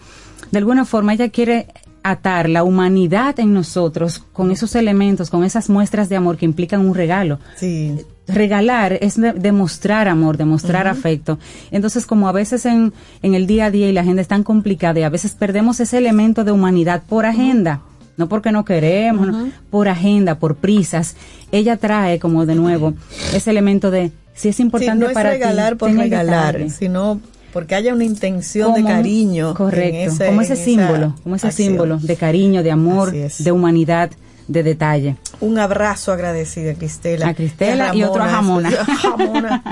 de 0.52 0.58
alguna 0.60 0.86
forma, 0.86 1.14
ella 1.14 1.30
quiere 1.30 1.68
atar 2.04 2.48
la 2.48 2.64
humanidad 2.64 3.38
en 3.42 3.54
nosotros 3.54 4.24
con 4.32 4.50
esos 4.52 4.76
elementos, 4.76 5.30
con 5.30 5.44
esas 5.44 5.70
muestras 5.70 6.08
de 6.08 6.16
amor 6.16 6.38
que 6.38 6.46
implican 6.46 6.86
un 6.88 6.96
regalo. 6.96 7.40
Sí. 7.58 7.98
Regalar 8.28 8.94
es 9.02 9.20
de- 9.20 9.34
demostrar 9.34 10.08
amor, 10.08 10.38
demostrar 10.38 10.88
afecto. 10.88 11.38
Entonces, 11.72 12.06
como 12.06 12.30
a 12.30 12.32
veces 12.32 12.66
en, 12.66 12.94
en 13.24 13.34
el 13.36 13.46
día 13.46 13.66
a 13.66 13.72
día 13.72 13.90
y 13.90 13.94
la 13.94 14.02
agenda 14.02 14.22
es 14.22 14.28
tan 14.30 14.44
complicada 14.44 15.00
y 15.00 15.04
a 15.04 15.10
veces 15.10 15.34
perdemos 15.34 15.80
ese 15.82 15.98
elemento 15.98 16.44
de 16.46 16.52
humanidad 16.54 17.04
por 17.10 17.26
agenda, 17.26 17.82
no 18.18 18.28
porque 18.28 18.52
no 18.52 18.66
queremos, 18.66 19.28
no, 19.28 19.50
por 19.70 19.88
agenda, 19.88 20.40
por 20.40 20.56
prisas, 20.56 21.16
ella 21.52 21.78
trae 21.78 22.20
como 22.20 22.46
de 22.46 22.56
nuevo 22.56 22.94
ese 23.34 23.52
elemento 23.52 23.90
de 23.92 24.12
si 24.34 24.50
es 24.50 24.56
Sí, 24.58 24.64
importante 24.64 24.96
no 25.04 25.08
es 25.08 25.14
para 25.14 25.30
ti, 25.32 25.38
regalar 25.38 25.78
por 25.78 25.88
ten 25.90 25.98
el 25.98 26.04
regalar, 26.04 26.70
sino 26.70 27.20
porque 27.54 27.74
haya 27.76 27.94
una 27.94 28.04
intención 28.04 28.74
de 28.74 28.82
Como 28.82 28.94
cariño. 28.94 29.54
Correcto, 29.56 30.12
ese- 30.14 30.26
como 30.28 30.42
ese 30.42 30.56
símbolo, 30.56 31.16
como 31.24 31.36
ese 31.36 31.48
acción. 31.48 31.70
símbolo 31.70 31.98
de 31.98 32.16
cariño, 32.16 32.62
de 32.62 32.72
amor, 32.72 33.12
de 33.14 33.52
humanidad, 33.52 34.12
de 34.48 34.64
detalle. 34.64 35.16
Un 35.40 35.58
abrazo 35.60 36.12
agradecido 36.12 36.72
a 36.72 36.74
Cristela. 36.76 37.28
A 37.30 37.34
Cristela 37.34 37.96
y 37.96 38.04
otro 38.04 38.24
a. 38.24 38.28
Jamona. 39.02 39.64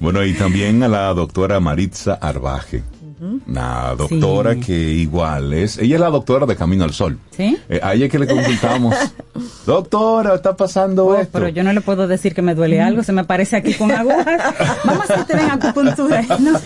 Bueno, 0.00 0.24
y 0.24 0.34
también 0.34 0.82
a 0.82 0.88
la 0.88 1.12
doctora 1.14 1.60
Maritza 1.60 2.14
Arbaje. 2.14 2.82
Una 3.18 3.94
doctora 3.96 4.54
Sí. 4.54 4.60
que 4.60 4.72
igual 4.92 5.52
es, 5.54 5.78
ella 5.78 5.94
es 5.96 6.00
la 6.00 6.10
doctora 6.10 6.44
de 6.46 6.54
Camino 6.56 6.84
al 6.84 6.92
Sol. 6.92 7.18
¿Sí? 7.30 7.56
Eh, 7.68 7.80
a 7.82 7.94
ella 7.94 8.08
que 8.08 8.18
le 8.18 8.26
consultamos, 8.26 8.94
doctora, 9.66 10.34
está 10.34 10.56
pasando 10.56 11.14
esto. 11.16 11.30
Pero 11.38 11.48
yo 11.48 11.62
no 11.64 11.72
le 11.72 11.80
puedo 11.80 12.06
decir 12.06 12.34
que 12.34 12.42
me 12.42 12.54
duele 12.54 12.80
algo, 12.80 13.02
se 13.02 13.12
me 13.12 13.24
parece 13.24 13.56
aquí 13.56 13.74
con 13.74 13.90
agujas. 13.90 14.54
Vamos 14.84 15.08
a 15.10 15.14
hacerte 15.14 15.32
en 15.34 15.50
acupuntura. 15.50 16.24
No, 16.38 16.52
no, 16.52 16.60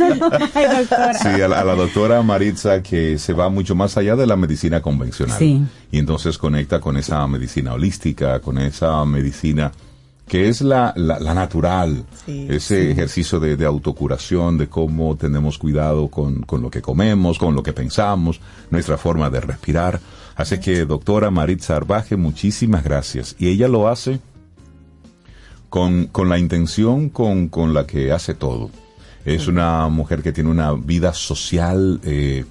ay, 0.54 0.66
doctora. 0.78 1.14
Sí, 1.14 1.28
a 1.40 1.48
la, 1.48 1.60
a 1.60 1.64
la 1.64 1.74
doctora 1.74 2.22
Maritza 2.22 2.82
que 2.82 3.18
se 3.18 3.32
va 3.32 3.48
mucho 3.48 3.74
más 3.74 3.96
allá 3.96 4.16
de 4.16 4.26
la 4.26 4.36
medicina 4.36 4.80
convencional. 4.82 5.38
Sí. 5.38 5.62
Y 5.92 5.98
entonces 5.98 6.36
conecta 6.38 6.80
con 6.80 6.96
esa 6.96 7.26
medicina 7.26 7.72
holística, 7.74 8.40
con 8.40 8.58
esa 8.58 9.04
medicina 9.04 9.70
que 10.30 10.48
es 10.48 10.60
la, 10.60 10.92
la, 10.94 11.18
la 11.18 11.34
natural, 11.34 12.04
Sí, 12.24 12.46
ese 12.48 12.92
ejercicio 12.92 13.40
de, 13.40 13.56
de 13.56 13.66
autocuración, 13.66 14.58
de 14.58 14.68
cómo 14.68 15.16
tenemos 15.16 15.58
cuidado 15.58 16.06
con, 16.06 16.42
con 16.42 16.62
lo 16.62 16.70
que 16.70 16.80
comemos, 16.80 17.36
con 17.36 17.56
lo 17.56 17.64
que 17.64 17.72
pensamos, 17.72 18.40
nuestra 18.70 18.96
forma 18.96 19.28
de 19.28 19.40
respirar. 19.40 19.98
Así 20.36 20.60
que, 20.60 20.84
doctora 20.84 21.32
Maritza 21.32 21.74
Arbaje, 21.74 22.14
muchísimas 22.14 22.84
gracias. 22.84 23.34
Y 23.40 23.48
ella 23.48 23.66
lo 23.66 23.88
hace 23.88 24.20
con, 25.68 26.06
con 26.06 26.28
la 26.28 26.38
intención 26.38 27.08
con, 27.08 27.48
con 27.48 27.74
la 27.74 27.84
que 27.84 28.12
hace 28.12 28.34
todo. 28.34 28.70
Es 29.24 29.48
una 29.48 29.88
mujer 29.88 30.22
que 30.22 30.30
tiene 30.30 30.48
una 30.48 30.74
vida 30.74 31.12
social, 31.12 32.00
eh, 32.04 32.44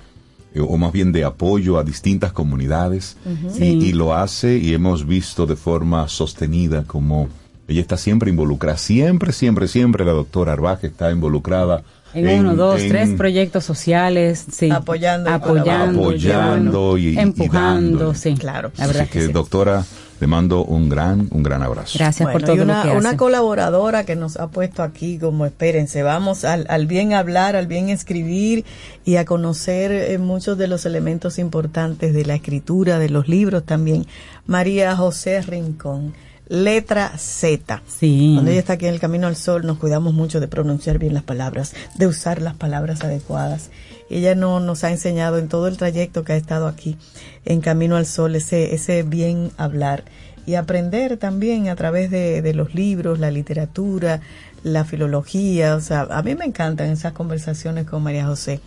o 0.60 0.78
más 0.78 0.92
bien 0.92 1.14
de 1.14 1.24
apoyo 1.24 1.80
a 1.80 1.86
distintas 1.86 2.34
comunidades, 2.34 3.16
y 3.58 3.94
lo 3.94 4.14
hace 4.14 4.58
y 4.58 4.74
hemos 4.74 5.08
visto 5.08 5.46
de 5.46 5.56
forma 5.56 6.10
sostenida 6.10 6.84
como 6.84 7.30
ella 7.70 7.82
está 7.82 7.96
siempre 7.98 8.30
involucrada, 8.30 8.78
siempre, 8.78 9.32
siempre, 9.32 9.68
siempre 9.68 10.04
la 10.04 10.12
doctora 10.12 10.54
Arbaje 10.54 10.88
está 10.88 11.12
involucrada. 11.12 11.84
En, 12.14 12.40
uno, 12.40 12.56
dos, 12.56 12.82
en- 12.82 12.90
tres 12.90 13.10
proyectos 13.12 13.64
sociales, 13.64 14.44
sí. 14.52 14.72
Apoyando 14.72 15.30
apoyando, 15.30 16.02
apoyando 16.02 16.98
y, 16.98 17.10
y 17.10 17.20
empujando, 17.20 18.14
sí. 18.16 18.34
Claro. 18.34 18.72
La 18.78 18.88
verdad 18.88 19.04
Así 19.04 19.12
que 19.12 19.20
que, 19.20 19.26
sí. 19.28 19.32
doctora, 19.32 19.86
le 20.20 20.26
mando 20.28 20.66
un 20.66 20.90
gran, 20.90 21.28
un 21.30 21.44
gran 21.44 21.62
abrazo. 21.62 22.00
Gracias 22.00 22.28
por 22.32 22.42
todo 22.42 22.56
y 22.56 22.60
una, 22.62 22.84
lo 22.84 22.92
que 22.94 22.98
una 22.98 23.10
hace. 23.10 23.18
colaboradora 23.18 24.06
que 24.06 24.16
nos 24.16 24.38
ha 24.38 24.48
puesto 24.48 24.82
aquí 24.82 25.20
como 25.20 25.46
espérense, 25.46 26.02
vamos 26.02 26.46
al, 26.46 26.66
al 26.70 26.88
bien 26.88 27.14
hablar, 27.14 27.56
al 27.56 27.68
bien 27.68 27.90
escribir 27.90 28.66
y 29.06 29.18
a 29.18 29.26
conocer 29.26 29.92
eh, 29.92 30.18
muchos 30.18 30.58
de 30.58 30.68
los 30.68 30.88
elementos 30.88 31.38
importantes 31.38 32.14
de 32.16 32.26
la 32.26 32.34
escritura, 32.34 32.98
de 32.98 33.10
los 33.10 33.28
libros 33.30 33.64
también. 33.66 34.08
María 34.48 34.96
José 34.96 35.42
Rincón, 35.44 36.14
letra 36.50 37.18
Z. 37.18 37.82
Sí. 37.88 38.32
Cuando 38.34 38.52
ella 38.52 38.60
está 38.60 38.74
aquí 38.74 38.88
en 38.88 38.94
el 38.96 39.00
Camino 39.00 39.28
al 39.28 39.36
Sol 39.36 39.66
nos 39.66 39.78
cuidamos 39.78 40.14
mucho 40.14 40.40
de 40.40 40.48
pronunciar 40.48 40.98
bien 40.98 41.14
las 41.14 41.24
palabras, 41.24 41.74
de 41.96 42.08
usar 42.08 42.42
las 42.42 42.56
palabras 42.56 43.04
adecuadas. 43.04 43.70
Ella 44.10 44.34
no, 44.34 44.60
nos 44.60 44.84
ha 44.84 44.92
enseñado 44.92 45.38
en 45.38 45.48
todo 45.48 45.68
el 45.68 45.78
trayecto 45.78 46.24
que 46.24 46.34
ha 46.34 46.38
estado 46.38 46.68
aquí 46.68 46.98
en 47.46 47.62
Camino 47.62 47.96
al 47.96 48.08
Sol 48.08 48.36
ese, 48.36 48.74
ese 48.74 49.04
bien 49.04 49.52
hablar 49.58 50.04
y 50.48 50.56
aprender 50.56 51.18
también 51.18 51.70
a 51.70 51.76
través 51.76 52.10
de, 52.10 52.42
de 52.42 52.54
los 52.56 52.74
libros, 52.74 53.20
la 53.20 53.30
literatura, 53.30 54.22
la 54.64 54.84
filología. 54.84 55.76
O 55.76 55.82
sea, 55.82 56.08
a 56.10 56.24
mí 56.24 56.34
me 56.34 56.46
encantan 56.46 56.90
esas 56.90 57.14
conversaciones 57.14 57.86
con 57.86 58.02
María 58.02 58.26
José. 58.26 58.60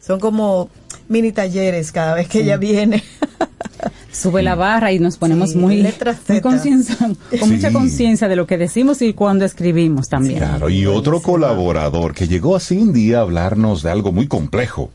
Son 0.00 0.18
como 0.18 0.68
mini 1.08 1.32
talleres 1.32 1.92
cada 1.92 2.14
vez 2.14 2.28
que 2.28 2.38
Sí. 2.38 2.44
ella 2.44 2.56
viene. 2.56 3.02
Sube 4.12 4.42
la 4.42 4.54
barra 4.56 4.92
y 4.92 4.98
nos 4.98 5.16
ponemos 5.16 5.50
Sí, 5.50 5.58
muy, 5.58 5.82
muy 5.82 6.40
con 6.40 6.60
Sí. 6.60 6.70
mucha 7.46 7.72
conciencia 7.72 8.28
de 8.28 8.36
lo 8.36 8.46
que 8.46 8.58
decimos 8.58 9.00
y 9.02 9.12
cuando 9.14 9.44
escribimos 9.44 10.08
también. 10.08 10.38
Claro, 10.38 10.68
y 10.68 10.84
otro 10.86 11.22
colaborador 11.22 12.12
que 12.12 12.26
llegó 12.26 12.56
así 12.56 12.76
un 12.76 12.92
día 12.92 13.18
a 13.18 13.22
hablarnos 13.22 13.82
de 13.82 13.90
algo 13.90 14.12
muy 14.12 14.26
complejo. 14.26 14.90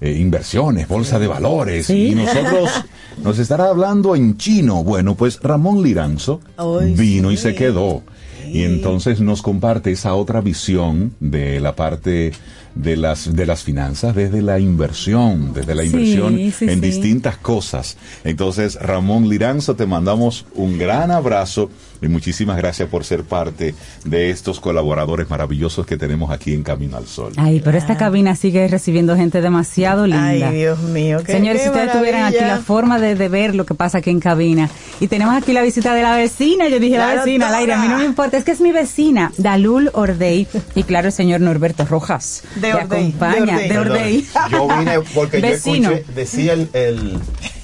eh, 0.00 0.12
inversiones, 0.12 0.86
bolsa 0.86 1.18
de 1.18 1.26
valores, 1.26 1.86
Sí. 1.86 2.10
y 2.10 2.14
nosotros 2.14 2.70
nos 3.24 3.36
estará 3.40 3.64
hablando 3.68 4.14
en 4.14 4.36
chino. 4.36 4.84
Bueno, 4.84 5.16
pues 5.16 5.40
Ramón 5.42 5.82
Liranzo 5.82 6.40
Ay, 6.56 6.94
vino 6.94 7.32
y 7.32 7.36
se 7.36 7.56
quedó. 7.56 8.04
Y 8.46 8.62
entonces 8.62 9.18
nos 9.20 9.42
comparte 9.42 9.90
esa 9.90 10.14
otra 10.14 10.40
visión 10.40 11.14
de 11.18 11.58
la 11.58 11.74
parte 11.74 12.30
de 12.78 12.96
las 12.96 13.34
de 13.34 13.44
las 13.44 13.62
finanzas 13.64 14.14
desde 14.14 14.40
la 14.40 14.58
inversión, 14.60 15.52
desde 15.52 15.74
la 15.74 15.82
Sí, 15.82 15.88
inversión 15.88 16.36
sí, 16.36 16.64
en 16.66 16.74
sí. 16.74 16.80
distintas 16.80 17.36
cosas. 17.36 17.96
Entonces, 18.24 18.76
Ramón 18.80 19.28
Liranzo, 19.28 19.74
te 19.74 19.84
mandamos 19.86 20.46
un 20.54 20.78
gran 20.78 21.10
abrazo 21.10 21.70
y 22.00 22.08
muchísimas 22.08 22.56
gracias 22.56 22.88
por 22.88 23.04
ser 23.04 23.24
parte 23.24 23.74
de 24.04 24.30
estos 24.30 24.60
colaboradores 24.60 25.28
maravillosos 25.30 25.86
que 25.86 25.96
tenemos 25.96 26.30
aquí 26.30 26.54
en 26.54 26.62
Camino 26.62 26.96
al 26.96 27.06
Sol. 27.06 27.32
Ay, 27.36 27.60
pero 27.64 27.76
esta 27.78 27.96
cabina 27.96 28.36
sigue 28.36 28.66
recibiendo 28.68 29.16
gente 29.16 29.40
demasiado 29.40 30.06
linda. 30.06 30.48
Ay, 30.48 30.56
Dios 30.58 30.78
mío. 30.80 31.22
qué- 31.24 31.32
Señores, 31.32 31.62
qué 31.62 31.68
si 31.68 31.70
ustedes 31.74 31.92
tuvieran 31.92 32.24
aquí 32.24 32.40
la 32.40 32.58
forma 32.58 32.98
de, 32.98 33.14
de 33.14 33.28
ver 33.28 33.54
lo 33.54 33.66
que 33.66 33.74
pasa 33.74 33.98
aquí 33.98 34.10
en 34.10 34.20
cabina. 34.20 34.68
Y 35.00 35.08
tenemos 35.08 35.34
aquí 35.36 35.52
la 35.52 35.62
visita 35.62 35.94
de 35.94 36.02
la 36.02 36.16
vecina. 36.16 36.68
Yo 36.68 36.78
dije 36.80 36.98
la, 36.98 37.14
La 37.14 37.24
vecina 37.24 37.48
al 37.48 37.54
aire. 37.54 37.72
A 37.74 37.78
mí 37.82 37.88
no 37.88 37.98
me 37.98 38.04
importa. 38.04 38.36
Es 38.36 38.44
que 38.44 38.52
es 38.52 38.60
mi 38.60 38.72
vecina, 38.72 39.32
Dalul 39.38 39.90
Ordey. 39.94 40.46
Y 40.74 40.82
claro, 40.84 41.08
el 41.08 41.12
señor 41.12 41.40
Norberto 41.40 41.84
Rojas. 41.84 42.42
De 42.56 42.68
que 42.68 42.74
Ordey, 42.74 43.08
acompaña. 43.08 43.58
de 43.58 43.68
De 43.68 43.78
Ordey. 43.78 44.26
Ordey. 44.34 44.50
Yo 44.52 44.68
vine 44.78 45.00
porque 45.14 45.40
Vecino. 45.48 45.90
yo 45.90 45.96
escuché, 45.96 46.14
decía 46.14 46.52
el, 46.54 46.68
el, 46.72 47.18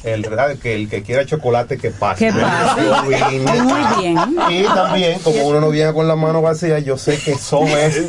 el, 0.05 0.23
¿verdad? 0.23 0.57
que 0.57 0.75
el 0.75 0.89
que 0.89 1.03
quiera 1.03 1.25
chocolate 1.27 1.79
que 1.79 1.91
pase. 1.91 2.27
Que. 2.27 2.33
Muy 2.33 3.15
bien. 4.01 4.37
Y 4.51 4.63
también, 4.65 5.19
como 5.21 5.47
uno 5.47 5.61
no 5.61 5.71
viene 5.71 5.93
con 5.93 6.09
la 6.09 6.17
mano 6.17 6.43
vacía, 6.43 6.79
yo 6.79 6.97
sé 6.99 7.19
que 7.19 7.37
Sobe 7.37 7.87
es 7.87 8.07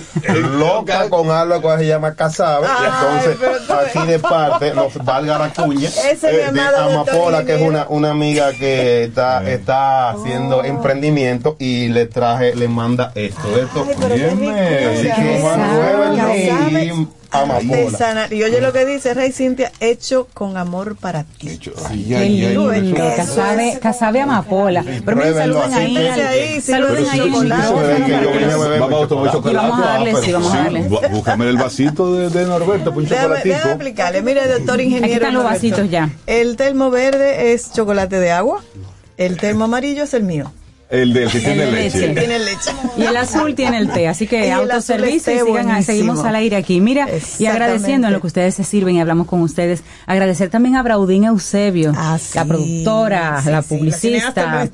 loca 0.57 1.09
con 1.09 1.29
algo 1.31 1.61
que 1.61 1.77
se 1.79 1.87
llama 1.87 2.15
casabe. 2.15 2.67
Entonces, 2.67 3.37
aquí 3.69 4.07
de 4.07 4.19
parte 4.19 4.73
nos 4.73 4.93
valga 5.03 5.37
la 5.37 5.49
cuña 5.49 5.89
Ese 5.89 6.45
eh, 6.45 6.51
de 6.51 6.61
Amapola, 6.61 7.43
que 7.45 7.55
es 7.55 7.61
una, 7.61 7.85
una 7.89 8.11
amiga 8.11 8.51
que 8.53 9.03
está, 9.05 9.49
está 9.49 10.09
haciendo 10.11 10.55
Oh. 10.55 10.63
emprendimiento 10.63 11.55
y 11.59 11.89
le 11.89 12.05
traje, 12.05 12.55
le 12.55 12.67
manda 12.67 13.11
esto. 13.15 13.41
Esto. 13.57 13.85
Ay, 13.87 13.95
pero 13.99 14.15
qué 14.15 14.29
rico. 14.29 14.51
Así 14.91 15.21
que 15.21 15.43
Manuel. 15.43 17.07
Artesanal. 17.41 18.33
Y 18.33 18.43
oye 18.43 18.61
lo 18.61 18.73
que 18.73 18.85
dice 18.85 19.13
Rey 19.13 19.31
Cintia, 19.31 19.71
hecho 19.79 20.27
con 20.33 20.57
amor 20.57 20.95
para 20.95 21.23
ti. 21.23 21.49
Ay, 21.49 21.57
Qué 21.59 22.15
ay, 22.15 22.15
ay, 22.15 22.39
lindo, 22.55 22.71
eso- 22.71 22.95
casabe, 23.15 23.79
casabe 23.81 24.21
amapola. 24.21 24.81
Pero 24.83 24.95
miren, 25.17 25.33
Pruébenlo, 25.33 25.61
saluden 25.61 25.73
ahí, 26.21 26.55
sí, 26.55 26.71
saluden 26.71 27.09
ahí 27.09 27.19
Vamos 28.79 29.03
a 29.03 29.07
chocolate. 29.07 29.53
vamos 29.53 29.79
a 29.79 29.81
darle, 29.87 30.11
Ah, 30.11 30.19
sí, 30.23 30.31
vamos 30.31 30.53
a 30.53 30.57
darle. 30.57 30.89
bú- 30.89 31.09
Búscame 31.11 31.49
el 31.49 31.57
vasito 31.57 32.13
de, 32.15 32.29
de 32.29 32.45
Norberto, 32.45 32.93
pues 32.93 33.05
un 33.05 33.09
Déjame, 33.09 33.35
déjame 33.43 33.71
explicarle. 33.73 34.21
Mire, 34.21 34.47
doctor 34.47 34.79
ingeniero. 34.81 35.05
Aquí 35.05 35.13
están 35.13 35.33
los 35.33 35.43
vasitos 35.43 35.89
ya. 35.89 36.09
El 36.27 36.55
termo 36.57 36.89
verde 36.89 37.53
es 37.53 37.71
chocolate 37.73 38.19
de 38.19 38.31
agua. 38.31 38.63
El 39.17 39.37
termo 39.37 39.65
amarillo 39.65 40.03
es 40.03 40.13
el 40.13 40.23
mío. 40.23 40.51
El 40.87 41.13
del 41.13 41.29
que 41.31 41.39
tiene 41.39 41.71
leche. 41.71 41.99
leche. 42.07 42.19
Tiene 42.19 42.39
leche. 42.39 42.71
Y 42.95 43.03
el 43.03 43.17
azul 43.17 43.55
tiene 43.55 43.77
el 43.79 43.89
té, 43.89 44.07
así 44.07 44.27
que 44.27 44.51
autoservicio 44.53 45.33
y 45.33 45.39
sigan, 45.39 45.47
buenísimo. 45.65 45.81
seguimos 45.83 46.19
al 46.25 46.35
aire 46.35 46.55
aquí. 46.57 46.79
Mira, 46.79 47.07
y 47.39 47.45
agradeciendo 47.47 48.07
en 48.07 48.13
lo 48.13 48.21
que 48.21 48.27
ustedes 48.27 48.53
se 48.53 48.63
sirven 48.63 48.95
y 48.95 49.01
hablamos 49.01 49.25
con 49.27 49.41
ustedes, 49.41 49.81
agradecer 50.05 50.49
también 50.49 50.75
a 50.75 50.83
Braudín 50.83 51.23
Eusebio, 51.23 51.91
Ah, 51.97 52.17
sí, 52.21 52.31
la 52.35 52.45
productora, 52.45 53.41
sí, 53.43 53.49
la 53.49 53.61
sí, 53.63 53.73
la 53.73 53.77
publicista, 53.77 54.69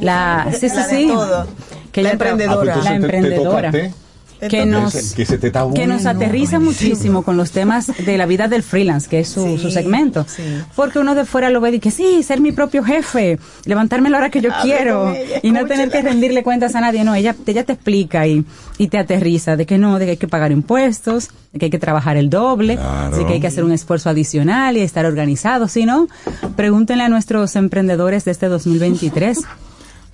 la, 0.00 0.46
sí, 0.52 0.68
sí, 0.68 0.76
La 0.76 0.86
de 0.86 0.96
sí, 0.96 1.06
todo. 1.08 1.46
que 1.92 2.02
La 2.02 2.08
ella 2.10 2.18
tra- 2.18 2.30
emprendedora. 2.30 2.72
Ah, 2.72 2.74
pues 2.76 2.84
la 2.84 2.94
entonces 2.96 3.10
te- 3.22 3.28
te 3.28 3.34
emprendedora. 3.34 3.72
Que 4.48 4.66
nos, 4.66 5.12
Que 5.14 5.26
se 5.26 5.38
te 5.38 5.48
está 5.48 5.66
que 5.74 5.86
nos 5.86 6.06
aterriza 6.06 6.58
muchísimo 6.58 7.22
con 7.22 7.36
los 7.36 7.50
temas 7.50 7.90
de 8.04 8.16
la 8.18 8.26
vida 8.26 8.48
del 8.48 8.62
freelance, 8.62 9.08
que 9.08 9.20
es 9.20 9.28
su, 9.28 9.44
Sí, 9.44 9.58
su 9.58 9.70
segmento. 9.70 10.26
sí. 10.28 10.42
Porque 10.76 10.98
uno 10.98 11.14
de 11.14 11.24
fuera 11.24 11.50
lo 11.50 11.60
ve 11.60 11.70
y 11.72 11.80
que 11.80 11.90
sí, 11.90 12.22
ser 12.22 12.40
mi 12.40 12.52
propio 12.52 12.82
jefe, 12.84 13.38
levantarme 13.64 14.08
a 14.08 14.12
la 14.12 14.18
hora 14.18 14.30
que 14.30 14.40
yo 14.40 14.50
quiero 14.62 15.12
ella, 15.12 15.40
y 15.42 15.50
no 15.50 15.66
tener 15.66 15.90
que 15.90 16.02
rendirle 16.02 16.42
cuentas 16.42 16.74
a 16.74 16.80
nadie. 16.80 17.04
No, 17.04 17.14
ella, 17.14 17.34
ella 17.46 17.64
te 17.64 17.72
explica 17.74 18.26
y, 18.26 18.44
y 18.78 18.88
te 18.88 18.98
aterriza 18.98 19.56
de 19.56 19.66
que 19.66 19.78
no, 19.78 19.98
de 19.98 20.04
que 20.06 20.10
hay 20.12 20.16
que 20.16 20.28
pagar 20.28 20.52
impuestos, 20.52 21.28
de 21.52 21.58
que 21.58 21.64
hay 21.66 21.70
que 21.70 21.78
trabajar 21.78 22.16
el 22.16 22.30
doble, 22.30 22.76
Claro. 22.76 23.16
de 23.16 23.26
que 23.26 23.32
hay 23.34 23.40
que 23.40 23.46
hacer 23.46 23.64
un 23.64 23.72
esfuerzo 23.72 24.10
adicional 24.10 24.76
y 24.76 24.80
estar 24.80 25.04
organizado. 25.06 25.68
Si 25.68 25.84
no, 25.86 26.08
pregúntenle 26.56 27.04
a 27.04 27.08
nuestros 27.08 27.56
emprendedores 27.56 28.24
de 28.24 28.30
este 28.32 28.46
2023 28.48 29.38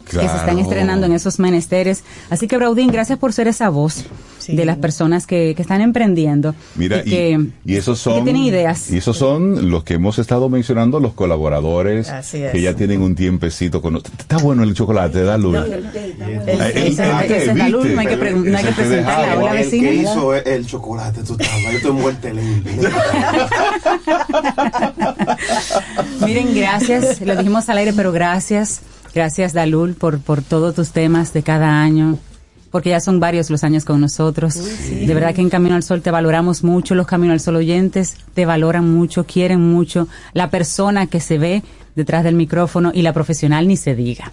que 0.04 0.16
se 0.18 0.24
están 0.24 0.58
estrenando 0.58 1.06
en 1.06 1.12
esos 1.12 1.38
menesteres. 1.38 2.02
Así 2.30 2.48
que, 2.48 2.56
Braudín, 2.56 2.90
gracias 2.90 3.18
por 3.18 3.32
ser 3.32 3.46
esa 3.48 3.68
voz 3.68 4.04
Sí. 4.40 4.56
de 4.56 4.64
las 4.64 4.78
personas 4.78 5.26
que, 5.26 5.52
que 5.54 5.60
están 5.60 5.82
emprendiendo. 5.82 6.54
Mira, 6.74 7.02
y, 7.04 7.10
que, 7.10 7.38
y, 7.66 7.74
y 7.74 7.76
esos 7.76 7.98
son. 7.98 8.14
que 8.14 8.22
tienen 8.22 8.42
ideas. 8.42 8.90
Y 8.90 8.96
esos 8.96 9.18
son 9.18 9.70
los 9.70 9.84
que 9.84 9.94
hemos 9.94 10.18
estado 10.18 10.48
mencionando, 10.48 10.98
los 10.98 11.12
colaboradores 11.12 12.08
Así 12.08 12.42
es. 12.42 12.50
que 12.50 12.62
ya 12.62 12.74
tienen 12.74 13.02
un 13.02 13.14
tiempecito 13.14 13.82
con. 13.82 13.96
Está 13.96 14.38
bueno 14.38 14.62
el 14.62 14.72
chocolate, 14.72 15.24
da 15.24 15.36
luz. 15.36 15.56
El- 15.56 15.84
ese- 16.74 17.02
ah, 17.02 17.22
ese 17.22 17.50
es 17.50 17.56
la 17.56 17.68
luz, 17.68 17.84
no 17.86 18.00
hay 18.00 18.06
que 18.06 18.18
pregun- 18.18 18.44
no 18.46 18.56
hay 18.56 18.64
que 18.64 18.70
Ese 18.70 18.82
te 18.82 18.88
presentarla. 18.88 19.24
dejaba. 19.26 19.42
Hola, 19.42 19.60
el 19.60 19.70
que 19.70 19.80
vecina. 19.80 19.90
hizo 20.10 20.34
el, 20.34 20.48
el 20.48 20.66
chocolate, 20.66 21.22
tú 21.22 21.36
estabas, 21.38 21.62
yo 21.72 21.76
estoy 21.76 21.92
muerto. 21.92 22.28
Miren, 26.24 26.54
gracias, 26.54 27.20
lo 27.20 27.36
dijimos 27.36 27.68
al 27.68 27.78
aire, 27.78 27.92
pero 27.92 28.12
gracias, 28.12 28.80
gracias 29.14 29.52
Dalul 29.52 29.94
por, 29.94 30.20
por 30.20 30.42
todos 30.42 30.74
tus 30.74 30.90
temas 30.90 31.32
de 31.32 31.42
cada 31.42 31.80
año, 31.82 32.18
porque 32.70 32.90
ya 32.90 33.00
son 33.00 33.20
varios 33.20 33.50
los 33.50 33.64
años 33.64 33.84
con 33.84 34.00
nosotros. 34.00 34.54
De 34.54 35.12
verdad 35.14 35.34
que 35.34 35.40
en 35.40 35.50
Camino 35.50 35.74
al 35.74 35.82
Sol 35.82 36.02
te 36.02 36.10
valoramos 36.10 36.62
mucho, 36.62 36.94
los 36.94 37.06
Camino 37.06 37.32
al 37.32 37.40
Sol 37.40 37.56
oyentes 37.56 38.16
te 38.34 38.46
valoran 38.46 38.88
mucho, 38.90 39.24
quieren 39.24 39.60
mucho, 39.60 40.08
la 40.32 40.50
persona 40.50 41.06
que 41.06 41.20
se 41.20 41.38
ve 41.38 41.62
detrás 41.96 42.24
del 42.24 42.34
micrófono 42.34 42.92
y 42.94 43.02
la 43.02 43.12
profesional 43.12 43.66
ni 43.66 43.76
se 43.76 43.94
diga. 43.94 44.32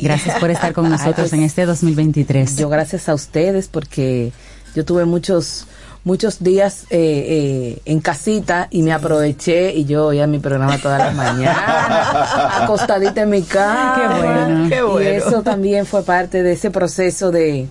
Gracias 0.00 0.38
por 0.38 0.50
estar 0.50 0.72
con 0.72 0.88
nosotros 0.90 1.18
Ay, 1.18 1.22
pues, 1.24 1.32
en 1.32 1.42
este 1.42 1.66
2023. 1.66 2.56
Yo 2.56 2.68
gracias 2.68 3.08
a 3.08 3.14
ustedes 3.14 3.68
porque 3.68 4.32
yo 4.74 4.84
tuve 4.84 5.04
muchos 5.04 5.66
muchos 6.04 6.42
días 6.42 6.84
eh, 6.90 6.98
eh, 6.98 7.82
en 7.84 8.00
casita 8.00 8.68
y 8.70 8.82
me 8.82 8.92
aproveché 8.92 9.72
y 9.72 9.84
yo 9.84 10.06
oía 10.06 10.26
mi 10.26 10.38
programa 10.38 10.78
todas 10.78 10.98
las 10.98 11.14
mañanas, 11.14 12.60
acostadita 12.62 13.22
en 13.22 13.30
mi 13.30 13.42
cama. 13.42 13.94
Qué 13.96 14.26
bueno. 14.26 14.68
Qué 14.68 14.82
bueno. 14.82 15.10
Y 15.10 15.12
eso 15.14 15.42
también 15.42 15.86
fue 15.86 16.02
parte 16.02 16.42
de 16.42 16.52
ese 16.52 16.70
proceso 16.70 17.30
de, 17.30 17.68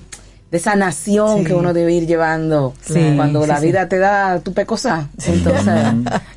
de 0.51 0.59
sanación 0.59 1.39
Sí. 1.39 1.43
que 1.45 1.53
uno 1.53 1.73
debe 1.73 1.93
ir 1.93 2.05
llevando 2.05 2.73
Sí, 2.81 3.13
cuando 3.15 3.41
sí, 3.43 3.47
la 3.47 3.59
sí. 3.61 3.67
vida 3.67 3.87
te 3.87 3.97
da 3.99 4.39
tu 4.41 4.53
pecosa. 4.53 5.07
Entonces, 5.25 5.73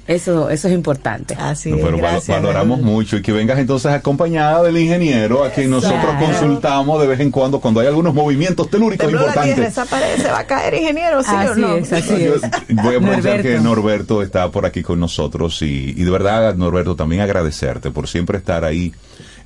eso, 0.07 0.51
eso 0.51 0.69
es 0.69 0.75
importante. 0.75 1.35
Así 1.37 1.71
No, 1.71 1.79
es, 1.79 1.85
pero 1.85 1.97
gracias. 1.99 2.29
valoramos 2.29 2.79
Raúl. 2.79 2.91
mucho 2.93 3.17
y 3.17 3.23
que 3.23 3.33
vengas 3.33 3.59
entonces 3.59 3.91
acompañada 3.91 4.63
del 4.63 4.77
ingeniero 4.79 5.43
a 5.43 5.51
quien 5.51 5.69
nosotros 5.71 6.01
Claro. 6.01 6.27
consultamos 6.27 7.01
de 7.01 7.07
vez 7.09 7.19
en 7.21 7.31
cuando 7.33 7.61
cuando 7.61 7.81
hay 7.81 7.89
algunos 7.89 8.15
movimientos 8.15 8.71
telúricos 8.71 9.13
la 9.13 9.19
importantes. 9.19 9.59
esa 9.59 9.85
pared 9.85 10.17
se 10.17 10.29
va 10.31 10.39
a 10.39 10.47
caer, 10.47 10.75
ingeniero, 10.75 11.21
¿sí 11.25 11.31
o 11.33 11.39
Así 11.39 11.61
no? 11.61 11.75
es, 11.75 11.93
así 11.93 12.25
Yo 12.25 12.35
es. 12.37 12.43
Voy 12.69 12.95
a 12.95 12.99
aprovechar 12.99 13.03
Norberto. 13.39 13.43
que 13.43 13.61
Norberto 13.61 14.23
está 14.23 14.49
por 14.51 14.65
aquí 14.65 14.83
con 14.83 15.01
nosotros 15.01 15.61
y, 15.63 15.93
y 15.97 16.05
de 16.05 16.11
verdad, 16.11 16.55
Norberto, 16.55 16.95
también 16.95 17.21
agradecerte 17.23 17.91
por 17.91 18.07
siempre 18.07 18.39
estar 18.39 18.65
ahí 18.65 18.93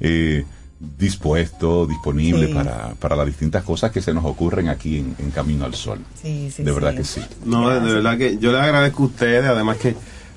eh, 0.00 0.44
dispuesto, 0.80 1.86
disponible 1.86 2.46
Sí. 2.46 2.54
para, 2.54 2.94
para 3.00 3.16
las 3.16 3.26
distintas 3.26 3.64
cosas 3.64 3.90
que 3.90 4.00
se 4.00 4.14
nos 4.14 4.24
ocurren 4.24 4.68
aquí 4.68 4.98
en, 4.98 5.16
en 5.18 5.30
Camino 5.30 5.64
al 5.64 5.74
Sol. 5.74 5.98
Sí, 6.22 6.50
sí, 6.54 6.62
de 6.62 6.72
verdad 6.72 6.92
sí. 6.92 6.96
que 6.98 7.04
sí. 7.04 7.20
No, 7.44 7.68
de, 7.68 7.80
de 7.80 7.94
verdad 7.94 8.16
que 8.18 8.38
yo 8.38 8.52
les 8.52 8.60
agradezco 8.60 9.02
a 9.02 9.06
ustedes, 9.06 9.44
además 9.44 9.76
que 9.78 9.94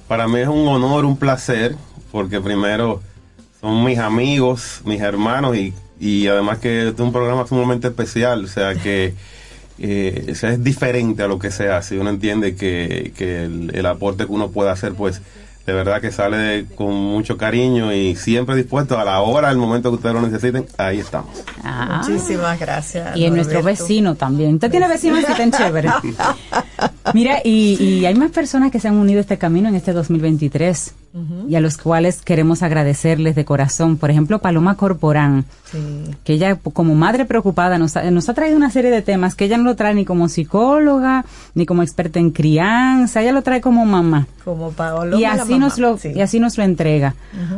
para 0.08 0.28
mí 0.28 0.40
es 0.40 0.48
un 0.48 0.68
honor, 0.68 1.06
un 1.06 1.18
placer, 1.18 1.76
porque 2.12 2.42
primero 2.42 3.02
son 3.62 3.84
mis 3.86 4.00
amigos, 4.00 4.82
mis 4.86 5.00
hermanos 5.02 5.56
y, 5.56 5.74
y 6.00 6.28
además 6.28 6.58
que 6.58 6.88
este 6.90 7.02
es 7.02 7.06
un 7.08 7.14
programa 7.14 7.46
sumamente 7.46 7.88
especial, 7.90 8.44
o 8.46 8.48
sea 8.48 8.74
que 8.76 9.14
eh, 9.80 10.28
o 10.32 10.36
sea, 10.36 10.52
es 10.54 10.64
diferente 10.64 11.24
a 11.24 11.28
lo 11.28 11.40
que 11.40 11.50
se 11.52 11.70
hace, 11.70 11.98
uno 12.00 12.10
entiende 12.10 12.56
que, 12.56 13.14
que 13.16 13.44
el, 13.46 13.72
el 13.76 13.86
aporte 13.86 14.26
que 14.26 14.32
uno 14.32 14.50
puede 14.50 14.70
hacer 14.72 14.94
pues 14.94 15.22
de 15.72 15.78
verdad 15.78 16.02
que 16.02 16.12
sale 16.12 16.38
de- 16.38 16.66
con 16.76 16.94
mucho 16.94 17.38
cariño 17.38 17.94
y 17.94 18.16
siempre 18.16 18.56
dispuesto 18.56 19.00
a 19.00 19.06
la 19.06 19.22
hora, 19.22 19.50
al 19.50 19.58
momento 19.58 19.90
que 19.90 19.96
ustedes 19.96 20.16
lo 20.16 20.22
necesiten, 20.22 20.66
ahí 20.78 21.00
estamos. 21.00 21.30
Ah. 21.64 22.02
Muchísimas 22.06 22.60
gracias. 22.60 23.16
Y 23.16 23.26
en 23.26 23.36
nuestro 23.36 23.64
vecino 23.64 24.16
también. 24.16 24.56
Usted 24.56 24.70
tiene 24.70 24.88
vecinos 24.88 25.24
que 25.26 25.32
están 25.32 25.52
chéveres. 25.52 25.92
Mira, 27.14 27.40
y, 27.44 27.82
y 27.82 28.06
hay 28.06 28.16
más 28.16 28.32
personas 28.32 28.72
que 28.72 28.80
se 28.80 28.88
han 28.88 28.96
unido 28.96 29.20
a 29.20 29.22
este 29.22 29.38
camino 29.38 29.70
en 29.70 29.76
este 29.76 29.94
2023 29.94 30.96
y 31.50 31.56
a 31.56 31.60
los 31.60 31.78
cuales 31.78 32.22
queremos 32.22 32.64
agradecerles 32.64 33.36
de 33.36 33.44
corazón. 33.44 33.98
Por 33.98 34.10
ejemplo, 34.12 34.40
Paloma 34.40 34.76
Corporán, 34.78 35.46
Sí. 35.72 35.78
que 36.26 36.34
ella 36.34 36.56
como 36.56 36.96
madre 36.96 37.24
preocupada 37.24 37.78
nos 37.78 37.96
ha, 37.96 38.10
nos 38.12 38.28
ha 38.28 38.34
traído 38.34 38.58
una 38.58 38.70
serie 38.72 38.92
de 38.92 39.02
temas 39.02 39.36
que 39.36 39.46
ella 39.46 39.58
no 39.58 39.64
lo 39.64 39.76
trae 39.78 39.94
ni 39.94 40.04
como 40.04 40.28
psicóloga, 40.28 41.24
ni 41.56 41.66
como 41.66 41.82
experta 41.82 42.20
en 42.20 42.32
crianza, 42.32 43.22
ella 43.22 43.32
lo 43.32 43.42
trae 43.42 43.62
como 43.62 43.86
mamá. 43.86 44.28
Como 44.44 44.72
Paolo. 44.72 45.18
Y 45.18 45.24
así. 45.26 45.58
Nos 45.62 45.78
lo, 45.78 45.98
Sí. 45.98 46.12
y 46.16 46.22
así 46.22 46.40
nos 46.40 46.58
lo 46.58 46.64
entrega, 46.64 47.16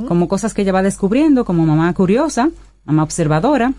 como 0.08 0.28
cosas 0.28 0.54
que 0.54 0.62
ella 0.62 0.72
va 0.72 0.84
descubriendo, 0.84 1.46
como 1.46 1.66
mamá 1.66 1.92
curiosa, 1.94 2.50
mamá 2.86 3.04
observadora, 3.04 3.74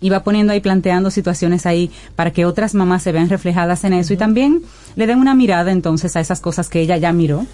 y 0.00 0.08
va 0.08 0.22
poniendo 0.24 0.52
ahí, 0.54 0.60
planteando 0.60 1.10
situaciones 1.10 1.66
ahí 1.66 1.90
para 2.16 2.30
que 2.30 2.46
otras 2.46 2.74
mamás 2.74 3.02
se 3.02 3.12
vean 3.12 3.28
reflejadas 3.28 3.84
en 3.84 3.92
eso 3.92 4.14
y 4.14 4.16
también 4.16 4.62
le 4.96 5.06
den 5.06 5.18
una 5.18 5.34
mirada 5.34 5.70
entonces 5.72 6.16
a 6.16 6.20
esas 6.20 6.40
cosas 6.40 6.70
que 6.70 6.80
ella 6.80 6.96
ya 6.96 7.12
miró 7.12 7.44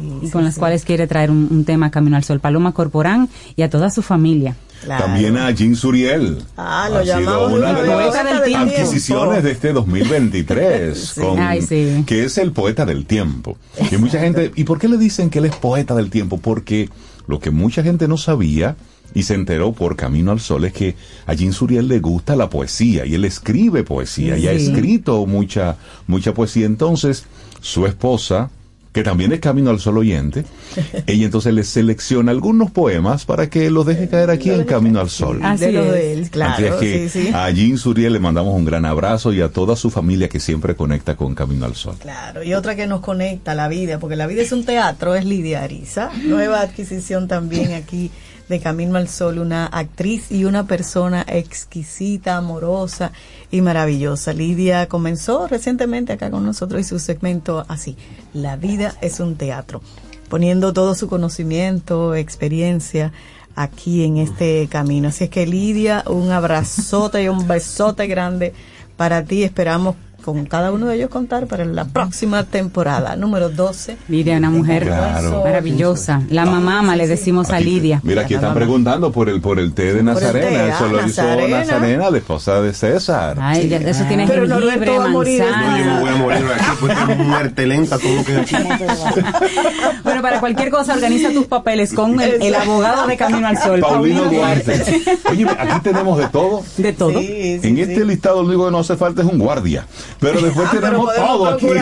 Sí, 0.00 0.18
y 0.22 0.26
sí, 0.26 0.32
con 0.32 0.44
las 0.44 0.54
sí. 0.54 0.60
cuales 0.60 0.84
quiere 0.84 1.06
traer 1.06 1.30
un, 1.30 1.48
un 1.50 1.64
tema 1.64 1.90
Camino 1.90 2.16
al 2.16 2.24
Sol. 2.24 2.40
Paloma 2.40 2.72
Corporán 2.72 3.28
y 3.56 3.62
a 3.62 3.70
toda 3.70 3.90
su 3.90 4.02
familia. 4.02 4.56
Claro. 4.84 5.04
También 5.04 5.36
a 5.36 5.48
Jean 5.52 5.76
Suriel. 5.76 6.38
Ah, 6.56 6.88
lo 6.90 6.98
Ha 6.98 7.04
sido 7.04 7.46
una 7.48 7.70
una 7.70 7.82
de 7.82 7.86
las 7.88 8.16
adquisiciones 8.16 9.44
de 9.44 9.52
este 9.52 9.72
2023, 9.72 11.14
con- 11.20 11.38
Ay, 11.38 11.62
sí. 11.62 12.02
que 12.06 12.24
es 12.24 12.38
el 12.38 12.52
poeta 12.52 12.84
del 12.84 13.06
tiempo. 13.06 13.56
Y 13.90 13.96
mucha 13.96 14.18
gente, 14.20 14.50
¿y 14.56 14.64
por 14.64 14.78
qué 14.78 14.88
le 14.88 14.98
dicen 14.98 15.30
que 15.30 15.38
él 15.38 15.44
es 15.46 15.54
poeta 15.56 15.94
del 15.94 16.10
tiempo? 16.10 16.38
Porque 16.38 16.88
lo 17.28 17.38
que 17.38 17.50
mucha 17.50 17.82
gente 17.82 18.08
no 18.08 18.16
sabía 18.16 18.76
y 19.14 19.22
se 19.24 19.34
enteró 19.34 19.72
por 19.72 19.94
Camino 19.96 20.32
al 20.32 20.40
Sol 20.40 20.64
es 20.64 20.72
que 20.72 20.96
a 21.26 21.34
Jean 21.34 21.52
Suriel 21.52 21.86
le 21.86 22.00
gusta 22.00 22.34
la 22.34 22.48
poesía 22.50 23.04
y 23.06 23.14
él 23.14 23.24
escribe 23.24 23.84
poesía 23.84 24.36
y 24.38 24.48
ha 24.48 24.52
escrito 24.52 25.24
mucha, 25.26 25.76
mucha 26.06 26.34
poesía. 26.34 26.66
Entonces, 26.66 27.26
su 27.60 27.86
esposa, 27.86 28.50
que 28.92 29.02
también 29.02 29.32
es 29.32 29.40
Camino 29.40 29.70
al 29.70 29.80
Sol 29.80 29.98
oyente, 29.98 30.44
ella 31.06 31.24
entonces 31.24 31.54
le 31.54 31.64
selecciona 31.64 32.30
algunos 32.30 32.70
poemas 32.70 33.24
para 33.24 33.48
que 33.48 33.70
los 33.70 33.86
deje 33.86 34.08
caer 34.08 34.30
aquí 34.30 34.50
en 34.50 34.64
Camino 34.64 35.00
al 35.00 35.10
Sol. 35.10 35.40
Así 35.42 35.66
de 35.66 35.72
lo 35.72 35.84
de 35.84 36.12
él, 36.12 36.30
claro. 36.30 36.54
Así 36.54 36.64
es 36.64 36.74
que 36.74 37.08
sí, 37.08 37.24
sí. 37.24 37.30
a 37.34 37.50
Jean 37.50 37.78
Suriel 37.78 38.12
le 38.12 38.20
mandamos 38.20 38.54
un 38.54 38.64
gran 38.64 38.84
abrazo 38.84 39.32
y 39.32 39.40
a 39.40 39.48
toda 39.48 39.76
su 39.76 39.90
familia 39.90 40.28
que 40.28 40.40
siempre 40.40 40.76
conecta 40.76 41.16
con 41.16 41.34
Camino 41.34 41.64
al 41.64 41.74
Sol. 41.74 41.96
Claro, 41.98 42.42
y 42.42 42.54
otra 42.54 42.76
que 42.76 42.86
nos 42.86 43.00
conecta 43.00 43.52
a 43.52 43.54
la 43.54 43.68
vida, 43.68 43.98
porque 43.98 44.16
la 44.16 44.26
vida 44.26 44.42
es 44.42 44.52
un 44.52 44.64
teatro, 44.64 45.14
es 45.14 45.24
Lidia 45.24 45.62
Ariza. 45.62 46.10
Nueva 46.24 46.60
adquisición 46.60 47.28
también 47.28 47.72
aquí 47.72 48.10
de 48.48 48.60
Camino 48.60 48.98
al 48.98 49.08
Sol, 49.08 49.38
una 49.38 49.66
actriz 49.66 50.30
y 50.30 50.44
una 50.44 50.66
persona 50.66 51.24
exquisita, 51.26 52.36
amorosa 52.36 53.12
y 53.50 53.60
maravillosa. 53.60 54.32
Lidia 54.32 54.88
comenzó 54.88 55.46
recientemente 55.48 56.12
acá 56.12 56.30
con 56.30 56.44
nosotros 56.44 56.80
y 56.80 56.84
su 56.84 56.98
segmento 56.98 57.64
así, 57.68 57.96
La 58.34 58.56
vida 58.56 58.94
es 59.00 59.20
un 59.20 59.36
teatro, 59.36 59.80
poniendo 60.28 60.72
todo 60.72 60.94
su 60.94 61.08
conocimiento, 61.08 62.14
experiencia 62.14 63.12
aquí 63.54 64.04
en 64.04 64.18
este 64.18 64.66
camino. 64.68 65.08
Así 65.08 65.24
es 65.24 65.30
que 65.30 65.46
Lidia, 65.46 66.04
un 66.06 66.30
abrazote 66.30 67.22
y 67.22 67.28
un 67.28 67.46
besote 67.46 68.06
grande 68.06 68.54
para 68.96 69.24
ti. 69.24 69.42
Esperamos 69.42 69.96
con 70.22 70.46
cada 70.46 70.72
uno 70.72 70.86
de 70.86 70.96
ellos 70.96 71.10
contar 71.10 71.46
para 71.46 71.64
la 71.64 71.84
próxima 71.84 72.44
temporada, 72.44 73.16
número 73.16 73.48
12. 73.50 73.96
Lidia, 74.08 74.36
una 74.38 74.50
mujer 74.50 74.84
Claro. 74.84 75.42
maravillosa. 75.44 76.22
La 76.30 76.46
mamá, 76.46 76.96
le 76.96 77.06
decimos 77.06 77.50
a 77.50 77.60
Lidia. 77.60 78.00
Mira, 78.02 78.22
aquí 78.22 78.34
están 78.34 78.54
preguntando 78.54 79.12
por 79.12 79.28
el 79.28 79.40
por 79.40 79.58
el 79.58 79.72
té 79.74 79.92
de 79.94 80.02
Nazarena. 80.02 80.48
té, 80.48 80.68
Eso 80.68 80.84
ah, 80.84 80.88
lo 80.88 81.06
hizo 81.06 81.22
Nazarena. 81.48 82.10
La 82.10 82.18
esposa 82.18 82.60
de 82.60 82.72
César. 82.72 83.36
Ay, 83.40 83.68
ya- 83.68 83.78
eso 83.78 84.04
tiene 84.04 84.26
Pero 84.26 84.46
jengibre, 84.46 84.98
manzana. 84.98 85.68
No, 85.72 85.78
yo 85.78 85.84
me 85.84 86.00
voy 86.00 86.10
a 86.10 86.16
morir 86.16 86.44
aquí, 86.54 86.64
pues 86.80 86.96
tengo 87.06 87.24
muerte 87.24 87.66
lenta, 87.66 87.98
todo 87.98 88.24
que 88.24 88.42
Bueno, 90.04 90.22
para 90.22 90.40
cualquier 90.40 90.70
cosa, 90.70 90.94
organiza 90.94 91.30
tus 91.32 91.46
papeles 91.46 91.92
con 91.92 92.20
el, 92.20 92.42
el 92.42 92.54
abogado 92.54 93.06
de 93.06 93.16
Camino 93.16 93.46
al 93.46 93.58
Sol, 93.58 93.80
Paulino 93.80 94.22
Paulino 94.22 94.38
Duarte. 94.42 95.02
Oye, 95.30 95.46
aquí 95.58 95.80
tenemos 95.82 96.18
de 96.18 96.28
todo. 96.28 96.62
De 96.76 96.92
todo. 96.92 97.20
en 97.20 97.78
este 97.78 98.04
listado 98.04 98.42
lo 98.42 98.48
único 98.48 98.66
que 98.66 98.70
no 98.72 98.78
hace 98.78 98.96
falta 98.96 99.22
es 99.22 99.28
un 99.28 99.38
guardia. 99.38 99.86
Pero 100.22 100.40
después 100.44 100.70
tenemos 100.70 101.14
todo 101.14 101.48
aquí. 101.48 101.66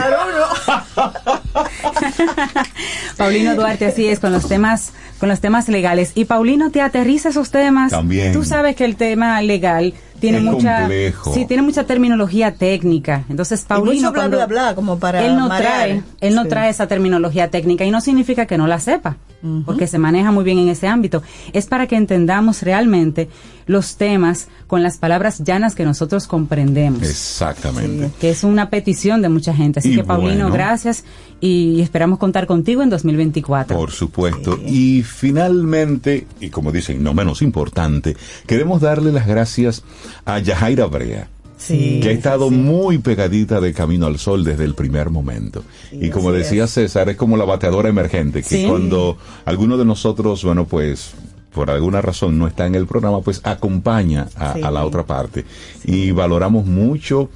Paulino 3.16 3.54
Duarte, 3.54 3.86
así 3.86 4.08
es, 4.08 4.18
con 4.18 4.32
los 4.32 4.48
temas, 4.48 4.92
con 5.18 5.28
los 5.28 5.40
temas 5.40 5.68
legales. 5.68 6.12
Y 6.14 6.24
Paulino 6.24 6.70
te 6.70 6.80
aterriza 6.80 7.28
esos 7.28 7.50
temas. 7.50 7.92
También. 7.92 8.32
Tú 8.32 8.42
sabes 8.42 8.74
que 8.74 8.84
el 8.86 8.96
tema 8.96 9.40
legal 9.42 9.94
tiene 10.20 10.38
Es 10.38 10.44
mucha, 10.44 10.78
complejo. 10.80 11.34
sí, 11.34 11.44
tiene 11.46 11.62
mucha 11.62 11.84
terminología 11.84 12.54
técnica. 12.54 13.24
Entonces, 13.28 13.62
Y 13.62 13.64
Paulino 13.66 13.94
mucho 13.94 14.12
bla, 14.12 14.20
cuando- 14.20 14.36
bla, 14.36 14.46
bla, 14.46 14.74
como 14.74 14.98
para 14.98 15.24
él 15.24 15.36
no 15.36 15.48
marear. 15.48 15.72
trae, 15.72 16.02
él 16.20 16.34
no 16.34 16.42
Sí. 16.44 16.48
trae 16.48 16.70
esa 16.70 16.86
terminología 16.86 17.50
técnica 17.50 17.84
y 17.84 17.90
no 17.90 18.00
significa 18.00 18.46
que 18.46 18.56
no 18.58 18.66
la 18.66 18.78
sepa, 18.78 19.16
porque 19.64 19.86
se 19.86 19.98
maneja 19.98 20.30
muy 20.30 20.44
bien 20.44 20.58
en 20.58 20.68
ese 20.68 20.86
ámbito. 20.86 21.22
Es 21.52 21.66
para 21.66 21.86
que 21.86 21.96
entendamos 21.96 22.62
realmente 22.62 23.28
los 23.66 23.96
temas 23.96 24.48
con 24.66 24.82
las 24.82 24.98
palabras 24.98 25.42
llanas 25.44 25.74
que 25.74 25.84
nosotros 25.84 26.26
comprendemos. 26.26 27.02
Exactamente. 27.02 28.10
que 28.20 28.30
es 28.30 28.44
una 28.44 28.68
petición 28.70 29.22
de 29.22 29.28
mucha 29.28 29.54
gente. 29.54 29.78
Así 29.80 29.92
Y 29.92 29.96
que 29.96 30.04
Paulino, 30.04 30.48
bueno. 30.48 30.52
gracias 30.52 31.04
y 31.40 31.80
esperamos 31.80 32.18
contar 32.18 32.46
contigo 32.46 32.82
en 32.82 32.90
2024. 32.90 33.76
Por 33.76 33.90
supuesto. 33.92 34.58
Y 34.66 35.02
finalmente, 35.02 36.26
y 36.40 36.50
como 36.50 36.70
dicen, 36.72 37.02
no 37.02 37.14
menos 37.14 37.42
importante, 37.42 38.16
queremos 38.46 38.80
darle 38.80 39.12
las 39.12 39.26
gracias 39.26 39.82
a 40.24 40.38
Yajaira 40.38 40.86
Brea. 40.86 41.28
Sí, 41.56 42.00
que 42.02 42.08
ha 42.08 42.12
estado 42.12 42.50
muy 42.50 42.98
pegadita 42.98 43.60
de 43.60 43.74
Camino 43.74 44.06
al 44.06 44.18
Sol 44.18 44.44
desde 44.44 44.64
el 44.64 44.74
primer 44.74 45.10
momento. 45.10 45.62
y 45.92 46.08
como 46.08 46.32
decía 46.32 46.66
César, 46.66 47.10
es 47.10 47.16
como 47.16 47.36
la 47.36 47.44
bateadora 47.44 47.88
emergente, 47.90 48.42
que 48.42 48.48
Sí. 48.62 48.66
cuando 48.66 49.18
alguno 49.44 49.76
de 49.76 49.84
nosotros, 49.84 50.42
bueno, 50.42 50.64
pues 50.66 51.12
por 51.52 51.68
alguna 51.70 52.00
razón 52.00 52.38
no 52.38 52.46
está 52.46 52.66
en 52.66 52.76
el 52.76 52.86
programa, 52.86 53.20
pues 53.20 53.40
acompaña 53.44 54.28
a, 54.36 54.54
Sí. 54.54 54.62
a 54.62 54.70
la 54.70 54.84
otra 54.86 55.04
parte. 55.04 55.44
Y 55.84 56.12
valoramos 56.12 56.64
mucho 56.64 57.28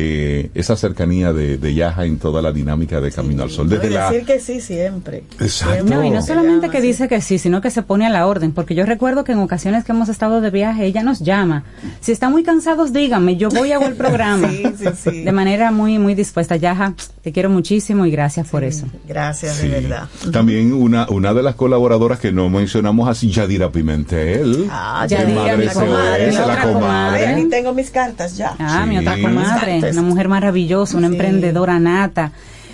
eh, 0.00 0.50
esa 0.54 0.76
cercanía 0.76 1.32
de, 1.32 1.58
de 1.58 1.74
Yaja 1.74 2.04
en 2.04 2.18
toda 2.18 2.40
la 2.42 2.52
dinámica 2.52 3.00
de 3.00 3.10
Camino 3.10 3.42
al 3.42 3.50
Sol. 3.50 3.68
Desde 3.68 3.90
la, 3.90 4.10
decir 4.10 4.26
que 4.26 4.38
sí 4.40 4.60
siempre. 4.60 5.24
Exacto. 5.40 5.84
No, 5.84 6.04
y 6.04 6.10
no 6.10 6.22
solamente 6.22 6.68
que 6.70 6.80
dice 6.80 7.08
que 7.08 7.20
sí, 7.20 7.38
sino 7.38 7.60
que 7.60 7.70
se 7.70 7.82
pone 7.82 8.06
a 8.06 8.10
la 8.10 8.26
orden, 8.26 8.52
porque 8.52 8.74
yo 8.74 8.86
recuerdo 8.86 9.24
que 9.24 9.32
en 9.32 9.38
ocasiones 9.38 9.84
que 9.84 9.92
hemos 9.92 10.08
estado 10.08 10.40
de 10.40 10.50
viaje, 10.50 10.84
ella 10.86 11.02
nos 11.02 11.20
llama. 11.20 11.64
Si 12.00 12.12
están 12.12 12.32
muy 12.32 12.42
cansados, 12.44 12.92
díganme, 12.92 13.36
yo 13.36 13.48
voy 13.48 13.72
a 13.72 13.76
hago 13.76 13.86
el 13.86 13.94
programa. 14.04 14.48
Sí, 14.50 14.64
sí, 14.76 14.84
sí. 15.10 15.22
De 15.24 15.32
manera 15.32 15.70
muy, 15.70 15.98
muy 15.98 16.14
dispuesta. 16.14 16.56
Yaja, 16.56 16.94
te 17.22 17.32
quiero 17.32 17.50
muchísimo 17.50 18.06
y 18.06 18.10
gracias 18.10 18.48
por 18.48 18.64
eso. 18.64 18.86
Gracias, 19.06 19.56
Sí. 19.56 19.68
de 19.68 19.80
verdad. 19.80 20.08
También 20.32 20.72
una, 20.72 21.08
una 21.08 21.32
de 21.34 21.42
las 21.42 21.54
colaboradoras 21.54 22.18
que 22.18 22.32
no 22.32 22.48
mencionamos 22.48 23.08
así, 23.08 23.30
Yadira 23.30 23.70
Pimentel. 23.70 24.66
Ah, 24.70 25.06
Yadira, 25.08 25.40
Madre 25.42 25.56
mi 25.56 25.66
comadre, 25.72 26.32
la 26.32 26.62
comadre. 26.62 27.46
Tengo 27.50 27.72
mis 27.74 27.90
cartas 27.90 28.36
ya. 28.36 28.54
Ah, 28.58 28.84
mi 28.86 28.98
otra 28.98 29.20
comadre. 29.20 29.87
Una 29.92 30.02
mujer 30.02 30.28
maravillosa, 30.28 30.96
una 30.96 31.08
Sí. 31.08 31.14
emprendedora 31.14 31.78
nata. 31.78 32.32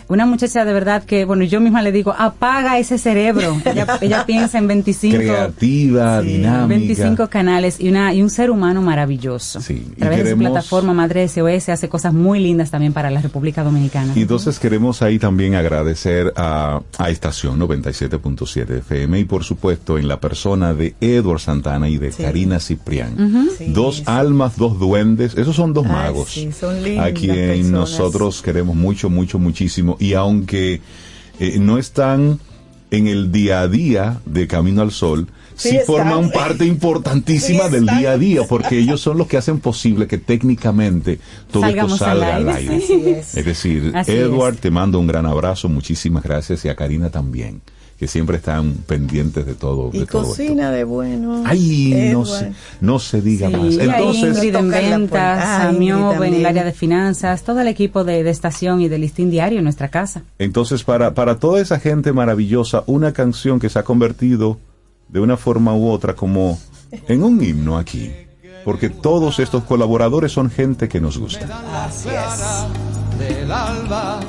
Una 0.09 0.27
muchacha 0.27 0.65
de 0.65 0.73
verdad 0.73 1.05
que, 1.05 1.25
bueno, 1.25 1.45
yo 1.45 1.61
misma 1.61 1.83
le 1.83 1.93
digo, 1.93 2.15
apaga 2.17 2.79
ese 2.79 2.99
cerebro. 2.99 3.57
Ella, 3.65 3.99
ella 4.01 4.27
piensa 4.27 4.59
en 4.59 4.67
25, 4.69 5.17
Creativa, 5.17 6.21
dinámica. 6.23 6.67
25 6.67 7.29
canales 7.29 7.81
y, 7.81 7.89
una, 7.89 8.13
y 8.15 8.23
un 8.23 8.31
ser 8.31 8.51
humano 8.51 8.83
maravilloso. 8.83 9.61
Sí, 9.61 9.83
A 9.97 10.01
través 10.01 10.19
de 10.19 10.25
su 10.25 10.37
queremos- 10.37 10.51
plataforma 10.53 10.93
Madre 10.95 11.27
SOS 11.29 11.69
hace 11.71 11.89
cosas 11.89 12.13
muy 12.13 12.41
lindas 12.41 12.71
también 12.71 12.93
para 12.93 13.11
la 13.11 13.21
República 13.21 13.63
Dominicana. 13.65 14.13
Y 14.15 14.23
entonces 14.23 14.59
queremos 14.59 15.03
ahí 15.03 15.19
también 15.19 15.55
agradecer 15.55 16.33
a, 16.37 16.81
a 16.99 17.11
Estación 17.11 17.59
97.7 17.59 18.79
FM 18.79 19.19
y 19.21 19.25
por 19.25 19.45
supuesto 19.45 19.99
en 19.99 20.09
la 20.09 20.21
persona 20.21 20.75
de 20.75 20.95
Edward 21.01 21.41
Santana 21.41 21.89
y 21.89 21.99
de 21.99 22.13
Sí. 22.13 22.23
Karina 22.23 22.61
Ciprián. 22.61 23.49
Sí, 23.59 23.67
dos 23.73 24.03
almas, 24.07 24.57
dos 24.57 24.79
duendes, 24.79 25.35
esos 25.37 25.57
son 25.57 25.73
dos 25.73 25.85
Ay, 25.87 25.93
magos. 25.93 26.31
sí, 26.31 26.51
son 26.53 26.83
lindas 26.83 27.07
a 27.09 27.13
quien 27.15 27.35
personas. 27.35 27.71
nosotros 27.71 28.43
queremos 28.43 28.77
mucho, 28.77 29.11
mucho, 29.11 29.39
muchísimo. 29.39 29.94
Y 30.01 30.15
aunque 30.15 30.81
eh, 31.41 31.59
no 31.59 31.79
están 31.79 32.41
en 32.91 33.07
el 33.09 33.33
día 33.33 33.61
a 33.61 33.69
día 33.69 34.21
de 34.27 34.47
Camino 34.47 34.83
al 34.83 34.93
Sol, 34.93 35.29
Sí 35.57 35.71
sí, 35.71 35.79
forman 35.87 36.31
parte 36.31 36.65
importantísima 36.67 37.65
Sí 37.67 37.71
del 37.71 37.87
día 37.87 38.13
a 38.13 38.19
día, 38.19 38.43
porque 38.49 38.79
ellos 38.79 39.01
son 39.01 39.19
los 39.19 39.29
que 39.29 39.37
hacen 39.37 39.61
posible 39.61 40.07
que 40.07 40.19
técnicamente 40.19 41.21
todo 41.51 41.63
Salgamos 41.63 41.93
esto 41.93 42.05
salga 42.05 42.37
al 42.37 42.49
al 42.49 42.57
aire. 42.57 42.77
es. 43.21 43.37
Es 43.37 43.45
decir, 43.45 43.93
Así 43.95 44.13
Edward, 44.13 44.55
es. 44.55 44.61
te 44.61 44.71
mando 44.71 44.99
un 44.99 45.07
gran 45.07 45.27
abrazo, 45.27 45.69
muchísimas 45.69 46.25
gracias 46.25 46.65
y 46.65 46.69
a 46.69 46.75
Karina 46.75 47.11
también, 47.11 47.63
que 48.05 48.09
siempre 48.09 48.37
están 48.37 48.75
pendientes 48.87 49.47
de 49.47 49.55
todo. 49.55 49.89
Y 49.91 50.01
de 50.01 50.05
todo 50.05 50.25
cocina 50.25 50.71
de 50.71 50.85
bueno. 50.85 51.43
Ay, 51.47 52.11
no 52.13 52.27
se, 52.27 52.53
no 52.83 52.99
se 52.99 53.23
diga 53.23 53.49
Sí, 53.49 53.57
más. 53.57 53.73
y 53.73 53.81
a 53.81 53.85
Entonces, 53.85 54.37
Ingrid 54.37 54.57
en 54.57 54.71
ventas, 54.71 55.43
Ah, 55.43 55.73
Miob 55.73 56.23
en 56.23 56.35
el 56.35 56.45
área 56.45 56.65
de 56.65 56.73
finanzas, 56.75 57.45
todo 57.45 57.63
el 57.63 57.69
equipo 57.69 58.05
de, 58.05 58.23
de 58.23 58.29
estación 58.29 58.83
y 58.83 58.89
de 58.89 58.99
listín 58.99 59.31
diario 59.31 59.57
en 59.57 59.65
nuestra 59.65 59.89
casa. 59.89 60.21
entonces 60.39 60.85
para, 60.85 61.15
para 61.15 61.39
toda 61.39 61.63
esa 61.63 61.81
gente 61.81 62.13
maravillosa, 62.13 62.85
una 62.87 63.15
canción 63.15 63.59
que 63.59 63.71
se 63.71 63.79
ha 63.79 63.85
convertido 63.85 64.59
de 65.09 65.21
una 65.21 65.39
forma 65.39 65.75
u 65.75 65.89
otra 65.89 66.15
como 66.15 66.59
en 67.09 67.23
un 67.23 67.43
himno 67.43 67.79
aquí. 67.79 68.11
Porque 68.67 68.91
todos 68.91 69.39
estos 69.39 69.65
colaboradores 69.65 70.31
son 70.33 70.51
gente 70.51 70.91
que 70.91 71.01
nos 71.01 71.17
gusta. 71.17 71.47
Así 71.87 72.09
es. 72.11 73.19
Del 73.19 73.51
alba, 73.51 74.21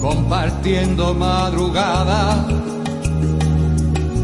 compartiendo 0.00 1.14
madrugada, 1.14 2.46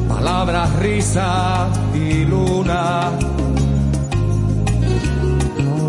palabras, 0.08 0.74
risa 0.76 1.68
y 1.94 2.24
luna. 2.24 3.10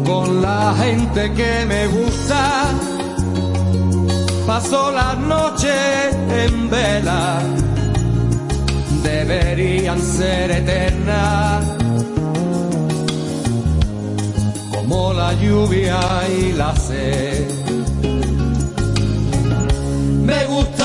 Con 0.06 0.42
la 0.42 0.76
gente 0.78 1.34
que 1.34 1.66
me 1.68 1.88
gusta, 1.88 2.70
paso 4.46 4.92
las 4.92 5.18
noches 5.18 6.16
en 6.30 6.70
vela, 6.70 7.40
deberían 9.04 10.00
ser 10.00 10.52
eternas 10.52 11.66
como 14.72 15.14
la 15.14 15.34
lluvia 15.34 16.00
y 16.30 16.52
la 16.54 16.76
sed. 16.76 17.65
Me 20.36 20.46
gusta 20.48 20.85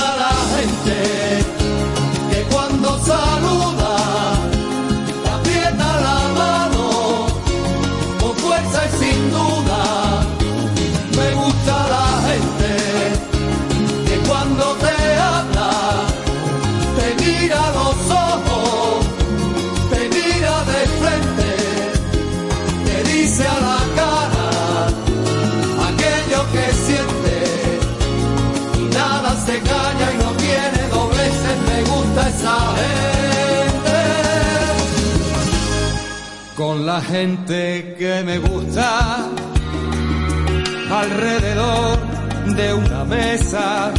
gente 37.02 37.94
que 37.98 38.22
me 38.24 38.38
gusta 38.38 39.28
alrededor 40.90 41.98
de 42.56 42.74
una 42.74 43.04
mesa. 43.04 43.92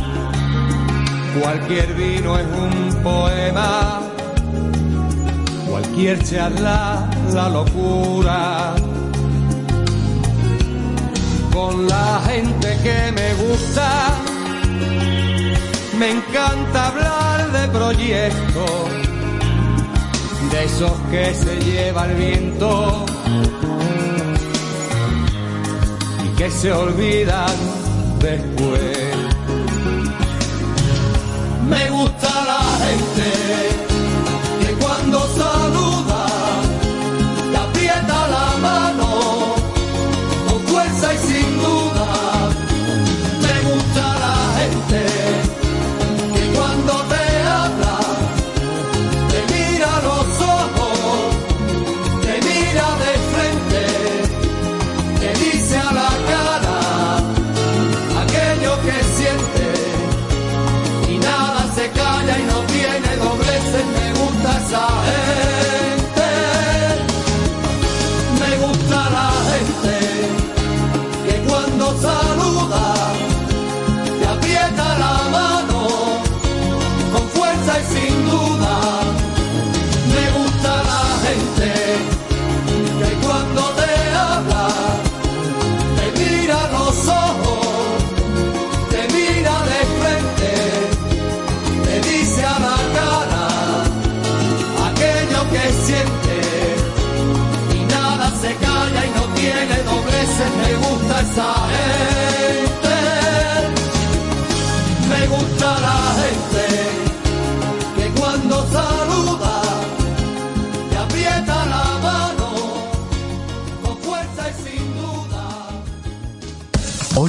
Cualquier 1.42 1.94
vino 1.94 2.38
es 2.38 2.46
un 2.46 3.04
poema 3.04 4.02
cualquier 5.72 6.22
charla, 6.24 7.10
la 7.34 7.50
locura. 7.50 8.76
Con 11.54 11.88
la 11.88 12.22
gente 12.28 12.78
que 12.84 13.12
me 13.14 13.34
gusta, 13.44 13.90
me 15.98 16.12
encanta 16.12 16.88
hablar 16.88 17.52
de 17.52 17.68
proyectos, 17.70 18.82
de 20.52 20.66
esos 20.66 20.92
que 21.10 21.34
se 21.34 21.56
lleva 21.62 22.06
el 22.06 22.16
viento 22.16 23.06
y 26.26 26.38
que 26.38 26.52
se 26.52 26.72
olvidan 26.72 27.56
después. 28.20 29.11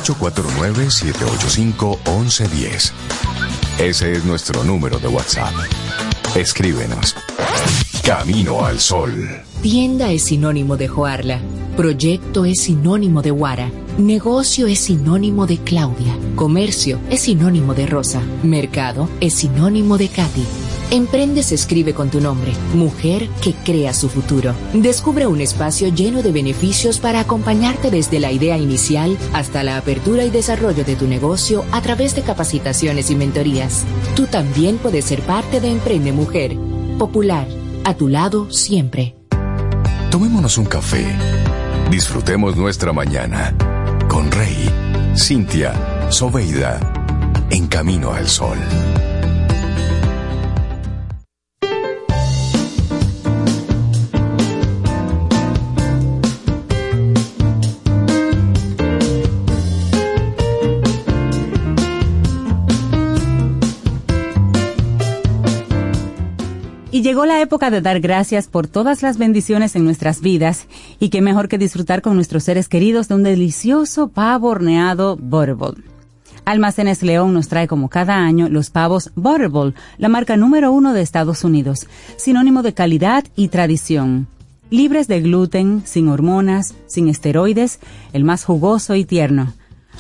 849-785-1110. 0.03 2.93
Ese 3.79 4.13
es 4.13 4.25
nuestro 4.25 4.65
número 4.65 4.99
de 4.99 5.09
WhatsApp. 5.09 5.53
Escríbenos. 6.35 7.15
Camino 8.05 8.65
al 8.65 8.81
Sol. 8.81 9.29
Tienda 9.63 10.11
es 10.11 10.25
sinónimo 10.25 10.77
de 10.77 10.89
Joarla. 10.89 11.39
Proyecto 11.77 12.45
es 12.45 12.63
sinónimo 12.63 13.23
de 13.23 13.31
Guara. 13.31 13.71
Negocio 13.97 14.67
es 14.67 14.81
sinónimo 14.81 15.47
de 15.47 15.59
Claudia. 15.59 16.19
Comercio 16.35 16.99
es 17.09 17.21
sinónimo 17.23 17.75
de 17.75 17.87
Rosa. 17.87 18.21
Mercado 18.43 19.09
es 19.21 19.35
sinónimo 19.35 19.99
de 19.99 20.09
Katy. 20.09 20.45
Emprende 20.93 21.43
se 21.43 21.55
escribe 21.55 21.95
con 21.95 22.11
tu 22.11 22.21
nombre. 22.21 22.53
Mujer 22.75 23.27
que 23.43 23.55
crea 23.55 23.95
su 23.95 24.11
futuro. 24.11 24.53
Descubre 24.75 25.27
un 25.27 25.41
espacio 25.41 25.89
lleno 25.89 26.23
de 26.23 26.33
beneficios 26.33 26.99
para 27.01 27.21
acompañarte 27.21 27.91
desde 27.91 28.21
la 28.21 28.31
idea 28.31 28.59
inicial 28.59 29.17
hasta 29.33 29.63
la 29.63 29.79
apertura 29.79 30.23
y 30.27 30.31
desarrollo 30.31 30.85
de 30.85 30.95
tu 30.95 31.07
negocio 31.07 31.65
a 31.73 31.81
través 31.81 32.15
de 32.15 32.21
capacitaciones 32.21 33.11
y 33.11 33.17
mentorías. 33.17 33.87
Tú 34.15 34.27
también 34.27 34.77
puedes 34.77 35.07
ser 35.07 35.23
parte 35.23 35.63
de 35.63 35.71
Emprende 35.71 36.13
Mujer. 36.13 36.59
Popular. 36.99 37.49
A 37.85 37.95
tu 37.95 38.09
lado 38.09 38.51
siempre. 38.51 39.17
Tomémonos 40.11 40.59
un 40.59 40.67
café. 40.67 41.07
Disfrutemos 41.91 42.55
nuestra 42.55 42.93
mañana 42.93 43.57
con 44.09 44.31
Rey, 44.31 44.69
Cintia, 45.17 46.11
Soveida, 46.11 46.79
en 47.49 47.67
camino 47.67 48.13
al 48.13 48.29
sol. 48.29 48.59
Llegó 67.03 67.27
la 67.27 67.41
época 67.41 67.73
de 67.73 67.81
dar 67.81 67.99
gracias 67.99 68.47
por 68.47 68.69
todas 68.69 69.03
las 69.03 69.19
bendiciones 69.19 69.75
en 69.75 69.85
nuestras 69.85 70.21
vidas 70.21 70.69
y 71.01 71.09
qué 71.09 71.21
mejor 71.21 71.49
que 71.49 71.59
disfrutar 71.59 72.01
con 72.01 72.15
nuestros 72.15 72.45
seres 72.45 72.69
queridos 72.69 73.09
de 73.09 73.17
un 73.17 73.25
delicioso 73.25 74.07
pavo 74.07 74.51
horneado 74.51 75.17
Butterball. 75.17 75.83
Almacenes 76.45 77.03
León 77.03 77.35
nos 77.35 77.49
trae 77.49 77.67
como 77.67 77.89
cada 77.89 78.19
año 78.19 78.49
los 78.49 78.71
pavos 78.71 79.11
Butterball, 79.17 79.75
la 79.99 80.09
marca 80.09 80.37
número 80.37 80.71
uno 80.71 80.93
de 80.93 81.03
Estados 81.03 81.43
Unidos, 81.43 81.89
sinónimo 82.19 82.63
de 82.63 82.73
calidad 82.73 83.25
y 83.35 83.49
tradición. 83.49 84.29
Libres 84.71 85.09
de 85.09 85.23
gluten, 85.23 85.83
sin 85.85 86.09
hormonas, 86.09 86.77
sin 86.87 87.09
esteroides, 87.09 87.81
el 88.13 88.23
más 88.23 88.45
jugoso 88.45 88.95
y 88.95 89.05
tierno. 89.05 89.55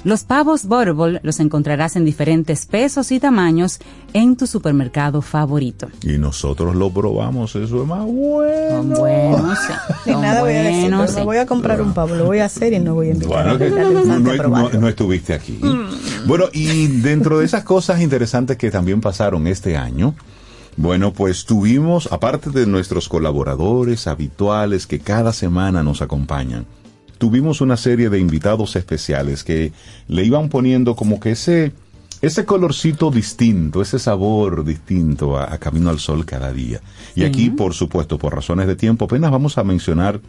Los 0.04 0.24
pavos 0.24 0.64
Butterball 0.64 1.20
los 1.22 1.38
encontrarás 1.38 1.94
en 1.94 2.04
diferentes 2.04 2.66
pesos 2.66 3.12
y 3.12 3.20
tamaños 3.20 3.78
en 4.12 4.36
tu 4.36 4.48
supermercado 4.48 5.22
favorito. 5.22 5.88
Y 6.02 6.18
nosotros 6.18 6.74
lo 6.74 6.90
probamos, 6.90 7.54
eso 7.54 7.82
es 7.82 7.88
más 7.88 8.04
bueno. 8.04 8.70
Son 8.70 8.90
buenos, 8.90 9.58
sí. 10.04 10.10
Nada 10.10 10.40
voy 10.40 10.54
a 10.54 10.62
decir, 10.62 10.92
pero 11.06 11.24
voy 11.24 11.36
a 11.36 11.46
comprar 11.46 11.80
un 11.80 11.94
pavo, 11.94 12.16
lo 12.16 12.24
voy 12.24 12.40
a 12.40 12.46
hacer 12.46 12.72
y 12.72 12.80
no 12.80 12.94
voy 12.94 13.08
a 13.08 13.12
invitar 13.12 13.56
Bueno, 14.48 14.70
que 14.70 14.78
no 14.78 14.88
estuviste 14.88 15.34
aquí. 15.34 15.60
Bueno, 16.26 16.46
y 16.52 16.88
dentro 16.88 17.38
de 17.38 17.44
esas 17.44 17.62
cosas 17.62 18.00
interesantes 18.00 18.56
que 18.56 18.72
también 18.72 19.00
pasaron 19.00 19.46
este 19.46 19.76
año, 19.76 20.16
bueno, 20.76 21.12
pues 21.12 21.44
tuvimos, 21.44 22.10
aparte 22.10 22.50
de 22.50 22.66
nuestros 22.66 23.08
colaboradores 23.08 24.08
habituales 24.08 24.88
que 24.88 24.98
cada 24.98 25.32
semana 25.32 25.84
nos 25.84 26.02
acompañan, 26.02 26.66
tuvimos 27.22 27.60
una 27.60 27.76
serie 27.76 28.10
de 28.10 28.18
invitados 28.18 28.74
especiales 28.74 29.44
que 29.44 29.72
le 30.08 30.24
iban 30.24 30.48
poniendo 30.48 30.96
como 30.96 31.20
que 31.20 31.30
ese, 31.30 31.70
ese 32.20 32.44
colorcito 32.44 33.12
distinto, 33.12 33.80
ese 33.80 34.00
sabor 34.00 34.64
distinto 34.64 35.38
a, 35.38 35.54
a 35.54 35.58
Camino 35.58 35.88
al 35.90 36.00
Sol 36.00 36.26
cada 36.26 36.52
día. 36.52 36.80
Y 37.14 37.22
aquí, 37.22 37.48
por 37.50 37.74
supuesto, 37.74 38.18
por 38.18 38.34
razones 38.34 38.66
de 38.66 38.74
tiempo, 38.74 39.04
apenas 39.04 39.30
vamos 39.30 39.56
a 39.56 39.62
mencionar 39.62 40.20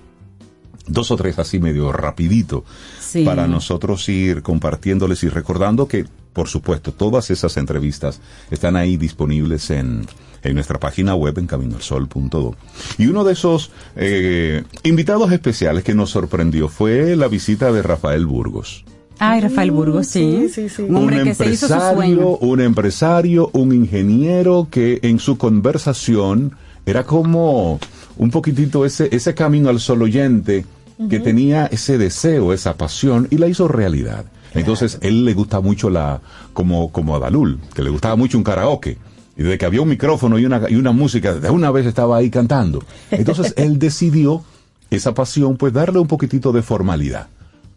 dos 0.86 1.10
o 1.10 1.16
tres 1.16 1.40
así 1.40 1.58
medio 1.60 1.92
rapidito 1.92 2.64
Sí. 3.00 3.24
para 3.26 3.48
nosotros 3.48 4.08
ir 4.08 4.44
compartiéndoles 4.44 5.24
y 5.24 5.30
recordando 5.30 5.88
que, 5.88 6.06
por 6.34 6.50
supuesto, 6.50 6.92
todas 6.92 7.30
esas 7.30 7.58
entrevistas 7.58 8.20
están 8.52 8.76
ahí 8.76 8.98
disponibles 8.98 9.70
en, 9.70 10.06
en 10.44 10.54
nuestra 10.56 10.80
página 10.80 11.16
web 11.16 11.38
en 11.38 11.48
caminoalsol.do. 11.48 12.56
Y 12.98 13.08
uno 13.08 13.24
de 13.24 13.34
esos 13.34 13.72
eh, 13.96 14.64
invitados 14.84 15.32
especiales 15.32 15.84
que 15.84 15.96
nos 15.96 16.10
sorprendió 16.10 16.68
fue 16.68 17.16
la 17.16 17.28
visita 17.28 17.72
de 17.72 17.82
Rafael 17.82 18.26
Burgos. 18.26 18.84
Ay, 19.20 19.42
Rafael 19.42 19.72
Burgos, 19.72 20.08
sí. 20.08 20.50
Un 20.80 20.96
hombre 20.96 21.20
un 21.20 21.24
que 21.24 21.36
se 21.36 21.50
hizo 21.50 21.68
su 21.68 21.74
empresario, 21.74 21.96
sueño. 21.96 22.38
un 22.38 22.62
empresario, 22.62 23.50
un 23.54 23.74
ingeniero 23.74 24.68
que 24.70 25.00
en 25.04 25.20
su 25.20 25.38
conversación 25.38 26.56
era 26.86 27.04
como 27.04 27.80
un 28.18 28.32
poquitito 28.32 28.86
ese, 28.86 29.10
ese 29.16 29.34
camino 29.34 29.70
al 29.70 29.80
sol 29.80 30.02
oyente 30.02 30.66
que 31.10 31.20
tenía 31.20 31.66
ese 31.68 31.98
deseo, 31.98 32.54
esa 32.54 32.76
pasión 32.76 33.28
y 33.30 33.38
la 33.38 33.48
hizo 33.48 33.68
realidad. 33.68 34.26
Entonces, 34.54 35.00
él 35.02 35.26
le 35.26 35.34
gusta 35.34 35.62
mucho 35.62 35.90
la, 35.90 36.22
como, 36.54 36.92
como 36.92 37.16
a 37.16 37.20
Dalul, 37.20 37.60
que 37.74 37.84
le 37.84 37.90
gustaba 37.90 38.16
mucho 38.16 38.38
un 38.38 38.44
karaoke. 38.44 38.98
Y 39.36 39.44
desde 39.44 39.58
que 39.58 39.66
había 39.66 39.82
un 39.82 39.90
micrófono 39.90 40.38
y 40.38 40.46
una, 40.46 40.62
y 40.70 40.76
una 40.76 40.92
música, 40.92 41.34
de 41.34 41.50
una 41.50 41.72
vez 41.72 41.86
estaba 41.86 42.18
ahí 42.18 42.30
cantando. 42.30 42.84
Entonces, 43.10 43.54
él 43.58 43.80
decidió 43.80 44.44
esa 44.92 45.14
pasión, 45.14 45.58
pues 45.58 45.74
darle 45.74 46.00
un 46.00 46.08
poquitito 46.08 46.52
de 46.52 46.62
formalidad 46.62 47.28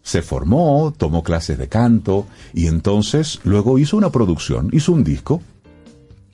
se 0.07 0.23
formó, 0.23 0.95
tomó 0.97 1.25
clases 1.25 1.59
de 1.59 1.69
canto 1.69 2.29
y 2.55 2.69
entonces 2.69 3.41
luego 3.43 3.77
hizo 3.77 3.97
una 3.97 4.11
producción, 4.11 4.71
hizo 4.73 4.93
un 4.93 5.03
disco 5.03 5.43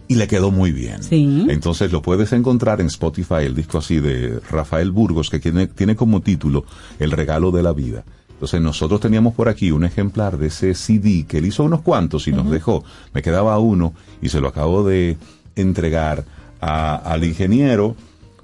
y 0.08 0.16
le 0.16 0.28
quedó 0.28 0.50
muy 0.50 0.72
bien. 0.72 1.02
Sí. 1.02 1.46
Entonces 1.48 1.90
lo 1.90 2.02
puedes 2.02 2.34
encontrar 2.34 2.82
en 2.82 2.88
Spotify, 2.88 3.44
el 3.44 3.54
disco 3.54 3.78
así 3.78 3.98
de 3.98 4.40
Rafael 4.50 4.90
Burgos, 4.90 5.30
que 5.30 5.40
tiene, 5.40 5.68
tiene 5.68 5.96
como 5.96 6.20
título 6.20 6.66
El 6.98 7.12
regalo 7.12 7.50
de 7.50 7.62
la 7.62 7.72
vida. 7.72 8.04
Entonces 8.42 8.60
nosotros 8.60 8.98
teníamos 9.00 9.34
por 9.34 9.48
aquí 9.48 9.70
un 9.70 9.84
ejemplar 9.84 10.36
de 10.36 10.48
ese 10.48 10.74
CD 10.74 11.24
que 11.28 11.38
él 11.38 11.46
hizo 11.46 11.62
unos 11.62 11.80
cuantos 11.82 12.26
y 12.26 12.32
nos 12.32 12.50
dejó. 12.50 12.82
Me 13.14 13.22
quedaba 13.22 13.56
uno 13.60 13.94
y 14.20 14.30
se 14.30 14.40
lo 14.40 14.48
acabo 14.48 14.82
de 14.82 15.16
entregar 15.54 16.24
a- 16.60 16.96
al 16.96 17.22
ingeniero 17.22 17.94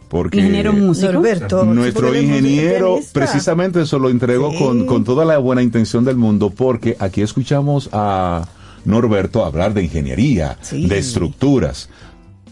Porque 0.09 0.39
Ingeniero 0.39 0.73
músico. 0.73 1.13
Norberto, 1.15 1.65
nuestro 1.65 2.17
ingeniero 2.17 3.01
precisamente 3.13 3.83
eso 3.83 3.99
lo 3.99 4.09
entregó 4.09 4.53
Sí. 4.53 4.59
con, 4.59 4.87
con 4.87 5.03
toda 5.03 5.25
la 5.25 5.37
buena 5.39 5.63
intención 5.63 6.05
del 6.05 6.17
mundo, 6.17 6.49
porque 6.51 6.97
aquí 7.01 7.21
escuchamos 7.21 7.89
a 7.93 8.47
Norberto 8.85 9.45
hablar 9.45 9.75
de 9.75 9.83
ingeniería, 9.83 10.57
Sí. 10.63 10.87
de 10.87 10.97
estructuras. 10.99 11.91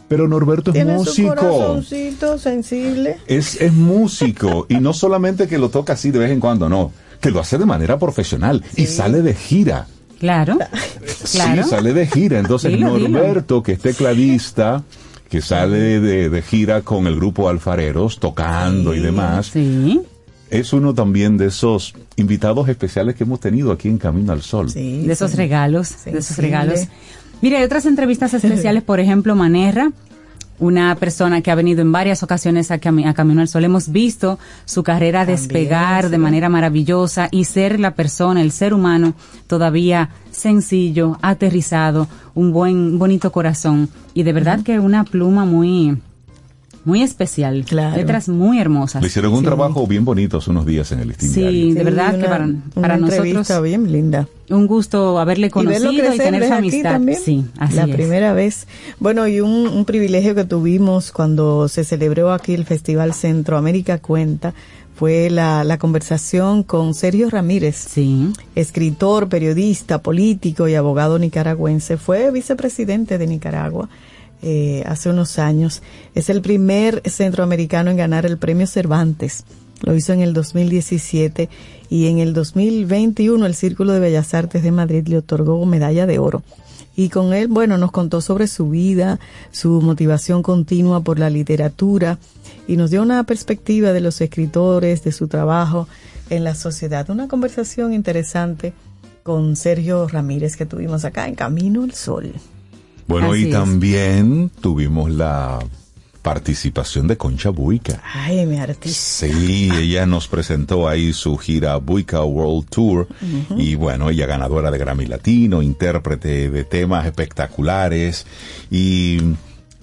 Pero 0.09 0.27
Norberto 0.29 0.71
es 0.73 0.75
Tiene 0.75 0.95
músico. 0.95 1.29
corazoncito 1.35 2.39
sensible. 2.39 3.19
Es, 3.29 3.61
es 3.61 3.73
músico 3.73 4.67
y 4.69 4.75
no 4.79 4.93
solamente 4.93 5.47
que 5.49 5.59
lo 5.59 5.69
toca 5.71 5.93
así 5.95 6.11
de 6.11 6.19
vez 6.19 6.31
en 6.33 6.41
cuando, 6.41 6.69
no, 6.69 6.91
que 7.21 7.31
lo 7.31 7.41
hace 7.41 7.59
de 7.59 7.67
manera 7.67 7.99
profesional 7.99 8.63
y 8.77 8.87
sale 8.87 9.23
de 9.23 9.35
gira. 9.35 9.87
Claro. 10.19 10.59
Claro. 11.33 11.65
Sí, 11.65 11.71
sale 11.71 11.93
de 11.93 12.07
gira. 12.07 12.39
Entonces 12.39 12.71
Dilo, 12.73 12.97
dilo. 12.97 13.09
Norberto, 13.09 13.63
que 13.63 13.73
es 13.73 13.81
tecladista, 13.81 14.83
que 15.29 15.41
sale 15.41 16.01
de, 16.01 16.31
de 16.31 16.43
gira 16.43 16.83
con 16.83 17.07
el 17.07 17.17
grupo 17.17 17.49
Alfareros, 17.49 18.21
tocando 18.21 18.95
y 18.95 19.01
demás, 19.01 19.53
es 20.51 20.73
uno 20.73 20.95
también 20.95 21.37
de 21.37 21.47
esos 21.47 21.95
invitados 22.17 22.69
especiales 22.69 23.17
que 23.17 23.25
hemos 23.25 23.41
tenido 23.41 23.73
aquí 23.73 23.89
en 23.89 23.99
Camino 23.99 24.33
al 24.33 24.43
Sol. 24.43 24.73
de 24.73 25.11
esos 25.13 25.35
regalos, 25.35 26.05
de 26.05 26.19
esos 26.19 26.37
regalos. 26.39 26.87
Mire, 27.43 27.59
hay 27.59 27.65
otras 27.65 27.87
entrevistas 27.87 28.33
especiales, 28.35 28.83
por 28.83 29.01
ejemplo, 29.01 29.35
Manerra, 29.35 29.91
una 30.59 30.95
persona 30.97 31.41
que 31.43 31.51
ha 31.51 31.55
venido 31.55 31.83
en 31.83 31.93
varias 31.93 32.23
ocasiones 32.23 32.71
a, 32.71 32.81
Cami- 32.81 33.07
a 33.07 33.15
Camino 33.15 33.41
al 33.41 33.49
Sol. 33.49 33.65
Hemos 33.65 33.91
visto 33.91 34.39
su 34.65 34.83
carrera 34.83 35.27
despegar 35.27 36.09
de 36.11 36.19
manera 36.19 36.49
maravillosa 36.49 37.29
y 37.31 37.45
ser 37.45 37.79
la 37.79 37.95
persona, 37.95 38.41
el 38.41 38.53
ser 38.53 38.73
humano, 38.73 39.15
todavía 39.47 40.11
sencillo, 40.31 41.19
aterrizado, 41.23 42.09
un 42.35 42.53
buen, 42.53 42.99
bonito 42.99 43.33
corazón. 43.33 43.89
Y 44.15 44.23
de 44.23 44.33
verdad 44.33 44.61
que 44.63 44.79
una 44.81 45.05
pluma 45.05 45.45
muy, 45.45 45.99
muy 46.87 47.03
especial. 47.03 47.67
Letras 47.95 48.29
muy 48.31 48.59
hermosas. 48.61 49.03
Le 49.03 49.09
hicieron 49.09 49.35
un 49.35 49.45
trabajo 49.45 49.87
bien 49.87 50.05
bonito 50.07 50.39
hace 50.39 50.51
unos 50.51 50.65
días 50.65 50.91
en 50.93 51.01
el 51.01 51.09
Listín 51.09 51.29
Sí, 51.31 51.41
Diario. 51.41 51.75
de 51.75 51.85
verdad 51.85 52.11
que 52.13 52.17
una- 52.21 52.29
para, 52.29 52.45
una 52.47 52.61
para 52.81 52.95
entrevista 52.95 53.39
nosotros 53.39 53.63
bien 53.65 53.93
linda. 53.93 54.29
un 54.49 54.67
gusto 54.67 55.19
haberle 55.19 55.51
conocido 55.51 55.93
y, 55.93 56.17
tener 56.17 56.41
¿ves 56.41 56.49
su 56.49 56.55
aquí 56.55 56.69
amistad. 56.69 56.93
también? 56.93 57.19
Sí, 57.23 57.45
así 57.59 57.75
la 57.77 57.85
es. 57.85 57.95
primera 57.95 58.33
vez. 58.33 58.67
Bueno, 59.01 59.27
y 59.29 59.41
un, 59.41 59.67
un 59.67 59.85
privilegio 59.85 60.35
que 60.35 60.45
tuvimos 60.45 61.11
cuando 61.13 61.69
se 61.69 61.83
celebró 61.85 62.33
aquí 62.33 62.55
el 62.55 62.65
Festival 62.65 63.13
Centroamérica 63.13 63.99
Cuenta 63.99 64.55
fue 64.95 65.29
la, 65.29 65.63
la 65.65 65.77
conversación 65.79 66.63
con 66.63 66.95
Sergio 66.95 67.29
Ramírez, 67.29 67.87
escritor, 68.55 69.29
periodista, 69.29 70.01
político 70.01 70.69
y 70.69 70.75
abogado 70.75 71.19
nicaragüense. 71.19 71.97
Fue 71.97 72.31
vicepresidente 72.31 73.19
de 73.19 73.27
Nicaragua 73.27 73.89
eh, 74.43 74.83
hace 74.87 75.11
unos 75.11 75.39
años. 75.39 75.83
Es 76.15 76.31
el 76.31 76.43
primer 76.43 77.03
centroamericano 77.09 77.91
en 77.91 77.97
ganar 77.97 78.27
el 78.27 78.39
premio 78.39 78.67
Cervantes. 78.67 79.45
Lo 79.83 79.95
hizo 79.95 80.13
en 80.13 80.21
el 80.21 80.33
2017 80.33 81.49
y 81.91 82.07
en 82.07 82.19
el 82.19 82.33
2021 82.33 83.45
el 83.45 83.55
Círculo 83.55 83.93
de 83.93 84.01
Bellas 84.01 84.35
Artes 84.35 84.63
de 84.63 84.73
Madrid 84.73 85.07
le 85.07 85.19
otorgó 85.19 85.65
medalla 85.67 86.07
de 86.07 86.19
oro. 86.19 86.43
Y 86.97 87.11
con 87.11 87.35
él, 87.35 87.49
bueno, 87.49 87.77
nos 87.77 87.93
contó 87.93 88.23
sobre 88.23 88.47
su 88.47 88.71
vida, 88.71 89.21
su 89.51 89.83
motivación 89.83 90.43
continua 90.43 91.03
por 91.03 91.19
la 91.19 91.29
literatura 91.29 92.19
y 92.67 92.77
nos 92.79 92.91
dio 92.91 93.03
una 93.03 93.23
perspectiva 93.25 93.93
de 93.93 94.01
los 94.01 94.21
escritores, 94.23 95.05
de 95.05 95.13
su 95.13 95.29
trabajo 95.29 95.89
en 96.31 96.43
la 96.43 96.55
sociedad. 96.55 97.11
Una 97.11 97.29
conversación 97.29 97.93
interesante 97.93 98.73
con 99.23 99.57
Sergio 99.57 100.09
Ramírez 100.09 100.57
que 100.57 100.65
tuvimos 100.65 101.05
acá 101.05 101.29
en 101.29 101.35
Camino 101.35 101.83
al 101.83 101.93
Sol. 101.93 102.33
Bueno, 103.07 103.33
Así 103.33 103.43
y 103.43 103.47
es. 103.47 103.53
también 103.53 104.51
tuvimos 104.61 105.11
la 105.11 105.59
participación 106.23 107.07
de 107.07 107.17
Concha 107.17 107.51
Buica. 107.51 108.03
Ay, 108.13 108.45
mi 108.47 108.59
artista. 108.59 109.27
Sí, 109.29 109.71
ella 109.73 110.07
nos 110.07 110.27
presentó 110.27 110.89
ahí 110.89 111.13
su 111.13 111.37
gira 111.37 111.77
Buica 111.77 112.25
World 112.25 112.69
Tour 112.69 113.07
y 113.57 113.77
bueno, 113.77 114.11
ella 114.11 114.27
ganadora 114.27 114.73
de 114.73 114.79
Grammy 114.79 115.07
Latino, 115.07 115.63
intérprete 115.63 116.51
de 116.51 116.65
temas 116.65 117.07
espectaculares 117.07 118.27
y, 118.73 119.19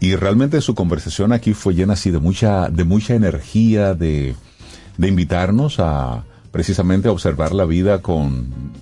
y 0.01 0.15
realmente 0.17 0.59
su 0.59 0.75
conversación 0.75 1.31
aquí 1.31 1.53
fue 1.53 1.75
llena 1.75 1.93
así 1.93 2.11
de 2.11 2.19
mucha, 2.19 2.67
de 2.69 2.83
mucha 2.83 3.15
energía, 3.15 3.93
de, 3.93 4.35
de 4.97 5.07
invitarnos 5.07 5.79
a 5.79 6.25
precisamente 6.51 7.07
a 7.07 7.11
observar 7.13 7.53
la 7.53 7.63
vida 7.63 8.01
con 8.01 8.73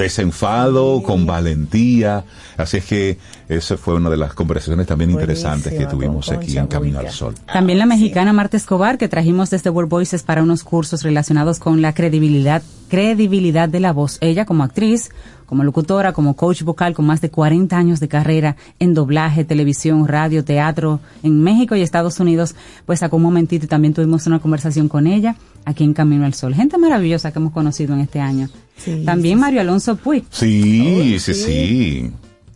desenfado, 0.00 1.02
con 1.02 1.26
valentía. 1.26 2.24
Así 2.56 2.78
es 2.78 2.84
que 2.84 3.18
esa 3.48 3.76
fue 3.76 3.94
una 3.94 4.10
de 4.10 4.16
las 4.16 4.34
conversaciones 4.34 4.86
también 4.86 5.10
interesantes 5.10 5.72
que 5.72 5.86
tuvimos 5.86 6.30
aquí 6.30 6.56
en 6.56 6.66
Camino 6.66 6.98
al 6.98 7.10
Sol. 7.10 7.34
También 7.52 7.78
la 7.78 7.86
mexicana 7.86 8.32
Marta 8.32 8.56
Escobar, 8.56 8.98
que 8.98 9.08
trajimos 9.08 9.50
desde 9.50 9.70
World 9.70 9.90
Voices 9.90 10.22
para 10.22 10.42
unos 10.42 10.64
cursos 10.64 11.02
relacionados 11.02 11.58
con 11.58 11.82
la 11.82 11.94
credibilidad, 11.94 12.62
credibilidad 12.88 13.68
de 13.68 13.80
la 13.80 13.92
voz. 13.92 14.18
Ella 14.20 14.44
como 14.46 14.64
actriz, 14.64 15.10
como 15.50 15.64
locutora, 15.64 16.12
como 16.12 16.36
coach 16.36 16.62
vocal, 16.62 16.94
con 16.94 17.06
más 17.06 17.20
de 17.20 17.28
40 17.28 17.76
años 17.76 17.98
de 17.98 18.06
carrera 18.06 18.54
en 18.78 18.94
doblaje, 18.94 19.44
televisión, 19.44 20.06
radio, 20.06 20.44
teatro, 20.44 21.00
en 21.24 21.42
México 21.42 21.74
y 21.74 21.82
Estados 21.82 22.20
Unidos, 22.20 22.54
pues 22.86 23.00
sacó 23.00 23.16
un 23.16 23.24
momentito 23.24 23.64
y 23.64 23.68
también 23.68 23.92
tuvimos 23.92 24.28
una 24.28 24.38
conversación 24.38 24.86
con 24.86 25.08
ella 25.08 25.34
aquí 25.64 25.82
en 25.82 25.92
Camino 25.92 26.24
al 26.24 26.34
Sol. 26.34 26.54
Gente 26.54 26.78
maravillosa 26.78 27.32
que 27.32 27.40
hemos 27.40 27.52
conocido 27.52 27.94
en 27.94 28.00
este 28.00 28.20
año. 28.20 28.48
también 29.04 29.40
Mario 29.40 29.62
Alonso 29.62 29.96
Puig. 29.96 30.22
Sí, 30.30 31.18
sí, 31.18 31.34
sí. 31.34 32.12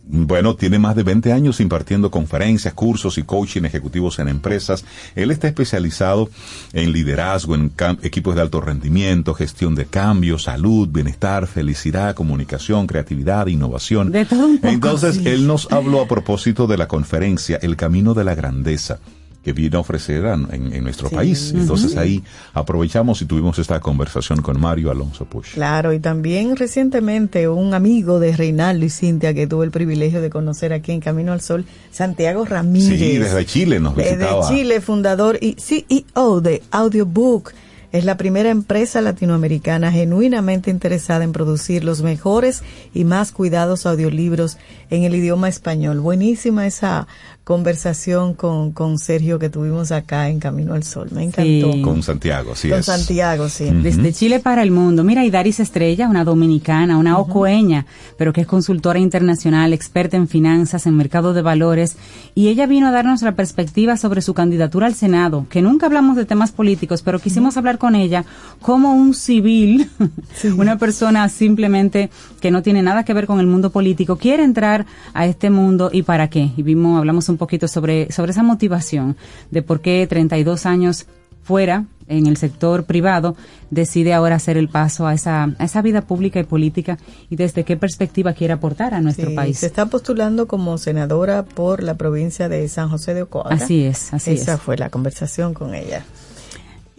Bueno, 0.07 0.55
tiene 0.55 0.77
más 0.77 0.95
de 0.95 1.03
20 1.03 1.33
años 1.33 1.59
impartiendo 1.59 2.11
conferencias, 2.11 2.73
cursos 2.73 3.17
y 3.17 3.23
coaching 3.23 3.63
ejecutivos 3.63 4.19
en 4.19 4.27
empresas. 4.27 4.85
Él 5.15 5.31
está 5.31 5.47
especializado 5.47 6.29
en 6.73 6.91
liderazgo, 6.91 7.55
en 7.55 7.71
equipos 8.03 8.35
de 8.35 8.41
alto 8.41 8.61
rendimiento, 8.61 9.33
gestión 9.33 9.73
de 9.73 9.85
cambio, 9.85 10.37
salud, 10.37 10.87
bienestar, 10.89 11.47
felicidad, 11.47 12.13
comunicación, 12.13 12.85
creatividad, 12.85 13.47
innovación. 13.47 14.11
De 14.11 14.25
todo 14.25 14.45
un 14.45 14.57
poco, 14.57 14.73
Entonces, 14.73 15.15
sí. 15.15 15.27
él 15.27 15.47
nos 15.47 15.71
habló 15.71 16.01
a 16.01 16.07
propósito 16.07 16.67
de 16.67 16.77
la 16.77 16.87
conferencia 16.87 17.57
El 17.61 17.75
Camino 17.75 18.13
de 18.13 18.23
la 18.23 18.35
Grandeza 18.35 18.99
que 19.45 19.53
vino 19.53 19.77
a 19.77 19.81
ofrecer 19.81 20.25
a- 20.25 20.33
en, 20.33 20.73
en 20.73 20.83
nuestro 20.83 21.07
Sí. 21.07 21.15
país. 21.15 21.53
Entonces 21.55 21.91
Ujú. 21.91 21.99
ahí 22.01 22.23
aprovechamos 22.53 23.21
y 23.21 23.25
tuvimos 23.25 23.59
esta 23.59 23.79
conversación 23.79 24.41
con 24.41 24.59
Mario 24.59 24.89
Alonso 24.91 25.25
Push. 25.25 25.53
Claro, 25.53 25.93
y 25.93 25.99
también 25.99 26.55
recientemente 26.55 27.47
un 27.47 27.73
amigo 27.75 28.19
de 28.19 28.35
Reinaldo 28.35 28.85
y 28.85 28.89
Cintia 28.89 29.33
que 29.35 29.45
tuve 29.47 29.65
el 29.65 29.71
privilegio 29.71 30.19
de 30.21 30.29
conocer 30.31 30.73
aquí 30.73 30.91
en 30.91 30.99
Camino 30.99 31.31
al 31.31 31.41
Sol, 31.41 31.63
Santiago 31.91 32.43
Ramírez. 32.43 32.99
Sí, 32.99 33.17
desde 33.19 33.45
Chile 33.45 33.79
nos 33.79 33.95
Desde 33.95 34.15
visitaba. 34.17 34.49
Chile, 34.49 34.81
fundador 34.81 35.37
y 35.39 35.55
CEO 35.59 36.41
de 36.41 36.63
Audiobook. 36.71 37.51
Es 37.91 38.03
la 38.03 38.17
primera 38.17 38.49
empresa 38.49 38.99
latinoamericana 38.99 39.89
genuinamente 39.89 40.69
interesada 40.69 41.23
en 41.23 41.31
producir 41.31 41.85
los 41.85 42.01
mejores 42.01 42.61
y 42.93 43.05
más 43.05 43.31
cuidados 43.31 43.85
audiolibros 43.85 44.57
en 44.89 45.03
el 45.03 45.15
idioma 45.15 45.47
español. 45.47 46.01
Buenísima 46.01 46.67
esa 46.67 47.07
conversación 47.45 48.33
con, 48.33 48.71
con 48.71 48.97
Sergio 48.97 49.37
que 49.37 49.51
tuvimos 49.51 49.91
acá 49.91 50.29
en 50.29 50.39
Camino 50.39 50.73
al 50.73 50.83
Sol. 50.83 51.09
Me 51.11 51.23
encantó. 51.23 51.79
Con 51.83 52.01
Santiago, 52.01 52.53
así 52.53 52.69
Con 52.69 52.79
es. 52.79 52.85
Santiago, 52.87 53.49
sí. 53.49 53.69
Desde 53.69 54.11
Chile 54.13 54.39
para 54.39 54.63
el 54.63 54.71
mundo. 54.71 55.03
Mira, 55.03 55.23
y 55.23 55.29
Daris 55.29 55.59
Estrella, 55.59 56.09
una 56.09 56.23
dominicana, 56.23 56.97
una 56.97 57.19
ocoeña, 57.19 57.85
pero 58.17 58.33
que 58.33 58.41
es 58.41 58.47
consultora 58.47 58.97
internacional, 58.97 59.73
experta 59.73 60.17
en 60.17 60.27
finanzas, 60.27 60.87
en 60.87 60.97
mercado 60.97 61.35
de 61.35 61.43
valores, 61.43 61.97
y 62.33 62.47
ella 62.47 62.65
vino 62.65 62.87
a 62.87 62.91
darnos 62.91 63.21
la 63.21 63.35
perspectiva 63.35 63.95
sobre 63.95 64.23
su 64.23 64.33
candidatura 64.33 64.87
al 64.87 64.95
Senado, 64.95 65.45
que 65.47 65.61
nunca 65.61 65.85
hablamos 65.85 66.15
de 66.15 66.25
temas 66.25 66.51
políticos, 66.51 67.03
pero 67.03 67.19
quisimos 67.19 67.57
hablar 67.57 67.77
con 67.77 67.93
ella 67.93 68.25
como 68.59 68.95
un 68.95 69.13
civil, 69.13 69.87
una 70.57 70.79
persona 70.79 71.29
simplemente 71.29 72.09
que 72.41 72.49
no 72.49 72.63
tiene 72.63 72.81
nada 72.81 73.05
que 73.05 73.13
ver 73.13 73.27
con 73.27 73.39
el 73.39 73.45
mundo 73.45 73.69
político, 73.69 74.15
quiere 74.15 74.43
entrar 74.43 74.87
a 75.13 75.27
este 75.27 75.51
mundo 75.51 75.91
y 75.93 76.01
para 76.01 76.27
qué. 76.27 76.49
Y 76.57 76.63
vimos, 76.63 76.97
hablamos 76.97 77.29
un 77.29 77.34
poquito 77.37 77.67
sobre, 77.67 78.11
sobre 78.11 78.31
esa 78.31 78.43
motivación 78.43 79.15
de 79.51 79.61
por 79.61 79.81
qué 79.81 80.05
32 80.09 80.65
años 80.65 81.05
fuera 81.43 81.85
en 82.07 82.27
el 82.27 82.37
sector 82.37 82.85
privado 82.85 83.35
decide 83.71 84.13
ahora 84.13 84.35
hacer 84.35 84.57
el 84.57 84.69
paso 84.69 85.07
a 85.07 85.13
esa, 85.13 85.43
a 85.57 85.63
esa 85.65 85.81
vida 85.81 86.01
pública 86.01 86.39
y 86.39 86.43
política 86.43 86.97
y 87.29 87.35
desde 87.35 87.63
qué 87.63 87.77
perspectiva 87.77 88.33
quiere 88.33 88.53
aportar 88.53 88.93
a 88.93 89.01
nuestro 89.01 89.29
Sí, 89.29 89.35
país. 89.35 89.57
Se 89.59 89.65
está 89.67 89.87
postulando 89.87 90.47
como 90.47 90.77
senadora 90.77 91.43
por 91.45 91.81
la 91.83 91.95
provincia 91.95 92.47
de 92.49 92.67
San 92.67 92.89
José 92.89 93.13
de 93.15 93.23
Ocoa. 93.23 93.47
Así 93.49 93.83
es, 93.83 94.13
así 94.13 94.31
Esa 94.31 94.53
es. 94.55 94.59
fue 94.61 94.77
la 94.77 94.89
conversación 94.89 95.53
con 95.55 95.73
ella. 95.73 96.03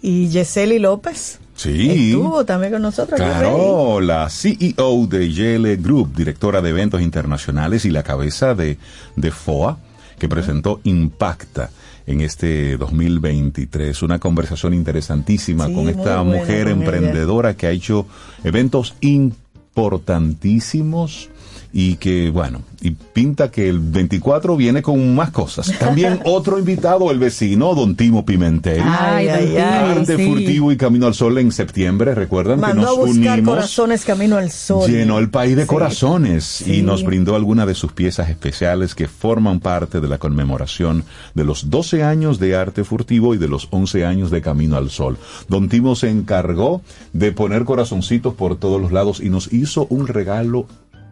Y 0.03 0.29
Yeseli 0.29 0.79
López 0.79 1.39
Sí. 1.55 2.11
estuvo 2.11 2.45
también 2.45 2.73
con 2.75 2.83
nosotros. 2.83 3.19
Claro, 3.19 4.01
la 4.01 4.29
CEO 4.29 5.07
de 5.07 5.27
YL 5.29 5.77
Group, 5.83 6.15
directora 6.15 6.61
de 6.61 6.71
eventos 6.71 7.01
internacionales 7.01 7.85
y 7.87 7.91
la 7.91 8.03
cabeza 8.03 8.55
de, 8.55 8.77
de 9.17 9.31
FOA, 9.31 9.79
que 10.19 10.29
presentó 10.29 10.81
Impacta 10.85 11.71
en 12.07 12.21
este 12.21 12.77
2023. 12.77 14.03
Una 14.03 14.19
conversación 14.19 14.75
interesantísima 14.75 15.67
Sí, 15.67 15.75
con 15.75 15.89
esta 15.89 16.21
buena 16.23 16.39
mujer 16.39 16.69
emprendedora 16.69 17.57
que 17.57 17.67
ha 17.67 17.71
hecho 17.71 18.07
eventos 18.45 18.95
importantísimos 19.01 21.31
y 21.79 21.97
que, 21.97 22.31
bueno, 22.31 22.63
y 22.81 22.93
pinta 22.93 23.51
que 23.51 23.69
el 23.69 23.81
24 23.81 24.57
viene 24.57 24.81
con 24.81 25.15
más 25.15 25.31
cosas. 25.31 25.71
También 25.79 26.21
otro 26.25 26.59
invitado, 26.59 27.11
el 27.11 27.19
vecino, 27.19 27.75
don 27.75 27.97
Timo 27.97 28.25
Pimentel. 28.25 28.81
Ay, 28.83 29.29
ay, 29.29 29.57
ay, 29.59 29.91
Arte 29.99 30.17
sí. 30.17 30.25
Furtivo 30.27 30.73
y 30.73 30.79
Camino 30.79 31.07
al 31.07 31.13
Sol 31.13 31.37
en 31.37 31.53
septiembre, 31.53 32.15
recuerdan 32.15 32.63
que 32.63 32.73
nos 32.73 32.87
a 32.89 32.93
buscar 32.93 33.35
unimos. 33.35 33.55
corazones 33.57 34.07
camino 34.07 34.39
al 34.39 34.51
sol. 34.51 34.91
Llenó 34.91 35.19
el 35.19 35.29
país 35.29 35.55
de 35.55 35.63
Sí. 35.65 35.69
corazones 35.69 36.67
y 36.67 36.81
nos 36.81 37.03
brindó 37.05 37.37
algunas 37.37 37.67
de 37.67 37.75
sus 37.75 37.93
piezas 37.93 38.31
especiales 38.31 38.95
que 38.95 39.07
forman 39.07 39.61
parte 39.61 40.01
de 40.01 40.09
la 40.09 40.17
conmemoración 40.17 41.05
de 41.35 41.45
los 41.45 41.69
12 41.69 42.03
años 42.05 42.39
de 42.39 42.57
arte 42.57 42.85
furtivo 42.85 43.35
y 43.35 43.39
de 43.39 43.49
los 43.49 43.69
11 43.71 44.07
años 44.07 44.31
de 44.31 44.41
Camino 44.41 44.77
al 44.79 44.89
Sol. 44.89 45.19
Don 45.49 45.69
Timo 45.69 45.95
se 45.95 46.09
encargó 46.09 46.81
de 47.13 47.33
poner 47.33 47.65
corazoncitos 47.65 48.33
por 48.33 48.57
todos 48.57 48.81
los 48.81 48.93
lados 48.93 49.21
y 49.21 49.29
nos 49.29 49.53
hizo 49.53 49.87
un 49.91 50.07
regalo 50.07 50.67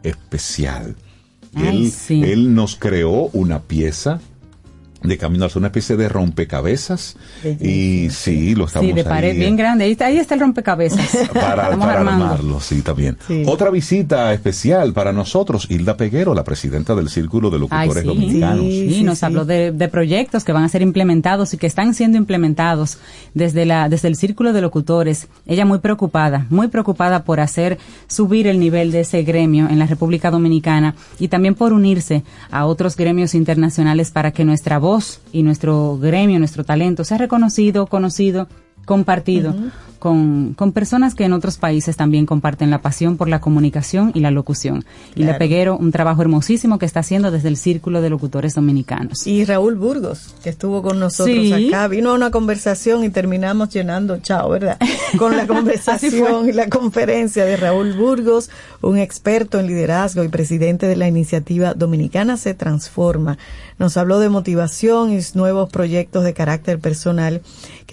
especial. 0.05 0.95
Ay, 1.55 1.85
él, 1.85 1.91
sí. 1.91 2.23
él 2.25 2.55
nos 2.55 2.77
creó 2.77 3.29
una 3.33 3.63
pieza 3.63 4.21
de 5.05 5.19
Camino 5.19 5.49
Sol, 5.49 5.61
una 5.61 5.69
especie 5.69 5.97
de 5.97 6.09
rompecabezas. 6.09 7.17
Y 7.61 8.09
sí, 8.11 8.55
lo 8.55 8.65
estamos 8.65 8.89
Sí, 8.89 8.95
de 8.95 9.05
pared 9.05 9.31
ahí, 9.33 9.39
bien 9.39 9.57
grande. 9.57 9.85
Ahí 9.85 9.93
está, 9.93 10.07
ahí 10.07 10.17
está 10.17 10.35
el 10.35 10.41
rompecabezas. 10.41 11.29
para, 11.33 11.77
para 11.77 12.01
armarlo, 12.01 12.59
sí, 12.61 12.83
también. 12.83 13.17
Otra 13.47 13.71
visita 13.71 14.33
especial 14.33 14.93
para 14.93 15.13
nosotros, 15.13 15.67
Hilda 15.71 15.97
Peguero, 15.97 16.35
la 16.35 16.43
presidenta 16.43 16.95
del 16.95 17.09
Círculo 17.09 17.51
de 17.51 17.57
Ay, 17.57 17.61
Locutores 17.61 18.03
sí. 18.03 18.09
Dominicanos. 18.09 18.65
Sí, 18.65 19.03
nos 19.05 19.23
habló 19.23 19.45
de, 19.45 19.73
de 19.73 19.89
proyectos 19.89 20.43
que 20.43 20.53
van 20.53 20.65
a 20.65 20.69
ser 20.69 20.83
implementados 20.83 21.53
y 21.53 21.59
que 21.59 21.67
están 21.67 21.95
siendo 21.95 22.17
implementados 22.17 22.99
desde 23.35 23.67
la 23.67 23.89
desde 23.89 24.09
el 24.09 24.17
círculo 24.17 24.53
de 24.53 24.63
locutores. 24.63 25.29
Ella 25.47 25.67
muy 25.67 25.79
preocupada, 25.79 26.47
muy 26.49 26.69
preocupada 26.69 27.25
por 27.25 27.41
hacer 27.41 27.79
subir 28.07 28.47
el 28.47 28.59
nivel 28.59 28.91
de 28.91 29.01
ese 29.01 29.23
gremio 29.23 29.69
en 29.69 29.79
la 29.79 29.87
República 29.87 30.31
Dominicana 30.31 30.95
y 31.19 31.29
también 31.29 31.55
por 31.55 31.73
unirse 31.73 32.25
a 32.51 32.65
otros 32.65 32.97
gremios 32.97 33.35
internacionales 33.35 34.11
para 34.11 34.31
que 34.31 34.45
nuestra 34.45 34.79
voz 34.79 34.94
y 35.33 35.43
nuestro 35.43 35.99
gremio, 35.99 36.39
nuestro 36.39 36.65
talento 36.65 37.05
sea 37.05 37.19
reconocido, 37.19 37.87
conocido, 37.87 38.49
compartido 38.85 39.55
con, 39.99 40.53
con 40.53 40.73
personas 40.73 41.15
que 41.15 41.25
en 41.25 41.33
otros 41.33 41.57
países 41.57 41.97
también 41.97 42.27
comparten 42.27 42.69
la 42.69 42.83
pasión 42.83 43.17
por 43.17 43.27
la 43.27 43.41
comunicación 43.41 44.13
y 44.15 44.21
la 44.21 44.31
locución. 44.31 44.85
Y. 45.15 45.25
Le 45.25 45.33
Peguero, 45.33 45.79
un 45.79 45.93
trabajo 45.93 46.21
hermosísimo 46.21 46.79
que 46.79 46.85
está 46.85 47.01
haciendo 47.01 47.31
desde 47.31 47.49
el 47.49 47.57
Círculo 47.57 48.03
de 48.03 48.11
Locutores 48.11 48.55
Dominicanos. 48.55 49.27
Y 49.27 49.47
Raúl 49.47 49.77
Burgos, 49.77 50.35
que 50.43 50.51
estuvo 50.51 50.83
con 50.83 51.01
nosotros 51.01 51.35
Sí. 51.35 51.69
acá, 51.69 51.89
vino 51.89 52.11
a 52.11 52.15
una 52.15 52.31
conversación 52.31 53.03
y 53.03 53.09
terminamos 53.09 53.71
llenando, 53.71 54.19
chao, 54.19 54.51
¿verdad? 54.51 54.77
Con 55.17 55.39
la 55.39 55.47
conversación 55.47 56.51
y 56.51 56.53
la 56.53 56.69
conferencia 56.69 57.47
de 57.47 57.57
Raúl 57.57 57.95
Burgos, 57.95 58.51
un 58.83 58.99
experto 58.99 59.59
en 59.59 59.69
liderazgo 59.69 60.23
y 60.23 60.29
presidente 60.29 60.87
de 60.87 60.97
la 60.97 61.09
iniciativa 61.09 61.73
Dominicana 61.73 62.37
se 62.37 62.53
transforma. 62.53 63.39
Nos 63.79 63.97
habló 63.97 64.21
de 64.21 64.29
motivación 64.29 65.13
y 65.13 65.21
nuevos 65.33 65.71
proyectos 65.71 66.25
de 66.25 66.35
carácter 66.35 66.79
personal 66.79 67.41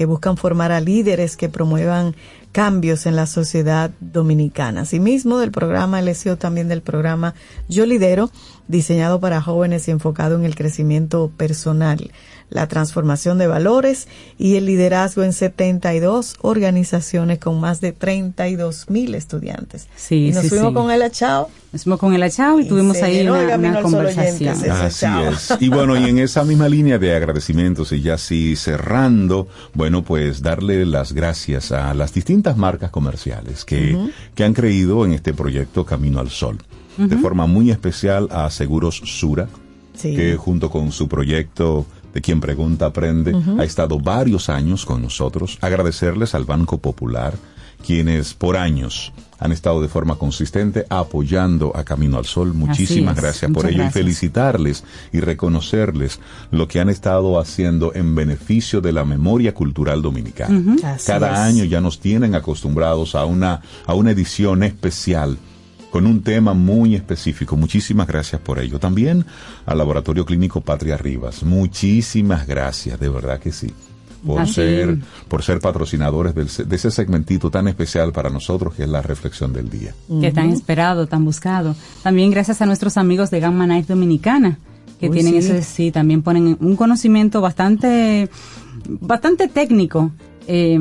que 0.02 0.07
buscan 0.07 0.36
formar 0.36 0.72
a 0.72 0.82
líderes 0.82 1.38
que 1.38 1.48
promuevan 1.48 2.15
cambios 2.52 3.06
en 3.06 3.15
la 3.15 3.28
sociedad 3.28 3.91
dominicana. 3.99 4.82
Asimismo, 4.82 5.38
del 5.38 5.52
programa 5.52 6.02
LSO, 6.02 6.38
también 6.38 6.68
del 6.68 6.82
programa 6.82 7.36
Yo 7.69 7.86
Lidero, 7.86 8.32
diseñado 8.68 9.19
para 9.19 9.44
jóvenes 9.44 9.88
y 9.88 9.91
enfocado 9.91 10.40
en 10.40 10.44
el 10.44 10.56
crecimiento 10.56 11.30
personal, 11.38 12.10
la 12.52 12.68
transformación 12.68 13.38
de 13.38 13.48
valores 13.48 14.07
y 14.38 14.56
el 14.57 14.65
liderazgo 14.68 15.23
en 15.23 15.34
72 15.34 16.36
organizaciones 16.41 17.40
con 17.40 17.60
más 17.60 17.82
de 17.82 17.91
32 17.94 18.90
mil 18.90 19.15
estudiantes. 19.15 19.88
Sí, 19.95 20.28
y 20.28 20.32
nos 20.32 20.44
sí, 20.44 20.49
fuimos 20.49 20.69
sí. 20.69 20.73
con 20.76 20.91
el 20.91 21.02
achao. 21.02 21.49
Nos 21.72 21.84
fuimos 21.84 21.99
con 21.99 22.14
el 22.14 22.22
achao 22.22 22.60
y, 22.60 22.64
Y 22.64 22.68
tuvimos 22.68 23.02
ahí 23.02 23.26
una, 23.26 23.56
una 23.56 23.82
conversación. 23.82 24.56
Así 24.69 24.99
chao. 24.99 25.30
es. 25.30 25.53
Y 25.61 25.69
bueno, 25.69 25.98
y 25.98 26.10
en 26.10 26.19
esa 26.19 26.44
misma 26.44 26.68
línea 26.68 26.99
de 26.99 27.15
agradecimientos 27.15 27.91
y 27.94 28.02
ya 28.02 28.15
así 28.15 28.56
cerrando, 28.57 29.48
bueno, 29.73 30.03
pues 30.03 30.41
darle 30.41 30.86
las 30.86 31.14
gracias 31.14 31.72
a 31.72 31.94
las 31.94 32.14
distintas 32.14 32.57
marcas 32.57 32.91
comerciales 32.91 33.64
que, 33.64 33.98
que 34.36 34.44
han 34.44 34.53
creído 34.53 35.06
en 35.06 35.14
este 35.14 35.34
proyecto 35.34 35.86
Camino 35.86 36.19
al 36.19 36.30
Sol. 36.30 36.57
De 36.98 37.15
forma 37.18 37.48
muy 37.48 37.72
especial 37.72 38.28
a 38.32 38.49
Seguros 38.52 39.02
Sura, 39.06 39.48
Sí. 39.94 40.15
que 40.15 40.36
junto 40.36 40.69
con 40.69 40.91
su 40.91 41.07
proyecto 41.07 41.86
de 42.13 42.21
quien 42.21 42.39
pregunta 42.39 42.88
aprende, 42.88 43.35
ha 43.57 43.63
estado 43.63 43.99
varios 43.99 44.49
años 44.49 44.85
con 44.85 45.01
nosotros. 45.01 45.57
Agradecerles 45.61 46.35
al 46.35 46.45
Banco 46.45 46.77
Popular, 46.79 47.33
quienes 47.85 48.33
por 48.33 48.57
años 48.57 49.13
han 49.39 49.51
estado 49.51 49.81
de 49.81 49.88
forma 49.88 50.17
consistente 50.17 50.85
apoyando 50.89 51.75
a 51.75 51.83
Camino 51.83 52.19
al 52.19 52.25
Sol. 52.25 52.53
Muchísimas 52.53 53.15
gracias 53.15 53.49
por 53.51 53.63
Muchas 53.63 53.71
ello 53.71 53.83
gracias. 53.83 53.95
y 53.95 53.99
felicitarles 53.99 54.83
y 55.11 55.19
reconocerles 55.19 56.19
lo 56.51 56.67
que 56.67 56.79
han 56.79 56.89
estado 56.89 57.39
haciendo 57.39 57.91
en 57.95 58.13
beneficio 58.13 58.81
de 58.81 58.91
la 58.91 59.03
memoria 59.03 59.55
cultural 59.55 60.03
dominicana. 60.03 60.75
Cada 61.05 61.33
es. 61.33 61.39
año 61.39 61.63
ya 61.63 61.81
nos 61.81 61.99
tienen 61.99 62.35
acostumbrados 62.35 63.15
a 63.15 63.25
una, 63.25 63.61
a 63.88 63.95
una 63.95 64.11
edición 64.11 64.61
especial 64.61 65.39
con 65.91 66.07
un 66.07 66.22
tema 66.23 66.53
muy 66.53 66.95
específico. 66.95 67.55
Muchísimas 67.57 68.07
gracias 68.07 68.41
por 68.41 68.59
ello. 68.59 68.80
También 68.80 69.26
al 69.65 69.77
Laboratorio 69.77 70.26
Clínico 70.26 70.61
Patria 70.61 70.97
Rivas. 70.97 71.43
Muchísimas 71.43 72.47
gracias, 72.47 72.99
de 72.99 73.09
verdad 73.09 73.39
que 73.39 73.51
sí. 73.51 73.72
Por 74.26 74.41
Así. 74.41 74.53
ser, 74.53 74.97
por 75.27 75.41
ser 75.41 75.59
patrocinadores 75.59 76.35
del 76.35 76.47
se- 76.47 76.63
de 76.63 76.76
ese 76.76 76.91
segmentito 76.91 77.49
tan 77.49 77.68
especial 77.68 78.11
para 78.11 78.30
nosotros 78.30 78.76
que 78.76 78.84
es 78.84 78.89
la 78.89 79.01
reflexión 79.01 79.51
del 79.51 79.68
día. 79.69 79.93
que 80.22 80.31
tan 80.31 80.51
esperado, 80.51 81.07
tan 81.07 81.26
buscado. 81.26 81.76
También 82.03 82.30
gracias 82.30 82.61
a 82.61 82.68
nuestros 82.68 82.97
amigos 82.97 83.31
de 83.31 83.39
Gamma 83.39 83.65
Knife 83.65 83.93
Dominicana, 83.93 84.59
que 84.99 85.09
Uy, 85.09 85.13
tienen 85.15 85.34
sí. 85.34 85.39
ese, 85.49 85.63
sí, 85.63 85.91
también 85.91 86.22
ponen 86.22 86.55
un 86.59 86.76
conocimiento 86.76 87.41
bastante, 87.41 88.30
bastante 88.88 89.47
técnico 89.47 90.11
eh, 90.47 90.80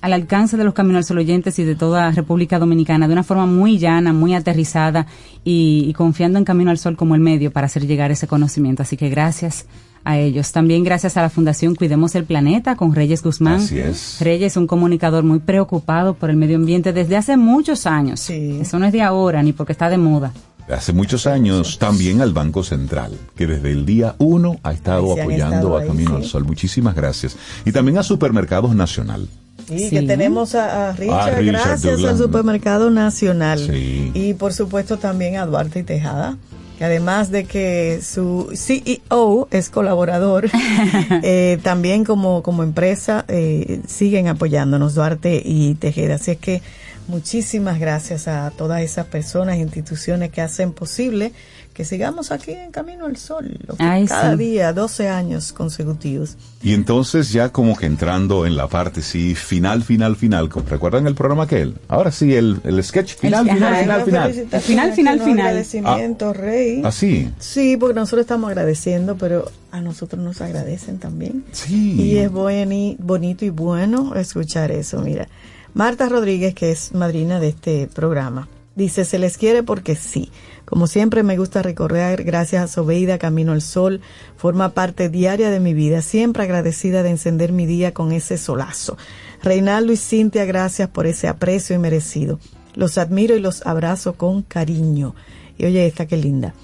al 0.00 0.12
alcance 0.12 0.56
de 0.56 0.64
los 0.64 0.74
Caminos 0.74 0.98
al 0.98 1.04
Sol 1.04 1.18
oyentes 1.18 1.58
y 1.58 1.64
de 1.64 1.74
toda 1.74 2.10
República 2.12 2.58
Dominicana, 2.58 3.06
de 3.06 3.12
una 3.12 3.22
forma 3.22 3.46
muy 3.46 3.78
llana, 3.78 4.12
muy 4.12 4.34
aterrizada 4.34 5.06
y, 5.44 5.84
y 5.88 5.92
confiando 5.92 6.38
en 6.38 6.44
Camino 6.44 6.70
al 6.70 6.78
Sol 6.78 6.96
como 6.96 7.14
el 7.14 7.20
medio 7.20 7.50
para 7.50 7.66
hacer 7.66 7.86
llegar 7.86 8.10
ese 8.10 8.26
conocimiento. 8.26 8.82
Así 8.82 8.96
que 8.96 9.08
gracias 9.08 9.66
a 10.04 10.18
ellos. 10.18 10.52
También 10.52 10.84
gracias 10.84 11.16
a 11.16 11.22
la 11.22 11.30
Fundación 11.30 11.74
Cuidemos 11.74 12.14
el 12.14 12.24
Planeta 12.24 12.76
con 12.76 12.94
Reyes 12.94 13.22
Guzmán. 13.22 13.60
Así 13.60 13.78
es. 13.78 14.18
Reyes, 14.20 14.56
un 14.56 14.66
comunicador 14.66 15.24
muy 15.24 15.38
preocupado 15.38 16.14
por 16.14 16.30
el 16.30 16.36
medio 16.36 16.56
ambiente 16.56 16.92
desde 16.92 17.16
hace 17.16 17.36
muchos 17.36 17.86
años. 17.86 18.28
Eso 18.30 18.78
no 18.78 18.86
es 18.86 18.92
de 18.92 19.02
ahora 19.02 19.42
ni 19.42 19.52
porque 19.52 19.72
está 19.72 19.88
de 19.88 19.98
moda. 19.98 20.32
Hace 20.70 20.92
muchos 20.92 21.26
años 21.26 21.78
también 21.78 22.20
al 22.20 22.32
Banco 22.32 22.62
Central, 22.62 23.12
que 23.36 23.46
desde 23.46 23.72
el 23.72 23.84
día 23.84 24.14
uno 24.18 24.58
ha 24.62 24.72
estado 24.72 25.12
apoyando 25.12 25.56
estado 25.56 25.76
a 25.76 25.80
ahí, 25.80 25.88
Camino 25.88 26.10
sí. 26.10 26.16
al 26.16 26.24
Sol. 26.24 26.44
Muchísimas 26.44 26.94
gracias. 26.94 27.36
Y 27.64 27.72
también 27.72 27.98
a 27.98 28.02
Supermercados 28.02 28.74
Nacional. 28.74 29.28
Sí, 29.68 29.90
que 29.90 30.02
tenemos 30.02 30.54
a, 30.54 30.90
a 30.90 30.92
Richard, 30.92 31.34
A 31.34 31.38
Richard 31.38 31.44
gracias 31.64 31.82
Douglas. 31.82 32.12
al 32.12 32.18
Supermercado 32.18 32.90
Nacional. 32.90 33.58
Sí. 33.58 34.10
Y 34.14 34.34
por 34.34 34.52
supuesto 34.52 34.98
también 34.98 35.36
a 35.36 35.46
Duarte 35.46 35.80
y 35.80 35.82
Tejada, 35.82 36.36
que 36.78 36.84
además 36.84 37.30
de 37.30 37.44
que 37.44 38.00
su 38.02 38.50
CEO 38.54 39.48
es 39.50 39.68
colaborador, 39.70 40.48
eh, 41.22 41.58
también 41.62 42.04
como, 42.04 42.42
como 42.42 42.62
empresa 42.62 43.24
eh, 43.28 43.80
siguen 43.86 44.28
apoyándonos 44.28 44.94
Duarte 44.94 45.42
y 45.44 45.74
Tejeda. 45.74 46.16
Así 46.16 46.32
es 46.32 46.38
que 46.38 46.62
muchísimas 47.08 47.78
gracias 47.78 48.28
a 48.28 48.50
todas 48.50 48.80
esas 48.82 49.06
personas 49.06 49.56
e 49.56 49.60
instituciones 49.60 50.30
que 50.30 50.40
hacen 50.40 50.72
posible 50.72 51.32
que 51.72 51.86
sigamos 51.86 52.30
aquí 52.32 52.50
en 52.52 52.70
Camino 52.70 53.06
al 53.06 53.16
Sol, 53.16 53.58
lo 53.66 53.76
que 53.76 53.82
Ay, 53.82 54.04
cada 54.06 54.32
sí. 54.32 54.36
día, 54.38 54.74
12 54.74 55.08
años 55.08 55.54
consecutivos. 55.54 56.36
Y 56.62 56.74
entonces 56.74 57.32
ya 57.32 57.48
como 57.48 57.74
que 57.76 57.86
entrando 57.86 58.44
en 58.44 58.58
la 58.58 58.68
parte, 58.68 59.00
sí, 59.00 59.34
final, 59.34 59.82
final, 59.82 60.14
final. 60.16 60.50
¿Recuerdan 60.68 61.06
el 61.06 61.14
programa 61.14 61.44
aquel? 61.44 61.74
Ahora 61.88 62.12
sí, 62.12 62.34
el, 62.34 62.60
el 62.64 62.84
sketch 62.84 63.14
final, 63.16 63.48
El- 63.48 63.54
final, 63.54 63.72
ajá, 63.72 63.82
final, 63.82 64.04
final. 64.04 64.32
Final, 64.60 64.92
final, 64.92 65.20
final. 65.20 65.46
Agradecimientos, 65.46 66.36
Rey. 66.36 66.82
¿Ah, 66.84 66.92
sí? 66.92 67.30
Sí, 67.38 67.78
porque 67.78 67.94
nosotros 67.94 68.20
estamos 68.20 68.48
agradeciendo, 68.50 69.16
pero 69.16 69.50
a 69.70 69.80
nosotros 69.80 70.22
nos 70.22 70.42
agradecen 70.42 70.98
también. 70.98 71.42
Sí. 71.52 71.94
Y 72.02 72.16
es 72.18 72.30
buen- 72.30 72.98
bonito 72.98 73.46
y 73.46 73.50
bueno 73.50 74.14
escuchar 74.14 74.70
eso. 74.72 75.00
Mira, 75.00 75.26
Marta 75.74 76.08
Rodríguez, 76.08 76.54
que 76.54 76.70
es 76.70 76.92
madrina 76.92 77.40
de 77.40 77.48
este 77.48 77.88
programa, 77.94 78.48
dice, 78.76 79.06
se 79.06 79.18
les 79.18 79.38
quiere 79.38 79.62
porque 79.62 79.96
sí. 79.96 80.30
Como 80.66 80.86
siempre 80.86 81.22
me 81.22 81.38
gusta 81.38 81.62
recorrer, 81.62 82.24
gracias 82.24 82.62
a 82.62 82.68
Sobeida, 82.68 83.18
Camino 83.18 83.52
al 83.52 83.62
Sol, 83.62 84.02
forma 84.36 84.70
parte 84.70 85.08
diaria 85.08 85.50
de 85.50 85.60
mi 85.60 85.72
vida, 85.72 86.02
siempre 86.02 86.42
agradecida 86.42 87.02
de 87.02 87.10
encender 87.10 87.52
mi 87.52 87.64
día 87.64 87.94
con 87.94 88.12
ese 88.12 88.36
solazo. 88.36 88.98
Reinaldo 89.42 89.92
y 89.92 89.96
Cintia, 89.96 90.44
gracias 90.44 90.90
por 90.90 91.06
ese 91.06 91.26
aprecio 91.28 91.74
inmerecido. 91.74 92.38
Los 92.74 92.98
admiro 92.98 93.34
y 93.34 93.40
los 93.40 93.66
abrazo 93.66 94.14
con 94.14 94.42
cariño. 94.42 95.14
Y 95.56 95.64
oye 95.64 95.86
esta, 95.86 96.06
qué 96.06 96.16
linda. 96.18 96.54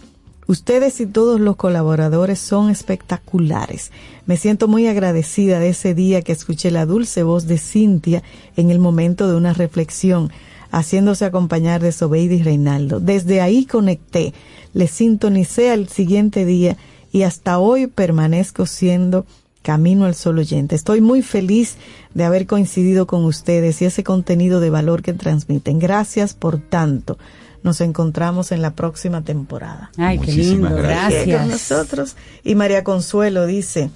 Ustedes 0.49 0.99
y 1.01 1.07
todos 1.07 1.39
los 1.39 1.57
colaboradores 1.57 2.39
son 2.39 2.70
espectaculares. 2.70 3.93
Me 4.25 4.39
siento 4.39 4.66
muy 4.66 4.87
agradecida 4.87 5.61
de 5.61 5.69
ese 5.69 5.95
día 5.95 6.23
que 6.23 6.33
escuché 6.33 6.70
la 6.70 6.87
dulce 6.87 7.23
voz 7.23 7.47
de 7.47 7.59
Cintia 7.59 8.23
en 8.57 8.70
el 8.70 8.79
momento 8.79 9.29
de 9.29 9.37
una 9.37 9.53
reflexión. 9.53 10.31
haciéndose 10.70 11.25
acompañar 11.27 11.83
de 11.83 11.93
Sobeida 11.93 12.35
y 12.35 12.43
Reinaldo. 12.43 13.01
Desde 13.01 13.41
ahí 13.41 13.65
conecté, 13.65 14.35
les 14.75 14.91
sintonicé 14.91 15.70
al 15.70 15.89
siguiente 15.89 16.45
día 16.45 16.77
y 17.11 17.23
hasta 17.23 17.59
hoy 17.59 17.87
permanezco 17.87 18.66
siendo 18.66 19.25
Camino 19.62 20.05
al 20.05 20.15
Sol 20.15 20.39
oyente. 20.39 20.77
Estoy 20.77 21.01
muy 21.01 21.23
feliz 21.23 21.77
de 22.15 22.25
haber 22.25 22.47
coincidido 22.47 23.07
con 23.07 23.25
ustedes 23.25 23.81
y 23.81 23.87
ese 23.87 24.05
contenido 24.05 24.61
de 24.61 24.70
valor 24.70 25.03
que 25.03 25.15
transmiten. 25.15 25.79
Gracias 25.79 26.35
por 26.35 26.59
tanto. 26.59 27.19
Nos 27.63 27.81
encontramos 27.81 28.53
en 28.53 28.63
la 28.63 28.75
próxima 28.75 29.23
temporada. 29.23 29.91
Ay, 29.97 30.19
qué 30.19 30.33
lindo, 30.33 30.75
gracias. 30.75 31.41
Con 31.41 31.51
nosotros. 31.51 32.17
Y 32.45 32.55
María 32.55 32.85
Consuelo 32.85 33.47
dice, 33.47 33.91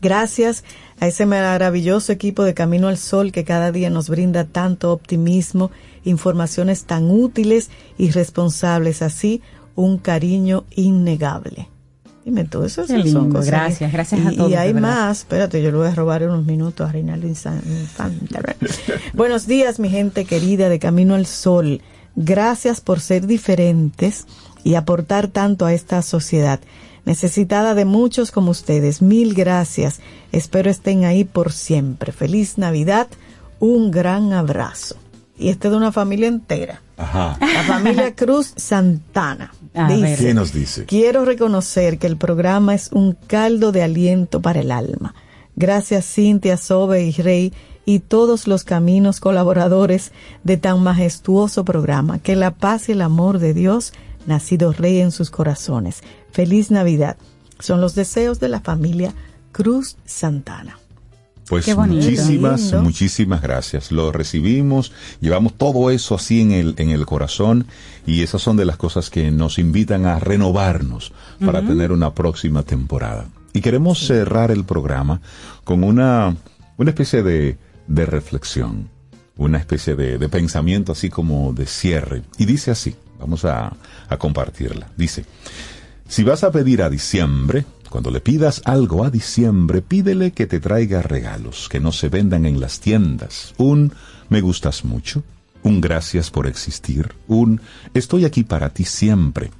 gracias 0.00 0.64
a 1.00 1.06
ese 1.06 1.26
maravilloso 1.26 2.12
equipo 2.12 2.44
de 2.44 2.54
Camino 2.54 2.88
al 2.88 2.98
Sol 2.98 3.32
que 3.32 3.44
cada 3.44 3.72
día 3.72 3.90
nos 3.90 4.08
brinda 4.08 4.44
tanto 4.44 4.92
optimismo, 4.92 5.70
informaciones 6.04 6.84
tan 6.84 7.10
útiles 7.10 7.70
y 7.98 8.10
responsables, 8.10 9.02
así 9.02 9.42
un 9.74 9.98
cariño 9.98 10.64
innegable. 10.70 11.68
Dime 12.24 12.44
tú, 12.44 12.64
eso 12.64 12.82
Qué 12.82 12.88
son 12.88 13.02
lindo, 13.02 13.28
cosas. 13.28 13.46
gracias, 13.46 13.92
gracias 13.92 14.26
a 14.26 14.30
todos, 14.32 14.50
Y 14.50 14.54
hay 14.54 14.72
más, 14.72 15.18
espérate, 15.18 15.62
yo 15.62 15.70
le 15.70 15.76
voy 15.76 15.88
a 15.88 15.94
robar 15.94 16.22
unos 16.22 16.46
minutos 16.46 16.88
a 16.88 16.92
Reinaldo 16.92 17.26
Infante. 17.26 18.38
Buenos 19.12 19.46
días, 19.46 19.78
mi 19.78 19.90
gente 19.90 20.24
querida 20.24 20.70
de 20.70 20.78
Camino 20.78 21.16
al 21.16 21.26
Sol. 21.26 21.82
Gracias 22.16 22.80
por 22.80 23.00
ser 23.00 23.26
diferentes 23.26 24.26
y 24.62 24.74
aportar 24.76 25.28
tanto 25.28 25.66
a 25.66 25.72
esta 25.72 26.02
sociedad. 26.02 26.60
Necesitada 27.04 27.74
de 27.74 27.84
muchos 27.84 28.30
como 28.30 28.50
ustedes. 28.50 29.02
Mil 29.02 29.34
gracias. 29.34 30.00
Espero 30.32 30.70
estén 30.70 31.04
ahí 31.04 31.24
por 31.24 31.52
siempre. 31.52 32.12
Feliz 32.12 32.56
Navidad. 32.56 33.08
Un 33.60 33.90
gran 33.90 34.32
abrazo. 34.32 34.96
Y 35.36 35.48
este 35.50 35.68
de 35.68 35.76
una 35.76 35.92
familia 35.92 36.28
entera. 36.28 36.80
Ajá. 36.96 37.36
La 37.40 37.62
familia 37.64 38.14
Cruz 38.16 38.54
Santana. 38.56 39.52
A 39.74 39.88
dice, 39.88 40.02
ver. 40.02 40.18
¿Qué 40.18 40.34
nos 40.34 40.52
dice? 40.52 40.84
Quiero 40.86 41.24
reconocer 41.24 41.98
que 41.98 42.06
el 42.06 42.16
programa 42.16 42.74
es 42.74 42.90
un 42.92 43.12
caldo 43.12 43.72
de 43.72 43.82
aliento 43.82 44.40
para 44.40 44.60
el 44.60 44.70
alma. 44.70 45.14
Gracias 45.56 46.06
Cintia, 46.06 46.56
Sobe 46.56 47.04
y 47.04 47.12
Rey 47.12 47.52
y 47.86 48.00
todos 48.00 48.46
los 48.46 48.64
caminos 48.64 49.20
colaboradores 49.20 50.12
de 50.42 50.56
tan 50.56 50.82
majestuoso 50.82 51.64
programa. 51.64 52.18
Que 52.18 52.36
la 52.36 52.52
paz 52.52 52.88
y 52.88 52.92
el 52.92 53.02
amor 53.02 53.38
de 53.38 53.54
Dios, 53.54 53.92
nacido 54.26 54.72
Rey 54.72 55.00
en 55.00 55.10
sus 55.12 55.30
corazones. 55.30 56.02
Feliz 56.32 56.70
Navidad. 56.70 57.16
Son 57.60 57.80
los 57.80 57.94
deseos 57.94 58.40
de 58.40 58.48
la 58.48 58.60
familia 58.60 59.14
Cruz 59.52 59.96
Santana. 60.04 60.78
Pues 61.48 61.66
Qué 61.66 61.74
bonito. 61.74 62.02
muchísimas, 62.02 62.62
Lindo. 62.62 62.82
muchísimas 62.82 63.42
gracias. 63.42 63.92
Lo 63.92 64.12
recibimos, 64.12 64.92
llevamos 65.20 65.52
todo 65.52 65.90
eso 65.90 66.14
así 66.14 66.40
en 66.40 66.52
el, 66.52 66.74
en 66.78 66.88
el 66.88 67.04
corazón 67.04 67.66
y 68.06 68.22
esas 68.22 68.40
son 68.40 68.56
de 68.56 68.64
las 68.64 68.78
cosas 68.78 69.10
que 69.10 69.30
nos 69.30 69.58
invitan 69.58 70.06
a 70.06 70.18
renovarnos 70.18 71.12
para 71.44 71.60
tener 71.60 71.92
una 71.92 72.14
próxima 72.14 72.62
temporada. 72.62 73.26
Y 73.54 73.60
queremos 73.60 74.00
cerrar 74.00 74.50
el 74.50 74.64
programa 74.64 75.22
con 75.62 75.84
una, 75.84 76.36
una 76.76 76.90
especie 76.90 77.22
de, 77.22 77.56
de 77.86 78.04
reflexión, 78.04 78.90
una 79.36 79.58
especie 79.58 79.94
de, 79.94 80.18
de 80.18 80.28
pensamiento 80.28 80.92
así 80.92 81.08
como 81.08 81.54
de 81.54 81.64
cierre. 81.64 82.24
Y 82.36 82.44
dice 82.44 82.72
así, 82.72 82.96
vamos 83.18 83.44
a, 83.44 83.72
a 84.08 84.16
compartirla. 84.18 84.90
Dice, 84.96 85.24
si 86.08 86.24
vas 86.24 86.42
a 86.42 86.50
pedir 86.50 86.82
a 86.82 86.90
diciembre, 86.90 87.64
cuando 87.88 88.10
le 88.10 88.20
pidas 88.20 88.60
algo 88.64 89.04
a 89.04 89.10
diciembre, 89.10 89.80
pídele 89.80 90.32
que 90.32 90.46
te 90.46 90.58
traiga 90.58 91.00
regalos 91.00 91.68
que 91.68 91.78
no 91.78 91.92
se 91.92 92.08
vendan 92.08 92.46
en 92.46 92.58
las 92.58 92.80
tiendas. 92.80 93.54
Un 93.56 93.92
me 94.28 94.40
gustas 94.40 94.84
mucho, 94.84 95.22
un 95.62 95.80
gracias 95.80 96.28
por 96.28 96.48
existir, 96.48 97.14
un 97.28 97.60
estoy 97.94 98.24
aquí 98.24 98.42
para 98.42 98.70
ti 98.70 98.84
siempre. 98.84 99.50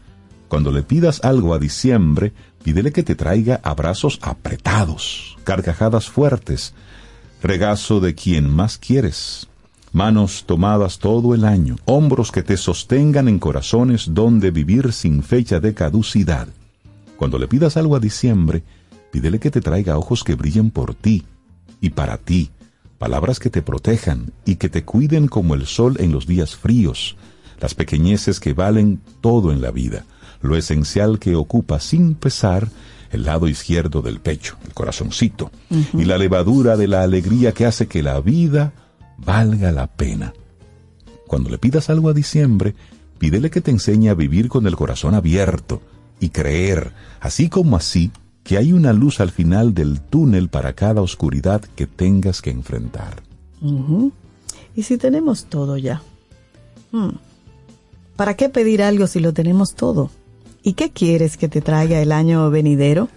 Cuando 0.54 0.70
le 0.70 0.84
pidas 0.84 1.24
algo 1.24 1.52
a 1.52 1.58
diciembre, 1.58 2.32
pídele 2.62 2.92
que 2.92 3.02
te 3.02 3.16
traiga 3.16 3.58
abrazos 3.64 4.20
apretados, 4.22 5.36
carcajadas 5.42 6.08
fuertes, 6.08 6.74
regazo 7.42 7.98
de 7.98 8.14
quien 8.14 8.48
más 8.48 8.78
quieres, 8.78 9.48
manos 9.90 10.44
tomadas 10.46 11.00
todo 11.00 11.34
el 11.34 11.44
año, 11.44 11.74
hombros 11.86 12.30
que 12.30 12.44
te 12.44 12.56
sostengan 12.56 13.26
en 13.26 13.40
corazones 13.40 14.14
donde 14.14 14.52
vivir 14.52 14.92
sin 14.92 15.24
fecha 15.24 15.58
de 15.58 15.74
caducidad. 15.74 16.46
Cuando 17.16 17.40
le 17.40 17.48
pidas 17.48 17.76
algo 17.76 17.96
a 17.96 17.98
diciembre, 17.98 18.62
pídele 19.10 19.40
que 19.40 19.50
te 19.50 19.60
traiga 19.60 19.98
ojos 19.98 20.22
que 20.22 20.36
brillen 20.36 20.70
por 20.70 20.94
ti 20.94 21.24
y 21.80 21.90
para 21.90 22.16
ti, 22.16 22.52
palabras 22.98 23.40
que 23.40 23.50
te 23.50 23.60
protejan 23.60 24.32
y 24.44 24.54
que 24.54 24.68
te 24.68 24.84
cuiden 24.84 25.26
como 25.26 25.56
el 25.56 25.66
sol 25.66 25.96
en 25.98 26.12
los 26.12 26.28
días 26.28 26.54
fríos, 26.54 27.16
las 27.58 27.74
pequeñeces 27.74 28.38
que 28.38 28.52
valen 28.52 29.00
todo 29.20 29.50
en 29.50 29.60
la 29.60 29.72
vida, 29.72 30.04
lo 30.44 30.56
esencial 30.56 31.18
que 31.18 31.34
ocupa 31.34 31.80
sin 31.80 32.14
pesar 32.14 32.68
el 33.10 33.24
lado 33.24 33.48
izquierdo 33.48 34.02
del 34.02 34.20
pecho, 34.20 34.56
el 34.66 34.74
corazoncito, 34.74 35.50
y 35.92 36.04
la 36.04 36.18
levadura 36.18 36.76
de 36.76 36.88
la 36.88 37.02
alegría 37.02 37.52
que 37.52 37.64
hace 37.64 37.86
que 37.86 38.02
la 38.02 38.20
vida 38.20 38.72
valga 39.18 39.70
la 39.72 39.86
pena. 39.86 40.34
Cuando 41.26 41.48
le 41.48 41.58
pidas 41.58 41.90
algo 41.90 42.08
a 42.08 42.12
diciembre, 42.12 42.74
pídele 43.18 43.50
que 43.50 43.60
te 43.60 43.70
enseñe 43.70 44.08
a 44.08 44.14
vivir 44.14 44.48
con 44.48 44.66
el 44.66 44.76
corazón 44.76 45.14
abierto 45.14 45.80
y 46.18 46.30
creer, 46.30 46.92
así 47.20 47.48
como 47.48 47.76
así, 47.76 48.10
que 48.42 48.58
hay 48.58 48.72
una 48.72 48.92
luz 48.92 49.20
al 49.20 49.30
final 49.30 49.74
del 49.74 50.00
túnel 50.00 50.48
para 50.48 50.74
cada 50.74 51.00
oscuridad 51.00 51.62
que 51.76 51.86
tengas 51.86 52.42
que 52.42 52.50
enfrentar. 52.50 53.22
¿Y 54.76 54.82
si 54.82 54.98
tenemos 54.98 55.46
todo 55.46 55.78
ya? 55.78 56.02
Hmm. 56.92 57.16
¿Para 58.16 58.34
qué 58.34 58.48
pedir 58.48 58.82
algo 58.82 59.06
si 59.06 59.20
lo 59.20 59.32
tenemos 59.32 59.74
todo? 59.74 60.10
¿Y 60.66 60.72
qué 60.72 60.90
quieres 60.90 61.36
que 61.36 61.46
te 61.46 61.60
traiga 61.60 62.00
el 62.00 62.10
año 62.10 62.50
venidero? 62.50 63.10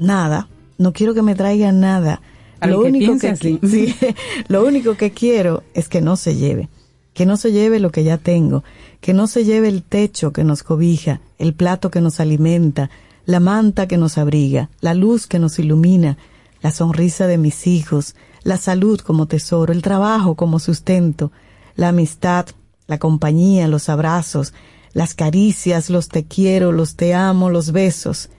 Nada. 0.00 0.48
No 0.76 0.92
quiero 0.92 1.14
que 1.14 1.22
me 1.22 1.36
traiga 1.36 1.70
nada. 1.70 2.20
Lo 2.60 2.82
que 2.82 2.88
único 2.88 3.16
que, 3.16 3.28
así. 3.28 3.60
sí, 3.62 3.94
lo 4.48 4.66
único 4.66 4.96
que 4.96 5.12
quiero 5.12 5.62
es 5.72 5.88
que 5.88 6.00
no 6.00 6.16
se 6.16 6.34
lleve. 6.34 6.68
Que 7.12 7.26
no 7.26 7.36
se 7.36 7.52
lleve 7.52 7.78
lo 7.78 7.92
que 7.92 8.02
ya 8.02 8.18
tengo. 8.18 8.64
Que 9.00 9.14
no 9.14 9.28
se 9.28 9.44
lleve 9.44 9.68
el 9.68 9.84
techo 9.84 10.32
que 10.32 10.42
nos 10.42 10.64
cobija, 10.64 11.20
el 11.38 11.54
plato 11.54 11.92
que 11.92 12.00
nos 12.00 12.18
alimenta, 12.18 12.90
la 13.24 13.38
manta 13.38 13.86
que 13.86 13.96
nos 13.96 14.18
abriga, 14.18 14.68
la 14.80 14.94
luz 14.94 15.28
que 15.28 15.38
nos 15.38 15.60
ilumina, 15.60 16.18
la 16.60 16.72
sonrisa 16.72 17.28
de 17.28 17.38
mis 17.38 17.68
hijos, 17.68 18.16
la 18.42 18.56
salud 18.56 18.98
como 18.98 19.26
tesoro, 19.26 19.72
el 19.72 19.82
trabajo 19.82 20.34
como 20.34 20.58
sustento, 20.58 21.30
la 21.76 21.90
amistad, 21.90 22.46
la 22.88 22.98
compañía, 22.98 23.68
los 23.68 23.88
abrazos, 23.88 24.52
las 24.94 25.14
caricias, 25.14 25.90
los 25.90 26.08
te 26.08 26.24
quiero, 26.24 26.72
los 26.72 26.94
te 26.94 27.12
amo, 27.14 27.50
los 27.50 27.72
besos, 27.72 28.30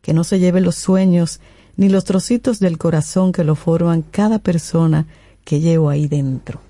que 0.00 0.14
no 0.14 0.24
se 0.24 0.38
lleve 0.38 0.60
los 0.60 0.76
sueños 0.76 1.40
ni 1.76 1.88
los 1.88 2.04
trocitos 2.04 2.60
del 2.60 2.78
corazón 2.78 3.32
que 3.32 3.44
lo 3.44 3.56
forman 3.56 4.02
cada 4.02 4.38
persona 4.38 5.06
que 5.44 5.60
llevo 5.60 5.90
ahí 5.90 6.06
dentro. 6.06 6.60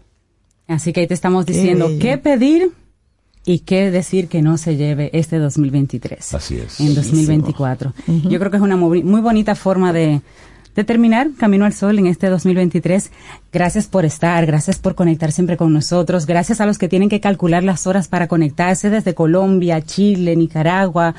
Así 0.67 0.93
que 0.93 1.01
ahí 1.01 1.07
te 1.07 1.15
estamos 1.15 1.45
diciendo 1.45 1.91
qué 2.01 2.17
pedir 2.17 2.73
y 3.45 3.61
qué 3.61 3.91
decir 3.91 4.29
que 4.29 4.41
no 4.41 4.57
se 4.57 4.77
lleve 4.77 5.11
este 5.13 5.39
2023. 5.39 6.35
Así 6.35 6.57
es. 6.57 6.81
En 6.81 6.95
2024. 6.95 7.93
Yo 8.07 8.39
creo 8.39 8.51
que 8.51 8.57
es 8.57 8.63
una 8.63 8.77
muy, 8.77 9.03
muy 9.03 9.21
bonita 9.21 9.55
forma 9.55 9.93
de, 9.93 10.23
de 10.75 10.85
terminar 10.85 11.31
Camino 11.39 11.65
al 11.65 11.73
Sol 11.73 11.99
en 11.99 12.07
este 12.07 12.29
2023. 12.29 13.11
Gracias 13.53 13.87
por 13.87 14.05
estar, 14.05 14.45
gracias 14.47 14.79
por 14.79 14.95
conectar 14.95 15.33
siempre 15.33 15.57
con 15.57 15.73
nosotros, 15.73 16.27
gracias 16.27 16.61
a 16.61 16.67
los 16.67 16.79
que 16.79 16.89
tienen 16.89 17.09
que 17.09 17.21
calcular 17.21 17.63
las 17.63 17.87
horas 17.87 18.09
para 18.09 18.29
conectarse 18.29 18.91
desde 18.91 19.15
Colombia, 19.15 19.83
Chile, 19.83 20.37
Nicaragua. 20.37 21.15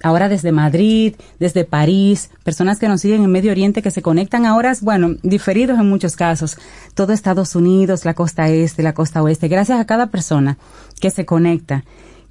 Ahora 0.00 0.28
desde 0.28 0.52
Madrid, 0.52 1.16
desde 1.40 1.64
París, 1.64 2.30
personas 2.44 2.78
que 2.78 2.86
nos 2.86 3.00
siguen 3.00 3.24
en 3.24 3.32
Medio 3.32 3.50
Oriente 3.50 3.82
que 3.82 3.90
se 3.90 4.00
conectan 4.00 4.46
a 4.46 4.54
horas, 4.54 4.80
bueno, 4.80 5.16
diferidos 5.24 5.80
en 5.80 5.88
muchos 5.88 6.14
casos. 6.14 6.56
Todo 6.94 7.12
Estados 7.12 7.56
Unidos, 7.56 8.04
la 8.04 8.14
costa 8.14 8.48
este, 8.48 8.84
la 8.84 8.94
costa 8.94 9.22
oeste. 9.24 9.48
Gracias 9.48 9.80
a 9.80 9.86
cada 9.86 10.06
persona 10.06 10.56
que 11.00 11.10
se 11.10 11.26
conecta 11.26 11.82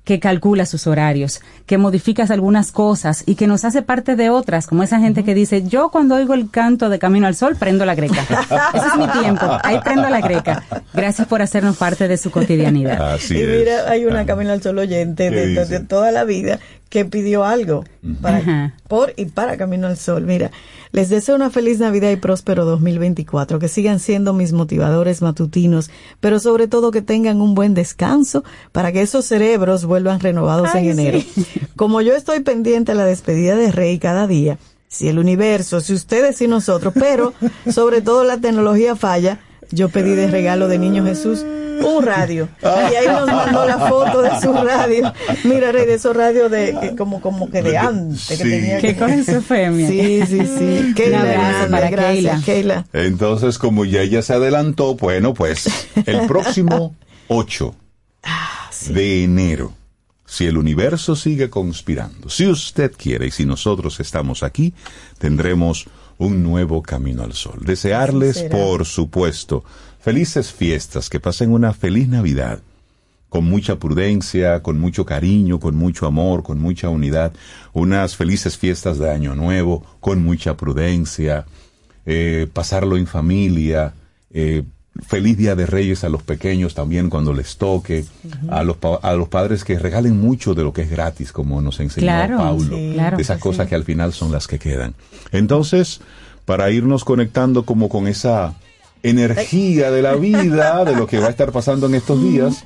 que 0.07 0.21
calcula 0.21 0.65
sus 0.65 0.87
horarios, 0.87 1.41
que 1.65 1.77
modifica 1.77 2.23
algunas 2.29 2.71
cosas 2.71 3.23
y 3.25 3.35
que 3.35 3.45
nos 3.45 3.65
hace 3.65 3.81
parte 3.81 4.15
de 4.15 4.29
otras, 4.29 4.65
como 4.65 4.81
esa 4.81 5.01
gente 5.01 5.25
que 5.25 5.35
dice, 5.35 5.67
yo 5.67 5.89
cuando 5.89 6.15
oigo 6.15 6.33
el 6.33 6.49
canto 6.49 6.87
de 6.87 6.97
Camino 6.97 7.27
al 7.27 7.35
Sol, 7.35 7.57
prendo 7.59 7.85
la 7.85 7.93
greca. 7.93 8.21
Ese 8.73 8.87
es 8.87 8.95
mi 8.97 9.05
tiempo, 9.09 9.45
ahí 9.63 9.81
prendo 9.83 10.09
la 10.09 10.21
greca. 10.21 10.63
Gracias 10.93 11.27
por 11.27 11.41
hacernos 11.41 11.75
parte 11.75 12.07
de 12.07 12.15
su 12.15 12.31
cotidianidad. 12.31 13.15
Así 13.15 13.37
y 13.37 13.45
mira, 13.45 13.89
hay 13.89 14.05
una 14.05 14.25
Camino 14.25 14.53
al 14.53 14.61
Sol 14.61 14.79
oyente 14.79 15.29
¿Qué 15.29 15.35
de, 15.35 15.65
de 15.65 15.79
toda 15.81 16.13
la 16.13 16.23
vida 16.23 16.57
que 16.89 17.03
pidió 17.03 17.43
algo 17.43 17.83
para, 18.21 18.75
por 18.87 19.13
y 19.17 19.25
para 19.25 19.57
Camino 19.57 19.87
al 19.87 19.97
Sol. 19.97 20.23
Mira, 20.25 20.51
les 20.91 21.09
deseo 21.09 21.35
una 21.35 21.49
feliz 21.49 21.79
Navidad 21.79 22.11
y 22.11 22.15
próspero 22.15 22.65
2024, 22.65 23.59
que 23.59 23.67
sigan 23.67 23.99
siendo 23.99 24.33
mis 24.33 24.53
motivadores 24.53 25.21
matutinos, 25.21 25.89
pero 26.19 26.39
sobre 26.39 26.67
todo 26.67 26.91
que 26.91 27.01
tengan 27.01 27.41
un 27.41 27.55
buen 27.55 27.73
descanso 27.73 28.43
para 28.71 28.91
que 28.91 29.01
esos 29.01 29.25
cerebros 29.25 29.85
vuelvan 29.85 30.19
renovados 30.19 30.69
Ay, 30.73 30.89
en 30.89 30.99
enero. 30.99 31.19
sí. 31.19 31.45
Como 31.75 32.01
yo 32.01 32.15
estoy 32.15 32.39
pendiente 32.41 32.91
a 32.91 32.95
la 32.95 33.05
despedida 33.05 33.55
de 33.55 33.71
Rey 33.71 33.99
cada 33.99 34.27
día, 34.27 34.57
si 34.87 35.07
el 35.09 35.19
universo, 35.19 35.81
si 35.81 35.93
ustedes 35.93 36.41
y 36.41 36.47
nosotros, 36.47 36.93
pero 36.97 37.33
sobre 37.71 38.01
todo 38.01 38.23
la 38.23 38.37
tecnología 38.37 38.95
falla, 38.95 39.39
yo 39.71 39.89
pedí 39.89 40.11
de 40.15 40.27
regalo 40.27 40.67
de 40.67 40.77
Niño 40.79 41.03
Jesús 41.05 41.45
un 41.79 42.03
radio. 42.03 42.49
Y 42.63 42.95
ahí 42.95 43.07
nos 43.07 43.27
mandó 43.27 43.63
la 43.65 43.77
foto 43.77 44.23
de 44.23 44.31
su 44.41 44.51
radio. 44.51 45.13
Mira, 45.43 45.71
Rey, 45.71 45.85
de 45.85 45.93
esos 45.93 46.15
radios 46.15 46.49
de, 46.49 46.75
que 46.81 46.95
como, 46.95 47.21
como 47.21 47.51
que 47.51 47.61
de 47.61 47.77
antes. 47.77 48.27
Que 48.29 48.35
Sí. 48.37 48.43
tenía 48.43 48.79
Que 48.79 48.95
con 48.95 49.23
su 49.23 49.41
femia. 49.43 49.87
Sí, 49.87 50.23
sí, 50.25 50.39
sí. 50.57 50.93
Keila, 50.95 51.67
para 51.69 51.89
gracias, 51.91 52.43
Keila. 52.43 52.83
Keila. 52.83 53.05
Entonces, 53.05 53.59
como 53.59 53.85
ya 53.85 54.01
ella 54.01 54.23
se 54.23 54.33
adelantó, 54.33 54.95
bueno, 54.95 55.35
pues 55.35 55.67
el 56.07 56.25
próximo 56.25 56.95
8 57.27 57.75
de 58.89 59.23
enero, 59.23 59.73
si 60.25 60.45
el 60.47 60.57
universo 60.57 61.15
sigue 61.15 61.49
conspirando, 61.49 62.29
si 62.29 62.47
usted 62.47 62.91
quiere 62.97 63.27
y 63.27 63.31
si 63.31 63.45
nosotros 63.45 63.99
estamos 63.99 64.43
aquí, 64.43 64.73
tendremos 65.19 65.85
un 66.17 66.43
nuevo 66.43 66.81
camino 66.81 67.23
al 67.23 67.33
sol. 67.33 67.59
Desearles, 67.61 68.43
por 68.43 68.85
supuesto, 68.85 69.63
felices 69.99 70.51
fiestas, 70.51 71.09
que 71.09 71.19
pasen 71.19 71.51
una 71.51 71.73
feliz 71.73 72.07
Navidad 72.07 72.61
con 73.29 73.43
mucha 73.43 73.77
prudencia, 73.77 74.63
con 74.63 74.79
mucho 74.79 75.05
cariño, 75.05 75.59
con 75.59 75.75
mucho 75.75 76.07
amor, 76.07 76.43
con 76.43 76.59
mucha 76.59 76.89
unidad, 76.89 77.33
unas 77.73 78.15
felices 78.15 78.57
fiestas 78.57 78.99
de 78.99 79.11
Año 79.11 79.35
Nuevo, 79.35 79.83
con 79.99 80.23
mucha 80.23 80.55
prudencia, 80.55 81.45
eh, 82.05 82.47
pasarlo 82.51 82.95
en 82.95 83.05
familia, 83.05 83.93
eh, 84.31 84.63
feliz 85.05 85.37
Día 85.37 85.55
de 85.55 85.65
Reyes 85.65 86.03
a 86.03 86.09
los 86.09 86.23
pequeños 86.23 86.73
también 86.73 87.09
cuando 87.09 87.33
les 87.33 87.57
toque, 87.57 88.05
a, 88.49 88.63
los 88.63 88.77
a 89.01 89.13
los 89.13 89.27
padres 89.27 89.63
que 89.63 89.77
regalen 89.79 90.19
mucho 90.19 90.53
de 90.53 90.63
lo 90.63 90.73
que 90.73 90.83
es 90.83 90.89
gratis, 90.89 91.31
como 91.31 91.61
nos 91.61 91.79
enseñó 91.79 92.05
Claro, 92.05 92.37
Paulo, 92.37 92.77
sí, 92.77 92.91
claro 92.93 93.17
de 93.17 93.23
esas 93.23 93.39
cosas 93.39 93.65
sí. 93.65 93.69
que 93.69 93.75
al 93.75 93.83
final 93.83 94.13
son 94.13 94.31
las 94.31 94.47
que 94.47 94.59
quedan. 94.59 94.93
Entonces, 95.31 96.01
para 96.45 96.71
irnos 96.71 97.03
conectando 97.03 97.65
como 97.65 97.89
con 97.89 98.07
esa 98.07 98.55
energía 99.03 99.91
de 99.91 100.01
la 100.01 100.15
vida, 100.15 100.85
de 100.85 100.95
lo 100.95 101.07
que 101.07 101.19
va 101.19 101.27
a 101.27 101.31
estar 101.31 101.51
pasando 101.51 101.87
en 101.87 101.95
estos 101.95 102.21
días, 102.21 102.63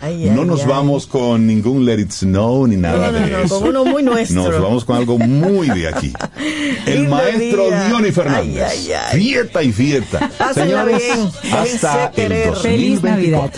Ay, 0.00 0.30
no 0.30 0.42
ay, 0.42 0.46
nos 0.48 0.60
ay. 0.60 0.66
vamos 0.68 1.06
con 1.06 1.46
ningún 1.46 1.84
Let 1.84 1.98
It 2.00 2.10
Snow 2.12 2.66
ni 2.66 2.76
nada 2.76 3.10
No, 3.10 3.12
no, 3.12 3.24
de 3.26 3.30
no, 3.30 3.38
eso. 3.38 3.60
con 3.60 3.68
uno 3.68 3.84
muy 3.84 4.02
nuestro. 4.02 4.42
Nos 4.42 4.60
vamos 4.60 4.84
con 4.84 4.96
algo 4.96 5.18
muy 5.18 5.68
de 5.68 5.88
aquí. 5.88 6.12
El 6.86 7.08
maestro. 7.08 7.64
Diony 7.88 8.12
Fernández. 8.12 8.62
Ay, 8.70 8.88
ay, 8.88 8.92
ay. 9.12 9.20
Fiesta 9.20 9.62
y 9.62 9.72
fiesta. 9.72 10.30
Pásenla 10.38 10.84
Señores, 10.84 11.02
bien. 11.42 11.52
hasta 11.54 12.06
el 12.06 12.10
querer. 12.12 12.46
2024. 12.52 12.62
Feliz 12.62 13.02
Navidad. 13.02 13.50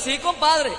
Sí, 0.00 0.18
compadre. 0.18 0.70